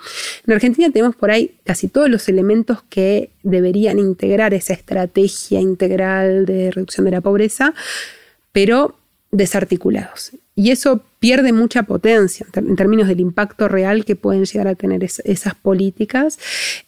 En 0.45 0.53
Argentina 0.53 0.89
tenemos 0.91 1.15
por 1.15 1.32
ahí 1.32 1.55
casi 1.63 1.88
todos 1.88 2.09
los 2.09 2.28
elementos 2.28 2.80
que 2.89 3.30
deberían 3.43 3.99
integrar 3.99 4.53
esa 4.53 4.73
estrategia 4.73 5.61
integral 5.61 6.45
de 6.45 6.71
reducción 6.71 7.05
de 7.05 7.11
la 7.11 7.21
pobreza, 7.21 7.73
pero 8.51 8.95
desarticulados. 9.32 10.32
Y 10.55 10.71
eso 10.71 11.01
pierde 11.20 11.51
mucha 11.51 11.84
potencia 11.84 12.45
en 12.53 12.76
términos 12.76 13.07
del 13.07 13.20
impacto 13.20 13.68
real 13.68 14.05
que 14.05 14.15
pueden 14.15 14.45
llegar 14.45 14.68
a 14.68 14.76
tener 14.76 15.03
esas 15.03 15.55
políticas. 15.55 16.38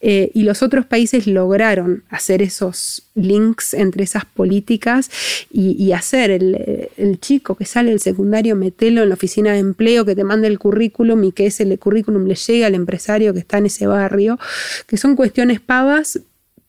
Eh, 0.00 0.30
y 0.34 0.44
los 0.44 0.62
otros 0.62 0.86
países 0.86 1.26
lograron 1.26 2.04
hacer 2.10 2.42
esos 2.42 3.04
links 3.14 3.74
entre 3.74 4.04
esas 4.04 4.24
políticas 4.24 5.10
y, 5.50 5.92
hacer 5.92 6.30
el, 6.30 7.18
chico 7.20 7.56
que 7.56 7.64
sale 7.64 7.90
del 7.90 8.00
secundario, 8.00 8.54
metelo 8.54 9.02
en 9.02 9.08
la 9.08 9.14
oficina 9.14 9.52
de 9.52 9.58
empleo, 9.58 10.04
que 10.04 10.14
te 10.14 10.24
manda 10.24 10.46
el 10.46 10.58
currículum 10.58 11.24
y 11.24 11.32
que 11.32 11.46
ese 11.46 11.76
currículum 11.78 12.26
le 12.26 12.36
llegue 12.36 12.64
al 12.64 12.74
empresario 12.74 13.32
que 13.32 13.40
está 13.40 13.58
en 13.58 13.66
ese 13.66 13.86
barrio, 13.86 14.38
que 14.86 14.96
son 14.96 15.16
cuestiones 15.16 15.60
pavas, 15.60 16.20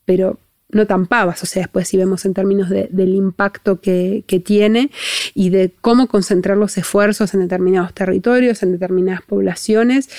pero 0.05 0.37
no 0.71 0.87
tan 0.87 1.05
pavas, 1.05 1.43
o 1.43 1.45
sea, 1.45 1.63
después 1.63 1.87
si 1.87 1.97
vemos 1.97 2.25
en 2.25 2.33
términos 2.33 2.69
del 2.69 3.15
impacto 3.15 3.79
que, 3.81 4.23
tiene 4.45 4.89
y 5.33 5.49
de 5.49 5.71
cómo 5.81 6.07
concentrar 6.07 6.57
los 6.57 6.77
esfuerzos 6.77 7.33
en 7.33 7.41
determinados 7.41 7.93
territorios, 7.93 8.63
en 8.63 8.71
determinadas 8.71 9.21
poblaciones, 9.21 10.09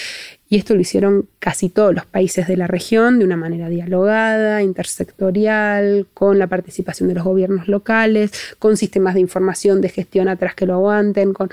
y 0.49 0.59
esto 0.59 0.75
lo 0.75 0.83
hicieron 0.83 1.29
casi 1.39 1.71
todos 1.71 1.95
los 1.95 2.05
países 2.05 2.47
de 2.47 2.59
la 2.59 2.67
región 2.67 3.19
de 3.19 3.25
una 3.25 3.39
manera 3.39 3.71
dialogada, 3.71 4.63
intersectorial, 4.63 6.07
con 6.13 6.39
la 6.39 6.47
participación 6.47 7.09
de 7.09 7.15
los 7.15 7.25
gobiernos 7.25 7.69
locales, 7.69 8.33
con 8.59 8.77
sistemas 8.77 9.15
de 9.15 9.21
información 9.21 9.81
de 9.81 9.89
gestión 9.89 10.29
atrás 10.29 10.55
que 10.55 10.67
lo 10.67 10.75
aguanten, 10.75 11.33
con 11.33 11.49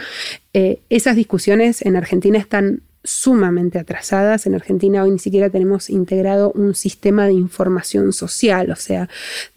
eh, 0.54 0.80
esas 0.89 1.16
discusiones 1.16 1.82
en 1.82 1.95
Argentina 1.95 2.38
están 2.38 2.82
sumamente 3.04 3.80
atrasadas. 3.80 4.45
En 4.45 4.56
Argentina 4.56 5.04
hoy 5.04 5.12
ni 5.12 5.20
siquiera 5.20 5.50
tenemos 5.50 5.89
integrado 5.89 6.52
un 6.54 6.76
sistema 6.76 7.26
de 7.26 7.34
información 7.34 8.14
social, 8.14 8.72
o 8.72 8.76
sea, 8.76 9.10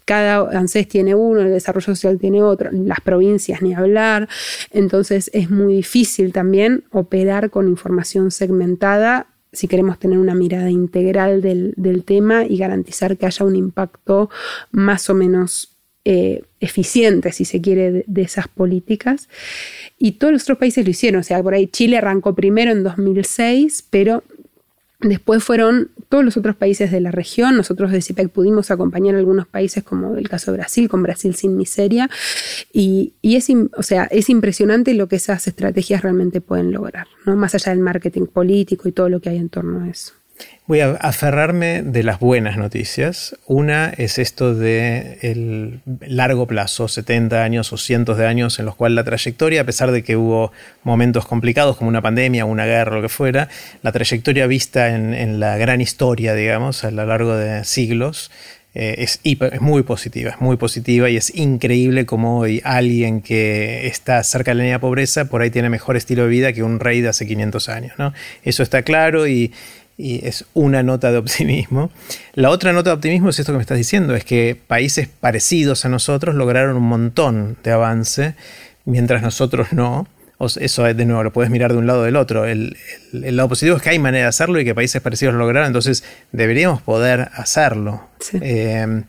cada 0.05 0.49
ANSES 0.57 0.87
tiene 0.87 1.15
uno, 1.15 1.41
el 1.41 1.51
desarrollo 1.51 1.85
social 1.85 2.19
tiene 2.19 2.41
otro, 2.41 2.69
las 2.71 3.01
provincias 3.01 3.61
ni 3.61 3.73
hablar, 3.73 4.27
entonces 4.71 5.29
es 5.33 5.49
muy 5.49 5.75
difícil 5.75 6.33
también 6.33 6.83
operar 6.91 7.49
con 7.49 7.67
información 7.67 8.31
segmentada 8.31 9.27
si 9.53 9.67
queremos 9.67 9.99
tener 9.99 10.17
una 10.17 10.33
mirada 10.33 10.69
integral 10.69 11.41
del, 11.41 12.03
tema 12.05 12.43
y 12.43 12.57
garantizar 12.57 13.17
que 13.17 13.27
haya 13.27 13.45
un 13.45 13.55
impacto 13.55 14.29
más 14.71 15.09
o 15.09 15.13
menos 15.13 15.72
eh, 16.05 16.41
eficiente, 16.59 17.31
si 17.31 17.45
se 17.45 17.61
quiere, 17.61 18.03
de, 18.05 18.21
esas 18.21 18.49
políticas. 18.49 19.29
Y 19.97 20.13
todos 20.13 20.33
los 20.33 20.43
otros 20.43 20.57
países 20.57 20.83
lo 20.83 20.91
hicieron. 20.91 21.21
O 21.21 21.23
sea, 21.23 21.41
por 21.41 21.53
ahí 21.53 21.67
Chile 21.67 21.97
arrancó 21.97 22.35
primero 22.35 22.71
en 22.71 22.83
2006, 22.83 23.85
pero 23.89 24.23
después 24.99 25.43
fueron 25.43 25.89
todos 26.09 26.25
los 26.25 26.35
otros 26.37 26.55
países 26.55 26.91
de 26.91 26.99
la 26.99 27.11
región. 27.11 27.55
Nosotros 27.55 27.91
de 27.91 28.01
CIPEC 28.01 28.29
pudimos 28.29 28.69
acompañar 28.69 29.15
a 29.15 29.19
algunos 29.19 29.47
países, 29.47 29.83
como 29.83 30.17
el 30.17 30.27
caso 30.27 30.51
de 30.51 30.57
Brasil, 30.57 30.89
con 30.89 31.03
Brasil 31.03 31.35
sin 31.35 31.55
miseria. 31.55 32.09
Y, 32.71 33.13
es, 33.21 33.47
o 33.77 33.83
sea, 33.83 34.03
es 34.05 34.29
impresionante 34.29 34.93
lo 34.93 35.07
que 35.07 35.15
esas 35.15 35.47
estrategias 35.47 36.01
realmente 36.01 36.41
pueden 36.41 36.71
lograr, 36.71 37.07
¿no? 37.25 37.35
más 37.35 37.55
allá 37.55 37.71
del 37.71 37.79
marketing 37.79 38.25
político 38.25 38.89
y 38.89 38.91
todo 38.91 39.09
lo 39.09 39.21
que 39.21 39.29
hay 39.29 39.37
en 39.37 39.49
torno 39.49 39.83
a 39.83 39.89
eso. 39.89 40.13
Voy 40.65 40.79
a 40.79 40.91
aferrarme 40.91 41.83
de 41.83 42.03
las 42.03 42.19
buenas 42.19 42.55
noticias. 42.55 43.35
Una 43.47 43.89
es 43.97 44.17
esto 44.17 44.55
de 44.55 45.19
el 45.21 45.81
largo 45.99 46.47
plazo, 46.47 46.87
70 46.87 47.43
años 47.43 47.73
o 47.73 47.77
cientos 47.77 48.17
de 48.17 48.25
años, 48.27 48.59
en 48.59 48.65
los 48.65 48.75
cuales 48.75 48.95
la 48.95 49.03
trayectoria, 49.03 49.61
a 49.61 49.65
pesar 49.65 49.91
de 49.91 50.03
que 50.03 50.15
hubo 50.15 50.53
momentos 50.83 51.25
complicados 51.25 51.75
como 51.75 51.89
una 51.89 52.01
pandemia, 52.01 52.45
una 52.45 52.65
guerra, 52.65 52.95
lo 52.95 53.01
que 53.01 53.09
fuera, 53.09 53.49
la 53.81 53.91
trayectoria 53.91 54.47
vista 54.47 54.87
en, 54.95 55.39
la 55.41 55.57
gran 55.57 55.81
historia, 55.81 56.33
digamos, 56.33 56.85
a 56.85 56.91
lo 56.91 57.05
largo 57.05 57.35
de 57.35 57.65
siglos, 57.65 58.31
eh, 58.73 58.95
es, 58.99 59.19
muy 59.59 59.83
positiva, 59.83 60.31
es 60.31 60.39
muy 60.39 60.55
positiva 60.55 61.09
y 61.09 61.17
es 61.17 61.35
increíble 61.35 62.05
como 62.05 62.39
hoy 62.39 62.61
alguien 62.63 63.21
que 63.21 63.85
está 63.85 64.23
cerca 64.23 64.55
de 64.55 64.63
la 64.63 64.63
de 64.63 64.79
pobreza 64.79 65.25
por 65.25 65.43
ahí 65.43 65.51
tiene 65.51 65.69
mejor 65.69 65.95
estilo 65.95 66.23
de 66.23 66.29
vida 66.29 66.53
que 66.53 66.63
un 66.63 66.79
rey 66.79 67.01
de 67.01 67.09
hace 67.09 67.27
500 67.27 67.69
años. 67.69 67.93
¿no? 67.99 68.13
Eso 68.43 68.63
está 68.63 68.81
claro 68.81 69.27
y 69.27 69.51
y 69.97 70.25
es 70.25 70.45
una 70.53 70.83
nota 70.83 71.11
de 71.11 71.17
optimismo. 71.17 71.91
La 72.33 72.49
otra 72.49 72.73
nota 72.73 72.91
de 72.91 72.95
optimismo 72.95 73.29
es 73.29 73.39
esto 73.39 73.51
que 73.51 73.57
me 73.57 73.61
estás 73.61 73.77
diciendo, 73.77 74.15
es 74.15 74.25
que 74.25 74.57
países 74.67 75.07
parecidos 75.07 75.85
a 75.85 75.89
nosotros 75.89 76.35
lograron 76.35 76.75
un 76.75 76.83
montón 76.83 77.57
de 77.63 77.71
avance, 77.71 78.35
mientras 78.85 79.21
nosotros 79.21 79.73
no. 79.73 80.07
Eso 80.59 80.83
de 80.83 81.05
nuevo 81.05 81.23
lo 81.23 81.31
puedes 81.31 81.49
mirar 81.49 81.71
de 81.71 81.77
un 81.77 81.87
lado 81.87 82.01
o 82.01 82.03
del 82.03 82.17
otro. 82.17 82.45
El, 82.45 82.75
lado 83.13 83.47
positivo 83.47 83.77
es 83.77 83.81
que 83.81 83.91
hay 83.91 83.99
manera 83.99 84.25
de 84.25 84.29
hacerlo 84.29 84.59
y 84.59 84.65
que 84.65 84.75
países 84.75 85.01
parecidos 85.01 85.33
lo 85.33 85.39
lograron, 85.39 85.67
entonces 85.67 86.03
deberíamos 86.33 86.81
poder 86.81 87.29
hacerlo. 87.33 88.09
Eh, 88.41 89.03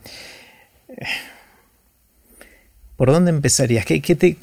¿Por 2.97 3.11
dónde 3.11 3.31
empezarías? 3.31 3.85
¿Qué, 3.85 4.01
te, 4.01 4.37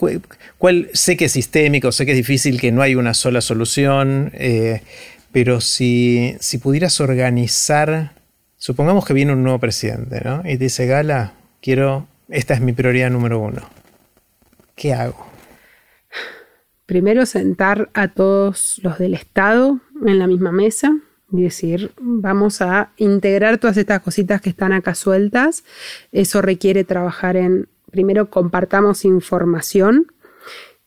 cuál, 0.57 0.89
sé 0.93 1.15
que 1.15 1.25
es 1.25 1.31
sistémico, 1.31 1.91
sé 1.93 2.05
que 2.05 2.11
es 2.11 2.17
difícil, 2.17 2.59
que 2.59 2.71
no 2.73 2.81
hay 2.81 2.95
una 2.95 3.13
sola 3.13 3.39
solución. 3.39 4.31
Eh, 4.33 4.81
pero 5.31 5.61
si, 5.61 6.37
pudieras 6.61 6.99
organizar, 6.99 8.13
supongamos 8.57 9.05
que 9.05 9.13
viene 9.13 9.33
un 9.33 9.43
nuevo 9.43 9.59
presidente, 9.59 10.21
¿no? 10.23 10.41
Y 10.41 10.57
te 10.57 10.65
dice, 10.65 10.85
Gala, 10.85 11.33
quiero, 11.61 12.07
esta 12.29 12.53
es 12.53 12.61
mi 12.61 12.73
prioridad 12.73 13.09
número 13.09 13.39
uno. 13.39 13.61
¿Qué 14.75 14.93
hago? 14.93 15.25
Primero 16.85 17.25
sentar 17.25 17.89
a 17.93 18.09
todos 18.09 18.79
los 18.83 18.97
del 18.99 19.13
Estado 19.13 19.79
en 20.05 20.19
la 20.19 20.27
misma 20.27 20.51
mesa, 20.51 20.93
y 21.31 21.43
decir, 21.43 21.91
vamos 21.99 22.61
a 22.61 22.91
integrar 22.97 23.57
todas 23.57 23.77
estas 23.77 24.01
cositas 24.01 24.41
que 24.41 24.49
están 24.49 24.73
acá 24.73 24.95
sueltas. 24.95 25.63
Eso 26.11 26.41
requiere 26.41 26.83
trabajar 26.83 27.37
en, 27.37 27.67
primero, 27.89 28.29
compartamos 28.29 29.05
información, 29.05 30.07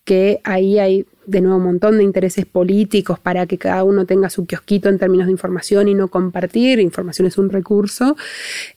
que 0.05 0.41
ahí 0.45 0.79
hay 0.79 1.07
de 1.27 1.41
nuevo 1.41 1.57
un 1.57 1.65
montón 1.65 1.99
de 1.99 2.05
intereses 2.05 2.47
políticos 2.47 3.19
para 3.19 3.47
que 3.47 3.59
cada 3.59 3.85
uno 3.85 4.05
tenga 4.05 4.29
su 4.31 4.47
kiosquito 4.47 4.89
en 4.89 4.99
términos 4.99 5.27
de 5.27 5.33
información 5.33 5.89
y 5.89 5.95
no 5.95 6.09
compartir. 6.09 6.81
Información 6.81 7.27
es 7.27 7.39
un 7.39 7.51
recurso. 7.51 8.17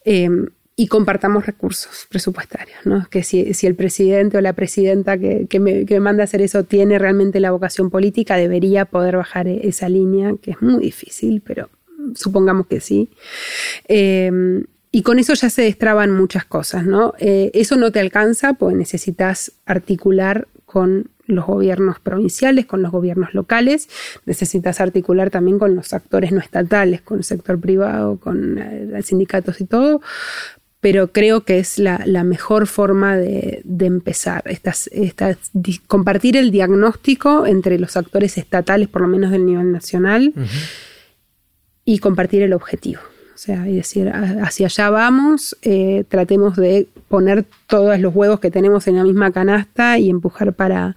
Em, 0.05 0.47
y 0.79 0.87
compartamos 0.87 1.47
recursos 1.47 2.05
presupuestarios, 2.07 2.77
¿no? 2.85 3.07
Que 3.09 3.23
si, 3.23 3.51
el 3.63 3.73
presidente 3.73 4.37
o 4.37 4.41
la 4.41 4.53
presidenta 4.53 5.17
que, 5.17 5.59
me, 5.59 5.99
manda 5.99 6.21
a 6.21 6.25
hacer 6.25 6.41
eso 6.41 6.65
tiene 6.65 6.99
realmente 6.99 7.39
la 7.39 7.49
vocación 7.49 7.89
política, 7.89 8.37
debería 8.37 8.85
poder 8.85 9.17
bajar 9.17 9.47
e, 9.47 9.67
esa 9.67 9.89
línea, 9.89 10.35
que 10.39 10.51
es 10.51 10.61
muy 10.61 10.83
difícil, 10.83 11.41
pero 11.43 11.69
supongamos 12.13 12.67
que 12.67 12.79
sí. 12.79 13.09
Em, 13.87 14.65
y 14.91 15.01
con 15.01 15.17
eso 15.17 15.33
ya 15.33 15.49
se 15.49 15.63
destraban 15.63 16.11
muchas 16.11 16.45
cosas, 16.45 16.85
¿no? 16.85 17.15
Eh, 17.17 17.49
eso 17.55 17.75
no 17.75 17.91
te 17.91 17.99
alcanza, 17.99 18.53
pues 18.53 18.75
necesitas 18.75 19.53
articular 19.65 20.47
con 20.65 21.09
los 21.27 21.45
gobiernos 21.45 21.99
provinciales, 21.99 22.65
con 22.65 22.81
los 22.81 22.91
gobiernos 22.91 23.33
locales, 23.33 23.89
necesitas 24.25 24.81
articular 24.81 25.29
también 25.29 25.59
con 25.59 25.75
los 25.75 25.93
actores 25.93 26.31
no 26.31 26.39
estatales, 26.39 27.01
con 27.01 27.19
el 27.19 27.23
sector 27.23 27.59
privado, 27.59 28.17
con 28.17 28.57
eh, 28.57 29.01
sindicatos 29.03 29.61
y 29.61 29.65
todo, 29.65 30.01
pero 30.79 31.11
creo 31.11 31.43
que 31.43 31.59
es 31.59 31.79
la, 31.79 31.99
mejor 32.23 32.67
forma 32.67 33.17
de, 33.17 33.63
empezar. 33.79 34.43
compartir 35.87 36.37
el 36.37 36.51
diagnóstico 36.51 37.45
entre 37.45 37.79
los 37.79 37.97
actores 37.97 38.37
estatales, 38.37 38.87
por 38.87 39.01
lo 39.01 39.07
menos 39.07 39.31
del 39.31 39.45
nivel 39.45 39.71
nacional, 39.71 40.33
y 41.83 41.99
compartir 41.99 42.43
el 42.43 42.53
objetivo. 42.53 43.01
O 43.37 43.39
sea, 43.39 43.67
y 43.67 43.75
decir, 43.75 44.09
hacia 44.09 44.65
allá 44.65 44.89
vamos, 44.89 45.55
eh, 45.61 46.05
tratemos 46.09 46.55
de 46.55 46.87
poner 47.07 47.45
todos 47.67 47.99
los 47.99 48.15
huevos 48.15 48.39
que 48.39 48.49
tenemos 48.49 48.87
en 48.87 48.95
la 48.95 49.03
misma 49.03 49.31
canasta 49.31 49.99
y 49.99 50.09
empujar 50.09 50.53
para, 50.53 50.95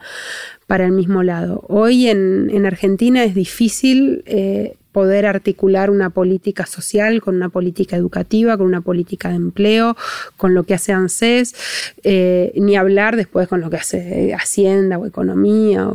para 0.67 0.87
el 0.87 0.93
mismo 0.93 1.23
lado. 1.23 1.63
Hoy 1.69 2.09
en, 2.09 2.65
Argentina 2.65 3.25
es 3.25 3.35
difícil 3.35 4.23
eh, 4.25 4.77
poder 4.91 5.27
articular 5.27 5.91
una 5.91 6.09
política 6.09 6.65
social 6.65 7.21
con 7.21 7.37
una 7.37 7.51
política 7.51 7.97
educativa, 7.97 8.57
con 8.57 8.69
una 8.69 8.81
política 8.81 9.29
de 9.29 9.35
empleo, 9.35 9.95
con 10.39 10.55
lo 10.55 10.63
que 10.63 10.73
hace 10.73 10.95
ANSES, 10.95 11.55
eh, 12.05 12.53
ni 12.57 12.75
hablar 12.75 13.17
después 13.17 13.49
con 13.49 13.61
lo 13.61 13.69
que 13.69 13.77
hace 13.77 14.33
Hacienda 14.33 14.97
o 14.97 15.05
Economía. 15.05 15.91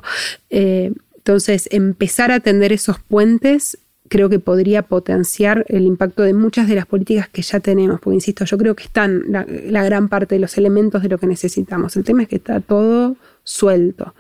Entonces, 0.51 1.67
empezar 1.72 2.31
a 2.31 2.39
tender 2.39 2.72
esos 2.72 2.99
puentes 2.99 3.80
creo 4.07 4.30
que 4.30 4.40
podría 4.40 4.84
potenciar 4.84 5.65
el 5.68 5.84
impacto 5.84 6.23
de 6.23 6.34
muchas 6.34 6.68
de 6.68 6.76
las 6.76 6.86
políticas 6.86 7.27
que 7.30 7.41
ya 7.41 7.60
tenemos, 7.60 7.99
porque 7.99 8.15
insisto, 8.15 8.45
yo 8.45 8.57
creo 8.57 8.76
que 8.76 8.84
están 8.84 9.23
la, 9.30 9.84
gran 9.84 10.10
parte 10.10 10.36
de 10.36 10.41
los 10.41 10.57
elementos 10.57 11.02
de 11.02 11.10
lo 11.10 11.18
que 11.18 11.27
necesitamos. 11.27 11.95
El 11.95 12.03
tema 12.03 12.23
es 12.23 12.30
que 12.30 12.36
está 12.36 12.60
todo 12.60 13.15
suelto. 13.44 14.14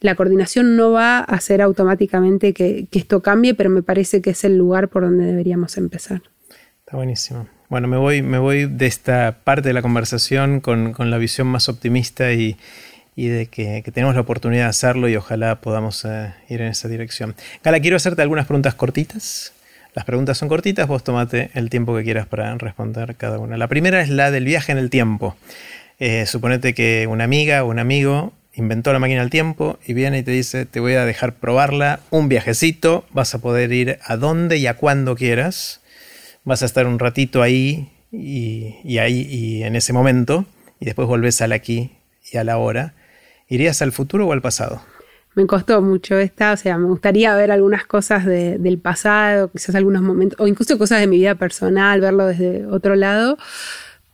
La 0.00 0.14
coordinación 0.14 0.76
no 0.76 0.92
va 0.92 1.18
a 1.18 1.22
hacer 1.22 1.60
automáticamente 1.62 2.52
que, 2.52 2.88
esto 2.92 3.22
cambie, 3.22 3.54
pero 3.54 3.70
me 3.70 3.82
parece 3.82 4.20
que 4.20 4.30
es 4.30 4.44
el 4.44 4.56
lugar 4.56 4.88
por 4.88 5.02
donde 5.02 5.24
deberíamos 5.26 5.76
empezar. 5.76 6.22
Está 6.80 6.96
buenísimo. 6.96 7.46
Bueno, 7.68 7.86
me 7.86 7.98
voy, 7.98 8.22
me 8.22 8.38
voy 8.38 8.64
de 8.64 8.86
esta 8.86 9.40
parte 9.44 9.68
de 9.68 9.74
la 9.74 9.82
conversación 9.82 10.60
con, 10.60 10.94
la 10.98 11.18
visión 11.18 11.46
más 11.48 11.68
optimista 11.68 12.32
y, 12.32 12.56
de 13.26 13.46
que, 13.46 13.82
tenemos 13.92 14.14
la 14.14 14.20
oportunidad 14.20 14.64
de 14.64 14.70
hacerlo 14.70 15.08
y 15.08 15.16
ojalá 15.16 15.60
podamos 15.60 16.04
eh, 16.04 16.32
ir 16.48 16.60
en 16.60 16.68
esa 16.68 16.86
dirección. 16.86 17.34
Gala, 17.64 17.80
quiero 17.80 17.96
hacerte 17.96 18.22
algunas 18.22 18.46
preguntas 18.46 18.74
cortitas. 18.74 19.52
Las 19.94 20.04
preguntas 20.04 20.38
son 20.38 20.48
cortitas, 20.48 20.86
vos 20.86 21.02
tomate 21.02 21.50
el 21.54 21.70
tiempo 21.70 21.96
que 21.96 22.04
quieras 22.04 22.26
para 22.26 22.54
responder 22.56 23.16
cada 23.16 23.40
una. 23.40 23.56
La 23.56 23.66
primera 23.66 24.00
es 24.00 24.08
la 24.08 24.30
del 24.30 24.44
viaje 24.44 24.70
en 24.70 24.78
el 24.78 24.90
tiempo. 24.90 25.36
Eh, 25.98 26.26
suponete 26.26 26.74
que 26.74 27.08
una 27.10 27.24
amiga 27.24 27.64
o 27.64 27.70
un 27.70 27.80
amigo 27.80 28.32
inventó 28.54 28.92
la 28.92 28.98
máquina 28.98 29.20
del 29.20 29.30
tiempo 29.30 29.78
y 29.86 29.94
viene 29.94 30.18
y 30.18 30.22
te 30.22 30.30
dice, 30.30 30.66
te 30.66 30.80
voy 30.80 30.94
a 30.94 31.04
dejar 31.04 31.34
probarla, 31.34 32.00
un 32.10 32.28
viajecito, 32.28 33.04
vas 33.10 33.34
a 33.34 33.38
poder 33.38 33.72
ir 33.72 33.98
a 34.04 34.16
donde 34.16 34.58
y 34.58 34.66
a 34.66 34.74
cuando 34.74 35.16
quieras, 35.16 35.80
vas 36.44 36.62
a 36.62 36.66
estar 36.66 36.86
un 36.86 36.98
ratito 36.98 37.42
ahí 37.42 37.90
y, 38.10 38.98
ahí 38.98 39.26
y 39.30 39.62
en 39.62 39.76
ese 39.76 39.92
momento, 39.92 40.46
y 40.80 40.86
después 40.86 41.08
volvés 41.08 41.40
al 41.40 41.52
aquí 41.52 41.92
y 42.32 42.36
a 42.36 42.44
la 42.44 42.58
hora. 42.58 42.94
¿Irías 43.48 43.80
al 43.82 43.92
futuro 43.92 44.26
o 44.26 44.32
al 44.32 44.42
pasado? 44.42 44.82
Me 45.34 45.46
costó 45.46 45.80
mucho 45.82 46.18
esta, 46.18 46.52
o 46.52 46.56
sea, 46.56 46.78
me 46.78 46.86
gustaría 46.86 47.34
ver 47.36 47.50
algunas 47.52 47.86
cosas 47.86 48.26
del 48.26 48.78
pasado, 48.78 49.50
quizás 49.50 49.74
algunos 49.74 50.02
momentos, 50.02 50.38
o 50.40 50.48
incluso 50.48 50.76
cosas 50.78 51.00
de 51.00 51.06
mi 51.06 51.18
vida 51.18 51.36
personal, 51.36 52.00
verlo 52.00 52.26
desde 52.26 52.66
otro 52.66 52.96
lado, 52.96 53.38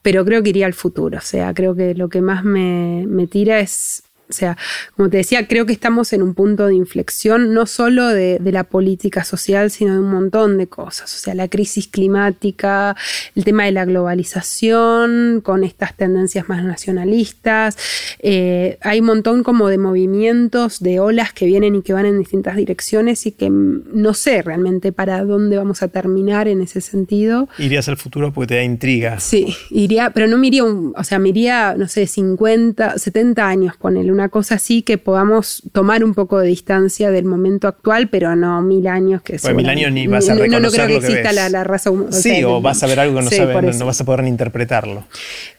pero 0.03 0.25
creo 0.25 0.43
que 0.43 0.51
iría 0.51 0.67
al 0.67 0.75
futuro, 0.75 1.19
o 1.19 1.23
sea, 1.23 1.55
creo 1.55 1.75
que 1.75 1.95
lo 1.95 2.11
que 2.11 2.21
más 2.21 2.45
me, 2.45 3.07
me 3.09 3.27
tira 3.27 3.61
es 3.61 4.03
o 4.29 4.33
sea, 4.33 4.57
como 4.97 5.11
te 5.11 5.19
decía, 5.19 5.47
creo 5.47 5.67
que 5.67 5.73
estamos 5.73 6.13
en 6.15 6.23
un 6.23 6.35
punto 6.35 6.67
de 6.67 6.75
inflexión 6.75 7.53
no 7.53 7.67
solo 7.67 8.09
de, 8.09 8.41
la 8.45 8.65
política 8.65 9.25
social, 9.25 9.71
sino 9.71 9.95
de 9.95 9.99
un 9.99 10.11
montón 10.11 10.59
de 10.59 10.67
cosas. 10.69 11.13
O 11.15 11.19
sea, 11.19 11.35
la 11.35 11.49
crisis 11.49 11.89
climática, 11.89 12.97
el 13.35 13.45
tema 13.45 13.65
de 13.65 13.73
la 13.73 13.85
globalización, 13.85 15.41
con 15.43 15.65
estas 15.65 15.97
tendencias 15.97 16.49
más 16.49 16.65
nacionalistas. 16.65 17.77
Eh, 18.21 18.79
hay 18.81 19.01
un 19.01 19.07
montón 19.07 19.43
como 19.43 19.69
de 19.69 19.79
movimientos, 19.79 20.81
de 20.81 21.01
olas 21.01 21.33
que 21.33 21.47
vienen 21.47 21.75
y 21.75 21.83
que 21.83 21.93
van 21.93 22.07
en 22.07 22.19
distintas 22.19 22.57
direcciones 22.57 23.27
y 23.27 23.33
que 23.33 23.51
no 23.51 24.15
sé 24.15 24.43
realmente 24.43 24.93
para 24.93 25.25
dónde 25.25 25.57
vamos 25.57 25.83
a 25.83 25.89
terminar 25.89 26.49
en 26.49 26.63
ese 26.63 26.81
sentido. 26.81 27.49
Irías 27.59 27.89
al 27.89 27.97
futuro 27.97 28.33
porque 28.33 28.49
te 28.49 28.55
da 28.55 28.63
intriga. 28.63 29.21
Sí, 29.21 29.55
iría, 29.71 30.11
pero 30.11 30.29
no 30.29 30.39
me 30.39 30.47
iría, 30.47 30.65
o 30.65 31.05
sea, 31.05 31.19
me 31.19 31.31
iría, 31.31 31.75
no 31.77 31.89
sé, 31.89 32.07
50, 32.07 32.99
70 32.99 33.47
años, 33.47 33.77
ponele 33.77 34.14
una 34.15 34.29
cosa 34.29 34.55
así 34.55 34.83
que 34.83 34.97
podamos 34.97 35.63
tomar 35.73 36.05
un 36.05 36.15
poco 36.15 36.39
de 36.39 36.49
distancia 36.49 37.11
del 37.11 37.25
momento 37.25 37.69
actual, 37.69 38.09
pero 38.09 38.37
no 38.37 38.63
mil 38.63 38.87
años 38.87 39.23
que 39.23 39.39
pues 39.39 39.55
mil 39.55 39.69
años 39.69 39.93
ni 39.93 40.07
vas 40.07 40.29
a 40.29 40.35
reconocer 40.35 40.63
No, 40.63 40.69
no 40.69 40.73
creo 40.73 40.87
que 40.87 40.97
exista 40.97 41.33
la, 41.33 41.65
raza 41.65 41.91
humana. 41.91 42.13
Sí, 42.13 42.43
o, 42.45 42.61
vas 42.61 42.83
a 42.83 42.87
ver 42.87 43.01
algo 43.01 43.19
que 43.19 43.25
no, 43.25 43.31
sabes, 43.31 43.77
no, 43.77 43.87
vas 43.87 44.01
a 44.01 44.05
poder 44.05 44.23
ni 44.23 44.29
interpretarlo. 44.29 45.05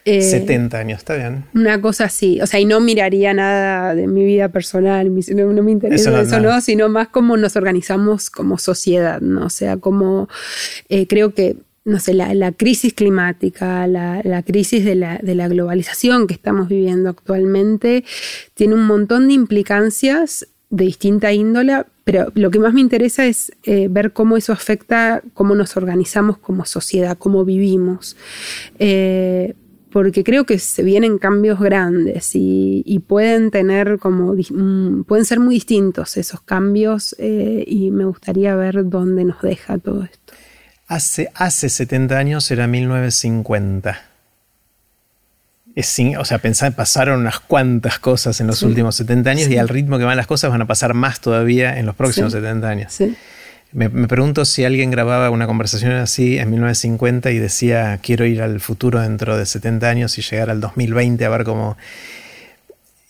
70 0.05 0.77
eh, 0.77 0.79
años, 0.79 0.99
está 0.99 1.15
bien. 1.15 1.45
Una 1.53 1.81
cosa 1.81 2.05
así, 2.05 2.39
o 2.41 2.47
sea, 2.47 2.59
y 2.59 2.65
no 2.65 2.79
miraría 2.79 3.33
nada 3.33 3.93
de 3.93 4.07
mi 4.07 4.23
vida 4.23 4.49
personal, 4.49 5.11
no, 5.13 5.63
me 5.63 5.71
interesa 5.71 6.21
eso, 6.21 6.39
no, 6.39 6.61
sino 6.61 6.89
más 6.89 7.09
cómo 7.09 7.37
nos 7.37 7.55
organizamos 7.55 8.29
como 8.29 8.57
sociedad, 8.57 9.19
¿no? 9.19 9.45
O 9.45 9.49
sea, 9.49 9.77
cómo 9.77 10.29
eh, 10.89 11.07
creo 11.07 11.33
que 11.33 11.57
no 11.85 11.99
sé, 11.99 12.15
la, 12.15 12.51
crisis 12.51 12.93
climática, 12.93 13.85
la, 13.87 14.43
crisis 14.43 14.83
de 14.83 14.95
la, 14.95 15.47
globalización 15.47 16.25
que 16.25 16.33
estamos 16.33 16.67
viviendo 16.67 17.09
actualmente, 17.09 18.03
tiene 18.55 18.73
un 18.73 18.87
montón 18.87 19.27
de 19.27 19.35
implicancias 19.35 20.47
de 20.71 20.85
distinta 20.85 21.31
índole, 21.31 21.83
pero 22.03 22.31
lo 22.33 22.49
que 22.49 22.59
más 22.59 22.73
me 22.73 22.81
interesa 22.81 23.25
es 23.27 23.51
eh, 23.63 23.87
ver 23.89 24.13
cómo 24.13 24.35
eso 24.35 24.51
afecta 24.51 25.21
cómo 25.35 25.53
nos 25.53 25.77
organizamos 25.77 26.39
como 26.39 26.65
sociedad, 26.65 27.17
cómo 27.19 27.45
vivimos. 27.45 28.17
Eh, 28.79 29.53
porque 29.91 30.25
creo 30.25 30.43
que 30.43 30.59
se 30.59 30.83
vienen 30.83 31.19
cambios 31.19 31.57
grandes 31.57 32.31
y, 32.33 33.01
pueden 33.07 33.49
tener 33.49 33.97
como 33.97 34.33
mm, 34.33 35.03
pueden 35.03 35.23
ser 35.23 35.39
muy 35.39 35.55
distintos 35.55 36.17
esos 36.17 36.41
cambios 36.41 37.15
eh, 37.17 37.63
y 37.65 37.91
me 37.91 38.03
gustaría 38.03 38.55
ver 38.57 38.89
dónde 38.89 39.23
nos 39.23 39.41
deja 39.41 39.77
todo 39.77 40.03
esto. 40.03 40.24
Hace, 40.87 41.31
hace 41.33 41.69
70 41.69 42.17
años 42.17 42.49
era 42.51 42.67
1950. 42.67 44.01
Es, 45.75 45.99
o 46.17 46.23
sea, 46.23 46.37
pensar, 46.37 46.73
pasaron 46.73 47.19
unas 47.19 47.39
cuantas 47.39 47.99
cosas 47.99 48.39
en 48.39 48.47
los 48.47 48.61
últimos 48.61 48.95
70 48.95 49.29
años 49.29 49.47
y 49.49 49.57
al 49.57 49.67
ritmo 49.67 49.97
que 49.97 50.05
van 50.05 50.15
las 50.15 50.27
cosas 50.27 50.49
van 50.49 50.61
a 50.61 50.67
pasar 50.67 50.93
más 50.93 51.19
todavía 51.19 51.77
en 51.77 51.85
los 51.85 51.95
próximos 51.95 52.31
70 52.31 52.69
años. 52.69 52.97
Me, 53.73 53.89
pregunto 53.89 54.45
si 54.45 54.63
alguien 54.63 54.89
grababa 54.89 55.29
una 55.31 55.47
conversación 55.47 55.91
así 55.91 56.37
en 56.37 56.49
1950 56.49 57.31
y 57.31 57.39
decía 57.39 57.99
quiero 58.01 58.25
ir 58.25 58.41
al 58.41 58.61
futuro 58.61 59.01
dentro 59.01 59.37
de 59.37 59.45
70 59.45 59.89
años 59.89 60.17
y 60.17 60.21
llegar 60.21 60.49
al 60.49 60.61
2020 60.61 61.25
a 61.25 61.29
ver 61.29 61.43
cómo... 61.43 61.75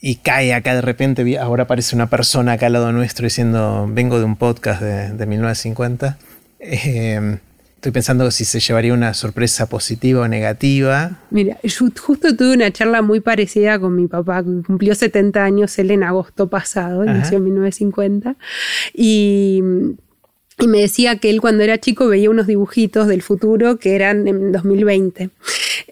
Y 0.02 0.16
cae 0.16 0.54
acá 0.54 0.74
de 0.74 0.82
repente, 0.82 1.38
ahora 1.38 1.64
aparece 1.64 1.96
una 1.96 2.10
persona 2.10 2.54
acá 2.54 2.66
al 2.68 2.74
lado 2.74 2.92
nuestro 2.92 3.26
diciendo 3.26 3.88
vengo 3.92 4.18
de 4.18 4.26
un 4.26 4.38
podcast 4.38 4.82
de, 4.82 5.14
de 5.14 5.26
1950. 5.28 6.18
Eh, 6.60 7.38
Estoy 7.76 7.92
pensando 7.92 8.32
si 8.32 8.46
se 8.46 8.60
llevaría 8.60 8.94
una 8.94 9.14
sorpresa 9.14 9.68
positiva 9.68 10.22
o 10.22 10.28
negativa. 10.28 11.20
Mira, 11.30 11.58
yo 11.62 11.86
justo 12.02 12.36
tuve 12.36 12.54
una 12.54 12.72
charla 12.72 13.02
muy 13.02 13.20
parecida 13.20 13.78
con 13.78 13.96
mi 13.96 14.08
papá, 14.08 14.44
que 14.44 14.64
cumplió 14.66 14.96
70 14.96 15.44
años 15.44 15.78
él 15.78 15.92
en 15.92 16.04
agosto 16.04 16.50
pasado, 16.50 17.06
nació 17.06 17.38
en 17.38 17.44
1950. 17.44 18.36
Y 18.94 19.62
y 20.58 20.68
me 20.68 20.80
decía 20.80 21.18
que 21.18 21.30
él 21.30 21.42
cuando 21.42 21.64
era 21.64 21.78
chico 21.80 22.08
veía 22.08 22.30
unos 22.30 22.48
dibujitos 22.48 23.08
del 23.08 23.22
futuro 23.22 23.78
que 23.78 23.96
eran 23.96 24.28
en 24.28 24.54
2020 24.54 25.30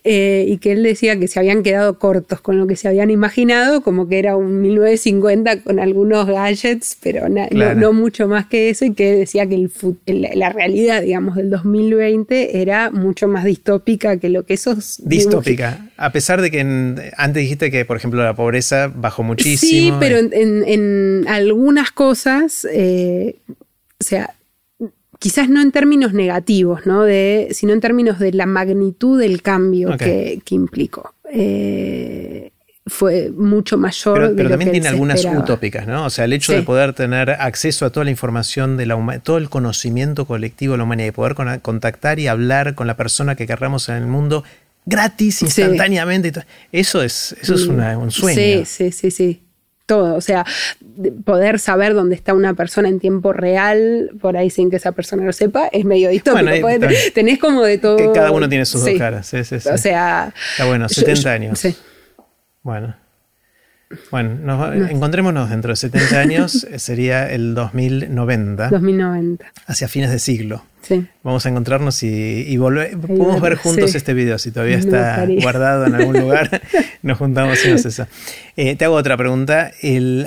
eh, 0.06 0.46
y 0.48 0.58
que 0.58 0.72
él 0.72 0.84
decía 0.84 1.20
que 1.20 1.28
se 1.28 1.40
habían 1.40 1.64
quedado 1.64 1.98
cortos 2.00 2.40
con 2.40 2.58
lo 2.58 2.68
que 2.68 2.76
se 2.76 2.88
habían 2.88 3.10
imaginado, 3.10 3.82
como 3.84 4.08
que 4.08 4.20
era 4.20 4.36
un 4.38 4.62
1950 4.62 5.64
con 5.64 5.80
algunos 5.80 6.28
gadgets, 6.28 6.98
pero 7.02 7.28
no, 7.30 7.94
mucho 7.94 8.28
más 8.28 8.46
que 8.48 8.70
eso, 8.70 8.86
y 8.86 8.94
que 8.94 9.16
decía 9.16 9.48
que 9.48 9.70
la 10.08 10.50
realidad, 10.50 11.02
digamos, 11.02 11.36
del 11.36 11.50
2020 11.50 12.62
era 12.62 12.90
mucho 12.92 13.28
más 13.28 13.44
distópica 13.44 14.18
que 14.18 14.30
lo 14.30 14.44
que 14.44 14.56
esos... 14.56 15.02
Distópica, 15.06 15.88
a 15.98 16.12
pesar 16.12 16.42
de 16.42 16.52
que 16.52 16.60
antes 17.18 17.42
dijiste 17.42 17.72
que, 17.72 17.86
por 17.86 17.98
ejemplo, 17.98 18.24
la 18.24 18.36
pobreza 18.36 18.92
bajó 18.94 19.24
muchísimo. 19.24 19.72
Sí, 19.72 19.94
pero 20.00 20.18
en, 20.20 21.26
algunas 21.28 21.92
cosas, 21.92 22.68
eh, 22.72 23.38
o 24.00 24.04
sea, 24.04 24.34
quizás 25.24 25.48
no 25.48 25.62
en 25.62 25.72
términos 25.72 26.12
negativos, 26.12 26.86
¿no? 26.86 27.04
de, 27.04 27.48
sino 27.52 27.72
en 27.72 27.80
términos 27.80 28.20
de 28.20 28.34
la 28.34 28.46
magnitud 28.46 29.18
del 29.18 29.42
cambio 29.42 29.98
que, 29.98 30.42
implicó. 30.50 31.14
Eh, 31.32 32.52
fue 32.86 33.30
mucho 33.30 33.78
mayor. 33.78 34.20
Pero, 34.20 34.36
pero 34.36 34.50
también 34.50 34.72
tiene 34.72 34.90
algunas 34.90 35.24
utópicas, 35.24 35.88
¿no? 35.88 36.04
O 36.04 36.10
sea, 36.10 36.26
el 36.26 36.34
hecho 36.34 36.52
de 36.52 36.62
poder 36.64 36.92
tener 36.92 37.30
acceso 37.30 37.86
a 37.86 37.90
toda 37.90 38.04
la 38.04 38.12
información 38.12 38.76
de 38.76 38.86
la 38.86 39.20
todo 39.24 39.38
el 39.38 39.50
conocimiento 39.50 40.26
colectivo 40.26 40.74
de 40.74 40.80
la 40.80 40.84
humanidad 40.84 41.08
y 41.08 41.12
poder 41.12 41.62
contactar 41.62 42.20
y 42.20 42.28
hablar 42.28 42.76
con 42.76 42.88
la 42.88 42.98
persona 42.98 43.36
que 43.36 43.48
querramos 43.48 43.88
en 43.88 43.96
el 43.96 44.08
mundo 44.08 44.44
gratis, 44.86 45.42
instantáneamente. 45.42 46.34
Eso 46.74 47.02
es, 47.02 47.34
eso 47.42 47.56
es 47.56 47.70
mm. 47.70 47.98
un 47.98 48.12
sueño. 48.12 48.36
Sí, 48.36 48.64
sí, 48.66 48.92
sí, 48.92 49.10
sí 49.10 49.44
todo. 49.86 50.16
O 50.16 50.22
sea, 50.22 50.46
poder 51.26 51.60
saber 51.60 51.94
dónde 51.94 52.16
está 52.16 52.34
una 52.34 52.54
persona 52.54 52.90
en 52.90 53.00
tiempo 53.00 53.34
real, 53.34 54.12
por 54.22 54.38
ahí 54.38 54.50
sin 54.50 54.70
que 54.70 54.78
esa 54.78 54.92
persona 54.92 55.24
lo 55.24 55.34
sepa, 55.34 55.68
es 55.68 55.86
medio 55.86 56.10
distópico. 56.10 56.68
tenés 57.14 57.40
como 57.40 57.64
de 57.64 57.78
todo. 57.78 57.98
Que 57.98 58.12
cada 58.12 58.32
uno 58.32 58.48
tiene 58.50 58.66
sus 58.66 58.84
dos 58.84 58.98
caras. 58.98 59.28
Sí, 59.28 59.44
sí, 59.44 59.56
o 59.56 59.78
sea. 59.78 60.34
Está 60.52 60.66
bueno, 60.66 60.90
70 60.90 61.32
años. 61.32 61.60
Sí. 61.60 61.76
Bueno. 62.62 62.96
Bueno, 64.10 64.74
encontrémonos 64.74 65.50
dentro 65.50 65.72
de 65.72 65.76
70 65.76 66.20
años, 66.20 66.68
sería 66.78 67.30
el 67.32 67.54
2090. 67.54 68.70
2090. 68.70 69.46
Hacia 69.68 69.88
fines 69.88 70.12
de 70.12 70.20
siglo. 70.20 70.64
Vamos 71.24 71.46
a 71.46 71.50
encontrarnos 71.50 72.04
y, 72.04 72.58
volver. 72.58 72.98
Podemos 72.98 73.40
ver 73.42 73.56
juntos 73.56 73.96
este 73.96 74.14
video 74.14 74.38
si 74.38 74.52
todavía 74.52 74.78
está 74.78 75.26
guardado 75.42 75.86
en 75.86 75.96
algún 75.96 76.20
lugar. 76.20 76.62
nos 77.04 77.18
juntamos 77.18 77.64
y 77.66 77.70
nos 77.70 77.86
eso. 77.86 78.08
Eh, 78.56 78.76
te 78.76 78.86
hago 78.86 78.96
otra 78.96 79.16
pregunta. 79.18 79.72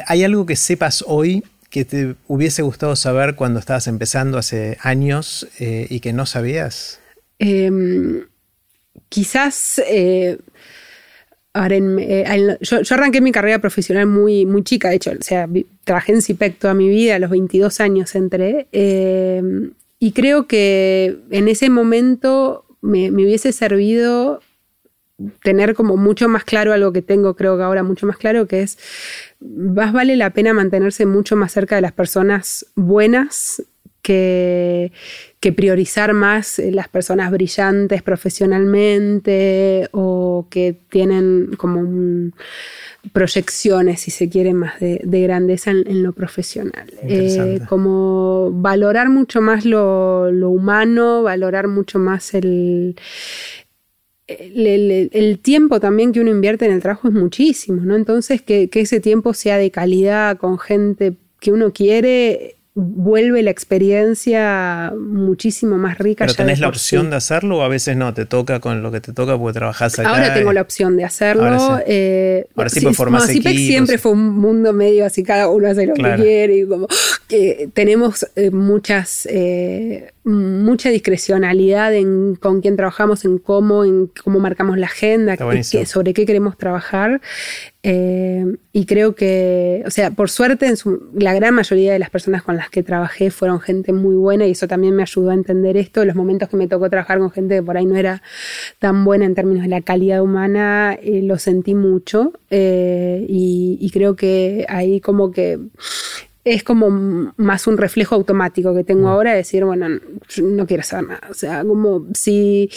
¿Hay 0.07 0.25
algo 0.25 0.47
que 0.47 0.55
sepas 0.55 1.03
hoy 1.07 1.43
que 1.71 1.85
te 1.85 2.15
hubiese 2.29 2.63
gustado 2.63 2.95
saber 2.95 3.35
cuando 3.35 3.59
estabas 3.59 3.89
empezando 3.89 4.39
hace 4.39 4.79
años 4.81 5.49
eh, 5.59 5.87
y 5.91 6.01
que 6.01 6.13
no 6.13 6.27
sabías? 6.27 7.01
Em, 7.39 8.23
quizás. 9.09 9.83
Eh, 9.89 10.39
yo, 12.61 12.79
arranqué 12.91 13.23
mi 13.23 13.33
carrera 13.33 13.59
profesional 13.59 14.07
muy, 14.07 14.45
muy 14.45 14.63
chica, 14.63 14.91
de 14.91 14.97
hecho, 14.97 15.13
o 15.19 15.23
sea, 15.23 15.49
trabajé 15.85 16.13
en 16.13 16.21
CIPEC 16.21 16.59
toda 16.59 16.75
mi 16.75 16.87
vida, 16.87 17.17
a 17.17 17.19
los 17.19 17.31
22 17.31 17.81
años 17.81 18.15
entré, 18.15 18.67
em, 18.73 19.71
y 19.99 20.13
creo 20.13 20.47
que 20.47 21.17
en 21.31 21.49
ese 21.49 21.71
momento 21.71 22.67
me, 22.83 23.11
hubiese 23.11 23.53
servido 23.53 24.41
tener 25.43 25.75
como 25.75 25.97
mucho 25.97 26.29
más 26.29 26.45
claro 26.45 26.73
algo 26.73 26.93
que 26.93 27.03
tengo, 27.03 27.35
creo 27.35 27.57
que 27.57 27.63
ahora 27.63 27.83
mucho 27.83 28.07
más 28.07 28.17
claro, 28.17 28.47
que 28.47 28.63
es, 28.63 28.79
más 29.41 29.93
vale 29.93 30.17
la 30.17 30.31
pena 30.31 30.53
mantenerse 30.53 31.07
mucho 31.07 31.37
más 31.37 31.53
cerca 31.53 31.77
de 31.77 31.83
las 31.83 31.93
personas 31.93 32.67
buenas 32.75 33.63
que, 34.03 34.93
que 35.41 35.53
priorizar 35.53 36.13
más 36.13 36.59
las 36.59 36.89
personas 36.89 37.31
brillantes 37.31 38.03
profesionalmente 38.03 39.89
o 39.93 40.47
que 40.51 40.77
tienen 40.91 41.51
como 41.57 41.81
un 41.81 42.35
proyecciones, 43.13 44.01
si 44.01 44.11
se 44.11 44.29
quiere, 44.29 44.55
más 44.55 44.79
de, 44.81 45.01
grandeza 45.05 45.71
en, 45.71 46.03
lo 46.03 46.13
profesional. 46.13 46.93
Eh, 47.03 47.61
como 47.69 48.51
valorar 48.53 49.09
mucho 49.09 49.41
más 49.41 49.65
lo, 49.65 50.29
humano, 50.29 51.23
valorar 51.23 51.69
mucho 51.69 51.99
más 51.99 52.35
el, 52.35 52.97
el, 54.27 55.39
tiempo 55.41 55.81
también 55.81 56.13
que 56.13 56.21
uno 56.21 56.31
invierte 56.31 56.67
en 56.67 56.73
el 56.73 56.83
trabajo 56.83 57.09
es 57.09 57.15
muchísimo, 57.15 57.83
¿no? 57.83 57.95
Entonces, 57.97 58.43
que, 58.43 58.69
que 58.69 58.81
ese 58.81 59.01
tiempo 59.01 59.35
sea 59.35 59.57
de 59.59 59.71
calidad, 59.71 60.39
con 60.39 60.59
gente 60.59 61.15
que 61.41 61.53
uno 61.53 61.73
quiere, 61.73 62.56
vuelve 62.79 63.43
la 63.43 63.51
experiencia 63.51 64.93
muchísimo 64.95 65.79
más 65.79 65.97
rica. 65.97 66.27
¿Pero 66.27 66.35
tenés 66.35 66.61
la 66.61 66.69
opción 66.69 67.09
de 67.09 67.17
hacerlo 67.17 67.59
o 67.59 67.63
a 67.63 67.69
veces 67.69 67.97
no? 67.97 68.13
¿Te 68.13 68.27
toca 68.27 68.61
con 68.61 68.83
lo 68.83 68.93
que 68.93 69.01
te 69.01 69.15
toca 69.15 69.39
porque 69.39 69.59
trabajás 69.59 69.99
acá? 69.99 70.11
Ahora 70.11 70.35
tengo 70.35 70.53
la 70.53 70.61
opción 70.61 70.95
de 70.99 71.05
hacerlo. 71.05 71.45
Ahora 71.45 71.79
sí, 71.79 71.85
eh, 71.87 72.47
Ahora 72.55 72.69
sí, 72.69 72.81
pues 72.83 72.95
formás 72.95 73.27
siempre 73.27 73.97
fue 73.97 74.13
un 74.13 74.39
mundo 74.39 74.75
medio 74.75 75.07
así, 75.07 75.23
cada 75.23 75.49
uno 75.49 75.69
hace 75.69 75.87
lo 75.87 75.95
que 75.95 76.15
quiere 76.17 76.59
y 76.59 76.67
como 76.67 76.87
que 77.27 77.71
tenemos 77.73 78.27
eh, 78.37 78.51
muchas... 78.51 79.27
Eh, 79.31 80.13
mucha 80.27 80.91
discrecionalidad 80.91 81.95
en 81.95 82.35
con 82.35 82.61
quién 82.61 82.75
trabajamos, 82.77 83.25
en 83.25 83.39
cómo, 83.39 83.85
en 83.85 84.11
cómo 84.25 84.41
marcamos 84.41 84.77
la 84.77 84.87
agenda, 84.87 85.37
sobre 85.87 86.15
qué 86.15 86.27
queremos 86.27 86.59
trabajar. 86.59 87.21
Eh, 87.89 88.45
y 88.73 88.85
creo 88.85 89.15
que, 89.15 89.85
o 89.87 89.91
sea, 89.93 90.11
por 90.11 90.29
suerte, 90.29 90.67
en 90.67 90.77
la 91.15 91.35
gran 91.35 91.55
mayoría 91.55 91.93
de 91.93 92.01
las 92.01 92.11
personas 92.11 92.43
con 92.43 92.57
las 92.57 92.69
que 92.69 92.83
trabajé 92.83 93.31
fueron 93.31 93.61
gente 93.61 93.93
muy 93.93 94.17
buena 94.17 94.45
y 94.45 94.51
eso 94.51 94.67
también 94.67 94.97
me 94.97 95.03
ayudó 95.03 95.31
a 95.31 95.35
entender 95.35 95.77
esto. 95.77 96.05
Los 96.05 96.17
momentos 96.17 96.49
que 96.49 96.57
me 96.57 96.67
tocó 96.67 96.91
trabajar 96.91 97.21
con 97.21 97.31
gente 97.31 97.55
que 97.55 97.63
por 97.63 97.77
ahí 97.77 97.87
no 97.87 97.95
era 97.95 98.23
tan 98.81 99.05
buena 99.05 99.25
en 99.25 99.37
términos 99.37 99.63
de 99.63 99.69
la 99.69 99.83
calidad 99.83 100.21
humana, 100.21 100.99
eh, 101.01 101.23
lo 101.23 101.39
sentí 101.39 101.77
mucho 101.77 102.33
eh, 102.51 103.25
y 103.29 103.89
creo 103.93 104.17
que 104.17 104.67
ahí 104.69 105.01
como 105.01 105.31
que 105.31 105.61
es 106.47 106.63
como 106.63 106.91
más 107.37 107.67
un 107.67 107.77
reflejo 107.77 108.15
automático 108.15 108.75
que 108.75 108.85
tengo 108.85 109.09
mm. 109.09 109.13
ahora 109.13 109.31
de 109.33 109.39
decir, 109.39 109.65
bueno, 109.65 109.89
no 109.89 110.67
quiero 110.67 110.83
saber 110.83 111.09
nada. 111.09 111.29
O 111.31 111.35
sea, 111.35 111.65
como 111.65 112.07
si. 112.15 112.71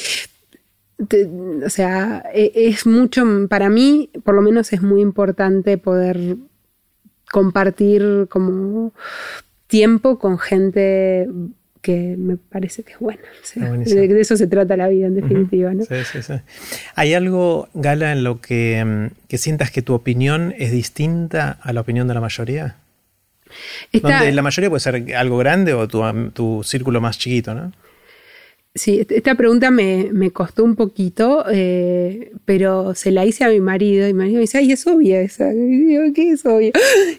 O 1.00 1.70
sea, 1.70 2.24
e, 2.34 2.52
es 2.56 2.86
mucho, 2.86 3.26
para 3.48 3.70
mí, 3.70 4.10
por 4.24 4.36
lo 4.36 4.42
menos 4.42 4.74
es 4.74 4.82
muy 4.82 5.02
importante 5.02 5.78
poder 5.78 6.36
compartir 7.32 8.28
como 8.30 8.92
tiempo 9.68 10.20
con 10.20 10.40
gente 10.40 11.28
que 11.82 12.16
me 12.18 12.36
parece 12.36 12.84
que 12.84 12.94
es 12.94 13.00
buena. 13.00 13.22
de, 13.56 14.20
eso 14.20 14.36
se 14.36 14.48
trata 14.48 14.76
la 14.76 14.90
vida, 14.90 15.08
en 15.08 15.16
definitiva. 15.16 15.74
¿no? 15.74 15.86
Sí, 15.86 15.96
sí, 16.12 16.22
sí. 16.22 16.34
¿Hay 16.96 17.14
algo, 17.14 17.70
Gala, 17.74 18.12
en 18.12 18.24
lo 18.24 18.42
que, 18.42 18.84
mm, 18.84 19.28
que 19.28 19.38
sientas 19.38 19.72
que 19.72 19.82
tu 19.82 19.94
opinión 19.94 20.54
es 20.58 20.72
distinta 20.72 21.58
a 21.62 21.72
la 21.72 21.82
opinión 21.82 22.08
de 22.08 22.14
la 22.14 22.22
mayoría? 22.22 22.76
Donde 23.94 24.32
la 24.32 24.42
mayoría 24.42 24.70
puede 24.70 24.82
ser 24.82 25.16
algo 25.16 25.38
grande 25.38 25.74
o 25.74 25.88
tu, 25.88 26.04
tu 26.32 26.62
círculo 26.64 27.02
más 27.02 27.18
chiquito, 27.18 27.56
¿no? 27.56 27.72
Sí, 28.76 29.04
esta 29.10 29.34
pregunta 29.34 29.72
me, 29.72 30.30
costó 30.32 30.64
un 30.64 30.76
poquito, 30.76 31.44
eh, 31.52 32.32
pero 32.46 32.94
se 32.94 33.12
la 33.12 33.26
hice 33.26 33.44
a 33.44 33.50
mi 33.50 33.60
marido 33.60 34.08
y 34.08 34.14
mi 34.14 34.20
marido 34.20 34.36
me 34.36 34.42
dice, 34.42 34.60
ay, 34.60 34.72
es 34.72 34.86
obvia 34.86 35.22
esa. 35.22 35.52
Y 35.52 35.58
digo, 35.58 36.04
¿qué 36.14 36.32
es 36.32 36.46
obvio? 36.46 36.72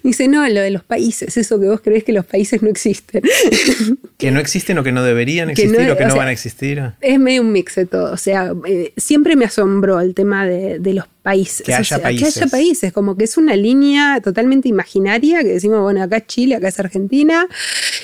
dice, 0.04 0.28
no, 0.28 0.48
lo 0.48 0.60
de 0.60 0.70
los 0.70 0.84
países, 0.84 1.36
eso 1.36 1.58
que 1.58 1.66
vos 1.66 1.80
crees 1.80 2.04
que 2.04 2.12
los 2.12 2.24
países 2.24 2.62
no 2.62 2.68
existen. 2.68 3.22
Que 4.20 4.30
no 4.30 4.38
existen 4.38 4.76
o 4.76 4.84
que 4.84 4.92
no 4.92 5.02
deberían 5.02 5.48
existir 5.48 5.90
o 5.90 5.96
que 5.96 6.04
no 6.04 6.14
van 6.14 6.28
a 6.28 6.32
existir. 6.32 6.92
Es 7.00 7.18
medio 7.18 7.40
un 7.40 7.52
mix 7.52 7.74
de 7.76 7.86
todo. 7.86 8.12
O 8.12 8.18
sea, 8.18 8.52
eh, 8.66 8.92
siempre 8.98 9.34
me 9.34 9.46
asombró 9.46 9.98
el 9.98 10.14
tema 10.14 10.46
de, 10.46 10.78
de 10.78 10.92
los 10.92 11.06
países. 11.06 11.19
Que 11.22 11.74
haya 11.74 11.98
países. 12.00 12.34
Que 12.34 12.40
haya 12.40 12.50
países, 12.50 12.92
como 12.92 13.16
que 13.16 13.24
es 13.24 13.36
una 13.36 13.54
línea 13.54 14.20
totalmente 14.22 14.68
imaginaria, 14.68 15.42
que 15.42 15.48
decimos, 15.48 15.82
bueno, 15.82 16.02
acá 16.02 16.18
es 16.18 16.26
Chile, 16.26 16.54
acá 16.54 16.68
es 16.68 16.80
Argentina, 16.80 17.46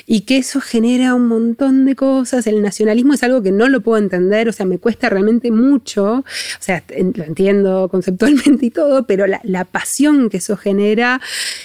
y 0.07 0.23
que 0.23 0.39
eso 0.39 0.61
genera 0.61 1.15
un 1.15 1.27
montón 1.27 1.87
de 1.87 1.97
cosas. 1.97 2.47
El 2.47 2.61
nacionalismo 2.61 3.15
es 3.15 3.23
algo 3.23 3.43
que 3.43 3.53
no 3.53 3.69
lo 3.69 3.81
puedo 3.81 4.03
entender, 4.03 4.49
o 4.49 4.53
sea, 4.53 4.67
me 4.67 4.79
cuesta 4.79 5.09
realmente 5.09 5.51
mucho, 5.51 6.17
o 6.17 6.25
sea, 6.61 6.85
lo 6.91 7.25
entiendo 7.25 7.89
conceptualmente 7.91 8.67
y 8.67 8.71
todo, 8.71 9.07
pero 9.07 9.27
la, 9.27 9.65
pasión 9.65 10.29
que 10.31 10.37
eso 10.37 10.57
genera 10.57 11.21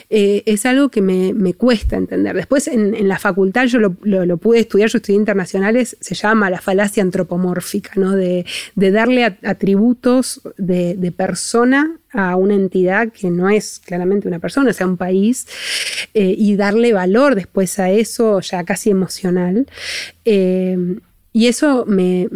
eh, 0.10 0.44
es 0.45 0.65
algo 0.65 0.90
que 0.90 1.02
me, 1.02 1.53
cuesta 1.53 1.98
entender. 1.98 2.36
Después 2.36 2.68
en, 2.68 3.07
la 3.07 3.19
facultad 3.19 3.65
yo 3.65 3.80
lo, 3.80 4.38
pude 4.38 4.60
estudiar, 4.60 4.90
yo 4.90 4.98
estudié 4.98 5.18
internacionales, 5.18 5.98
se 5.99 6.15
llama 6.15 6.49
la 6.49 6.61
falacia 6.61 7.03
antropomórfica, 7.03 7.91
¿no? 7.95 8.15
De, 8.15 8.45
darle 8.76 9.38
atributos 9.44 10.41
de, 10.57 10.95
de 10.95 11.11
personas 11.11 11.40
persona 11.41 11.97
a 12.13 12.35
una 12.35 12.53
entidad 12.53 13.11
que 13.11 13.31
no 13.31 13.49
es 13.49 13.80
claramente 13.80 14.27
una 14.27 14.38
persona, 14.38 14.73
sea 14.73 14.85
un 14.85 14.97
país, 14.97 15.47
eh, 16.13 16.35
y 16.38 16.55
darle 16.55 16.93
valor 16.93 17.34
después 17.34 17.80
a 17.80 17.89
eso 17.89 18.41
ya 18.41 18.63
casi 18.63 18.91
emocional. 18.91 19.65
Eh, 20.23 20.77
y 21.34 21.48
eso 21.48 21.86
me, 21.88 22.28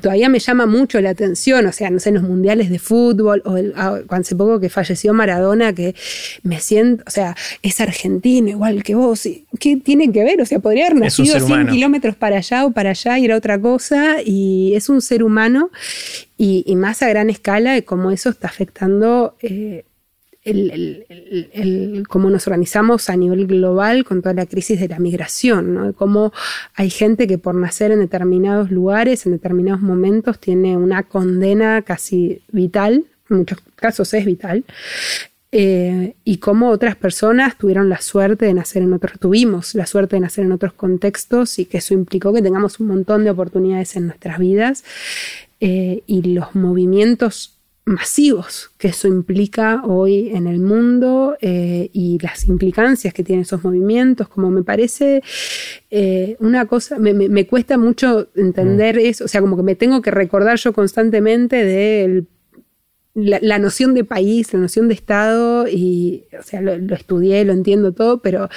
todavía 0.00 0.28
me 0.28 0.38
llama 0.38 0.66
mucho 0.66 1.00
la 1.00 1.10
atención, 1.10 1.66
o 1.66 1.72
sea, 1.72 1.90
no 1.90 1.98
sé, 1.98 2.10
en 2.10 2.14
los 2.16 2.22
mundiales 2.22 2.70
de 2.70 2.78
fútbol, 2.78 3.42
o 3.44 3.56
ah, 3.74 3.98
hace 4.10 4.36
poco 4.36 4.60
que 4.60 4.68
falleció 4.68 5.12
Maradona, 5.12 5.72
que 5.72 5.96
me 6.44 6.60
siento, 6.60 7.02
o 7.08 7.10
sea, 7.10 7.36
es 7.62 7.80
argentino 7.80 8.48
igual 8.48 8.84
que 8.84 8.94
vos, 8.94 9.28
¿qué 9.58 9.76
tiene 9.76 10.12
que 10.12 10.22
ver? 10.22 10.40
O 10.40 10.46
sea, 10.46 10.60
podría 10.60 10.86
haber 10.86 11.00
nacido 11.00 11.40
100 11.40 11.66
kilómetros 11.68 12.14
para 12.14 12.36
allá 12.36 12.64
o 12.64 12.70
para 12.70 12.90
allá 12.90 13.18
y 13.18 13.24
era 13.24 13.36
otra 13.36 13.60
cosa, 13.60 14.22
y 14.24 14.72
es 14.76 14.88
un 14.88 15.00
ser 15.02 15.24
humano, 15.24 15.70
y, 16.38 16.74
más 16.76 17.02
a 17.02 17.08
gran 17.08 17.28
escala 17.28 17.74
de 17.74 17.84
cómo 17.84 18.10
eso 18.10 18.30
está 18.30 18.48
afectando 18.48 19.36
eh, 19.42 19.84
cómo 22.08 22.30
nos 22.30 22.46
organizamos 22.46 23.10
a 23.10 23.16
nivel 23.16 23.46
global 23.46 24.04
con 24.04 24.22
toda 24.22 24.34
la 24.34 24.46
crisis 24.46 24.80
de 24.80 24.88
la 24.88 24.98
migración, 24.98 25.94
cómo 25.96 26.32
hay 26.74 26.90
gente 26.90 27.26
que 27.26 27.38
por 27.38 27.54
nacer 27.54 27.90
en 27.90 28.00
determinados 28.00 28.70
lugares, 28.70 29.26
en 29.26 29.32
determinados 29.32 29.80
momentos, 29.80 30.38
tiene 30.38 30.76
una 30.76 31.02
condena 31.02 31.82
casi 31.82 32.40
vital, 32.52 33.04
en 33.28 33.36
muchos 33.36 33.58
casos 33.76 34.12
es 34.14 34.24
vital, 34.24 34.64
eh, 35.52 36.14
y 36.24 36.36
cómo 36.36 36.68
otras 36.68 36.94
personas 36.94 37.58
tuvieron 37.58 37.88
la 37.88 38.00
suerte 38.00 38.46
de 38.46 38.54
nacer 38.54 38.82
en 38.82 38.92
otros, 38.92 39.18
tuvimos 39.18 39.74
la 39.74 39.84
suerte 39.84 40.14
de 40.14 40.20
nacer 40.20 40.44
en 40.44 40.52
otros 40.52 40.74
contextos 40.74 41.58
y 41.58 41.64
que 41.64 41.78
eso 41.78 41.92
implicó 41.92 42.32
que 42.32 42.40
tengamos 42.40 42.78
un 42.78 42.86
montón 42.86 43.24
de 43.24 43.30
oportunidades 43.30 43.96
en 43.96 44.06
nuestras 44.06 44.38
vidas 44.38 44.84
eh, 45.58 46.04
y 46.06 46.22
los 46.22 46.54
movimientos 46.54 47.59
masivos 47.84 48.70
que 48.78 48.88
eso 48.88 49.08
implica 49.08 49.82
hoy 49.84 50.30
en 50.30 50.46
el 50.46 50.60
mundo 50.60 51.36
eh, 51.40 51.90
y 51.92 52.18
las 52.20 52.44
implicancias 52.46 53.12
que 53.12 53.24
tienen 53.24 53.42
esos 53.42 53.64
movimientos, 53.64 54.28
como 54.28 54.50
me 54.50 54.62
parece 54.62 55.22
eh, 55.90 56.36
una 56.40 56.66
cosa, 56.66 56.98
me, 56.98 57.46
cuesta 57.46 57.78
mucho 57.78 58.28
entender 58.36 58.96
mm. 58.96 59.00
eso, 59.00 59.24
o 59.24 59.28
sea, 59.28 59.40
como 59.40 59.56
que 59.56 59.62
me 59.62 59.74
tengo 59.74 60.02
que 60.02 60.10
recordar 60.10 60.56
yo 60.58 60.72
constantemente 60.72 61.64
de 61.64 62.24
la, 63.14 63.58
noción 63.58 63.94
de 63.94 64.04
país, 64.04 64.52
la 64.52 64.60
noción 64.60 64.88
de 64.88 64.94
Estado, 64.94 65.66
y, 65.68 66.24
o 66.38 66.42
sea, 66.42 66.60
lo, 66.60 66.94
estudié, 66.94 67.44
lo 67.44 67.52
entiendo 67.52 67.92
todo, 67.92 68.20
pero 68.20 68.48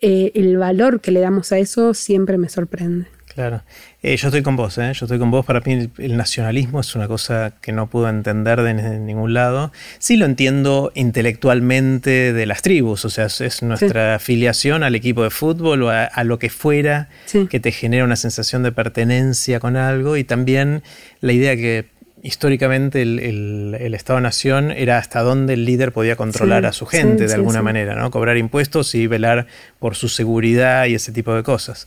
eh, 0.00 0.32
el 0.34 0.56
valor 0.58 1.00
que 1.00 1.10
le 1.10 1.20
damos 1.20 1.50
a 1.52 1.58
eso 1.58 1.94
siempre 1.94 2.38
me 2.38 2.48
sorprende. 2.48 3.06
Claro. 3.36 3.60
Eh, 4.02 4.16
yo 4.16 4.28
estoy 4.28 4.42
con 4.42 4.56
vos, 4.56 4.78
¿eh? 4.78 4.92
Yo 4.94 5.04
estoy 5.04 5.18
con 5.18 5.30
vos. 5.30 5.44
Para 5.44 5.60
mí 5.60 5.90
el 5.98 6.16
nacionalismo 6.16 6.80
es 6.80 6.94
una 6.94 7.06
cosa 7.06 7.52
que 7.60 7.70
no 7.70 7.86
puedo 7.86 8.08
entender 8.08 8.62
de, 8.62 8.72
ningún 8.98 9.34
lado. 9.34 9.72
Sí 9.98 10.16
lo 10.16 10.24
entiendo 10.24 10.90
intelectualmente 10.94 12.32
de 12.32 12.46
las 12.46 12.62
tribus, 12.62 13.04
o 13.04 13.10
sea, 13.10 13.26
es 13.26 13.62
nuestra 13.62 14.14
afiliación 14.14 14.82
al 14.82 14.94
equipo 14.94 15.22
de 15.22 15.28
fútbol 15.28 15.82
o 15.82 15.90
a, 15.90 16.24
lo 16.24 16.38
que 16.38 16.48
fuera 16.48 17.10
que 17.50 17.60
te 17.60 17.72
genera 17.72 18.04
una 18.04 18.16
sensación 18.16 18.62
de 18.62 18.72
pertenencia 18.72 19.60
con 19.60 19.76
algo 19.76 20.16
y 20.16 20.24
también 20.24 20.82
la 21.20 21.34
idea 21.34 21.54
que 21.56 21.90
históricamente 22.22 23.02
el, 23.02 23.94
Estado-Nación 23.94 24.70
era 24.70 24.96
hasta 24.96 25.20
dónde 25.20 25.52
el 25.54 25.66
líder 25.66 25.92
podía 25.92 26.16
controlar 26.16 26.64
a 26.64 26.72
su 26.72 26.86
gente 26.86 27.26
de 27.26 27.34
alguna 27.34 27.60
manera, 27.60 27.94
¿no? 27.94 28.10
Cobrar 28.10 28.36
impuestos 28.38 28.94
y 28.94 29.06
velar 29.06 29.46
por 29.78 29.94
su 29.94 30.08
seguridad 30.08 30.86
y 30.86 30.94
ese 30.94 31.12
tipo 31.12 31.34
de 31.34 31.42
cosas. 31.42 31.86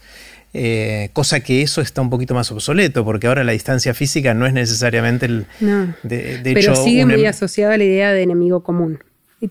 Eh, 0.53 1.09
cosa 1.13 1.41
que 1.41 1.61
eso 1.61 1.79
está 1.81 2.01
un 2.01 2.09
poquito 2.09 2.33
más 2.33 2.51
obsoleto, 2.51 3.05
porque 3.05 3.27
ahora 3.27 3.43
la 3.43 3.51
distancia 3.51 3.93
física 3.93 4.33
no 4.33 4.47
es 4.47 4.53
necesariamente 4.53 5.27
el... 5.27 5.45
No, 5.59 5.93
pero 6.43 6.75
sigue 6.75 7.05
muy 7.05 7.23
em- 7.23 7.29
asociado 7.29 7.73
a 7.73 7.77
la 7.77 7.83
idea 7.83 8.11
de 8.13 8.23
enemigo 8.23 8.63
común. 8.63 8.99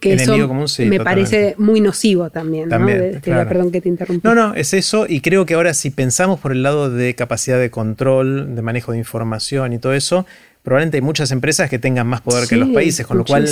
Que 0.00 0.14
eso 0.14 0.36
me 0.80 1.00
parece 1.00 1.54
muy 1.56 1.80
nocivo 1.80 2.28
también. 2.28 2.68
¿no? 2.68 2.86
Perdón 3.22 3.70
que 3.70 3.80
te 3.80 3.88
interrumpí. 3.88 4.20
No, 4.22 4.34
no, 4.34 4.54
es 4.54 4.74
eso. 4.74 5.06
Y 5.08 5.20
creo 5.22 5.46
que 5.46 5.54
ahora 5.54 5.72
si 5.72 5.88
pensamos 5.88 6.38
por 6.40 6.52
el 6.52 6.62
lado 6.62 6.90
de 6.90 7.14
capacidad 7.14 7.58
de 7.58 7.70
control, 7.70 8.54
de 8.54 8.60
manejo 8.60 8.92
de 8.92 8.98
información 8.98 9.72
y 9.72 9.78
todo 9.78 9.94
eso, 9.94 10.26
probablemente 10.68 10.98
hay 10.98 11.02
muchas 11.02 11.30
empresas 11.30 11.70
que 11.70 11.78
tengan 11.78 12.06
más 12.06 12.20
poder 12.20 12.46
que 12.46 12.56
los 12.56 12.68
países, 12.68 13.06
con 13.06 13.16
lo 13.16 13.24
cual 13.24 13.48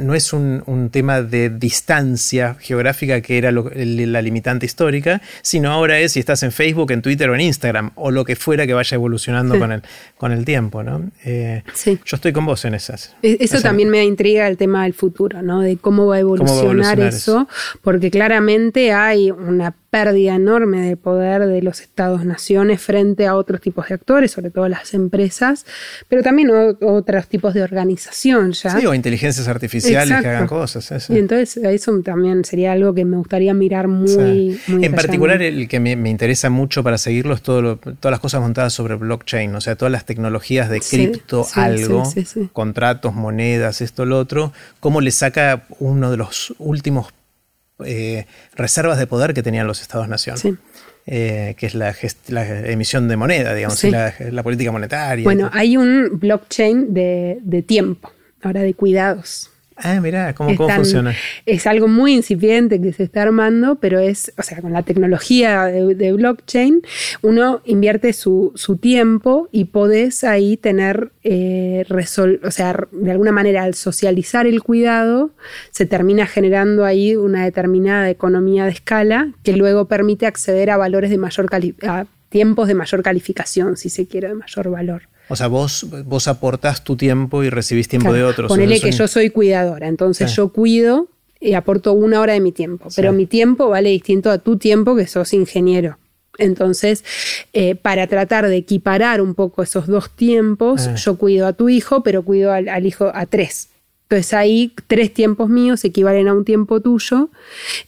no 0.00 0.14
es 0.14 0.32
un, 0.32 0.88
tema 0.90 1.20
de 1.20 1.50
distancia 1.50 2.56
geográfica 2.58 3.20
que 3.20 3.36
era 3.36 3.52
la 3.52 4.22
limitante 4.22 4.64
histórica, 4.64 5.20
sino 5.42 5.70
ahora 5.70 6.00
es 6.00 6.12
si 6.12 6.20
estás 6.20 6.42
en 6.42 6.50
Facebook, 6.50 6.90
en 6.92 7.02
Twitter 7.02 7.28
o 7.28 7.34
en 7.34 7.42
Instagram, 7.42 7.90
o 7.96 8.10
lo 8.10 8.24
que 8.24 8.34
fuera 8.34 8.66
que 8.66 8.72
vaya 8.72 8.94
evolucionando 8.94 9.58
con, 9.58 9.72
el, 9.72 9.82
con 10.16 10.32
el 10.32 10.46
tiempo. 10.46 10.82
¿no? 10.82 11.10
Eh, 11.26 11.62
yo 11.84 12.16
estoy 12.16 12.32
con 12.32 12.46
vos 12.46 12.64
en 12.64 12.72
esas. 12.72 13.14
E, 13.22 13.36
eso 13.40 13.60
también 13.60 13.90
me 13.90 14.02
intriga 14.02 14.48
el 14.48 14.56
tema 14.56 14.84
del 14.84 14.94
futuro, 14.94 15.42
¿no? 15.42 15.60
de 15.60 15.76
cómo 15.76 16.06
va 16.06 16.16
a 16.16 16.20
evolucionar, 16.20 16.98
eso, 17.00 17.46
porque 17.82 18.10
claramente 18.10 18.92
hay 18.92 19.30
una 19.30 19.74
pérdida 19.90 20.34
enorme 20.34 20.82
de 20.82 20.96
poder 20.96 21.46
de 21.46 21.62
los 21.62 21.80
estados-naciones 21.80 22.80
frente 22.80 23.26
a 23.26 23.34
otros 23.34 23.60
tipos 23.60 23.88
de 23.88 23.94
actores, 23.94 24.30
sobre 24.32 24.50
todo 24.50 24.68
las 24.68 24.92
empresas, 24.92 25.64
pero 26.08 26.22
también 26.22 26.37
otros 26.46 27.28
tipos 27.28 27.54
de 27.54 27.62
organización 27.62 28.52
ya. 28.52 28.78
Sí, 28.78 28.86
o 28.86 28.94
inteligencias 28.94 29.48
artificiales 29.48 30.20
que 30.20 30.28
hagan 30.28 30.46
cosas. 30.46 31.08
Y 31.10 31.18
entonces 31.18 31.56
eso 31.64 31.98
también 32.00 32.44
sería 32.44 32.72
algo 32.72 32.94
que 32.94 33.04
me 33.04 33.16
gustaría 33.16 33.54
mirar 33.54 33.88
muy... 33.88 34.60
en 34.68 34.94
particular 34.94 35.40
el 35.42 35.68
que 35.68 35.80
me, 35.80 35.92
interesa 36.08 36.50
mucho 36.50 36.82
para 36.82 36.98
seguirlo 36.98 37.34
es 37.34 37.42
todo 37.42 37.76
todas 37.76 38.10
las 38.10 38.20
cosas 38.20 38.40
montadas 38.40 38.72
sobre 38.72 38.94
blockchain, 38.94 39.54
o 39.54 39.60
sea, 39.60 39.76
todas 39.76 39.92
las 39.92 40.04
tecnologías 40.04 40.68
de 40.68 40.80
cripto, 40.80 41.46
algo, 41.54 42.04
contratos, 42.52 43.14
monedas, 43.14 43.80
esto, 43.80 44.04
lo 44.04 44.18
otro, 44.18 44.52
cómo 44.80 45.00
le 45.00 45.10
saca 45.10 45.64
uno 45.78 46.10
de 46.10 46.16
los 46.16 46.54
últimos 46.58 47.08
eh, 47.84 48.26
reservas 48.56 48.98
de 48.98 49.06
poder 49.06 49.34
que 49.34 49.42
tenían 49.42 49.66
los 49.66 49.80
Estados-nación. 49.80 50.36
Eh, 51.10 51.54
que 51.56 51.64
es 51.64 51.74
la, 51.74 51.94
emisión 52.66 53.08
de 53.08 53.16
moneda, 53.16 53.54
digamos, 53.54 53.82
la, 53.82 54.42
política 54.42 54.70
monetaria. 54.70 55.24
Bueno, 55.24 55.48
hay 55.54 55.78
un 55.78 56.18
blockchain 56.18 56.92
de 56.92 57.64
tiempo, 57.66 58.12
ahora 58.42 58.60
de 58.60 58.74
cuidados. 58.74 59.50
Ah, 59.80 60.00
mira, 60.00 60.34
¿cómo, 60.34 60.54
funciona? 60.68 61.14
Es 61.46 61.66
algo 61.66 61.86
muy 61.86 62.14
incipiente 62.14 62.80
que 62.80 62.92
se 62.92 63.04
está 63.04 63.22
armando, 63.22 63.76
pero 63.76 64.00
es, 64.00 64.32
o 64.36 64.42
sea, 64.42 64.60
con 64.60 64.72
la 64.72 64.82
tecnología 64.82 65.64
de, 65.66 66.12
blockchain, 66.12 66.82
uno 67.22 67.60
invierte 67.64 68.12
su, 68.12 68.52
tiempo 68.80 69.48
y 69.52 69.66
podés 69.66 70.24
ahí 70.24 70.56
tener, 70.56 71.10
eh, 71.22 71.84
o 72.42 72.50
sea, 72.50 72.86
de 72.90 73.10
alguna 73.10 73.32
manera 73.32 73.62
al 73.62 73.74
socializar 73.74 74.46
el 74.46 74.62
cuidado, 74.62 75.30
se 75.70 75.86
termina 75.86 76.26
generando 76.26 76.84
ahí 76.84 77.16
una 77.16 77.44
determinada 77.44 78.10
economía 78.10 78.64
de 78.64 78.72
escala 78.72 79.32
que 79.42 79.56
luego 79.56 79.86
permite 79.86 80.26
acceder 80.26 80.70
a 80.70 80.76
valores 80.76 81.10
de 81.10 81.18
mayor 81.18 81.48
a 81.86 82.06
tiempos 82.28 82.68
de 82.68 82.74
mayor 82.74 83.02
calificación, 83.02 83.76
si 83.76 83.88
se 83.88 84.06
quiere, 84.06 84.28
de 84.28 84.34
mayor 84.34 84.70
valor. 84.70 85.02
O 85.28 85.36
sea, 85.36 85.46
vos, 85.46 85.86
vos 86.06 86.28
aportás 86.28 86.84
tu 86.84 86.96
tiempo 86.96 87.42
y 87.44 87.50
recibís 87.50 87.88
tiempo 87.88 88.12
de 88.12 88.24
otros. 88.24 88.48
Ponele 88.48 88.80
que 88.80 88.92
yo 88.92 89.08
soy 89.08 89.30
cuidadora, 89.30 89.88
entonces 89.88 90.34
yo 90.34 90.48
cuido 90.50 91.08
y 91.40 91.54
aporto 91.54 91.92
una 91.92 92.20
hora 92.20 92.32
de 92.32 92.40
mi 92.40 92.52
tiempo, 92.52 92.88
pero 92.96 93.12
mi 93.12 93.26
tiempo 93.26 93.68
vale 93.68 93.90
distinto 93.90 94.30
a 94.30 94.38
tu 94.38 94.56
tiempo 94.56 94.96
que 94.96 95.06
sos 95.06 95.32
ingeniero. 95.32 95.98
Entonces, 96.38 97.04
eh, 97.52 97.74
para 97.74 98.06
tratar 98.06 98.46
de 98.46 98.56
equiparar 98.56 99.20
un 99.20 99.34
poco 99.34 99.62
esos 99.62 99.88
dos 99.88 100.10
tiempos, 100.10 100.86
ah. 100.86 100.94
yo 100.94 101.16
cuido 101.16 101.46
a 101.46 101.52
tu 101.52 101.68
hijo, 101.68 102.02
pero 102.02 102.22
cuido 102.22 102.52
al, 102.52 102.86
hijo 102.86 103.10
a 103.12 103.26
tres. 103.26 103.70
Entonces 104.04 104.32
ahí 104.32 104.72
tres 104.86 105.12
tiempos 105.12 105.50
míos 105.50 105.84
equivalen 105.84 106.28
a 106.28 106.32
un 106.34 106.44
tiempo 106.44 106.80
tuyo 106.80 107.28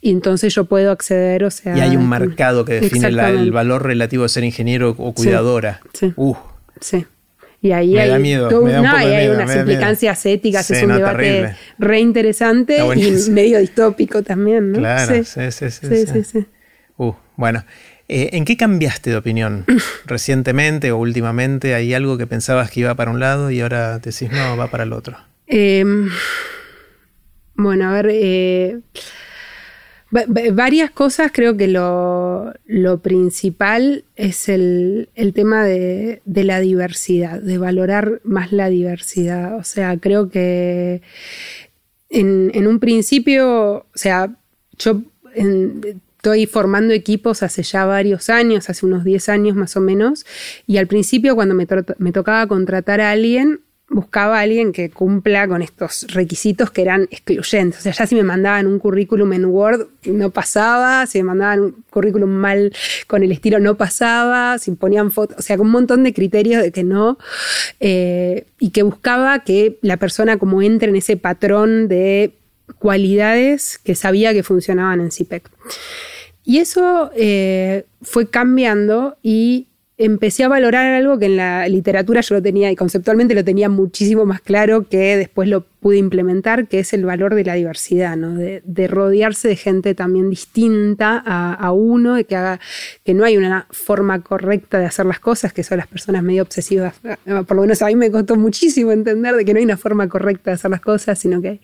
y 0.02 0.10
entonces 0.10 0.54
yo 0.54 0.66
puedo 0.66 0.90
acceder, 0.90 1.44
o 1.44 1.50
sea... 1.50 1.78
Y 1.78 1.80
hay 1.80 1.96
un 1.96 2.10
mercado 2.10 2.66
que 2.66 2.74
define 2.74 3.08
el 3.08 3.52
valor 3.52 3.84
relativo 3.84 4.24
de 4.24 4.28
ser 4.28 4.44
ingeniero 4.44 4.94
o 4.98 5.14
cuidadora. 5.14 5.80
Sí. 5.94 6.12
Uh. 6.16 6.34
sí. 6.80 7.06
Y 7.62 7.72
ahí 7.72 7.98
hay, 7.98 8.10
hay 8.10 9.28
unas 9.28 9.54
implicancias 9.54 10.24
éticas, 10.24 10.70
es 10.70 10.82
un 10.82 10.94
debate 10.94 11.56
re 11.78 12.00
interesante 12.00 12.78
y 12.96 13.30
medio 13.30 13.58
distópico 13.58 14.22
también, 14.22 14.72
¿no? 14.72 14.78
Claro, 14.78 15.24
sí, 15.24 15.50
sí, 15.50 15.70
sí. 15.70 16.46
Uh, 16.96 17.12
bueno, 17.36 17.64
eh, 18.08 18.30
¿en 18.32 18.44
qué 18.44 18.56
cambiaste 18.56 19.10
de 19.10 19.16
opinión 19.16 19.64
recientemente 20.06 20.90
o 20.90 20.98
últimamente? 20.98 21.74
¿Hay 21.74 21.94
algo 21.94 22.18
que 22.18 22.26
pensabas 22.26 22.70
que 22.70 22.80
iba 22.80 22.94
para 22.94 23.10
un 23.10 23.20
lado 23.20 23.50
y 23.50 23.60
ahora 23.60 23.98
decís 23.98 24.30
no, 24.32 24.56
va 24.56 24.68
para 24.68 24.84
el 24.84 24.92
otro? 24.92 25.16
Em, 25.46 26.08
bueno, 27.54 27.88
a 27.88 27.92
ver, 27.92 28.08
eh, 28.10 28.78
varias 30.10 30.90
cosas, 30.90 31.30
creo 31.32 31.56
que 31.56 31.68
lo, 31.68 32.52
principal 33.02 34.04
es 34.16 34.48
el, 34.48 35.08
tema 35.34 35.64
de, 35.64 36.20
la 36.26 36.60
diversidad, 36.60 37.40
de 37.40 37.58
valorar 37.58 38.20
más 38.24 38.52
la 38.52 38.68
diversidad. 38.68 39.56
O 39.56 39.64
sea, 39.64 39.96
creo 39.98 40.28
que 40.28 41.02
en, 42.08 42.66
un 42.66 42.80
principio, 42.80 43.76
o 43.78 43.86
sea, 43.94 44.34
yo 44.78 45.02
estoy 45.34 46.46
formando 46.46 46.92
equipos 46.92 47.42
hace 47.42 47.62
ya 47.62 47.84
varios 47.84 48.28
años, 48.30 48.68
hace 48.68 48.84
unos 48.84 49.04
10 49.04 49.28
años 49.28 49.56
más 49.56 49.76
o 49.76 49.80
menos, 49.80 50.26
y 50.66 50.78
al 50.78 50.88
principio 50.88 51.36
cuando 51.36 51.54
me, 51.54 51.66
me 51.98 52.12
tocaba 52.12 52.46
contratar 52.48 53.00
a 53.00 53.12
alguien, 53.12 53.60
buscaba 53.90 54.38
a 54.38 54.42
alguien 54.42 54.72
que 54.72 54.88
cumpla 54.88 55.48
con 55.48 55.62
estos 55.62 56.06
requisitos 56.14 56.70
que 56.70 56.82
eran 56.82 57.08
excluyentes. 57.10 57.80
O 57.80 57.82
sea, 57.82 57.92
ya 57.92 58.06
si 58.06 58.14
me 58.14 58.22
mandaban 58.22 58.68
un 58.68 58.78
currículum 58.78 59.32
en 59.32 59.44
Word 59.46 59.88
no 60.06 60.30
pasaba, 60.30 61.06
si 61.06 61.18
me 61.18 61.24
mandaban 61.24 61.60
un 61.60 61.84
currículum 61.90 62.30
mal 62.30 62.72
con 63.08 63.24
el 63.24 63.32
estilo 63.32 63.58
no 63.58 63.76
pasaba, 63.76 64.58
si 64.58 64.70
ponían 64.70 65.10
fotos, 65.10 65.38
o 65.38 65.42
sea, 65.42 65.56
con 65.56 65.66
un 65.66 65.72
montón 65.72 66.04
de 66.04 66.14
criterios 66.14 66.62
de 66.62 66.70
que 66.70 66.84
no, 66.84 67.18
eh, 67.80 68.46
y 68.60 68.70
que 68.70 68.84
buscaba 68.84 69.40
que 69.40 69.78
la 69.82 69.96
persona 69.96 70.38
como 70.38 70.62
entre 70.62 70.90
en 70.90 70.96
ese 70.96 71.16
patrón 71.16 71.88
de 71.88 72.32
cualidades 72.78 73.78
que 73.78 73.96
sabía 73.96 74.32
que 74.32 74.44
funcionaban 74.44 75.00
en 75.00 75.10
CIPEC. 75.10 75.50
Y 76.44 76.58
eso 76.58 77.10
eh, 77.16 77.84
fue 78.02 78.30
cambiando 78.30 79.16
y 79.22 79.66
empecé 80.00 80.44
a 80.44 80.48
valorar 80.48 80.94
algo 80.94 81.18
que 81.18 81.26
en 81.26 81.36
la 81.36 81.68
literatura 81.68 82.22
yo 82.22 82.36
lo 82.36 82.42
tenía 82.42 82.70
y 82.70 82.76
conceptualmente 82.76 83.34
lo 83.34 83.44
tenía 83.44 83.68
muchísimo 83.68 84.24
más 84.24 84.40
claro 84.40 84.88
que 84.88 85.18
después 85.18 85.46
lo 85.46 85.60
pude 85.60 85.98
implementar, 85.98 86.68
que 86.68 86.78
es 86.78 86.94
el 86.94 87.04
valor 87.04 87.34
de 87.34 87.44
la 87.44 87.54
diversidad, 87.54 88.16
¿no? 88.16 88.34
de, 88.34 88.88
rodearse 88.88 89.48
de 89.48 89.56
gente 89.56 89.94
también 89.94 90.30
distinta 90.30 91.18
a, 91.18 91.72
uno, 91.72 92.14
de 92.14 92.24
que, 92.24 92.34
haga, 92.34 92.60
que 93.04 93.12
no 93.12 93.24
hay 93.24 93.36
una 93.36 93.66
forma 93.70 94.22
correcta 94.22 94.78
de 94.78 94.86
hacer 94.86 95.04
las 95.04 95.20
cosas, 95.20 95.52
que 95.52 95.62
son 95.62 95.76
las 95.76 95.86
personas 95.86 96.22
medio 96.22 96.42
obsesivas. 96.42 96.94
Por 97.46 97.56
lo 97.56 97.62
menos 97.62 97.82
a 97.82 97.86
mí 97.86 97.96
me 97.96 98.10
costó 98.10 98.36
muchísimo 98.36 98.92
entender 98.92 99.36
de 99.36 99.44
que 99.44 99.52
no 99.52 99.58
hay 99.58 99.64
una 99.64 99.76
forma 99.76 100.08
correcta 100.08 100.50
de 100.50 100.54
hacer 100.54 100.70
las 100.70 100.80
cosas, 100.80 101.18
sino 101.18 101.42
que, 101.42 101.60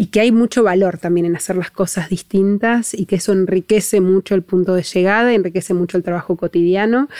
y 0.00 0.06
que 0.06 0.20
hay 0.20 0.32
mucho 0.32 0.62
valor 0.62 0.96
también 0.96 1.26
en 1.26 1.36
hacer 1.36 1.56
las 1.56 1.70
cosas 1.70 2.08
distintas 2.08 2.94
y 2.94 3.04
que 3.04 3.16
eso 3.16 3.34
enriquece 3.34 4.00
mucho 4.00 4.34
el 4.34 4.40
punto 4.40 4.74
de 4.74 4.82
llegada, 4.82 5.30
enriquece 5.34 5.74
mucho 5.74 5.98
el 5.98 6.02
trabajo 6.02 6.36
cotidiano. 6.36 7.10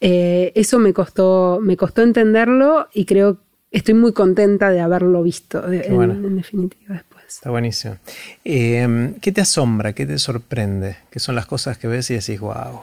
Eh, 0.00 0.52
eso 0.54 0.78
me 0.78 0.92
costó, 0.92 1.58
me 1.60 1.76
costó 1.76 2.02
entenderlo 2.02 2.86
y 2.94 3.04
creo 3.04 3.34
que 3.34 3.78
estoy 3.78 3.94
muy 3.94 4.12
contenta 4.12 4.70
de 4.70 4.78
haberlo 4.78 5.24
visto 5.24 5.72
en, 5.72 6.36
definitiva 6.36 6.94
después. 6.94 7.24
Está 7.26 7.50
buenísimo. 7.50 7.96
Eh, 8.44 9.12
¿Qué 9.20 9.32
te 9.32 9.40
asombra? 9.40 9.92
¿Qué 9.92 10.06
te 10.06 10.16
sorprende? 10.16 10.98
¿Qué 11.10 11.18
son 11.18 11.34
las 11.34 11.46
cosas 11.46 11.78
que 11.78 11.88
ves 11.88 12.12
y 12.12 12.14
decís, 12.14 12.38
wow? 12.38 12.80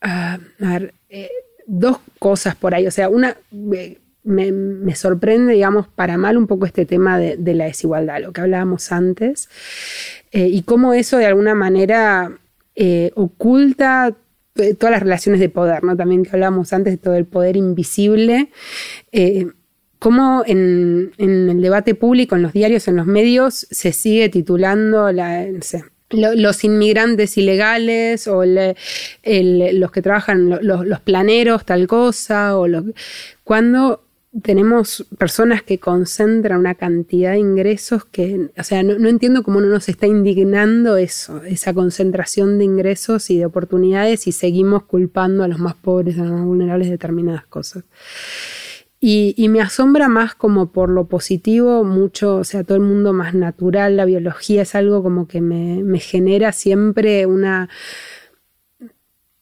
Ah, 0.00 0.40
a 0.60 0.68
ver, 0.68 0.94
eh, 1.10 1.30
dos 1.64 1.98
cosas 2.18 2.56
por 2.56 2.74
ahí. 2.74 2.88
O 2.88 2.90
sea, 2.90 3.08
una, 3.08 3.36
me, 4.26 4.94
sorprende, 4.96 5.54
digamos, 5.54 5.86
para 5.88 6.18
mal 6.18 6.36
un 6.36 6.46
poco 6.46 6.66
este 6.66 6.84
tema 6.84 7.18
de, 7.18 7.54
la 7.54 7.64
desigualdad, 7.64 8.20
lo 8.20 8.32
que 8.32 8.40
hablábamos 8.40 8.92
antes, 8.92 9.48
eh, 10.32 10.48
y 10.48 10.62
cómo 10.62 10.92
eso 10.94 11.16
de 11.16 11.26
alguna 11.26 11.54
manera 11.54 12.32
eh, 12.74 13.12
oculta 13.14 14.12
eh, 14.56 14.74
todas 14.74 14.90
las 14.90 15.02
relaciones 15.02 15.40
de 15.40 15.48
poder, 15.48 15.84
¿no? 15.84 15.96
También 15.96 16.24
que 16.24 16.30
hablábamos 16.32 16.72
antes 16.72 16.94
de 16.94 16.98
todo 16.98 17.14
el 17.14 17.24
poder 17.24 17.56
invisible. 17.56 18.48
cómo 19.98 20.42
en, 20.46 21.12
el 21.18 21.62
debate 21.62 21.94
público, 21.94 22.36
en 22.36 22.42
los 22.42 22.52
diarios, 22.52 22.88
en 22.88 22.96
los 22.96 23.06
medios, 23.06 23.66
se 23.70 23.92
sigue 23.92 24.28
titulando 24.28 25.10
la, 25.12 25.46
los 26.10 26.64
inmigrantes 26.64 27.36
ilegales 27.36 28.26
o 28.28 28.44
los 28.44 29.90
que 29.92 30.02
trabajan, 30.02 30.58
los, 30.62 31.00
planeros, 31.00 31.64
tal 31.64 31.86
cosa, 31.86 32.58
o 32.58 32.66
cuando 33.44 34.05
tenemos 34.42 35.06
personas 35.18 35.62
que 35.62 35.78
concentran 35.78 36.58
una 36.60 36.74
cantidad 36.74 37.32
de 37.32 37.38
ingresos 37.38 38.04
que, 38.04 38.50
o 38.56 38.62
sea, 38.62 38.82
no, 38.82 39.08
entiendo 39.08 39.42
cómo 39.42 39.60
no 39.60 39.68
nos 39.68 39.88
está 39.88 40.06
indignando 40.06 40.96
eso, 40.96 41.42
esa 41.44 41.72
concentración 41.72 42.58
de 42.58 42.64
ingresos 42.64 43.30
y 43.30 43.38
de 43.38 43.46
oportunidades 43.46 44.26
y 44.26 44.32
seguimos 44.32 44.84
culpando 44.84 45.44
a 45.44 45.48
los 45.48 45.58
más 45.58 45.74
pobres, 45.74 46.18
a 46.18 46.24
los 46.24 46.32
más 46.32 46.44
vulnerables 46.44 46.88
de 46.88 46.92
determinadas 46.92 47.46
cosas. 47.46 47.84
Y, 48.98 49.48
me 49.50 49.60
asombra 49.60 50.08
más 50.08 50.34
como 50.34 50.72
por 50.72 50.88
lo 50.88 51.06
positivo, 51.06 51.84
mucho, 51.84 52.36
o 52.36 52.44
sea, 52.44 52.64
todo 52.64 52.76
el 52.76 52.82
mundo 52.82 53.12
más 53.12 53.34
natural, 53.34 53.96
la 53.96 54.04
biología 54.04 54.62
es 54.62 54.74
algo 54.74 55.02
como 55.02 55.28
que 55.28 55.40
me 55.40 56.00
genera 56.00 56.50
siempre 56.50 57.26
una 57.26 57.68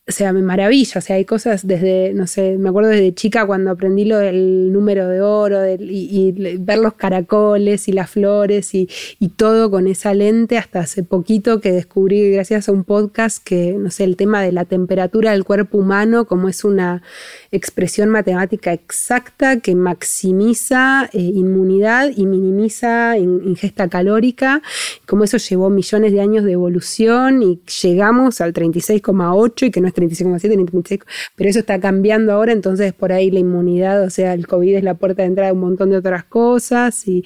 o 0.07 0.13
sea, 0.13 0.35
me 0.35 0.43
maravilla, 0.43 0.99
o 0.99 1.01
sea, 1.01 1.17
hay 1.17 1.25
cosas 1.25 1.67
desde, 1.67 2.13
no 2.13 2.27
sé, 2.27 2.59
me 2.59 2.69
acuerdo 2.69 2.91
desde 2.91 3.15
chica 3.15 3.47
cuando 3.47 3.71
aprendí 3.71 4.05
lo 4.05 4.19
del 4.19 4.71
número 4.71 5.09
de 5.09 5.23
oro 5.23 5.61
y, 5.67 6.31
ver 6.61 6.79
los 6.79 6.93
caracoles 6.93 7.89
y 7.89 7.93
las 7.93 8.11
flores 8.11 8.75
y, 8.75 8.87
y, 9.19 9.31
todo 9.31 9.71
con 9.71 9.87
esa 9.87 10.13
lente 10.13 10.59
hasta 10.59 10.81
hace 10.81 11.05
poquito 11.05 11.63
que 11.63 11.73
descubrí 11.73 12.31
gracias 12.33 12.69
a 12.69 12.73
un 12.73 12.85
podcast 12.85 13.43
que, 13.43 13.73
no 13.73 13.91
sé, 13.91 14.05
el 14.05 14.17
tema 14.17 14.43
de 14.43 14.53
la 14.53 14.67
temperatura 14.67 15.33
del 15.33 15.45
cuerpo 15.45 15.79
humano, 15.79 16.27
como 16.27 16.51
es 16.51 16.65
una 16.65 17.03
expresión 17.51 18.11
matemática 18.11 18.75
exacta 18.75 19.61
que 19.61 19.75
maximiza 19.75 21.09
eh, 21.15 21.19
inmunidad 21.19 22.11
y 22.15 22.27
minimiza 22.27 23.17
ingesta 23.17 23.89
calórica, 23.89 24.61
como 25.07 25.25
eso 25.25 25.39
llevó 25.39 25.71
millones 25.71 26.13
de 26.13 26.21
años 26.21 26.45
de 26.45 26.53
evolución 26.53 27.43
y 27.43 27.63
llegamos 27.83 28.43
al 28.43 28.53
36,8 28.53 29.69
y 29.69 29.71
que 29.71 29.81
no 29.81 29.89
es 29.89 29.94
36,7 29.95 30.57
ni 30.57 30.65
36, 30.65 31.01
pero 31.37 31.51
eso 31.51 31.59
está 31.61 31.81
cambiando 31.81 32.33
ahora, 32.33 32.53
entonces 32.53 32.93
por 32.93 33.13
ahí 33.13 33.31
la 33.31 33.41
inmunidad, 33.41 34.03
o 34.03 34.11
sea, 34.11 34.35
el 34.35 34.47
COVID 34.47 34.77
es 34.77 34.85
la 34.85 34.95
puerta 34.95 35.23
de 35.23 35.29
entrada 35.29 35.49
de 35.49 35.55
un 35.55 35.61
montón 35.61 35.91
de 35.91 35.97
otras 35.97 36.25
cosas 36.25 37.07
y 37.07 37.25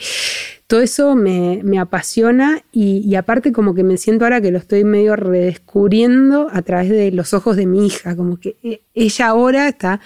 todo 0.69 0.82
eso 0.82 1.16
me, 1.16 1.78
apasiona 1.78 2.62
y, 2.73 3.15
aparte 3.15 3.53
como 3.53 3.74
que 3.74 3.82
me 3.82 3.97
siento 3.97 4.27
ahora 4.27 4.43
que 4.43 4.51
lo 4.51 4.59
estoy 4.59 4.85
medio 4.85 5.16
redescubriendo 5.16 6.49
a 6.53 6.61
través 6.61 6.90
de 6.90 7.11
los 7.11 7.32
ojos 7.32 7.57
de 7.57 7.65
mi 7.65 7.86
hija, 7.86 8.15
como 8.15 8.39
que 8.39 8.57
eh, 8.62 8.82
ella 8.95 9.28
ahora 9.28 9.66
está, 9.66 10.01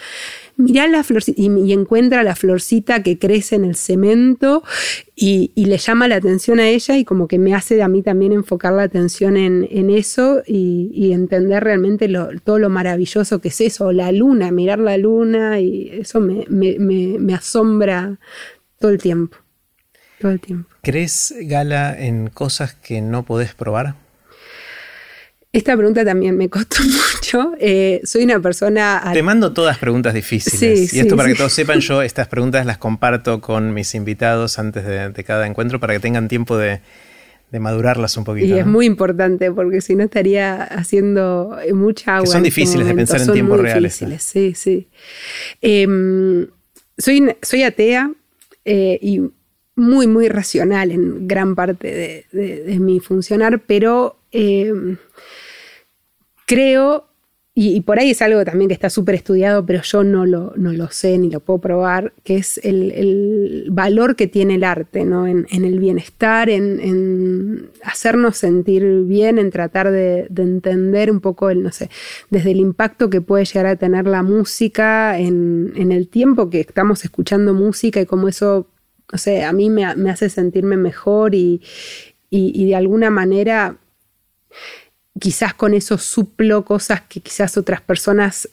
mira 0.56 0.86
la 0.86 1.02
florcita 1.02 1.40
y, 1.40 1.72
encuentra 1.72 2.22
la 2.22 2.36
florcita 2.36 3.02
que 3.02 3.18
crece 3.18 3.56
en 3.56 3.64
el 3.64 3.76
cemento 3.76 4.62
y, 5.14 5.52
le 5.56 5.78
llama 5.78 6.08
la 6.08 6.16
atención 6.16 6.60
a 6.60 6.68
ella 6.68 6.96
y 6.96 7.04
como 7.04 7.28
que 7.28 7.38
me 7.38 7.54
hace 7.54 7.82
a 7.82 7.88
mí 7.88 8.02
también 8.02 8.32
enfocar 8.32 8.72
la 8.72 8.82
atención 8.82 9.36
en, 9.36 9.90
eso 9.90 10.42
y, 10.46 11.12
entender 11.12 11.64
realmente 11.64 12.08
todo 12.44 12.58
lo 12.58 12.70
maravilloso 12.70 13.40
que 13.40 13.48
es 13.48 13.60
eso, 13.60 13.92
la 13.92 14.12
luna, 14.12 14.50
mirar 14.50 14.78
la 14.78 14.96
luna 14.96 15.60
y 15.60 15.90
eso 15.92 16.20
me 16.20 17.34
asombra 17.34 18.18
todo 18.78 18.90
el 18.90 18.98
tiempo 18.98 19.36
el 20.30 20.40
tiempo. 20.40 20.68
¿Crees, 20.82 21.34
Gala, 21.42 21.98
en 21.98 22.28
cosas 22.28 22.74
que 22.74 23.00
no 23.00 23.24
podés 23.24 23.54
probar? 23.54 23.94
Esta 25.52 25.76
pregunta 25.76 26.02
también 26.02 26.36
me 26.36 26.48
costó 26.48 26.78
mucho. 27.14 27.52
Eh, 27.58 28.00
soy 28.04 28.24
una 28.24 28.40
persona... 28.40 29.10
Te 29.12 29.22
mando 29.22 29.52
todas 29.52 29.76
preguntas 29.78 30.14
difíciles. 30.14 30.94
y 30.94 31.00
esto 31.00 31.14
para 31.14 31.28
que 31.28 31.34
todos 31.34 31.52
sepan, 31.52 31.80
yo 31.80 32.00
estas 32.02 32.26
preguntas 32.28 32.64
las 32.64 32.78
comparto 32.78 33.40
con 33.42 33.74
mis 33.74 33.94
invitados 33.94 34.58
antes 34.58 34.84
de, 34.84 35.24
cada 35.24 35.46
encuentro 35.46 35.78
para 35.78 35.92
que 35.92 36.00
tengan 36.00 36.28
tiempo 36.28 36.56
de, 36.56 36.80
madurarlas 37.50 38.16
un 38.16 38.24
poquito. 38.24 38.46
Y 38.46 38.58
es 38.58 38.64
muy 38.64 38.86
importante 38.86 39.52
porque 39.52 39.82
si 39.82 39.94
no 39.94 40.04
estaría 40.04 40.62
haciendo 40.64 41.58
mucha 41.74 42.16
agua. 42.16 42.26
son 42.26 42.42
difíciles 42.42 42.86
de 42.86 42.94
pensar 42.94 43.20
en 43.20 43.32
tiempos 43.32 43.60
reales. 43.60 44.00
Difíciles. 44.00 44.22
Sí, 44.22 44.54
sí. 44.54 44.88
Em, 45.60 46.46
soy, 46.96 47.36
soy 47.42 47.62
atea 47.64 48.10
eh, 48.64 48.98
y 49.02 49.20
muy, 49.74 50.06
muy 50.06 50.28
racional 50.28 50.92
en 50.92 51.28
gran 51.28 51.54
parte 51.54 52.24
de, 52.32 52.78
mi 52.78 53.00
funcionar, 53.00 53.60
pero 53.66 54.16
eh, 54.30 54.72
creo, 56.46 57.06
y, 57.54 57.82
por 57.82 57.98
ahí 57.98 58.10
es 58.10 58.22
algo 58.22 58.42
también 58.44 58.68
que 58.68 58.74
está 58.74 58.88
súper 58.88 59.14
estudiado, 59.14 59.66
pero 59.66 59.82
yo 59.82 60.04
no 60.04 60.24
lo, 60.24 60.54
no 60.56 60.72
lo 60.72 60.90
sé 60.90 61.18
ni 61.18 61.30
lo 61.30 61.40
puedo 61.40 61.60
probar, 61.60 62.14
que 62.24 62.36
es 62.36 62.58
el, 62.62 63.66
valor 63.70 64.16
que 64.16 64.26
tiene 64.26 64.54
el 64.54 64.64
arte 64.64 65.04
¿no? 65.04 65.26
en, 65.26 65.46
el 65.50 65.78
bienestar, 65.78 66.48
en, 66.48 67.68
hacernos 67.82 68.38
sentir 68.38 69.04
bien, 69.04 69.38
en 69.38 69.50
tratar 69.50 69.90
de, 69.90 70.28
entender 70.34 71.10
un 71.10 71.20
poco 71.20 71.50
el, 71.50 71.62
no 71.62 71.72
sé, 71.72 71.90
desde 72.30 72.52
el 72.52 72.58
impacto 72.58 73.10
que 73.10 73.20
puede 73.20 73.44
llegar 73.44 73.66
a 73.66 73.76
tener 73.76 74.06
la 74.06 74.22
música 74.22 75.18
en, 75.18 75.74
en 75.76 75.92
el 75.92 76.08
tiempo 76.08 76.48
que 76.48 76.60
estamos 76.60 77.04
escuchando 77.04 77.52
música 77.52 78.00
y 78.00 78.06
cómo 78.06 78.28
eso 78.28 78.66
o 79.12 79.18
sea, 79.18 79.50
a 79.50 79.52
mí 79.52 79.68
me, 79.68 79.84
hace 79.84 80.30
sentirme 80.30 80.76
mejor 80.76 81.34
y, 81.34 81.60
de 82.30 82.74
alguna 82.74 83.10
manera 83.10 83.76
quizás 85.18 85.54
con 85.54 85.74
eso 85.74 85.98
suplo 85.98 86.64
cosas 86.64 87.02
que 87.02 87.20
quizás 87.20 87.56
otras 87.56 87.80
personas 87.80 88.48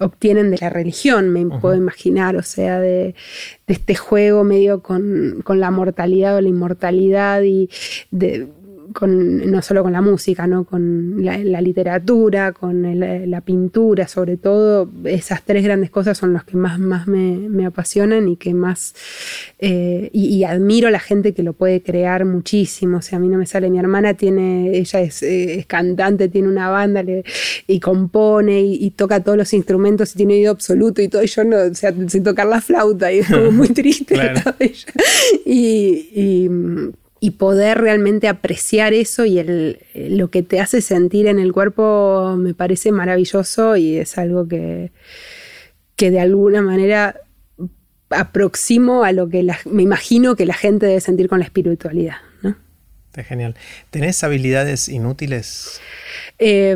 obtienen 0.00 0.50
de 0.50 0.58
la 0.58 0.70
religión, 0.70 1.28
me 1.28 1.44
puedo 1.60 1.76
imaginar, 1.76 2.34
o 2.36 2.42
sea, 2.42 2.80
de, 2.80 3.14
este 3.66 3.94
juego 3.94 4.44
medio 4.44 4.82
con, 4.82 5.44
la 5.46 5.70
mortalidad 5.70 6.36
o 6.36 6.40
la 6.40 6.48
inmortalidad 6.48 7.42
y 7.42 7.68
de 8.10 8.48
con, 8.92 9.50
no 9.50 9.62
solo 9.62 9.82
con 9.82 9.92
la 9.92 10.00
música, 10.00 10.46
¿no? 10.46 10.64
con 10.64 11.24
la, 11.24 11.60
literatura, 11.60 12.52
con 12.52 13.00
la 13.30 13.40
pintura, 13.40 14.08
sobre 14.08 14.36
todo, 14.36 14.88
esas 15.04 15.44
tres 15.44 15.64
grandes 15.64 15.90
cosas 15.90 16.18
son 16.18 16.32
las 16.32 16.44
que 16.44 16.56
más, 16.56 16.78
más 16.78 17.06
me, 17.06 17.66
apasionan 17.66 18.28
y 18.28 18.36
que 18.36 18.54
más, 18.54 18.94
eh, 19.58 20.10
y, 20.12 20.44
admiro 20.44 20.88
a 20.88 20.90
la 20.90 21.00
gente 21.00 21.34
que 21.34 21.42
lo 21.42 21.52
puede 21.52 21.82
crear 21.82 22.24
muchísimo, 22.24 22.98
o 22.98 23.02
sea, 23.02 23.18
a 23.18 23.20
mí 23.20 23.28
no 23.28 23.38
me 23.38 23.46
sale, 23.46 23.70
mi 23.70 23.78
hermana 23.78 24.14
tiene, 24.14 24.76
ella 24.76 25.00
es, 25.00 25.22
eh, 25.22 25.64
cantante, 25.68 26.28
tiene 26.28 26.48
una 26.48 26.70
banda 26.70 27.04
y 27.66 27.80
compone 27.80 28.60
y, 28.60 28.90
toca 28.90 29.20
todos 29.20 29.38
los 29.38 29.52
instrumentos 29.52 30.14
y 30.14 30.18
tiene 30.18 30.34
oído 30.34 30.50
absoluto 30.50 31.00
y 31.00 31.08
todo, 31.08 31.22
y 31.22 31.26
yo 31.26 31.44
no, 31.44 31.56
o 31.56 31.74
sea, 31.74 31.94
sin 32.08 32.22
tocar 32.22 32.46
la 32.46 32.60
flauta 32.60 33.12
y 33.12 33.20
es 33.20 33.28
como 33.28 33.50
muy 33.52 33.68
triste. 33.70 34.14
y 35.44 35.90
y 36.20 36.48
poder 37.28 37.78
realmente 37.78 38.28
apreciar 38.28 38.94
eso 38.94 39.26
y 39.26 39.38
el, 39.38 39.78
lo 39.94 40.30
que 40.30 40.42
te 40.42 40.58
hace 40.58 40.80
sentir 40.80 41.26
en 41.26 41.38
el 41.38 41.52
cuerpo 41.52 42.34
me 42.38 42.54
parece 42.54 42.92
maravilloso 42.92 43.76
y 43.76 43.98
es 43.98 44.16
algo 44.16 44.48
que, 44.48 44.90
que 45.96 46.10
de 46.10 46.20
alguna 46.20 46.62
manera 46.62 47.20
aproximo 48.08 49.04
a 49.04 49.12
lo 49.12 49.28
que 49.28 49.46
me 49.66 49.82
imagino 49.82 50.34
que 50.34 50.46
la 50.46 50.54
gente 50.54 50.86
debe 50.86 51.00
sentir 51.00 51.28
con 51.28 51.40
la 51.40 51.44
espiritualidad. 51.44 52.16
¿no? 52.40 52.56
Está 53.08 53.22
genial. 53.22 53.54
¿Tenés 53.90 54.24
habilidades 54.24 54.88
inútiles? 54.88 55.78
Eh, 56.38 56.74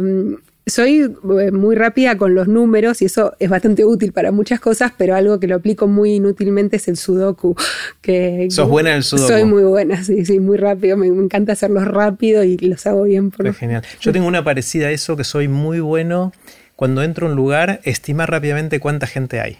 soy 0.66 1.00
eh, 1.40 1.50
muy 1.52 1.76
rápida 1.76 2.16
con 2.16 2.34
los 2.34 2.48
números 2.48 3.02
y 3.02 3.06
eso 3.06 3.34
es 3.38 3.50
bastante 3.50 3.84
útil 3.84 4.12
para 4.12 4.32
muchas 4.32 4.60
cosas, 4.60 4.92
pero 4.96 5.14
algo 5.14 5.38
que 5.38 5.46
lo 5.46 5.56
aplico 5.56 5.86
muy 5.86 6.14
inútilmente 6.14 6.76
es 6.76 6.88
el 6.88 6.96
sudoku. 6.96 7.54
Que, 8.00 8.48
¿Sos 8.50 8.68
buena 8.68 8.90
en 8.90 8.96
el 8.96 9.02
sudoku? 9.02 9.28
Soy 9.28 9.44
muy 9.44 9.62
buena, 9.64 10.02
sí, 10.02 10.24
sí, 10.24 10.40
muy 10.40 10.56
rápido. 10.56 10.96
Me, 10.96 11.06
encanta 11.06 11.52
hacerlos 11.52 11.84
rápido 11.84 12.44
y 12.44 12.56
los 12.58 12.86
hago 12.86 13.02
bien. 13.02 13.30
Por 13.30 13.52
genial. 13.54 13.82
Yo 14.00 14.12
tengo 14.12 14.26
una 14.26 14.42
parecida 14.42 14.88
a 14.88 14.90
eso 14.90 15.16
que 15.16 15.24
soy 15.24 15.48
muy 15.48 15.80
bueno 15.80 16.32
cuando 16.76 17.02
entro 17.02 17.26
a 17.26 17.30
un 17.30 17.36
lugar, 17.36 17.80
estimar 17.84 18.30
rápidamente 18.30 18.80
cuánta 18.80 19.06
gente 19.06 19.40
hay. 19.40 19.58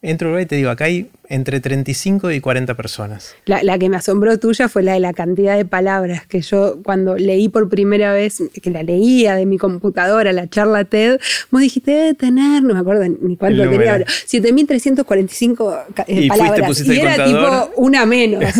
Entro 0.00 0.38
y 0.38 0.46
te 0.46 0.54
digo, 0.54 0.70
acá 0.70 0.84
hay 0.84 1.10
entre 1.28 1.58
35 1.58 2.30
y 2.30 2.40
40 2.40 2.74
personas. 2.74 3.34
La, 3.46 3.78
que 3.78 3.88
me 3.88 3.96
asombró 3.96 4.38
tuya 4.38 4.68
fue 4.68 4.84
la 4.84 4.92
de 4.92 5.00
la 5.00 5.12
cantidad 5.12 5.56
de 5.56 5.64
palabras 5.64 6.24
que 6.24 6.40
yo 6.40 6.78
cuando 6.84 7.16
leí 7.16 7.48
por 7.48 7.68
primera 7.68 8.12
vez, 8.12 8.40
que 8.62 8.70
la 8.70 8.84
leía 8.84 9.34
de 9.34 9.44
mi 9.44 9.58
computadora, 9.58 10.32
la 10.32 10.48
charla 10.48 10.84
TED, 10.84 11.18
vos 11.50 11.60
dijiste, 11.60 11.90
debe 11.90 12.14
tener, 12.14 12.62
no 12.62 12.74
me 12.74 12.80
acuerdo 12.80 13.04
ni 13.08 13.36
cuánto 13.36 13.68
tenía, 13.68 13.98
7.345 13.98 15.84
eh, 16.06 16.28
palabras. 16.28 16.80
Y 16.86 17.00
era 17.00 17.24
tipo 17.24 17.70
una 17.76 18.06
menos. 18.06 18.44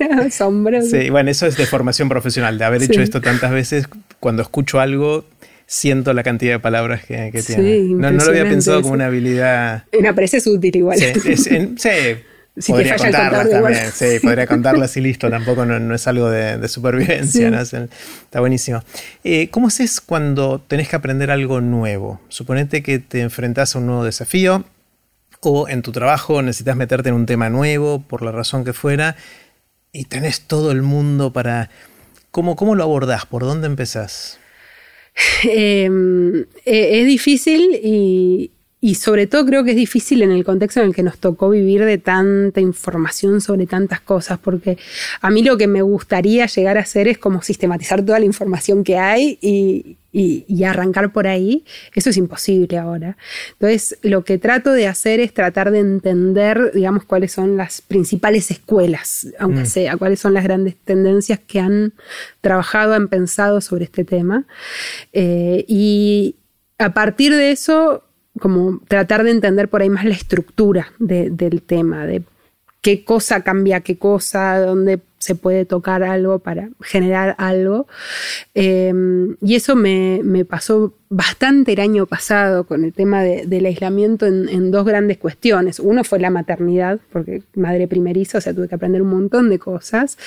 asombroso. 0.24 0.88
Sí, 0.88 1.10
bueno, 1.10 1.32
eso 1.32 1.46
es 1.46 1.56
de 1.56 1.66
formación 1.66 2.08
profesional, 2.08 2.58
de 2.58 2.64
haber 2.64 2.84
hecho 2.84 3.00
esto 3.00 3.20
tantas 3.20 3.50
veces. 3.50 3.88
Cuando 4.20 4.42
escucho 4.42 4.78
algo, 4.78 5.24
siento 5.66 6.12
la 6.12 6.22
cantidad 6.22 6.54
de 6.54 6.58
palabras 6.60 7.04
que, 7.04 7.42
tiene. 7.46 7.80
No, 7.80 8.10
lo 8.10 8.22
había 8.24 8.44
pensado 8.44 8.82
como 8.82 8.94
una 8.94 9.06
habilidad. 9.06 9.84
Me 10.00 10.12
parece 10.14 10.38
útil 10.48 10.76
igual. 10.76 10.98
Sí, 10.98 11.06
podría 12.68 12.96
contarlas 12.96 13.50
también. 13.50 13.92
Sí, 13.92 14.06
podría 14.22 14.46
contarlas 14.46 14.96
y 14.96 15.00
listo. 15.00 15.30
Tampoco 15.30 15.64
no, 15.66 15.94
es 15.94 16.06
algo 16.06 16.30
de, 16.30 16.68
supervivencia. 16.68 17.48
Está 17.60 18.40
buenísimo. 18.40 18.82
Eh, 19.24 19.48
¿Cómo 19.50 19.68
haces 19.68 20.00
cuando 20.00 20.60
tenés 20.60 20.88
que 20.88 20.96
aprender 20.96 21.30
algo 21.30 21.60
nuevo? 21.60 22.20
Suponete 22.28 22.82
que 22.82 22.98
te 22.98 23.20
enfrentás 23.20 23.74
a 23.74 23.78
un 23.78 23.86
nuevo 23.86 24.04
desafío 24.04 24.64
o 25.46 25.68
en 25.68 25.82
tu 25.82 25.92
trabajo 25.92 26.42
necesitas 26.42 26.76
meterte 26.76 27.10
en 27.10 27.14
un 27.14 27.26
tema 27.26 27.50
nuevo, 27.50 28.00
por 28.00 28.22
la 28.22 28.32
razón 28.32 28.64
que 28.64 28.72
fuera, 28.72 29.16
y 29.92 30.06
tenés 30.06 30.42
todo 30.42 30.72
el 30.72 30.82
mundo 30.82 31.32
para... 31.32 31.70
¿Cómo, 32.30 32.56
cómo 32.56 32.74
lo 32.74 32.82
abordás? 32.82 33.26
¿Por 33.26 33.42
dónde 33.42 33.66
empezás? 33.66 34.40
Em, 35.44 36.46
e, 36.64 37.00
es 37.00 37.06
difícil 37.06 37.80
y, 37.82 38.50
y 38.84 38.96
sobre 38.96 39.26
todo 39.26 39.46
creo 39.46 39.64
que 39.64 39.70
es 39.70 39.76
difícil 39.78 40.20
en 40.20 40.30
el 40.30 40.44
contexto 40.44 40.80
en 40.80 40.88
el 40.88 40.94
que 40.94 41.02
nos 41.02 41.16
tocó 41.16 41.48
vivir 41.48 41.86
de 41.86 41.96
tanta 41.96 42.60
información 42.60 43.40
sobre 43.40 43.66
tantas 43.66 44.02
cosas, 44.02 44.38
porque 44.38 44.76
a 45.22 45.30
mí 45.30 45.42
lo 45.42 45.56
que 45.56 45.66
me 45.66 45.80
gustaría 45.80 46.44
llegar 46.44 46.76
a 46.76 46.82
hacer 46.82 47.08
es 47.08 47.16
como 47.16 47.40
sistematizar 47.40 48.04
toda 48.04 48.18
la 48.18 48.26
información 48.26 48.84
que 48.84 48.98
hay 48.98 49.38
y, 49.40 49.96
arrancar 50.66 51.14
por 51.14 51.26
ahí. 51.26 51.64
Eso 51.94 52.10
es 52.10 52.18
imposible 52.18 52.76
ahora. 52.76 53.16
Entonces, 53.52 53.96
lo 54.02 54.22
que 54.22 54.36
trato 54.36 54.70
de 54.70 54.86
hacer 54.86 55.18
es 55.18 55.32
tratar 55.32 55.70
de 55.70 55.78
entender, 55.78 56.70
digamos, 56.74 57.04
cuáles 57.04 57.32
son 57.32 57.56
las 57.56 57.80
principales 57.80 58.50
escuelas, 58.50 59.28
aunque 59.38 59.62
mm. 59.62 59.66
sea, 59.66 59.96
cuáles 59.96 60.20
son 60.20 60.34
las 60.34 60.44
grandes 60.44 60.76
tendencias 60.76 61.38
que 61.38 61.58
han 61.58 61.94
trabajado, 62.42 62.92
han 62.92 63.08
pensado 63.08 63.62
sobre 63.62 63.84
este 63.84 64.04
tema. 64.04 64.44
Eh, 65.14 65.64
y 65.68 66.36
a 66.76 66.92
partir 66.92 67.34
de 67.34 67.50
eso, 67.50 68.03
como 68.40 68.80
tratar 68.88 69.24
de 69.24 69.30
entender 69.30 69.68
por 69.68 69.82
ahí 69.82 69.90
más 69.90 70.04
la 70.04 70.14
estructura 70.14 70.92
del 70.98 71.62
tema, 71.62 72.06
de 72.06 72.22
qué 72.84 73.02
cosa 73.02 73.40
cambia 73.42 73.80
qué 73.80 73.96
cosa, 73.96 74.58
dónde 74.58 75.00
se 75.18 75.34
puede 75.34 75.64
tocar 75.64 76.02
algo 76.02 76.38
para 76.40 76.68
generar 76.82 77.34
algo. 77.38 77.86
Em, 78.52 79.36
y 79.40 79.54
eso 79.54 79.74
me, 79.74 80.20
pasó 80.46 80.92
bastante 81.08 81.72
el 81.72 81.80
año 81.80 82.04
pasado 82.04 82.64
con 82.64 82.84
el 82.84 82.92
tema 82.92 83.22
del 83.22 83.64
aislamiento 83.64 84.26
en, 84.26 84.50
en, 84.50 84.70
dos 84.70 84.84
grandes 84.84 85.16
cuestiones. 85.16 85.80
Uno 85.80 86.04
fue 86.04 86.18
la 86.18 86.28
maternidad, 86.28 87.00
porque 87.10 87.42
madre 87.54 87.88
primeriza, 87.88 88.36
o 88.36 88.40
sea, 88.42 88.52
tuve 88.52 88.68
que 88.68 88.74
aprender 88.74 89.00
un 89.00 89.08
montón 89.08 89.48
de 89.48 89.58
cosas. 89.58 90.18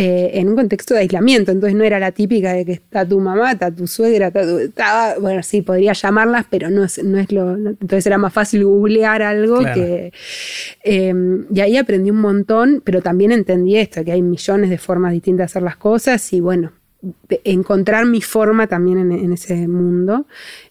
Eh, 0.00 0.38
en 0.38 0.48
un 0.48 0.54
contexto 0.54 0.94
de 0.94 1.00
aislamiento. 1.00 1.50
Entonces 1.50 1.76
no 1.76 1.82
era 1.82 1.98
la 1.98 2.12
típica 2.12 2.52
de 2.52 2.64
que 2.64 2.72
está 2.72 3.04
tu 3.04 3.18
mamá, 3.18 3.50
está 3.52 3.72
tu 3.72 3.88
suegra, 3.88 4.28
está 4.28 4.42
tu, 4.42 4.58
estaba, 4.58 5.18
bueno, 5.18 5.42
sí, 5.42 5.60
podría 5.60 5.92
llamarlas, 5.92 6.46
pero 6.48 6.70
no 6.70 6.84
es, 6.84 7.02
no 7.02 7.18
es 7.18 7.32
lo. 7.32 7.56
entonces 7.56 8.06
era 8.06 8.16
más 8.16 8.32
fácil 8.32 8.64
googlear 8.64 9.22
algo 9.22 9.58
que. 9.74 10.12
Em, 10.84 11.46
y 11.52 11.60
ahí 11.60 11.76
aprendí 11.76 12.12
un 12.12 12.20
montón, 12.20 12.80
pero 12.84 13.02
también 13.02 13.32
entendí 13.32 13.76
esto, 13.76 14.04
que 14.04 14.12
hay 14.12 14.22
millones 14.22 14.70
de 14.70 14.78
formas 14.78 15.12
distintas 15.12 15.38
de 15.38 15.44
hacer 15.44 15.62
las 15.62 15.76
cosas 15.76 16.32
y 16.32 16.40
bueno, 16.40 16.70
encontrar 17.44 18.06
mi 18.06 18.20
forma 18.20 18.66
también 18.66 19.12
en, 19.12 19.32
ese 19.32 19.68
mundo. 19.68 20.26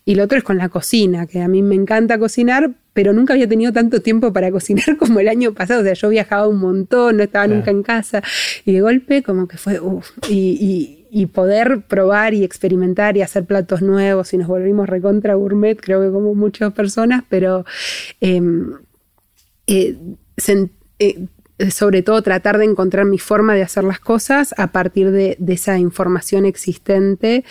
Y 0.06 0.16
lo 0.16 0.24
otro 0.24 0.38
es 0.38 0.44
con 0.44 0.58
la 0.58 0.70
cocina, 0.70 1.26
que 1.26 1.42
a 1.42 1.48
mí 1.48 1.62
me 1.62 1.76
encanta 1.76 2.20
cocinar, 2.20 2.72
pero 2.94 3.14
nunca 3.14 3.34
había 3.34 3.48
tenido 3.48 3.72
tanto 3.72 4.02
tiempo 4.02 4.34
para 4.34 4.52
cocinar 4.58 4.98
como 4.98 5.20
el 5.20 5.28
año 5.30 5.54
pasado. 5.54 5.82
O 5.82 5.84
sea, 5.84 5.94
yo 5.94 6.10
viajaba 6.10 6.48
un 6.48 6.60
montón, 6.60 7.18
no 7.18 7.24
estaba 7.24 7.48
nunca 7.48 7.72
en 7.72 7.84
casa. 7.84 8.22
Y 8.66 8.74
de 8.74 8.82
golpe 8.82 9.24
como 9.24 9.48
que 9.48 9.58
fue, 9.58 9.80
uff, 9.80 10.12
y, 10.30 10.94
poder 11.34 11.82
probar 11.88 12.36
y 12.36 12.44
experimentar 12.44 13.18
y 13.18 13.22
hacer 13.24 13.44
platos 13.44 13.82
nuevos 13.82 14.34
y 14.34 14.38
nos 14.38 14.48
volvimos 14.48 14.88
recontra 14.88 15.34
gourmet, 15.34 15.76
creo 15.76 16.02
que 16.02 16.12
como 16.12 16.36
muchas 16.36 16.74
personas, 16.74 17.24
pero... 17.28 17.66
Em, 18.22 18.74
eh, 19.66 19.98
eh, 20.48 20.70
eh, 21.00 21.28
sobre 21.70 22.04
todo 22.04 22.22
tratar 22.22 22.58
de 22.58 22.66
encontrar 22.66 23.06
mi 23.06 23.18
forma 23.18 23.56
de 23.56 23.64
hacer 23.64 23.84
las 23.84 24.00
cosas 24.00 24.54
a 24.58 24.68
partir 24.68 25.12
de, 25.12 25.38
esa 25.48 25.80
información 25.80 26.46
existente, 26.46 27.44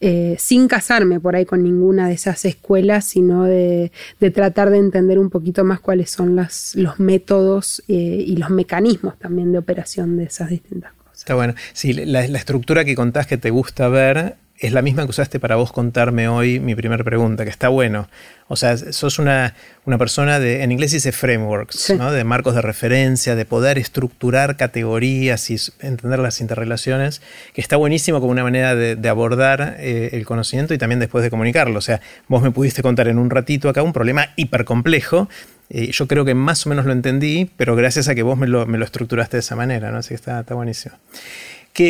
eh, 0.00 0.36
sin 0.38 0.66
casarme 0.66 1.20
por 1.20 1.36
ahí 1.36 1.44
con 1.44 1.62
ninguna 1.62 2.08
de 2.08 2.14
esas 2.14 2.44
escuelas, 2.44 3.04
sino 3.04 3.44
de, 3.44 3.92
tratar 4.32 4.70
de 4.70 4.78
entender 4.78 5.18
un 5.18 5.30
poquito 5.30 5.64
más 5.64 5.80
cuáles 5.80 6.10
son 6.10 6.34
los 6.36 7.00
métodos 7.00 7.82
eh, 7.86 8.24
y 8.26 8.36
los 8.36 8.50
mecanismos 8.50 9.18
también 9.18 9.52
de 9.52 9.58
operación 9.58 10.16
de 10.16 10.24
esas 10.24 10.50
distintas 10.50 10.92
cosas. 10.92 11.03
Está 11.24 11.34
bueno. 11.34 11.54
Sí, 11.72 11.94
la, 11.94 12.28
la 12.28 12.36
estructura 12.36 12.84
que 12.84 12.94
contás 12.94 13.26
que 13.26 13.38
te 13.38 13.48
gusta 13.48 13.88
ver 13.88 14.36
es 14.58 14.72
la 14.72 14.82
misma 14.82 15.04
que 15.04 15.10
usaste 15.10 15.40
para 15.40 15.56
vos 15.56 15.72
contarme 15.72 16.28
hoy 16.28 16.60
mi 16.60 16.74
primera 16.74 17.02
pregunta, 17.02 17.44
que 17.44 17.50
está 17.50 17.68
bueno. 17.70 18.08
O 18.46 18.56
sea, 18.56 18.76
sos 18.76 19.18
una, 19.18 19.54
una 19.86 19.96
persona 19.96 20.38
de, 20.38 20.62
en 20.62 20.70
inglés 20.70 20.92
dice 20.92 21.12
frameworks, 21.12 21.94
¿no? 21.96 22.12
de 22.12 22.24
marcos 22.24 22.54
de 22.54 22.60
referencia, 22.60 23.36
de 23.36 23.46
poder 23.46 23.78
estructurar 23.78 24.56
categorías 24.58 25.50
y 25.50 25.56
entender 25.80 26.18
las 26.18 26.42
interrelaciones, 26.42 27.22
que 27.54 27.62
está 27.62 27.76
buenísimo 27.76 28.20
como 28.20 28.30
una 28.30 28.44
manera 28.44 28.74
de, 28.74 29.08
abordar 29.08 29.76
eh, 29.78 30.10
el 30.12 30.26
conocimiento 30.26 30.74
y 30.74 30.78
también 30.78 31.00
después 31.00 31.24
de 31.24 31.30
comunicarlo. 31.30 31.78
O 31.78 31.82
sea, 31.82 32.02
vos 32.28 32.42
me 32.42 32.50
pudiste 32.50 32.82
contar 32.82 33.08
en 33.08 33.18
un 33.18 33.30
ratito 33.30 33.70
acá 33.70 33.82
un 33.82 33.94
problema 33.94 34.28
hiper 34.36 34.64
complejo. 34.66 35.28
Yo 35.70 36.06
creo 36.06 36.24
que 36.24 36.34
más 36.34 36.66
o 36.66 36.68
menos 36.68 36.84
lo 36.84 36.92
entendí, 36.92 37.50
pero 37.56 37.76
gracias 37.76 38.08
a 38.08 38.14
que 38.14 38.22
vos 38.22 38.38
me 38.38 38.46
lo, 38.46 38.64
estructuraste 38.84 39.36
de 39.36 39.40
esa 39.40 39.56
manera, 39.56 39.90
¿no? 39.90 39.98
Así 39.98 40.10
que 40.10 40.14
está, 40.14 40.40
está 40.40 40.54
buenísimo. 40.54 40.94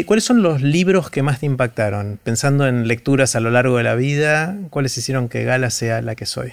¿Cuáles 0.07 0.25
son 0.25 0.43
los 0.43 0.63
libros 0.63 1.11
que 1.11 1.23
más 1.23 1.41
te 1.41 1.47
impactaron? 1.47 2.19
Pensando 2.23 2.67
en 2.67 2.89
lecturas 2.89 3.37
a 3.37 3.41
lo 3.41 3.51
largo 3.51 3.77
de 3.77 3.83
la 3.83 3.95
vida, 3.95 4.57
¿cuáles 4.71 4.97
hicieron 4.97 5.29
que 5.29 5.45
Gala 5.45 5.69
sea 5.69 6.01
la 6.01 6.15
que 6.15 6.25
soy? 6.25 6.53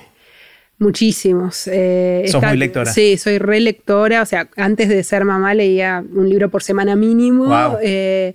Muchísimos. 0.81 1.67
Eh, 1.67 2.25
¿Sos 2.27 2.41
muy 2.41 2.57
lectora? 2.57 2.91
Sí, 2.91 3.15
soy 3.15 3.37
relectora. 3.37 4.23
O 4.23 4.25
sea, 4.25 4.49
antes 4.55 4.89
de 4.89 5.03
ser 5.03 5.25
mamá 5.25 5.53
leía 5.53 6.03
un 6.11 6.27
libro 6.27 6.49
por 6.49 6.63
semana 6.63 6.95
mínimo. 6.95 7.77
Eh, 7.83 8.33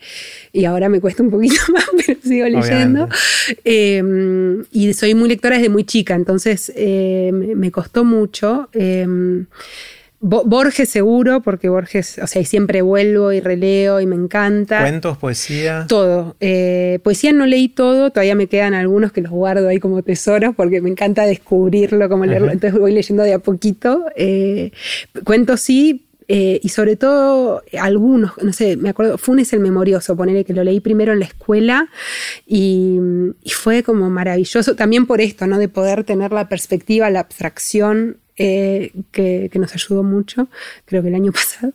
y 0.53 0.65
ahora 0.65 0.89
me 0.89 1.01
cuesta 1.01 1.25
un 1.25 1.31
poquito 1.33 1.57
más, 1.73 1.91
pero 2.07 2.21
sigo 2.23 2.47
leyendo. 2.47 3.09
Em, 3.65 4.65
y 4.71 4.95
soy 4.95 5.17
muy 5.17 5.29
lectora 5.29 5.57
desde 5.57 5.71
muy 5.71 5.83
chica, 5.83 6.15
entonces 6.15 6.73
eh, 6.77 7.33
me, 7.33 7.73
costó 7.73 8.05
mucho. 8.05 8.69
Borges 10.21 10.89
seguro, 10.89 11.43
porque 11.43 11.69
Borges, 11.69 12.19
o 12.23 12.27
sea, 12.27 12.45
siempre 12.45 12.81
vuelvo 12.83 13.33
y 13.33 13.41
releo 13.41 14.01
y 14.01 14.07
me 14.07 14.17
encanta. 14.17 14.81
¿Cuentos, 14.81 15.19
poesía? 15.19 15.85
Todo. 15.89 16.37
Eh, 16.41 17.01
poesía 17.03 17.33
no 17.33 17.47
leí 17.47 17.69
todo, 17.69 18.11
todavía 18.11 18.35
me 18.35 18.47
quedan 18.47 18.75
algunos 18.75 19.13
que 19.13 19.21
los 19.21 19.31
guardo 19.31 19.69
ahí 19.69 19.79
como 19.79 20.03
tesoros 20.03 20.55
porque 20.57 20.81
me 20.81 20.91
encanta 20.91 21.27
descubrirlo, 21.27 22.09
como 22.09 22.25
leerlo, 22.25 22.51
entonces 22.51 22.79
voy 22.79 22.93
leyendo 22.93 23.23
de 23.23 23.35
a 23.35 23.39
poquito. 23.39 24.07
Eh, 24.17 24.71
cuentos 25.25 25.61
sí, 25.61 26.07
eh, 26.29 26.61
y 26.63 26.71
sobre 26.71 26.97
todo 26.97 27.63
algunos, 27.79 28.33
no 28.43 28.53
sé, 28.53 28.77
me 28.77 28.89
acuerdo, 28.89 29.17
Funes 29.17 29.53
el 29.53 29.61
Memorioso, 29.61 30.17
ponerle 30.17 30.45
que 30.45 30.55
lo 30.55 30.65
leí 30.65 30.81
primero 30.81 31.13
en 31.13 31.21
la 31.21 31.27
escuela 31.27 31.89
y, 32.47 32.99
fue 33.55 33.83
como 33.83 34.11
maravilloso, 34.11 34.77
también 34.77 35.07
por 35.07 35.21
esto, 35.21 35.47
¿no? 35.47 35.59
De 35.59 35.69
poder 35.69 36.05
tener 36.05 36.33
la 36.33 36.49
perspectiva, 36.49 37.11
la 37.11 37.21
abstracción 37.21 38.19
eh, 38.37 38.93
que, 39.13 39.51
nos 39.55 39.75
ayudó 39.75 40.03
mucho, 40.03 40.49
creo 40.85 41.03
que 41.03 41.09
el 41.09 41.15
año 41.15 41.33
pasado. 41.41 41.73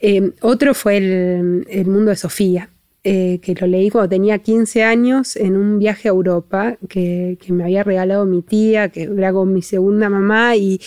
Eh, 0.00 0.32
otro 0.40 0.74
fue 0.74 0.96
el, 0.96 1.86
mundo 1.86 2.10
de 2.10 2.16
Sofía. 2.16 2.70
que 3.02 3.56
lo 3.60 3.66
leí 3.66 3.90
cuando 3.90 4.08
tenía 4.08 4.38
15 4.38 4.84
años 4.84 5.36
en 5.36 5.56
un 5.56 5.78
viaje 5.78 6.08
a 6.08 6.10
Europa 6.10 6.76
que, 6.88 7.38
me 7.48 7.64
había 7.64 7.82
regalado 7.82 8.26
mi 8.26 8.42
tía, 8.42 8.88
que 8.88 9.02
era 9.04 9.32
con 9.32 9.52
mi 9.52 9.62
segunda 9.62 10.08
mamá, 10.08 10.56
y 10.56 10.80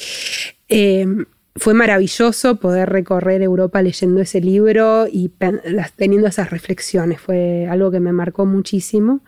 fue 1.56 1.74
maravilloso 1.76 2.56
poder 2.56 2.90
recorrer 2.90 3.44
Europa 3.44 3.82
leyendo 3.82 4.22
ese 4.22 4.42
libro 4.42 5.06
y 5.12 5.32
teniendo 5.96 6.28
esas 6.28 6.50
reflexiones. 6.50 7.22
Fue 7.22 7.68
algo 7.70 7.92
que 7.92 8.00
me 8.00 8.12
marcó 8.12 8.46
muchísimo. 8.46 9.22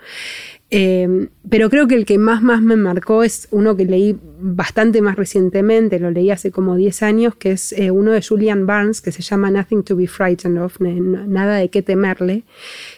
Eh, 0.72 1.28
pero 1.50 1.70
creo 1.70 1.88
que 1.88 1.96
el 1.96 2.06
que 2.06 2.18
más, 2.18 2.42
más 2.42 2.62
me 2.62 2.76
marcó 2.76 3.24
es 3.24 3.48
uno 3.52 3.78
que 3.78 3.86
leí 3.86 4.18
bastante 4.40 5.02
más 5.02 5.16
recientemente, 5.16 6.00
lo 6.00 6.12
leí 6.12 6.32
hace 6.32 6.52
como 6.52 6.76
10 6.76 7.04
años, 7.04 7.36
que 7.36 7.52
es 7.52 7.72
eh, 7.74 7.92
uno 7.92 8.12
de 8.12 8.22
Julian 8.22 8.66
Barnes, 8.66 9.02
que 9.02 9.12
se 9.12 9.22
llama 9.22 9.52
Nothing 9.52 9.84
to 9.84 9.96
be 9.96 10.08
Frightened 10.08 10.62
of, 10.62 10.80
Nada 10.80 11.58
de 11.58 11.70
qué 11.70 11.82
temerle, 11.82 12.44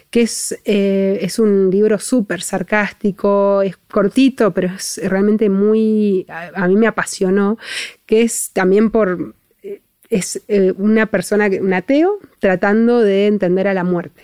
que 0.10 0.22
es, 0.22 0.58
eh, 0.66 1.20
es 1.22 1.40
un 1.40 1.70
libro 1.70 2.00
súper 2.00 2.42
sarcástico, 2.42 3.62
es 3.62 3.78
cortito, 3.78 4.52
pero 4.52 4.70
es 4.76 5.00
realmente 5.04 5.50
muy, 5.50 6.26
a, 6.30 6.68
mí 6.68 6.76
me 6.76 6.88
apasionó, 6.88 7.58
que 8.06 8.22
es 8.22 8.52
también 8.54 8.92
por, 8.92 9.36
eh, 9.62 9.82
es 10.10 10.42
una 10.78 11.06
persona, 11.08 11.50
un 11.62 11.74
ateo, 11.74 12.20
tratando 12.40 13.02
de 13.02 13.28
entender 13.28 13.68
a 13.68 13.74
la 13.74 13.84
muerte. 13.84 14.24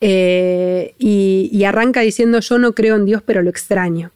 Y, 0.00 1.64
arranca 1.64 2.00
diciendo 2.00 2.40
yo 2.40 2.58
no 2.58 2.72
creo 2.72 2.96
en 2.96 3.04
Dios 3.04 3.22
pero 3.24 3.42
lo 3.42 3.50
extraño. 3.50 4.10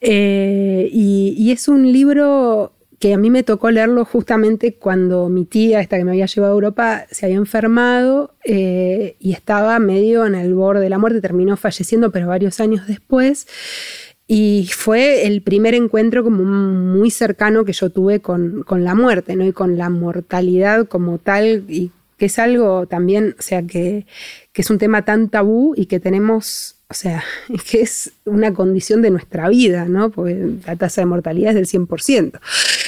y, 0.00 1.34
y, 1.38 1.52
es 1.52 1.68
un 1.68 1.90
libro 1.90 2.72
que 3.02 3.14
a 3.14 3.18
mí 3.18 3.30
me 3.30 3.42
tocó 3.42 3.68
leerlo 3.68 4.04
justamente 4.04 4.74
cuando 4.74 5.28
mi 5.28 5.44
tía, 5.44 5.80
esta 5.80 5.98
que 5.98 6.04
me 6.04 6.12
había 6.12 6.26
llevado 6.26 6.52
a 6.52 6.54
Europa, 6.54 7.04
se 7.10 7.26
había 7.26 7.36
enfermado 7.36 8.30
eh, 8.44 9.16
y 9.18 9.32
estaba 9.32 9.76
medio 9.80 10.24
en 10.24 10.36
el 10.36 10.54
borde 10.54 10.82
de 10.82 10.88
la 10.88 10.98
muerte, 10.98 11.20
terminó 11.20 11.56
falleciendo, 11.56 12.12
pero 12.12 12.28
varios 12.28 12.60
años 12.60 12.86
después. 12.86 13.48
Y 14.28 14.70
fue 14.72 15.26
el 15.26 15.42
primer 15.42 15.74
encuentro 15.74 16.22
como 16.22 16.44
muy 16.44 17.10
cercano 17.10 17.64
que 17.64 17.72
yo 17.72 17.90
tuve 17.90 18.20
con, 18.20 18.64
la 18.70 18.94
muerte, 18.94 19.34
¿no? 19.34 19.44
Y 19.44 19.52
con 19.52 19.76
la 19.76 19.90
mortalidad 19.90 20.86
como 20.86 21.18
tal, 21.18 21.64
y 21.68 21.90
que 22.22 22.26
es 22.26 22.38
algo 22.38 22.86
también, 22.86 23.34
o 23.36 23.42
sea, 23.42 23.64
que, 23.64 24.06
que 24.52 24.62
es 24.62 24.70
un 24.70 24.78
tema 24.78 25.04
tan 25.04 25.28
tabú 25.28 25.74
y 25.76 25.86
que 25.86 25.98
tenemos 25.98 26.76
o 26.88 26.94
sea, 26.94 27.24
que 27.68 27.80
es 27.80 28.12
una 28.26 28.54
condición 28.54 29.02
de 29.02 29.10
nuestra 29.10 29.48
vida, 29.48 29.86
¿no? 29.86 30.10
Porque 30.10 30.38
la 30.64 30.76
tasa 30.76 31.00
de 31.00 31.06
mortalidad 31.06 31.56
es 31.56 31.72
del 31.72 31.80
100%. 31.88 32.38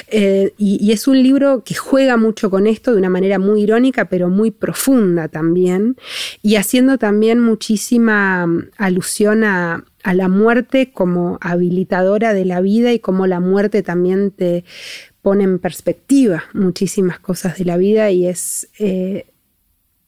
Eh, 0.07 0.53
y, 0.57 0.93
es 0.93 1.09
un 1.09 1.21
libro 1.21 1.65
que 1.65 1.75
juega 1.75 2.17
mucho 2.17 2.49
con 2.49 2.69
esto 2.69 2.93
de 2.93 2.99
una 2.99 3.11
manera 3.11 3.41
muy 3.41 3.63
irónica, 3.63 4.05
pero 4.05 4.29
muy 4.29 4.53
profunda 4.53 5.27
también, 5.27 5.97
y 6.43 6.55
haciendo 6.55 6.97
también 6.99 7.41
muchísima 7.41 8.47
mm, 8.47 8.71
alusión 8.77 9.43
a, 9.43 9.83
la 10.05 10.29
muerte 10.29 10.93
como 10.93 11.39
habilitadora 11.41 12.35
de 12.35 12.45
la 12.45 12.61
vida 12.61 12.93
y 12.93 12.99
como 12.99 13.27
la 13.27 13.41
muerte 13.41 13.83
también 13.83 14.31
te 14.31 14.65
pone 15.25 15.45
en 15.45 15.59
perspectiva 15.59 16.45
muchísimas 16.53 17.19
cosas 17.19 17.57
de 17.57 17.65
la 17.65 17.79
vida 17.79 18.11
y 18.11 18.27
es 18.27 18.69
eh, 18.79 19.25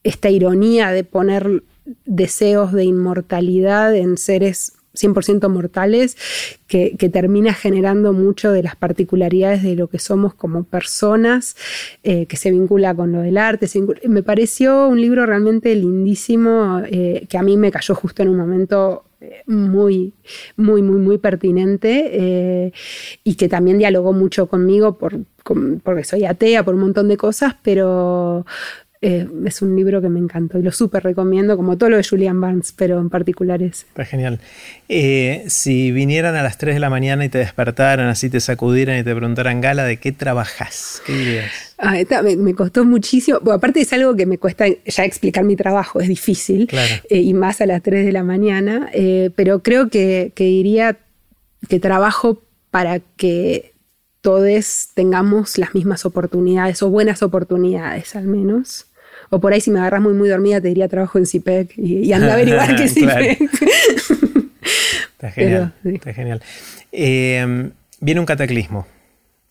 esta 0.04 0.28
ironía 0.28 0.90
de 0.92 1.04
poner 1.04 1.62
deseos 2.04 2.74
de 2.74 2.84
inmortalidad 2.84 3.96
en 3.96 4.18
seres 4.18 4.74
100% 4.96 5.48
mortales 5.48 6.16
que, 6.66 6.96
termina 7.12 7.54
generando 7.54 8.12
mucho 8.12 8.50
de 8.50 8.62
las 8.62 8.76
particularidades 8.76 9.62
de 9.62 9.76
lo 9.76 9.88
que 9.88 9.98
somos 9.98 10.34
como 10.34 10.64
personas, 10.64 11.56
eh, 12.02 12.26
que 12.26 12.36
se 12.36 12.50
vincula 12.50 12.94
con 12.94 13.12
lo 13.12 13.20
del 13.20 13.38
arte. 13.38 13.68
me 14.08 14.22
pareció 14.22 14.88
un 14.88 15.00
libro 15.00 15.24
realmente 15.26 15.74
lindísimo, 15.74 16.82
eh, 16.84 17.26
que 17.28 17.38
a 17.38 17.42
mí 17.42 17.56
me 17.56 17.70
cayó 17.70 17.94
justo 17.94 18.22
en 18.22 18.30
un 18.30 18.36
momento 18.36 19.04
eh, 19.20 19.42
muy, 19.46 20.12
muy, 20.56 20.82
muy, 20.82 20.98
muy 20.98 21.18
pertinente 21.18 22.72
y 23.22 23.34
que 23.36 23.48
también 23.48 23.78
dialogó 23.78 24.12
mucho 24.12 24.46
conmigo 24.48 24.98
por, 24.98 25.18
porque 25.82 26.04
soy 26.04 26.24
atea, 26.24 26.64
por 26.64 26.74
un 26.74 26.80
montón 26.80 27.08
de 27.08 27.16
cosas, 27.16 27.54
pero, 27.62 28.44
eh, 29.08 29.28
es 29.44 29.62
un 29.62 29.76
libro 29.76 30.02
que 30.02 30.08
me 30.08 30.18
encantó 30.18 30.58
y 30.58 30.62
lo 30.62 30.72
súper 30.72 31.04
recomiendo, 31.04 31.56
como 31.56 31.78
todo 31.78 31.90
lo 31.90 31.96
de 31.96 32.02
Julian 32.02 32.40
Barnes, 32.40 32.74
pero 32.76 32.98
en 32.98 33.08
particular 33.08 33.62
es. 33.62 33.84
Está 33.84 34.04
genial. 34.04 34.40
Eh, 34.88 35.44
si 35.46 35.92
vinieran 35.92 36.34
a 36.34 36.42
las 36.42 36.58
3 36.58 36.74
de 36.74 36.80
la 36.80 36.90
mañana 36.90 37.24
y 37.24 37.28
te 37.28 37.38
despertaran, 37.38 38.08
así 38.08 38.28
te 38.30 38.40
sacudieran 38.40 38.98
y 38.98 39.04
te 39.04 39.14
preguntaran, 39.14 39.60
Gala, 39.60 39.84
¿de 39.84 39.98
qué 39.98 40.10
trabajas? 40.10 41.02
¿Qué 41.06 41.12
dirías? 41.12 41.52
Ah, 41.78 41.94
me, 42.36 42.54
costó 42.54 42.84
muchísimo. 42.84 43.38
aparte 43.52 43.80
es 43.80 43.92
algo 43.92 44.16
que 44.16 44.26
me 44.26 44.38
cuesta 44.38 44.64
ya 44.66 45.04
explicar 45.04 45.44
mi 45.44 45.54
trabajo, 45.54 46.00
es 46.00 46.08
difícil, 46.08 46.68
eh, 47.08 47.20
y 47.20 47.32
más 47.32 47.60
a 47.60 47.66
las 47.66 47.82
3 47.82 48.06
de 48.06 48.10
la 48.10 48.24
mañana, 48.24 48.90
pero 49.36 49.62
creo 49.62 49.88
que, 49.88 50.32
que 50.34 50.44
diría 50.44 50.96
que 51.68 51.78
trabajo 51.78 52.42
para 52.72 52.98
que 53.16 53.72
todos 54.20 54.88
tengamos 54.94 55.58
las 55.58 55.76
mismas 55.76 56.04
oportunidades 56.04 56.82
o 56.82 56.90
buenas 56.90 57.22
oportunidades 57.22 58.16
al 58.16 58.26
menos. 58.26 58.86
O 59.30 59.40
por 59.40 59.52
ahí 59.52 59.60
si 59.60 59.70
me 59.70 59.80
agarras 59.80 60.00
muy 60.00 60.14
muy 60.14 60.28
dormida 60.28 60.60
te 60.60 60.68
diría 60.68 60.88
trabajo 60.88 61.18
en 61.18 61.26
CIPEC 61.26 61.76
y, 61.76 62.12
anda 62.12 62.30
a 62.30 62.32
averiguar 62.34 62.76
qué 62.76 62.84
es 62.84 62.94
CIPEC. 62.94 63.40
está 65.12 65.30
genial. 65.30 65.74
Está 65.84 66.12
genial. 66.12 66.42
Em, 66.92 67.72
viene 68.00 68.20
un 68.20 68.26
cataclismo. 68.26 68.86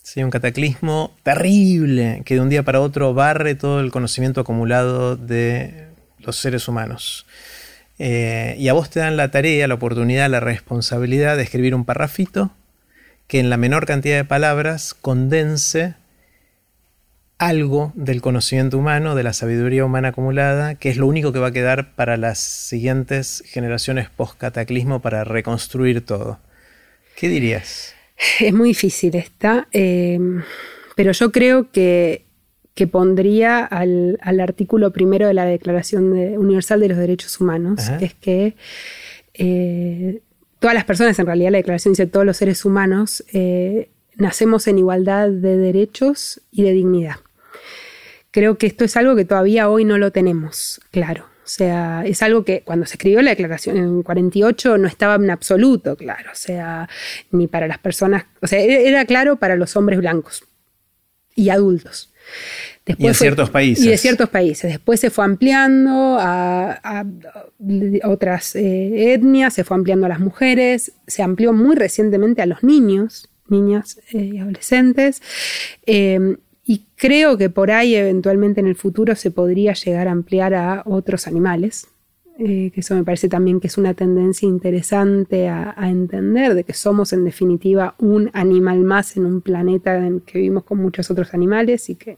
Sí, 0.02 0.23
un 0.23 0.30
cataclismo 0.30 1.15
terrible 1.23 2.22
que 2.26 2.35
de 2.35 2.41
un 2.41 2.49
día 2.49 2.64
para 2.64 2.80
otro 2.80 3.14
barre 3.14 3.56
todo 3.56 3.80
el 3.80 3.91
conocimiento 3.91 4.41
acumulado 4.41 5.15
de 5.15 5.88
los 6.19 6.35
seres 6.35 6.68
humanos. 6.68 7.26
Eh, 7.97 8.56
y 8.60 8.68
a 8.68 8.73
vos 8.73 8.89
te 8.89 8.99
dan 8.99 9.18
la 9.18 9.31
tarea, 9.31 9.68
la 9.68 9.76
oportunidad, 9.76 10.30
la 10.30 10.41
responsabilidad 10.41 11.38
de 11.38 11.43
escribir 11.43 11.73
un 11.73 11.85
parrafito 11.85 12.52
que 13.27 13.39
en 13.39 13.49
la 13.49 13.57
menor 13.57 13.85
cantidad 13.85 14.18
de 14.18 14.26
palabras 14.26 14.93
condense 14.93 15.95
algo 17.38 17.91
del 17.95 18.22
conocimiento 18.22 18.78
humano, 18.78 19.16
de 19.16 19.24
la 19.24 19.34
sabiduría 19.34 19.86
humana 19.86 20.10
acumulada, 20.10 20.76
que 20.76 20.90
es 20.90 20.98
lo 20.98 21.07
único 21.07 21.34
que 21.34 21.40
va 21.40 21.48
a 21.48 21.52
quedar 21.52 21.94
para 21.95 22.18
las 22.18 22.40
siguientes 22.40 23.44
generaciones 23.45 24.10
post-cataclismo 24.10 25.02
para 25.02 25.24
reconstruir 25.24 26.06
todo. 26.06 26.40
¿Qué 27.16 27.28
dirías? 27.28 27.94
Es 28.40 28.53
muy 28.53 28.70
difícil 28.70 29.16
esta, 29.16 29.68
eh, 29.72 30.20
pero 30.95 31.12
yo 31.12 31.32
creo 31.32 31.72
que, 31.72 32.24
pondría 32.91 33.64
al, 33.64 34.18
artículo 34.22 34.91
primero 34.91 35.28
de 35.28 35.34
la 35.34 35.45
Declaración 35.45 36.12
Universal 36.14 36.80
de 36.80 36.90
los 36.90 36.98
Derechos 36.98 37.40
Humanos, 37.40 37.90
que 37.99 38.06
es 38.06 38.14
que 38.14 38.53
eh, 39.34 40.22
todas 40.60 40.74
las 40.74 40.86
personas, 40.86 41.18
en 41.20 41.26
realidad 41.26 41.52
la 41.52 41.57
declaración 41.57 41.94
dice 41.94 42.07
todos 42.07 42.26
los 42.26 42.38
seres 42.38 42.66
humanos, 42.66 43.24
eh, 43.34 43.90
nacemos 44.16 44.68
en 44.68 44.80
igualdad 44.80 45.30
de 45.30 45.57
derechos 45.57 46.41
y 46.52 46.64
de 46.64 46.72
dignidad. 46.72 47.18
Creo 48.36 48.57
que 48.57 48.68
esto 48.68 48.84
es 48.84 48.98
algo 48.98 49.16
que 49.16 49.24
todavía 49.24 49.70
hoy 49.70 49.86
no 49.86 49.98
lo 49.98 50.12
tenemos 50.12 50.82
claro. 50.91 51.24
O 51.24 51.48
sea, 51.48 52.03
es 52.06 52.22
algo 52.22 52.44
que 52.44 52.64
cuando 52.64 52.86
se 52.86 52.95
escribió 52.95 53.22
la 53.22 53.30
declaración 53.30 53.78
en 53.78 54.03
48 54.03 54.78
no 54.78 54.90
estaba 54.90 55.16
en 55.16 55.30
absoluto 55.30 55.95
claro. 55.95 56.32
O 56.34 56.36
sea, 56.36 56.90
ni 57.32 57.48
para 57.48 57.66
las 57.66 57.78
personas, 57.78 58.26
o 58.41 58.48
sea, 58.48 58.60
era 58.60 59.06
claro 59.06 59.38
para 59.38 59.56
los 59.56 59.78
hombres 59.78 59.99
blancos 59.99 60.44
y 61.34 61.48
adultos 61.48 62.12
y 62.86 63.07
de 63.07 63.14
ciertos 63.14 63.49
países. 63.52 63.86
Y 63.86 63.88
de 63.88 63.98
ciertos 63.98 64.28
países. 64.28 64.70
Después 64.70 64.99
se 64.99 65.12
fue 65.12 65.24
ampliando 65.24 66.18
a, 66.20 67.06
otras 68.03 68.53
eh, 68.57 69.14
etnias, 69.14 69.53
se 69.53 69.64
fue 69.64 69.78
ampliando 69.78 70.07
a 70.07 70.10
las 70.10 70.20
mujeres, 70.20 70.91
se 71.07 71.24
amplió 71.24 71.53
muy 71.53 71.78
recientemente 71.78 72.41
a 72.41 72.48
los 72.48 72.64
niños, 72.66 73.30
niñas 73.48 74.02
eh, 74.12 74.32
y 74.34 74.40
adolescentes. 74.40 75.22
Eh, 75.86 76.36
y 76.68 76.86
creo 76.96 77.38
que 77.38 77.50
por 77.50 77.70
ahí 77.72 77.96
eventualmente 77.96 78.60
en 78.60 78.68
el 78.68 78.76
futuro 78.76 79.16
se 79.16 79.30
podría 79.30 79.74
llegar 79.74 80.08
a 80.08 80.12
ampliar 80.12 80.56
a 80.56 80.82
otros 80.86 81.28
animales. 81.28 81.88
eh, 82.38 82.72
que 82.74 82.82
eso 82.82 82.96
me 82.96 83.04
parece 83.06 83.30
también 83.30 83.62
que 83.62 83.68
es 83.68 83.78
una 83.78 83.94
tendencia 83.94 84.46
interesante 84.46 85.48
a, 85.48 85.74
entender, 85.90 86.54
de 86.54 86.66
que 86.66 86.74
somos 86.74 87.14
en 87.14 87.24
definitiva 87.24 87.96
un 87.98 88.30
animal 88.34 88.80
más 88.82 89.16
en 89.16 89.26
un 89.26 89.40
planeta 89.40 89.96
en 89.96 90.20
que 90.20 90.40
vivimos 90.40 90.66
con 90.66 90.80
muchos 90.80 91.10
otros 91.10 91.34
animales 91.34 91.90
y 91.90 91.96
que 91.96 92.18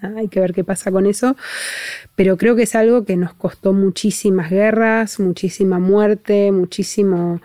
hay 0.00 0.28
que 0.28 0.40
ver 0.40 0.52
qué 0.52 0.64
pasa 0.64 0.90
con 0.90 1.06
eso, 1.06 1.34
pero 2.14 2.36
creo 2.36 2.56
que 2.56 2.64
es 2.64 2.74
algo 2.74 3.06
que 3.06 3.16
nos 3.16 3.32
costó 3.32 3.72
muchísimas 3.72 4.50
guerras, 4.50 5.18
muchísima 5.18 5.78
muerte, 5.78 6.52
muchísimo, 6.52 7.40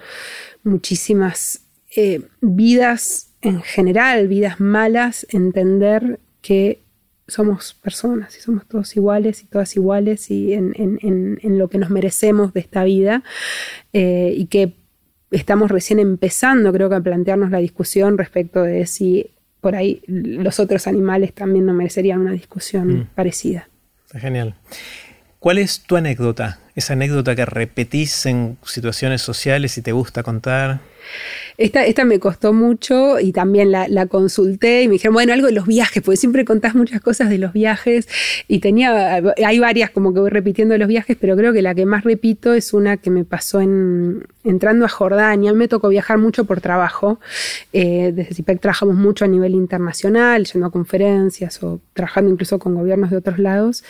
muchísimas 0.64 1.62
eh, 1.96 2.22
vidas 2.42 3.30
en 3.42 3.62
general, 3.62 4.28
vidas 4.28 4.60
malas, 4.60 5.26
entender 5.30 6.20
que 6.42 6.80
somos 7.28 7.74
personas 7.74 8.36
y 8.38 8.42
somos 8.42 8.66
todos 8.68 8.96
iguales 8.96 9.44
y 9.44 9.46
todas 9.46 9.76
iguales 9.76 10.32
y 10.32 10.54
en, 10.54 11.58
lo 11.58 11.68
que 11.68 11.78
nos 11.78 11.90
merecemos 11.90 12.54
de 12.54 12.60
esta 12.60 12.84
vida 12.84 13.24
eh, 13.94 14.34
y 14.36 14.48
que 14.48 14.74
estamos 15.32 15.70
recién 15.70 16.00
empezando 16.00 16.74
creo 16.74 16.90
que 16.90 16.96
a 16.96 17.02
plantearnos 17.02 17.52
la 17.52 17.60
discusión 17.60 18.18
respecto 18.18 18.64
de 18.64 18.88
si 18.88 19.30
por 19.62 19.76
ahí 19.76 20.02
los 20.08 20.60
otros 20.60 20.88
animales 20.88 21.34
también 21.34 21.66
no 21.66 21.74
merecerían 21.74 22.22
una 22.22 22.32
discusión 22.32 23.00
mm. 23.00 23.08
parecida. 23.14 23.68
genial. 24.16 24.56
¿Cuál 25.40 25.58
es 25.58 25.82
tu 25.82 25.96
anécdota? 25.96 26.60
Esa 26.80 26.94
anécdota 26.94 27.36
que 27.36 27.46
repetís 27.46 28.26
en 28.26 28.58
situaciones 28.64 29.22
sociales 29.22 29.78
y 29.78 29.82
te 29.82 29.92
gusta 29.92 30.24
contar. 30.24 30.80
Esta, 31.58 31.86
esta 31.86 32.06
me 32.06 32.20
costó 32.20 32.54
mucho 32.54 33.20
y 33.20 33.34
también 33.34 33.70
la, 33.74 34.06
consulté 34.08 34.84
y 34.84 34.88
me 34.88 34.94
dijeron, 34.94 35.14
bueno, 35.14 35.34
algo 35.34 35.48
de 35.48 35.54
los 35.54 35.68
viajes, 35.68 36.02
porque 36.02 36.16
siempre 36.16 36.46
contás 36.46 36.74
muchas 36.74 37.02
cosas 37.02 37.30
de 37.30 37.38
los 37.38 37.52
viajes 37.52 38.08
y 38.48 38.60
tenía, 38.60 39.22
hay 39.46 39.60
varias 39.60 39.90
como 39.90 40.14
que 40.14 40.22
voy 40.22 40.30
repitiendo 40.30 40.78
los 40.78 40.88
viajes, 40.88 41.18
pero 41.20 41.36
creo 41.36 41.52
que 41.52 41.62
la 41.62 41.76
que 41.76 41.86
más 41.86 42.06
repito 42.06 42.54
es 42.54 42.74
una 42.74 42.96
que 42.96 43.10
me 43.10 43.26
pasó 43.26 43.60
en, 43.60 44.24
entrando 44.46 44.86
a 44.86 44.90
Jordania. 44.90 45.50
A 45.50 45.54
mí 45.54 45.60
me 45.60 45.68
tocó 45.68 45.90
viajar 45.90 46.18
mucho 46.18 46.46
por 46.46 46.62
trabajo. 46.62 47.20
Eh, 47.74 48.12
desde 48.14 48.36
CIPEC 48.36 48.62
trabajamos 48.62 48.96
mucho 48.96 49.26
a 49.26 49.28
nivel 49.28 49.54
internacional, 49.54 50.46
yendo 50.46 50.68
a 50.68 50.72
conferencias 50.72 51.62
o 51.62 51.82
trabajando 51.94 52.32
incluso 52.32 52.58
con 52.60 52.76
gobiernos 52.76 53.10
de 53.10 53.18
otros 53.18 53.38
lados. 53.38 53.84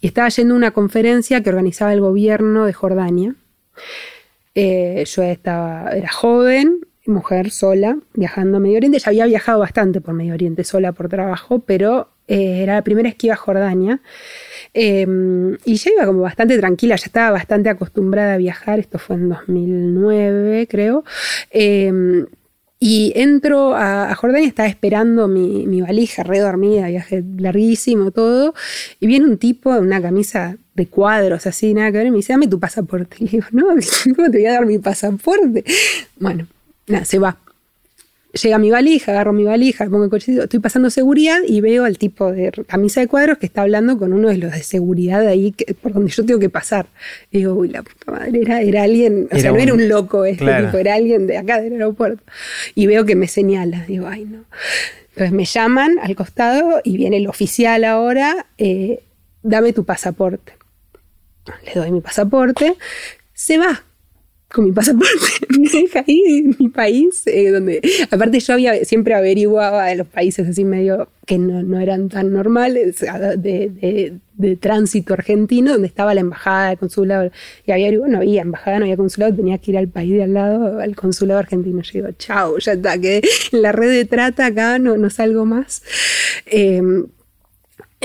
Y 0.00 0.06
estaba 0.06 0.28
yendo 0.30 0.54
a 0.54 0.56
una 0.56 0.70
conferencia 0.70 1.42
que 1.42 1.50
organizaba 1.50 1.92
el 1.92 2.00
gobierno 2.00 2.29
de 2.38 2.72
Jordania. 2.72 3.34
Eh, 4.54 5.04
yo 5.04 5.22
estaba, 5.22 5.90
era 5.90 6.08
joven, 6.08 6.80
mujer 7.06 7.50
sola, 7.50 7.98
viajando 8.14 8.58
a 8.58 8.60
Medio 8.60 8.76
Oriente. 8.76 9.00
Ya 9.00 9.08
había 9.08 9.26
viajado 9.26 9.58
bastante 9.58 10.00
por 10.00 10.14
Medio 10.14 10.34
Oriente 10.34 10.62
sola 10.62 10.92
por 10.92 11.08
trabajo, 11.08 11.58
pero 11.58 12.08
eh, 12.28 12.62
era 12.62 12.74
la 12.74 12.82
primera 12.82 13.08
vez 13.08 13.16
que 13.16 13.26
iba 13.26 13.34
a 13.34 13.38
Jordania. 13.38 14.00
Em, 14.72 15.56
y 15.64 15.74
ya 15.74 15.90
iba 15.90 16.06
como 16.06 16.20
bastante 16.20 16.56
tranquila, 16.56 16.94
ya 16.94 17.06
estaba 17.06 17.32
bastante 17.32 17.68
acostumbrada 17.68 18.34
a 18.34 18.36
viajar. 18.36 18.78
Esto 18.78 18.98
fue 18.98 19.16
en 19.16 19.28
2009, 19.28 20.68
creo. 20.68 21.04
Y 22.82 23.12
entro 23.14 23.76
a, 23.76 24.14
Jordania, 24.14 24.48
estaba 24.48 24.66
esperando 24.66 25.28
mi, 25.28 25.66
mi 25.66 25.82
valija, 25.82 26.22
re 26.22 26.38
dormida, 26.38 26.88
viaje 26.88 27.22
larguísimo, 27.36 28.10
todo. 28.10 28.54
Y 28.98 29.06
viene 29.06 29.26
un 29.26 29.36
tipo 29.36 29.76
en 29.76 29.82
una 29.82 30.00
camisa 30.00 30.56
de 30.74 30.86
cuadros, 30.86 31.46
así, 31.46 31.74
nada 31.74 31.92
que 31.92 31.98
ver, 31.98 32.06
y 32.06 32.10
me 32.10 32.16
dice, 32.16 32.32
dame 32.32 32.48
tu 32.48 32.58
pasaporte. 32.58 33.16
Y 33.20 33.28
digo, 33.28 33.46
no, 33.52 33.66
¿cómo 34.16 34.30
te 34.30 34.38
voy 34.38 34.46
a 34.46 34.52
dar 34.54 34.66
mi 34.66 34.78
pasaporte? 34.78 35.62
Bueno, 36.18 36.46
nada, 36.86 37.04
se 37.04 37.18
va. 37.18 37.36
Llega 38.32 38.58
mi 38.58 38.70
valija, 38.70 39.10
agarro 39.10 39.32
mi 39.32 39.42
valija, 39.42 39.86
pongo 39.86 40.04
el 40.04 40.10
cochecito, 40.10 40.44
estoy 40.44 40.60
pasando 40.60 40.88
seguridad 40.88 41.38
y 41.46 41.60
veo 41.60 41.84
al 41.84 41.98
tipo 41.98 42.30
de 42.30 42.52
camisa 42.66 43.00
de 43.00 43.08
cuadros 43.08 43.38
que 43.38 43.46
está 43.46 43.62
hablando 43.62 43.98
con 43.98 44.12
uno 44.12 44.28
de 44.28 44.36
los 44.36 44.52
de 44.52 44.62
seguridad 44.62 45.26
ahí 45.26 45.52
por 45.82 45.92
donde 45.92 46.12
yo 46.12 46.24
tengo 46.24 46.38
que 46.38 46.48
pasar. 46.48 46.86
Y 47.32 47.38
digo, 47.38 47.54
uy, 47.54 47.70
la 47.70 47.82
puta 47.82 48.12
madre, 48.12 48.40
era, 48.68 48.82
alguien, 48.84 49.28
o 49.32 49.36
sea, 49.36 49.50
no 49.50 49.58
era 49.58 49.74
un 49.74 49.88
loco 49.88 50.24
este 50.24 50.44
tipo, 50.44 50.78
era 50.78 50.94
alguien 50.94 51.26
de 51.26 51.38
acá 51.38 51.60
del 51.60 51.72
aeropuerto. 51.72 52.22
Y 52.76 52.86
veo 52.86 53.04
que 53.04 53.16
me 53.16 53.26
señala, 53.26 53.84
digo, 53.86 54.06
ay 54.06 54.24
no. 54.26 54.44
Entonces 55.08 55.32
me 55.32 55.44
llaman 55.44 55.98
al 56.00 56.14
costado 56.14 56.80
y 56.84 56.96
viene 56.96 57.16
el 57.16 57.26
oficial 57.26 57.82
ahora, 57.82 58.46
eh, 58.58 59.00
dame 59.42 59.72
tu 59.72 59.84
pasaporte. 59.84 60.52
Le 61.66 61.80
doy 61.80 61.90
mi 61.90 62.00
pasaporte, 62.00 62.76
se 63.34 63.58
va 63.58 63.82
con 64.52 64.64
mi 64.64 64.72
pasaporte, 64.72 65.46
me 65.58 65.68
deja 65.68 66.04
ahí 66.06 66.50
mi 66.58 66.68
país, 66.68 67.22
eh, 67.26 67.50
donde 67.50 67.80
aparte 68.10 68.40
yo 68.40 68.54
había, 68.54 68.84
siempre 68.84 69.14
averiguaba 69.14 69.86
de 69.86 69.96
los 69.96 70.08
países 70.08 70.48
así 70.48 70.64
medio 70.64 71.08
que 71.24 71.38
no, 71.38 71.78
eran 71.78 72.08
tan 72.08 72.32
normales, 72.32 72.98
de, 73.38 74.18
de, 74.34 74.56
tránsito 74.56 75.14
argentino, 75.14 75.72
donde 75.72 75.86
estaba 75.86 76.12
la 76.12 76.22
embajada, 76.22 76.72
el 76.72 76.78
consulado, 76.78 77.30
y 77.64 77.70
había, 77.70 77.92
no 77.92 78.18
había 78.18 78.42
embajada, 78.42 78.80
no 78.80 78.84
había 78.86 78.96
consulado, 78.96 79.36
tenía 79.36 79.58
que 79.58 79.70
ir 79.70 79.78
al 79.78 79.86
país 79.86 80.12
de 80.14 80.24
al 80.24 80.34
lado, 80.34 80.80
al 80.80 80.96
consulado 80.96 81.38
argentino. 81.38 81.82
Yo 81.82 81.92
digo, 81.92 82.08
chao, 82.18 82.58
ya 82.58 82.72
está, 82.72 82.98
que 82.98 83.22
en 83.52 83.62
la 83.62 83.70
red 83.70 83.90
de 83.90 84.04
trata 84.06 84.46
acá 84.46 84.80
no, 84.80 84.96
no 84.96 85.08
salgo 85.10 85.44
más. 85.44 85.84
Em, 86.46 87.06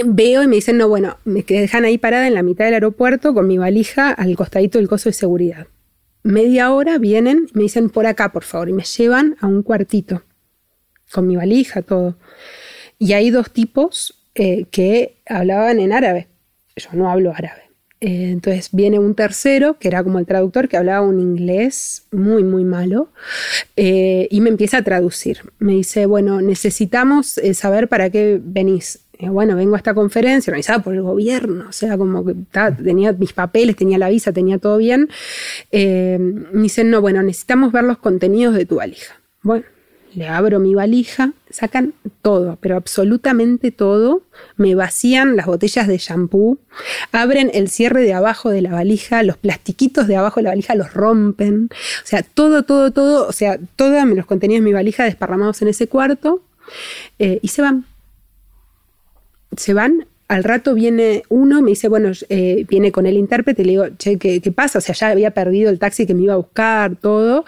veo 0.05 0.43
y 0.43 0.47
me 0.47 0.57
dicen, 0.57 0.77
no, 0.77 0.87
bueno, 0.87 1.17
me 1.25 1.41
dejan 1.41 1.85
ahí 1.85 1.97
parada 1.97 2.27
en 2.27 2.35
la 2.35 2.43
mitad 2.43 2.65
del 2.65 2.75
aeropuerto 2.75 3.33
con 3.33 3.47
mi 3.47 3.57
valija 3.57 4.11
al 4.11 4.35
costadito 4.35 4.77
del 4.77 4.87
coso 4.87 5.09
de 5.09 5.13
seguridad 5.13 5.65
media 6.25 6.73
hora 6.73 6.97
vienen 6.97 7.47
y 7.53 7.57
me 7.57 7.63
dicen 7.63 7.89
por 7.89 8.07
acá, 8.07 8.31
por 8.31 8.43
favor, 8.43 8.67
y 8.67 8.73
me 8.73 8.83
llevan 8.83 9.37
a 9.39 9.47
un 9.47 9.61
cuartito 9.61 10.23
con 11.11 11.27
mi 11.27 11.35
valija, 11.35 11.83
todo. 11.83 12.15
Y 12.97 13.13
hay 13.13 13.29
dos 13.29 13.51
tipos 13.51 14.15
eh, 14.33 14.65
que 14.71 15.17
hablaban 15.27 15.79
en 15.79 15.93
árabe. 15.93 16.27
Yo 16.75 16.89
no 16.93 17.11
hablo 17.11 17.31
árabe. 17.31 17.61
Eh, 18.01 18.31
entonces 18.31 18.69
viene 18.71 18.97
un 18.97 19.13
tercero, 19.13 19.77
que 19.77 19.87
era 19.87 20.03
como 20.03 20.17
el 20.17 20.25
traductor, 20.25 20.67
que 20.67 20.77
hablaba 20.77 21.05
un 21.05 21.19
inglés 21.19 22.07
muy, 22.11 22.43
muy 22.43 22.63
malo, 22.63 23.09
eh, 23.75 24.27
y 24.31 24.41
me 24.41 24.49
empieza 24.49 24.79
a 24.79 24.83
traducir. 24.83 25.41
Me 25.59 25.73
dice, 25.73 26.07
bueno, 26.07 26.41
necesitamos 26.41 27.39
saber 27.53 27.87
para 27.87 28.09
qué 28.09 28.41
venís. 28.43 28.99
Eh, 29.17 29.29
bueno, 29.29 29.55
vengo 29.55 29.75
a 29.75 29.77
esta 29.77 29.93
conferencia 29.93 30.51
organizada 30.51 30.79
por 30.79 30.93
el 30.93 31.01
gobierno, 31.01 31.65
o 31.69 31.71
sea, 31.71 31.97
como 31.97 32.25
que 32.25 32.35
tenía 32.83 33.13
mis 33.13 33.33
papeles, 33.33 33.75
tenía 33.75 33.97
la 33.97 34.09
visa, 34.09 34.33
tenía 34.33 34.57
todo 34.57 34.77
bien. 34.77 35.09
Eh, 35.71 36.17
me 36.19 36.63
dicen, 36.63 36.89
no, 36.89 37.01
bueno, 37.01 37.23
necesitamos 37.23 37.71
ver 37.71 37.83
los 37.85 37.97
contenidos 37.97 38.55
de 38.55 38.65
tu 38.65 38.75
valija. 38.75 39.15
Bueno, 39.41 39.65
le 40.15 40.27
abro 40.27 40.59
mi 40.59 40.73
valija, 40.73 41.33
sacan 41.49 41.93
todo, 42.21 42.57
pero 42.61 42.77
absolutamente 42.77 43.71
todo, 43.71 44.23
me 44.57 44.73
vacían 44.75 45.35
las 45.35 45.45
botellas 45.45 45.87
de 45.87 45.97
shampoo, 45.97 46.57
abren 47.11 47.51
el 47.53 47.69
cierre 47.69 48.03
de 48.03 48.13
abajo 48.13 48.49
de 48.49 48.61
la 48.61 48.71
valija, 48.71 49.23
los 49.23 49.37
plastiquitos 49.37 50.07
de 50.07 50.15
abajo 50.15 50.39
de 50.39 50.43
la 50.43 50.49
valija 50.51 50.75
los 50.75 50.93
rompen, 50.93 51.69
o 51.71 52.07
sea, 52.07 52.23
todo, 52.23 52.63
todo, 52.63 52.91
todo, 52.91 53.27
o 53.27 53.31
sea, 53.33 53.59
todos 53.75 54.03
los 54.07 54.25
contenidos 54.25 54.61
de 54.63 54.69
mi 54.69 54.73
valija 54.73 55.03
desparramados 55.03 55.61
en 55.61 55.67
ese 55.67 55.87
cuarto 55.87 56.41
eh, 57.19 57.39
y 57.41 57.49
se 57.49 57.61
van 57.61 57.85
se 59.57 59.73
van. 59.73 60.07
Al 60.27 60.43
rato 60.43 60.73
viene 60.73 61.21
uno, 61.29 61.61
me 61.61 61.69
dice, 61.69 61.87
bueno, 61.87 62.11
eh, 62.29 62.65
viene 62.67 62.91
con 62.91 63.05
el 63.05 63.15
intérprete, 63.15 63.63
le 63.63 63.71
digo, 63.71 63.85
che, 63.97 64.17
¿qué, 64.17 64.51
pasa? 64.51 64.79
O 64.79 64.81
sea, 64.81 64.95
ya 64.95 65.09
había 65.09 65.31
perdido 65.31 65.69
el 65.69 65.77
taxi 65.77 66.07
que 66.07 66.15
me 66.15 66.23
iba 66.23 66.33
a 66.33 66.37
buscar, 66.37 66.95
todo. 66.95 67.45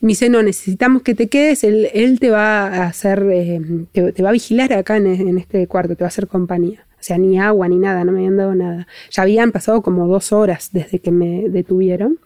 Me 0.00 0.08
dice, 0.08 0.30
no, 0.30 0.42
necesitamos 0.42 1.02
que 1.02 1.14
te 1.14 1.28
quedes, 1.28 1.64
él, 1.64 1.90
él 1.92 2.18
te 2.18 2.30
va 2.30 2.66
a 2.68 2.86
hacer, 2.86 3.26
eh, 3.30 3.60
te, 3.92 4.22
va 4.22 4.30
a 4.30 4.32
vigilar 4.32 4.72
acá 4.72 4.96
en 4.96 5.36
este 5.36 5.66
cuarto, 5.66 5.96
te 5.96 6.04
va 6.04 6.06
a 6.06 6.08
hacer 6.08 6.26
compañía. 6.26 6.86
O 7.04 7.06
sea, 7.06 7.18
ni 7.18 7.38
agua 7.38 7.68
ni 7.68 7.76
nada, 7.76 8.02
no 8.02 8.12
me 8.12 8.20
habían 8.20 8.38
dado 8.38 8.54
nada. 8.54 8.86
Ya 9.10 9.24
habían 9.24 9.52
pasado 9.52 9.82
como 9.82 10.08
dos 10.08 10.32
horas 10.32 10.70
desde 10.72 11.00
que 11.00 11.10
me 11.10 11.50
detuvieron. 11.50 12.18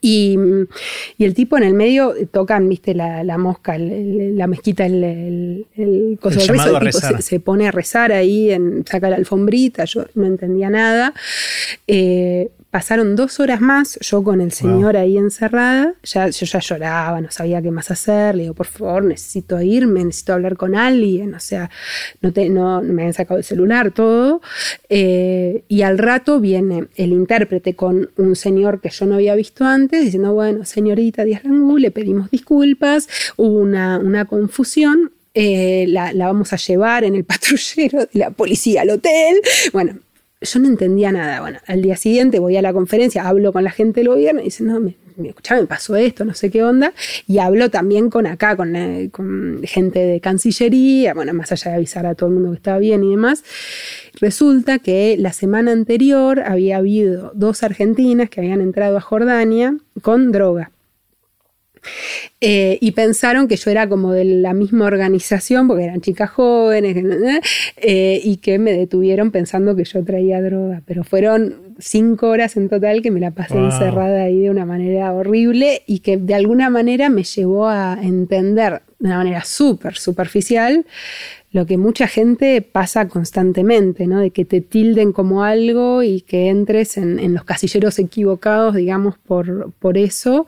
Y, 0.00 0.38
el 1.18 1.34
tipo 1.34 1.56
en 1.56 1.64
el 1.64 1.74
medio 1.74 2.14
tocan, 2.30 2.68
viste, 2.68 2.94
la, 2.94 3.38
mosca, 3.38 3.76
la 3.78 4.46
mezquita, 4.46 4.86
el, 4.86 5.66
el, 5.76 6.18
coso 6.20 6.40
del 6.40 6.80
rezo, 6.80 7.20
se, 7.20 7.40
pone 7.40 7.68
a 7.68 7.70
rezar 7.70 8.12
ahí, 8.12 8.50
en, 8.50 8.84
saca 8.86 9.10
la 9.10 9.16
alfombrita, 9.16 9.84
yo 9.84 10.06
no 10.14 10.26
entendía 10.26 10.70
nada. 10.70 11.14
Eh, 11.86 12.50
Pasaron 12.70 13.16
dos 13.16 13.40
horas 13.40 13.60
más, 13.60 13.98
yo 14.02 14.22
con 14.22 14.40
el 14.40 14.52
señor 14.52 14.96
ahí 14.96 15.16
encerrada, 15.16 15.94
ya, 16.02 16.28
yo 16.28 16.46
ya 16.46 16.58
lloraba, 16.58 17.20
no 17.20 17.30
sabía 17.30 17.62
qué 17.62 17.70
más 17.70 17.90
hacer, 17.90 18.34
le 18.34 18.42
digo, 18.42 18.54
por 18.54 18.66
favor, 18.66 19.04
necesito 19.04 19.60
irme, 19.62 20.04
necesito 20.04 20.34
hablar 20.34 20.56
con 20.56 20.74
alguien, 20.74 21.34
o 21.34 21.40
sea, 21.40 21.70
no, 22.20 22.32
te, 22.32 22.50
no, 22.50 22.82
me 22.82 23.02
habían 23.02 23.14
sacado 23.14 23.38
el 23.38 23.44
celular, 23.44 23.92
todo. 23.92 24.42
Eh, 24.88 25.64
y 25.68 25.82
al 25.82 25.96
rato 25.96 26.40
viene 26.40 26.88
el 26.96 27.12
intérprete 27.12 27.74
con 27.74 28.10
un 28.16 28.36
señor 28.36 28.80
que 28.80 28.90
yo 28.90 29.06
no 29.06 29.14
había 29.14 29.34
visto 29.36 29.64
antes, 29.64 30.04
diciendo, 30.04 30.34
bueno, 30.34 30.64
señorita 30.64 31.24
Díaz 31.24 31.44
Langú, 31.44 31.78
le 31.78 31.90
pedimos 31.92 32.30
disculpas, 32.30 33.08
hubo 33.36 33.58
una, 33.58 33.98
una 33.98 34.24
confusión, 34.24 35.12
eh, 35.34 35.84
la, 35.88 36.12
la, 36.12 36.26
vamos 36.26 36.52
a 36.52 36.56
llevar 36.56 37.04
en 37.04 37.14
el 37.14 37.24
patrullero 37.24 38.00
de 38.00 38.18
la 38.18 38.30
policía 38.30 38.82
al 38.82 38.90
hotel. 38.90 39.40
Bueno, 39.72 40.00
yo 40.40 40.60
no 40.60 40.68
entendía 40.68 41.12
nada. 41.12 41.40
Bueno, 41.40 41.58
al 41.66 41.82
día 41.82 41.96
siguiente 41.96 42.38
voy 42.38 42.56
a 42.56 42.62
la 42.62 42.72
conferencia, 42.72 43.26
hablo 43.26 43.52
con 43.52 43.64
la 43.64 43.70
gente 43.70 44.00
del 44.00 44.08
gobierno 44.08 44.40
y 44.40 44.44
dicen, 44.44 44.66
no, 44.66 44.80
me, 44.80 44.96
escuchame, 45.24 45.62
me 45.62 45.66
pasó 45.66 45.96
esto, 45.96 46.24
no 46.24 46.34
sé 46.34 46.50
qué 46.50 46.62
onda, 46.62 46.92
y 47.26 47.38
habló 47.38 47.70
también 47.70 48.10
con 48.10 48.26
acá, 48.26 48.56
con, 48.56 48.76
eh, 48.76 49.08
con 49.10 49.62
gente 49.64 50.00
de 50.00 50.20
Cancillería, 50.20 51.14
bueno, 51.14 51.32
más 51.32 51.52
allá 51.52 51.70
de 51.70 51.76
avisar 51.78 52.06
a 52.06 52.14
todo 52.14 52.28
el 52.28 52.34
mundo 52.34 52.50
que 52.50 52.56
estaba 52.56 52.78
bien 52.78 53.02
y 53.04 53.10
demás. 53.10 53.44
Resulta 54.20 54.78
que 54.78 55.16
la 55.18 55.32
semana 55.32 55.72
anterior 55.72 56.40
había 56.40 56.78
habido 56.78 57.32
dos 57.34 57.62
argentinas 57.62 58.30
que 58.30 58.40
habían 58.40 58.60
entrado 58.60 58.96
a 58.96 59.00
Jordania 59.00 59.76
con 60.02 60.32
droga. 60.32 60.70
Eh, 62.40 62.78
y 62.80 62.92
pensaron 62.92 63.48
que 63.48 63.56
yo 63.56 63.70
era 63.70 63.88
como 63.88 64.12
de 64.12 64.24
la 64.24 64.52
misma 64.52 64.86
organización, 64.86 65.68
porque 65.68 65.84
eran 65.84 66.00
chicas 66.00 66.30
jóvenes, 66.30 66.96
eh, 67.76 68.20
y 68.22 68.36
que 68.38 68.58
me 68.58 68.72
detuvieron 68.72 69.30
pensando 69.30 69.74
que 69.74 69.84
yo 69.84 70.04
traía 70.04 70.42
droga. 70.42 70.82
Pero 70.86 71.04
fueron 71.04 71.66
cinco 71.78 72.28
horas 72.28 72.56
en 72.56 72.68
total 72.68 73.02
que 73.02 73.10
me 73.10 73.20
la 73.20 73.30
pasé 73.30 73.56
encerrada 73.56 74.22
ahí 74.22 74.40
de 74.40 74.50
una 74.50 74.64
manera 74.64 75.12
horrible 75.12 75.82
y 75.86 76.00
que 76.00 76.16
de 76.16 76.34
alguna 76.34 76.70
manera 76.70 77.08
me 77.08 77.24
llevó 77.24 77.68
a 77.68 77.98
entender 78.02 78.82
de 78.98 79.08
una 79.08 79.18
manera 79.18 79.44
súper 79.44 79.96
superficial 79.96 80.86
lo 81.52 81.64
que 81.64 81.78
mucha 81.78 82.06
gente 82.06 82.60
pasa 82.60 83.08
constantemente, 83.08 84.06
¿no? 84.06 84.20
De 84.20 84.30
que 84.30 84.44
te 84.44 84.60
tilden 84.60 85.12
como 85.12 85.42
algo 85.42 86.02
y 86.02 86.20
que 86.20 86.48
entres 86.48 86.96
en, 86.96 87.32
los 87.32 87.44
casilleros 87.44 87.98
equivocados, 87.98 88.74
digamos, 88.74 89.16
por, 89.18 89.72
por 89.78 89.96
eso, 89.96 90.46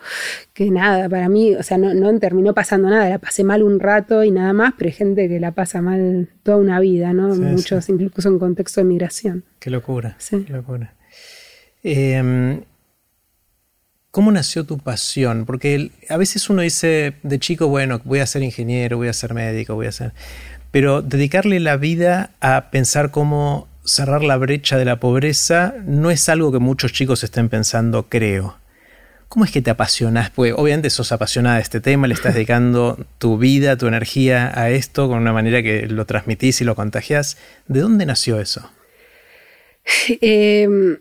que 0.52 0.70
nada, 0.70 1.08
para 1.08 1.28
mí, 1.28 1.54
o 1.54 1.62
sea, 1.62 1.78
no, 1.78 2.18
terminó 2.18 2.52
pasando 2.52 2.90
nada, 2.90 3.08
la 3.08 3.18
pasé 3.18 3.44
mal 3.44 3.62
un 3.62 3.80
rato 3.80 4.24
y 4.24 4.30
nada 4.30 4.52
más, 4.52 4.74
pero 4.76 4.88
hay 4.88 4.94
gente 4.94 5.28
que 5.28 5.40
la 5.40 5.52
pasa 5.52 5.80
mal 5.80 6.28
toda 6.42 6.58
una 6.58 6.80
vida, 6.80 7.12
¿no? 7.12 7.34
Muchos 7.34 7.88
incluso 7.88 8.28
en 8.28 8.38
contexto 8.38 8.80
de 8.80 8.84
migración. 8.84 9.44
Qué 9.60 9.70
locura, 9.70 10.16
sí. 10.18 10.44
qué 10.46 10.52
locura. 10.52 10.94
Em, 11.82 12.60
¿Cómo 14.10 14.32
nació 14.32 14.64
tu 14.64 14.78
pasión? 14.78 15.44
Porque 15.46 15.92
a 16.08 16.16
veces 16.16 16.50
uno 16.50 16.62
dice 16.62 17.14
de 17.22 17.38
chico, 17.38 17.68
bueno, 17.68 18.00
voy 18.04 18.18
a 18.18 18.26
ser 18.26 18.42
ingeniero, 18.42 18.96
voy 18.96 19.08
a 19.08 19.12
ser 19.12 19.32
médico, 19.34 19.74
voy 19.74 19.86
a 19.86 19.92
ser... 19.92 20.12
Pero 20.70 21.03
dedicarle 21.03 21.61
la 21.61 21.77
vida 21.77 22.31
a 22.40 22.70
pensar 22.70 23.11
cómo 23.11 23.69
cerrar 23.85 24.23
la 24.23 24.36
brecha 24.36 24.77
de 24.77 24.85
la 24.85 25.01
pobreza 25.01 25.74
no 25.86 26.11
es 26.11 26.28
algo 26.28 26.53
que 26.53 26.59
muchos 26.59 26.93
chicos 26.93 27.24
estén 27.24 27.49
pensando, 27.49 28.05
creo. 28.09 28.57
¿Cómo 29.28 29.45
es 29.45 29.51
que 29.51 29.61
te 29.61 29.70
apasionas? 29.70 30.31
Pues 30.31 30.55
obviamente 30.57 30.90
sos 30.90 31.12
apasionada 31.12 31.57
de 31.57 31.62
este 31.62 31.81
tema, 31.81 32.07
le 32.07 32.15
estás 32.15 32.35
dedicando 32.35 32.99
tu 33.19 33.39
vida, 33.39 33.77
tu 33.77 33.86
energía 33.86 34.53
a 34.59 34.70
esto 34.70 35.09
con 35.09 35.19
una 35.19 35.32
manera 35.32 35.62
que 35.62 35.86
lo 35.86 36.07
transmitís 36.07 36.61
y 36.61 36.65
lo 36.65 36.74
contagias. 36.74 37.36
¿De 37.66 37.81
dónde 37.81 38.07
nació 38.07 38.40
eso? 38.40 38.70
Em, 40.20 40.99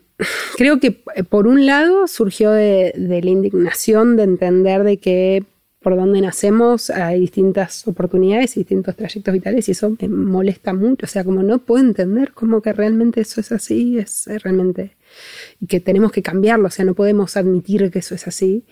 creo 0.56 0.80
que 0.80 0.92
por 0.92 1.46
un 1.46 1.66
lado 1.66 2.08
surgió 2.08 2.50
de, 2.50 2.92
de 2.96 3.22
la 3.22 3.30
indignación 3.30 4.16
de 4.16 4.22
entender 4.22 4.82
de 4.82 4.96
que 4.96 5.44
por 5.88 5.96
donde 5.96 6.20
nacemos 6.20 6.90
hay 6.90 7.18
distintas 7.18 7.88
oportunidades 7.88 8.54
y 8.54 8.60
distintos 8.60 8.94
trayectos 8.94 9.32
vitales 9.32 9.66
y 9.68 9.72
eso 9.72 9.96
me 9.98 10.06
molesta 10.06 10.74
mucho. 10.74 11.06
O 11.06 11.08
sea, 11.08 11.24
como 11.24 11.42
no 11.42 11.60
puedo 11.60 11.82
entender 11.82 12.32
cómo 12.32 12.60
que 12.60 12.74
realmente 12.74 13.22
eso 13.22 13.40
es 13.40 13.52
así, 13.52 13.96
es 13.96 14.28
realmente... 14.42 14.96
y 15.58 15.66
que 15.66 15.80
tenemos 15.80 16.12
que 16.12 16.20
cambiarlo, 16.20 16.66
o 16.66 16.70
sea, 16.70 16.84
no 16.84 16.92
podemos 16.92 17.38
admitir 17.38 17.90
que 17.90 18.00
eso 18.00 18.14
es 18.14 18.28
así. 18.28 18.64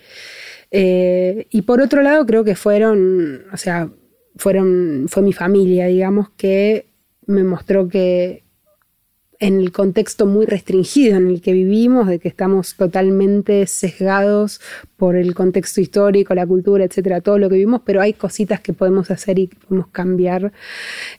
Eh, 0.69 1.47
y 1.49 1.63
por 1.63 1.81
otro 1.81 2.03
lado, 2.03 2.23
creo 2.27 2.43
que 2.43 2.53
fueron, 2.55 3.45
o 3.51 3.57
sea, 3.57 3.89
fueron, 4.35 5.07
fue 5.09 5.23
mi 5.23 5.33
familia, 5.33 5.87
digamos, 5.87 6.29
que 6.37 6.85
me 7.25 7.43
mostró 7.43 7.89
que, 7.89 8.43
en 9.39 9.59
el 9.59 9.71
contexto 9.71 10.25
muy 10.25 10.45
restringido 10.45 11.17
en 11.17 11.27
el 11.27 11.41
que 11.41 11.53
vivimos, 11.53 12.07
de 12.07 12.19
que 12.19 12.27
estamos 12.27 12.75
totalmente 12.75 13.67
sesgados 13.67 14.61
por 14.97 15.15
el 15.15 15.33
contexto 15.35 15.79
histórico, 15.79 16.33
la 16.33 16.45
cultura, 16.45 16.83
etcétera, 16.83 17.21
todo 17.21 17.37
lo 17.37 17.49
que 17.49 17.55
vivimos, 17.55 17.81
pero 17.85 18.01
hay 18.01 18.13
cositas 18.13 18.59
que 18.59 18.73
podemos 18.73 19.11
hacer 19.11 19.39
y 19.39 19.47
que 19.47 19.55
podemos 19.55 19.87
cambiar. 19.87 20.51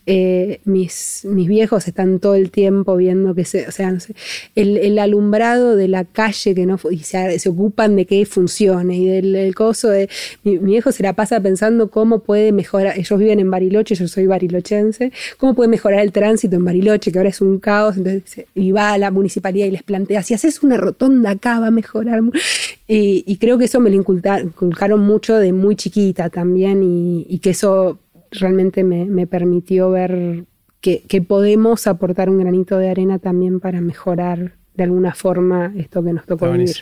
Eh, 0.07 0.61
mis, 0.65 1.25
mis 1.25 1.49
viejos 1.49 1.87
están 1.87 2.19
todo 2.19 2.35
el 2.35 2.51
tiempo 2.51 2.97
viendo 2.97 3.35
que 3.35 3.45
se, 3.45 3.69
o 3.69 3.73
sea, 3.73 3.99
sé, 4.01 4.15
el, 4.55 4.99
alumbrado 4.99 5.77
de 5.77 5.87
la 5.87 6.05
calle 6.05 6.55
que 6.55 6.67
no 6.67 6.79
y 6.91 6.99
se, 6.99 7.39
se, 7.39 7.49
ocupan 7.49 7.95
de 7.95 8.05
que 8.05 8.27
funcione 8.27 8.97
y 8.97 9.07
del 9.07 9.37
el 9.37 9.55
coso 9.55 9.89
de 9.89 10.09
mi, 10.43 10.59
viejo 10.59 10.91
se 10.93 11.03
la 11.03 11.13
pasa 11.13 11.41
pensando 11.41 11.89
cómo 11.91 12.21
puede 12.21 12.53
mejorar, 12.53 12.99
ellos 12.99 13.19
viven 13.19 13.41
en 13.41 13.51
Bariloche, 13.51 13.95
yo 13.95 14.09
soy 14.09 14.27
barilochense, 14.27 15.13
cómo 15.37 15.55
puede 15.55 15.69
mejorar 15.69 16.01
el 16.01 16.13
tránsito 16.13 16.57
en 16.57 16.65
Bariloche, 16.65 17.13
que 17.13 17.19
ahora 17.19 17.31
es 17.31 17.41
un 17.41 17.59
caos, 17.59 17.97
y 18.55 18.73
va 18.73 18.93
a 18.93 18.99
la 18.99 19.11
municipalidad 19.11 19.67
y 19.67 19.71
les 19.71 19.83
plantea, 19.83 20.23
si 20.23 20.35
haces 20.35 20.63
una 20.63 20.77
rotonda 20.77 21.31
acá 21.31 21.61
va 21.61 21.69
a 21.69 21.71
mejorar. 21.71 22.21
Y, 22.91 23.37
creo 23.37 23.59
que 23.59 23.68
eso 23.69 23.81
me 23.81 23.91
lo 23.91 23.97
inculcaron 23.97 25.01
mucho 25.01 25.37
de 25.37 25.53
muy 25.53 25.77
chiquita 25.77 26.31
también 26.31 26.81
y, 26.83 27.39
que 27.39 27.51
eso 27.51 27.99
realmente 28.31 28.83
me, 28.83 29.27
permitió 29.27 29.91
ver 29.91 30.45
que, 30.81 31.25
podemos 31.27 31.87
aportar 31.87 32.31
un 32.31 32.39
granito 32.39 32.79
de 32.79 32.89
arena 32.89 33.19
también 33.19 33.61
para 33.61 33.81
mejorar 33.81 34.53
de 34.75 34.85
alguna 34.85 35.15
forma 35.15 35.73
esto 35.77 36.03
que 36.03 36.13
nos 36.13 36.25
tocó 36.25 36.51
vivir. 36.51 36.77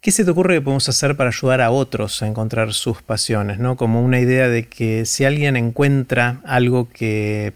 ¿Qué 0.00 0.10
se 0.10 0.24
te 0.24 0.30
ocurre 0.32 0.54
que 0.54 0.62
podemos 0.62 0.88
hacer 0.88 1.16
para 1.16 1.28
ayudar 1.28 1.60
a 1.60 1.70
otros 1.70 2.22
a 2.22 2.26
encontrar 2.26 2.72
sus 2.72 3.02
pasiones? 3.02 3.58
¿no? 3.58 3.76
Como 3.76 4.02
una 4.02 4.20
idea 4.20 4.48
de 4.48 4.66
que 4.66 5.04
si 5.04 5.24
alguien 5.24 5.56
encuentra 5.56 6.40
algo 6.44 6.88
que 6.92 7.52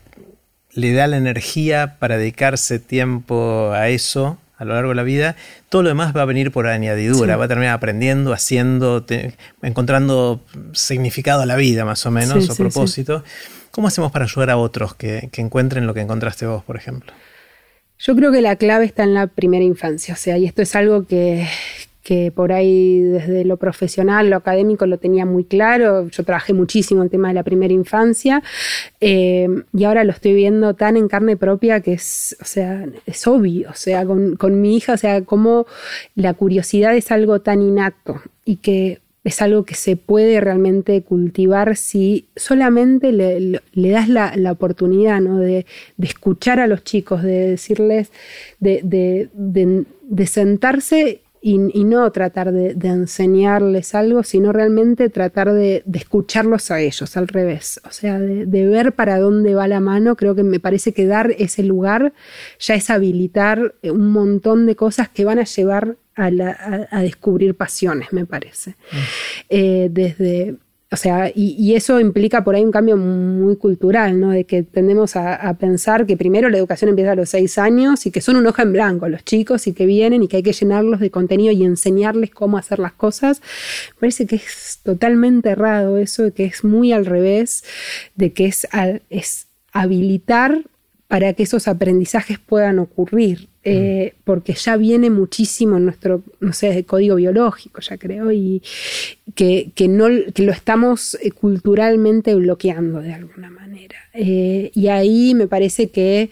le 0.74 0.92
da 0.92 1.06
la 1.06 1.16
energía 1.16 1.96
para 1.98 2.18
dedicarse 2.18 2.78
tiempo 2.78 3.72
a 3.72 3.88
eso 3.88 4.38
a 4.56 4.64
lo 4.64 4.74
largo 4.74 4.90
de 4.90 4.94
la 4.94 5.02
vida, 5.02 5.36
todo 5.68 5.82
lo 5.82 5.88
demás 5.88 6.16
va 6.16 6.22
a 6.22 6.24
venir 6.24 6.50
por 6.50 6.66
añadidura, 6.66 7.36
va 7.36 7.44
a 7.44 7.48
terminar 7.48 7.74
aprendiendo, 7.74 8.32
haciendo, 8.32 9.04
encontrando 9.62 10.40
significado 10.72 11.42
a 11.42 11.46
la 11.46 11.56
vida 11.56 11.84
más 11.84 12.06
o 12.06 12.10
menos, 12.10 12.48
o 12.48 12.56
propósito. 12.56 13.22
¿Cómo 13.70 13.88
hacemos 13.88 14.10
para 14.12 14.24
ayudar 14.24 14.50
a 14.50 14.56
otros 14.56 14.94
que, 14.94 15.28
que 15.30 15.42
encuentren 15.42 15.86
lo 15.86 15.92
que 15.92 16.00
encontraste 16.00 16.46
vos, 16.46 16.64
por 16.64 16.76
ejemplo? 16.76 17.12
Yo 17.98 18.14
creo 18.14 18.32
que 18.32 18.42
la 18.42 18.56
clave 18.56 18.84
está 18.84 19.04
en 19.04 19.14
la 19.14 19.26
primera 19.26 19.64
infancia, 19.64 20.14
o 20.14 20.16
sea, 20.16 20.36
y 20.38 20.46
esto 20.46 20.62
es 20.62 20.74
algo 20.74 21.06
que, 21.06 21.46
que 22.06 22.30
por 22.30 22.52
ahí 22.52 23.00
desde 23.00 23.44
lo 23.44 23.56
profesional, 23.56 24.30
lo 24.30 24.36
académico 24.36 24.86
lo 24.86 24.96
tenía 24.96 25.26
muy 25.26 25.42
claro. 25.42 26.08
Yo 26.08 26.22
trabajé 26.22 26.52
muchísimo 26.52 27.02
el 27.02 27.10
tema 27.10 27.26
de 27.26 27.34
la 27.34 27.42
primera 27.42 27.74
infancia 27.74 28.44
eh, 29.00 29.48
y 29.72 29.82
ahora 29.82 30.04
lo 30.04 30.12
estoy 30.12 30.32
viendo 30.34 30.74
tan 30.74 30.96
en 30.96 31.08
carne 31.08 31.36
propia 31.36 31.80
que 31.80 31.94
es, 31.94 32.36
o 32.40 32.44
sea, 32.44 32.86
es 33.06 33.26
obvio. 33.26 33.70
O 33.70 33.74
sea, 33.74 34.06
con, 34.06 34.60
mi 34.60 34.76
hija, 34.76 34.92
o 34.92 34.96
sea, 34.96 35.22
como 35.22 35.66
la 36.14 36.32
curiosidad 36.34 36.94
es 36.94 37.10
algo 37.10 37.40
tan 37.40 37.60
innato 37.60 38.22
y 38.44 38.58
que 38.58 39.00
es 39.24 39.42
algo 39.42 39.64
que 39.64 39.74
se 39.74 39.96
puede 39.96 40.40
realmente 40.40 41.02
cultivar 41.02 41.76
si 41.76 42.26
solamente 42.36 43.10
le, 43.10 43.60
das 43.90 44.08
la, 44.08 44.52
oportunidad 44.52 45.20
¿no? 45.20 45.40
de, 45.40 45.66
escuchar 46.00 46.60
a 46.60 46.68
los 46.68 46.84
chicos, 46.84 47.24
de 47.24 47.50
decirles, 47.50 48.12
de, 48.60 48.80
de 49.32 50.26
sentarse 50.28 51.22
y, 51.48 51.84
no 51.84 52.10
tratar 52.10 52.50
de, 52.50 52.74
enseñarles 52.88 53.94
algo, 53.94 54.24
sino 54.24 54.52
realmente 54.52 55.08
tratar 55.10 55.52
de, 55.52 55.84
escucharlos 55.94 56.72
a 56.72 56.80
ellos, 56.80 57.16
al 57.16 57.28
revés. 57.28 57.80
O 57.88 57.92
sea, 57.92 58.18
de, 58.18 58.66
ver 58.66 58.94
para 58.94 59.20
dónde 59.20 59.54
va 59.54 59.68
la 59.68 59.78
mano, 59.78 60.16
creo 60.16 60.34
que 60.34 60.42
me 60.42 60.58
parece 60.58 60.92
que 60.92 61.06
dar 61.06 61.30
ese 61.38 61.62
lugar 61.62 62.12
ya 62.58 62.74
es 62.74 62.90
habilitar 62.90 63.76
un 63.84 64.10
montón 64.10 64.66
de 64.66 64.74
cosas 64.74 65.08
que 65.08 65.24
van 65.24 65.38
a 65.38 65.44
llevar 65.44 65.96
a, 66.16 67.00
descubrir 67.00 67.54
pasiones, 67.54 68.12
me 68.12 68.26
parece. 68.26 68.70
Mm. 68.70 68.96
Eh, 69.50 69.88
desde 69.92 70.56
o 70.88 70.96
sea, 70.96 71.32
y, 71.34 71.74
eso 71.74 71.98
implica 71.98 72.44
por 72.44 72.54
ahí 72.54 72.64
un 72.64 72.70
cambio 72.70 72.96
muy 72.96 73.56
cultural, 73.56 74.20
¿no? 74.20 74.30
De 74.30 74.44
que 74.44 74.62
tendemos 74.62 75.16
a, 75.16 75.52
pensar 75.54 76.06
que 76.06 76.16
primero 76.16 76.48
la 76.48 76.58
educación 76.58 76.90
empieza 76.90 77.12
a 77.12 77.16
los 77.16 77.30
seis 77.30 77.58
años 77.58 78.06
y 78.06 78.12
que 78.12 78.20
son 78.20 78.36
un 78.36 78.46
hoja 78.46 78.62
en 78.62 78.72
blanco 78.72 79.08
los 79.08 79.24
chicos 79.24 79.66
y 79.66 79.72
que 79.72 79.84
vienen 79.84 80.22
y 80.22 80.28
que 80.28 80.36
hay 80.36 80.42
que 80.44 80.52
llenarlos 80.52 81.00
de 81.00 81.10
contenido 81.10 81.52
y 81.52 81.64
enseñarles 81.64 82.30
cómo 82.30 82.56
hacer 82.56 82.78
las 82.78 82.92
cosas. 82.92 83.42
Me 83.96 84.00
parece 84.00 84.26
que 84.26 84.36
es 84.36 84.78
totalmente 84.84 85.50
errado 85.50 85.98
eso, 85.98 86.32
que 86.32 86.44
es 86.44 86.62
muy 86.62 86.92
al 86.92 87.04
revés, 87.04 87.64
de 88.14 88.32
que 88.32 88.46
es, 88.46 88.68
es 89.10 89.48
habilitar 89.72 90.62
para 91.08 91.32
que 91.32 91.42
esos 91.42 91.66
aprendizajes 91.66 92.38
puedan 92.38 92.78
ocurrir. 92.78 93.48
Eh, 93.68 94.14
porque 94.22 94.52
ya 94.52 94.76
viene 94.76 95.10
muchísimo 95.10 95.76
en 95.76 95.86
nuestro, 95.86 96.22
no 96.38 96.52
sé, 96.52 96.84
código 96.84 97.16
biológico, 97.16 97.80
ya 97.80 97.98
creo, 97.98 98.30
y 98.30 98.62
que, 99.34 99.72
no, 99.88 100.08
lo 100.08 100.52
estamos 100.52 101.18
eh, 101.20 101.32
culturalmente 101.32 102.32
bloqueando 102.36 103.00
de 103.00 103.14
alguna 103.14 103.50
manera. 103.50 103.96
Eh, 104.14 104.70
y 104.72 104.86
ahí 104.86 105.34
me 105.34 105.48
parece 105.48 105.88
que 105.88 106.30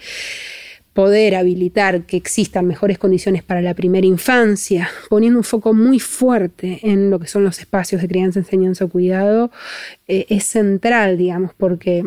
poder 0.93 1.35
habilitar 1.35 2.03
que 2.03 2.17
existan 2.17 2.69
mejores 2.69 2.99
condiciones 2.99 3.43
para 3.43 3.61
la 3.63 3.75
primera 3.75 4.07
infancia, 4.07 4.89
poniendo 5.09 5.41
un 5.41 5.45
foco 5.45 5.75
muy 5.75 5.99
fuerte 5.99 6.79
en 6.85 7.11
lo 7.11 7.19
que 7.19 7.27
son 7.27 7.43
los 7.43 7.59
espacios 7.59 8.01
de 8.01 8.07
crianza, 8.07 8.39
enseñanza 8.39 8.85
o 8.85 8.89
cuidado, 8.89 9.51
es 10.07 10.45
central, 10.45 11.19
digamos, 11.19 11.51
porque 11.53 12.05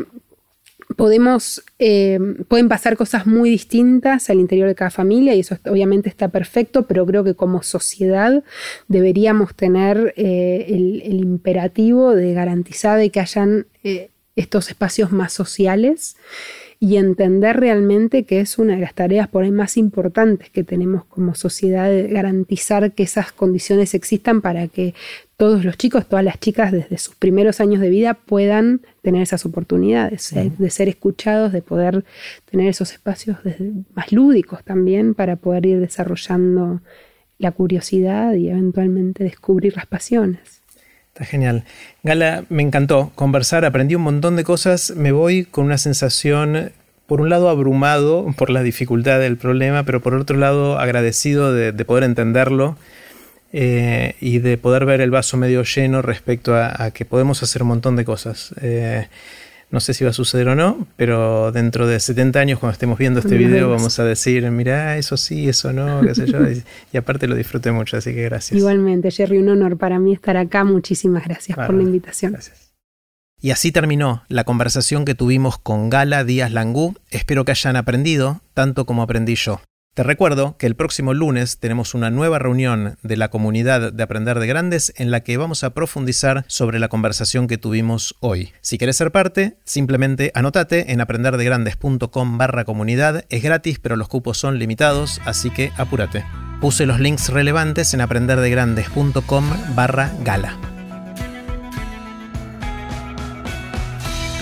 podemos, 0.95 1.63
eh, 1.79 2.19
pueden 2.47 2.69
pasar 2.69 2.95
cosas 2.95 3.27
muy 3.27 3.49
distintas 3.49 4.29
al 4.29 4.39
interior 4.39 4.67
de 4.67 4.75
cada 4.75 4.89
familia 4.89 5.35
y 5.35 5.41
eso 5.41 5.57
obviamente 5.69 6.09
está 6.09 6.29
perfecto, 6.29 6.87
pero 6.87 7.05
creo 7.05 7.23
que 7.23 7.35
como 7.35 7.61
sociedad 7.63 8.43
deberíamos 8.87 9.53
tener 9.53 10.13
eh, 10.15 10.65
el, 10.69 11.19
imperativo 11.19 12.15
de 12.15 12.33
garantizar 12.33 12.97
de 12.97 13.09
que 13.09 13.19
hayan 13.19 13.65
eh, 13.83 14.09
estos 14.35 14.69
espacios 14.69 15.11
más 15.11 15.33
sociales 15.33 16.15
y 16.79 16.97
entender 16.97 17.59
realmente 17.59 18.23
que 18.23 18.39
es 18.39 18.57
una 18.59 18.75
de 18.75 18.81
las 18.81 18.93
tareas 18.93 19.27
por 19.27 19.43
ahí 19.43 19.51
más 19.51 19.77
importantes 19.77 20.49
que 20.51 20.63
tenemos 20.63 21.05
como 21.05 21.33
sociedad, 21.33 21.91
garantizar 22.09 22.91
que 22.91 23.03
esas 23.03 23.31
condiciones 23.31 23.95
existan 23.95 24.41
para 24.41 24.67
que 24.67 24.93
todos 25.37 25.63
los 25.63 25.77
chicos, 25.77 26.07
todas 26.07 26.25
las 26.25 26.39
chicas 26.39 26.71
desde 26.71 26.97
sus 26.97 27.15
primeros 27.15 27.61
años 27.61 27.79
de 27.79 27.89
vida 27.89 28.15
puedan 28.15 28.81
tener 29.03 29.21
esas 29.21 29.45
oportunidades 29.45 30.33
de 30.33 30.69
ser 30.71 30.89
escuchados, 30.89 31.53
de 31.53 31.61
poder 31.61 32.03
tener 32.49 32.67
esos 32.67 32.91
espacios 32.91 33.37
más 33.93 34.11
lúdicos 34.11 34.63
también 34.63 35.13
para 35.13 35.35
poder 35.35 35.67
ir 35.67 35.79
desarrollando 35.79 36.81
la 37.37 37.51
curiosidad 37.51 38.33
y 38.33 38.49
eventualmente 38.49 39.23
descubrir 39.23 39.75
las 39.75 39.85
pasiones. 39.85 40.61
Está 41.09 41.25
genial. 41.25 41.63
Gala, 42.03 42.45
me 42.49 42.63
encantó 42.63 43.11
conversar, 43.13 43.63
aprendí 43.63 43.95
un 43.95 44.03
montón 44.03 44.35
de 44.35 44.43
cosas, 44.43 44.93
me 44.95 45.11
voy 45.11 45.45
con 45.45 45.65
una 45.65 45.77
sensación, 45.77 46.71
por 47.05 47.21
un 47.21 47.29
lado 47.29 47.49
abrumado 47.49 48.25
por 48.37 48.49
la 48.49 48.63
dificultad 48.63 49.19
del 49.19 49.37
problema, 49.37 49.83
pero 49.83 50.01
por 50.01 50.13
otro 50.15 50.37
lado 50.37 50.79
agradecido 50.79 51.53
de, 51.53 51.73
poder 51.85 52.03
entenderlo 52.03 52.75
eh, 53.53 54.15
y 54.19 54.39
de 54.39 54.57
poder 54.57 54.85
ver 54.85 55.01
el 55.01 55.11
vaso 55.11 55.37
medio 55.37 55.63
lleno 55.63 56.01
respecto 56.01 56.55
a, 56.55 56.91
que 56.91 57.05
podemos 57.05 57.43
hacer 57.43 57.61
un 57.63 57.69
montón 57.69 57.95
de 57.95 58.05
cosas. 58.05 58.53
Eh, 58.61 59.07
no 59.69 59.81
sé 59.81 59.93
si 59.93 60.05
va 60.05 60.11
a 60.11 60.13
suceder 60.13 60.47
o 60.47 60.55
no, 60.55 60.87
pero 60.95 61.51
dentro 61.51 61.87
de 61.87 61.99
70 61.99 62.39
años 62.39 62.59
cuando 62.59 62.73
estemos 62.73 62.97
viendo 62.97 63.19
este 63.19 63.35
video 63.35 63.69
vamos 63.69 63.99
a 63.99 64.05
decir, 64.05 64.49
mira, 64.49 64.97
eso 64.97 65.17
sí, 65.17 65.49
eso 65.49 65.73
no, 65.73 66.01
qué 66.01 66.15
sé 66.15 66.25
yo. 66.25 66.39
Y, 66.93 66.97
aparte 66.97 67.27
lo 67.27 67.35
disfruté 67.35 67.71
mucho, 67.71 67.97
así 67.97 68.13
que 68.13 68.23
gracias. 68.23 68.57
Igualmente, 68.57 69.11
Jerry, 69.11 69.39
un 69.39 69.49
honor 69.49 69.77
para 69.77 69.99
mí 69.99 70.13
estar 70.13 70.37
acá. 70.37 70.63
Muchísimas 70.63 71.25
gracias 71.25 71.57
por 71.57 71.73
la 71.73 71.83
invitación. 71.83 72.31
Gracias. 72.31 72.73
Y 73.39 73.51
así 73.51 73.71
terminó 73.71 74.23
la 74.29 74.45
conversación 74.45 75.05
que 75.05 75.15
tuvimos 75.15 75.57
con 75.57 75.89
Gala 75.89 76.23
Díaz 76.23 76.51
Langú. 76.51 76.95
Espero 77.11 77.45
que 77.45 77.51
hayan 77.51 77.75
aprendido 77.75 78.41
tanto 78.53 78.85
como 78.85 79.03
aprendí 79.03 79.35
yo. 79.35 79.61
Te 79.97 80.03
recuerdo 80.03 80.57
que 80.59 80.67
el 80.67 80.75
próximo 80.75 81.15
lunes 81.15 81.57
tenemos 81.57 81.95
una 81.95 82.11
nueva 82.11 82.37
reunión 82.37 82.99
de 83.01 83.17
la 83.17 83.29
comunidad 83.29 83.91
de 83.91 84.03
Aprender 84.03 84.37
de 84.37 84.45
Grandes 84.45 84.93
en 84.95 85.09
la 85.09 85.21
que 85.21 85.37
vamos 85.37 85.63
a 85.63 85.71
profundizar 85.71 86.45
sobre 86.45 86.77
la 86.77 86.87
conversación 86.87 87.47
que 87.47 87.57
tuvimos 87.57 88.15
hoy. 88.19 88.51
Si 88.61 88.77
quieres 88.77 88.95
ser 88.95 89.11
parte, 89.11 89.57
simplemente 89.63 90.31
anotate 90.35 90.91
en 90.91 91.01
aprenderdegrandes.com 91.01 92.37
barra 92.37 92.63
comunidad. 92.63 93.25
Es 93.29 93.41
gratis, 93.41 93.79
pero 93.79 93.95
los 93.95 94.07
cupos 94.07 94.37
son 94.37 94.59
limitados, 94.59 95.19
así 95.25 95.49
que 95.49 95.71
apúrate. 95.77 96.23
Puse 96.61 96.85
los 96.85 96.99
links 96.99 97.29
relevantes 97.29 97.95
en 97.95 98.01
aprenderdegrandes.com 98.01 99.49
barra 99.75 100.11
gala. 100.23 100.76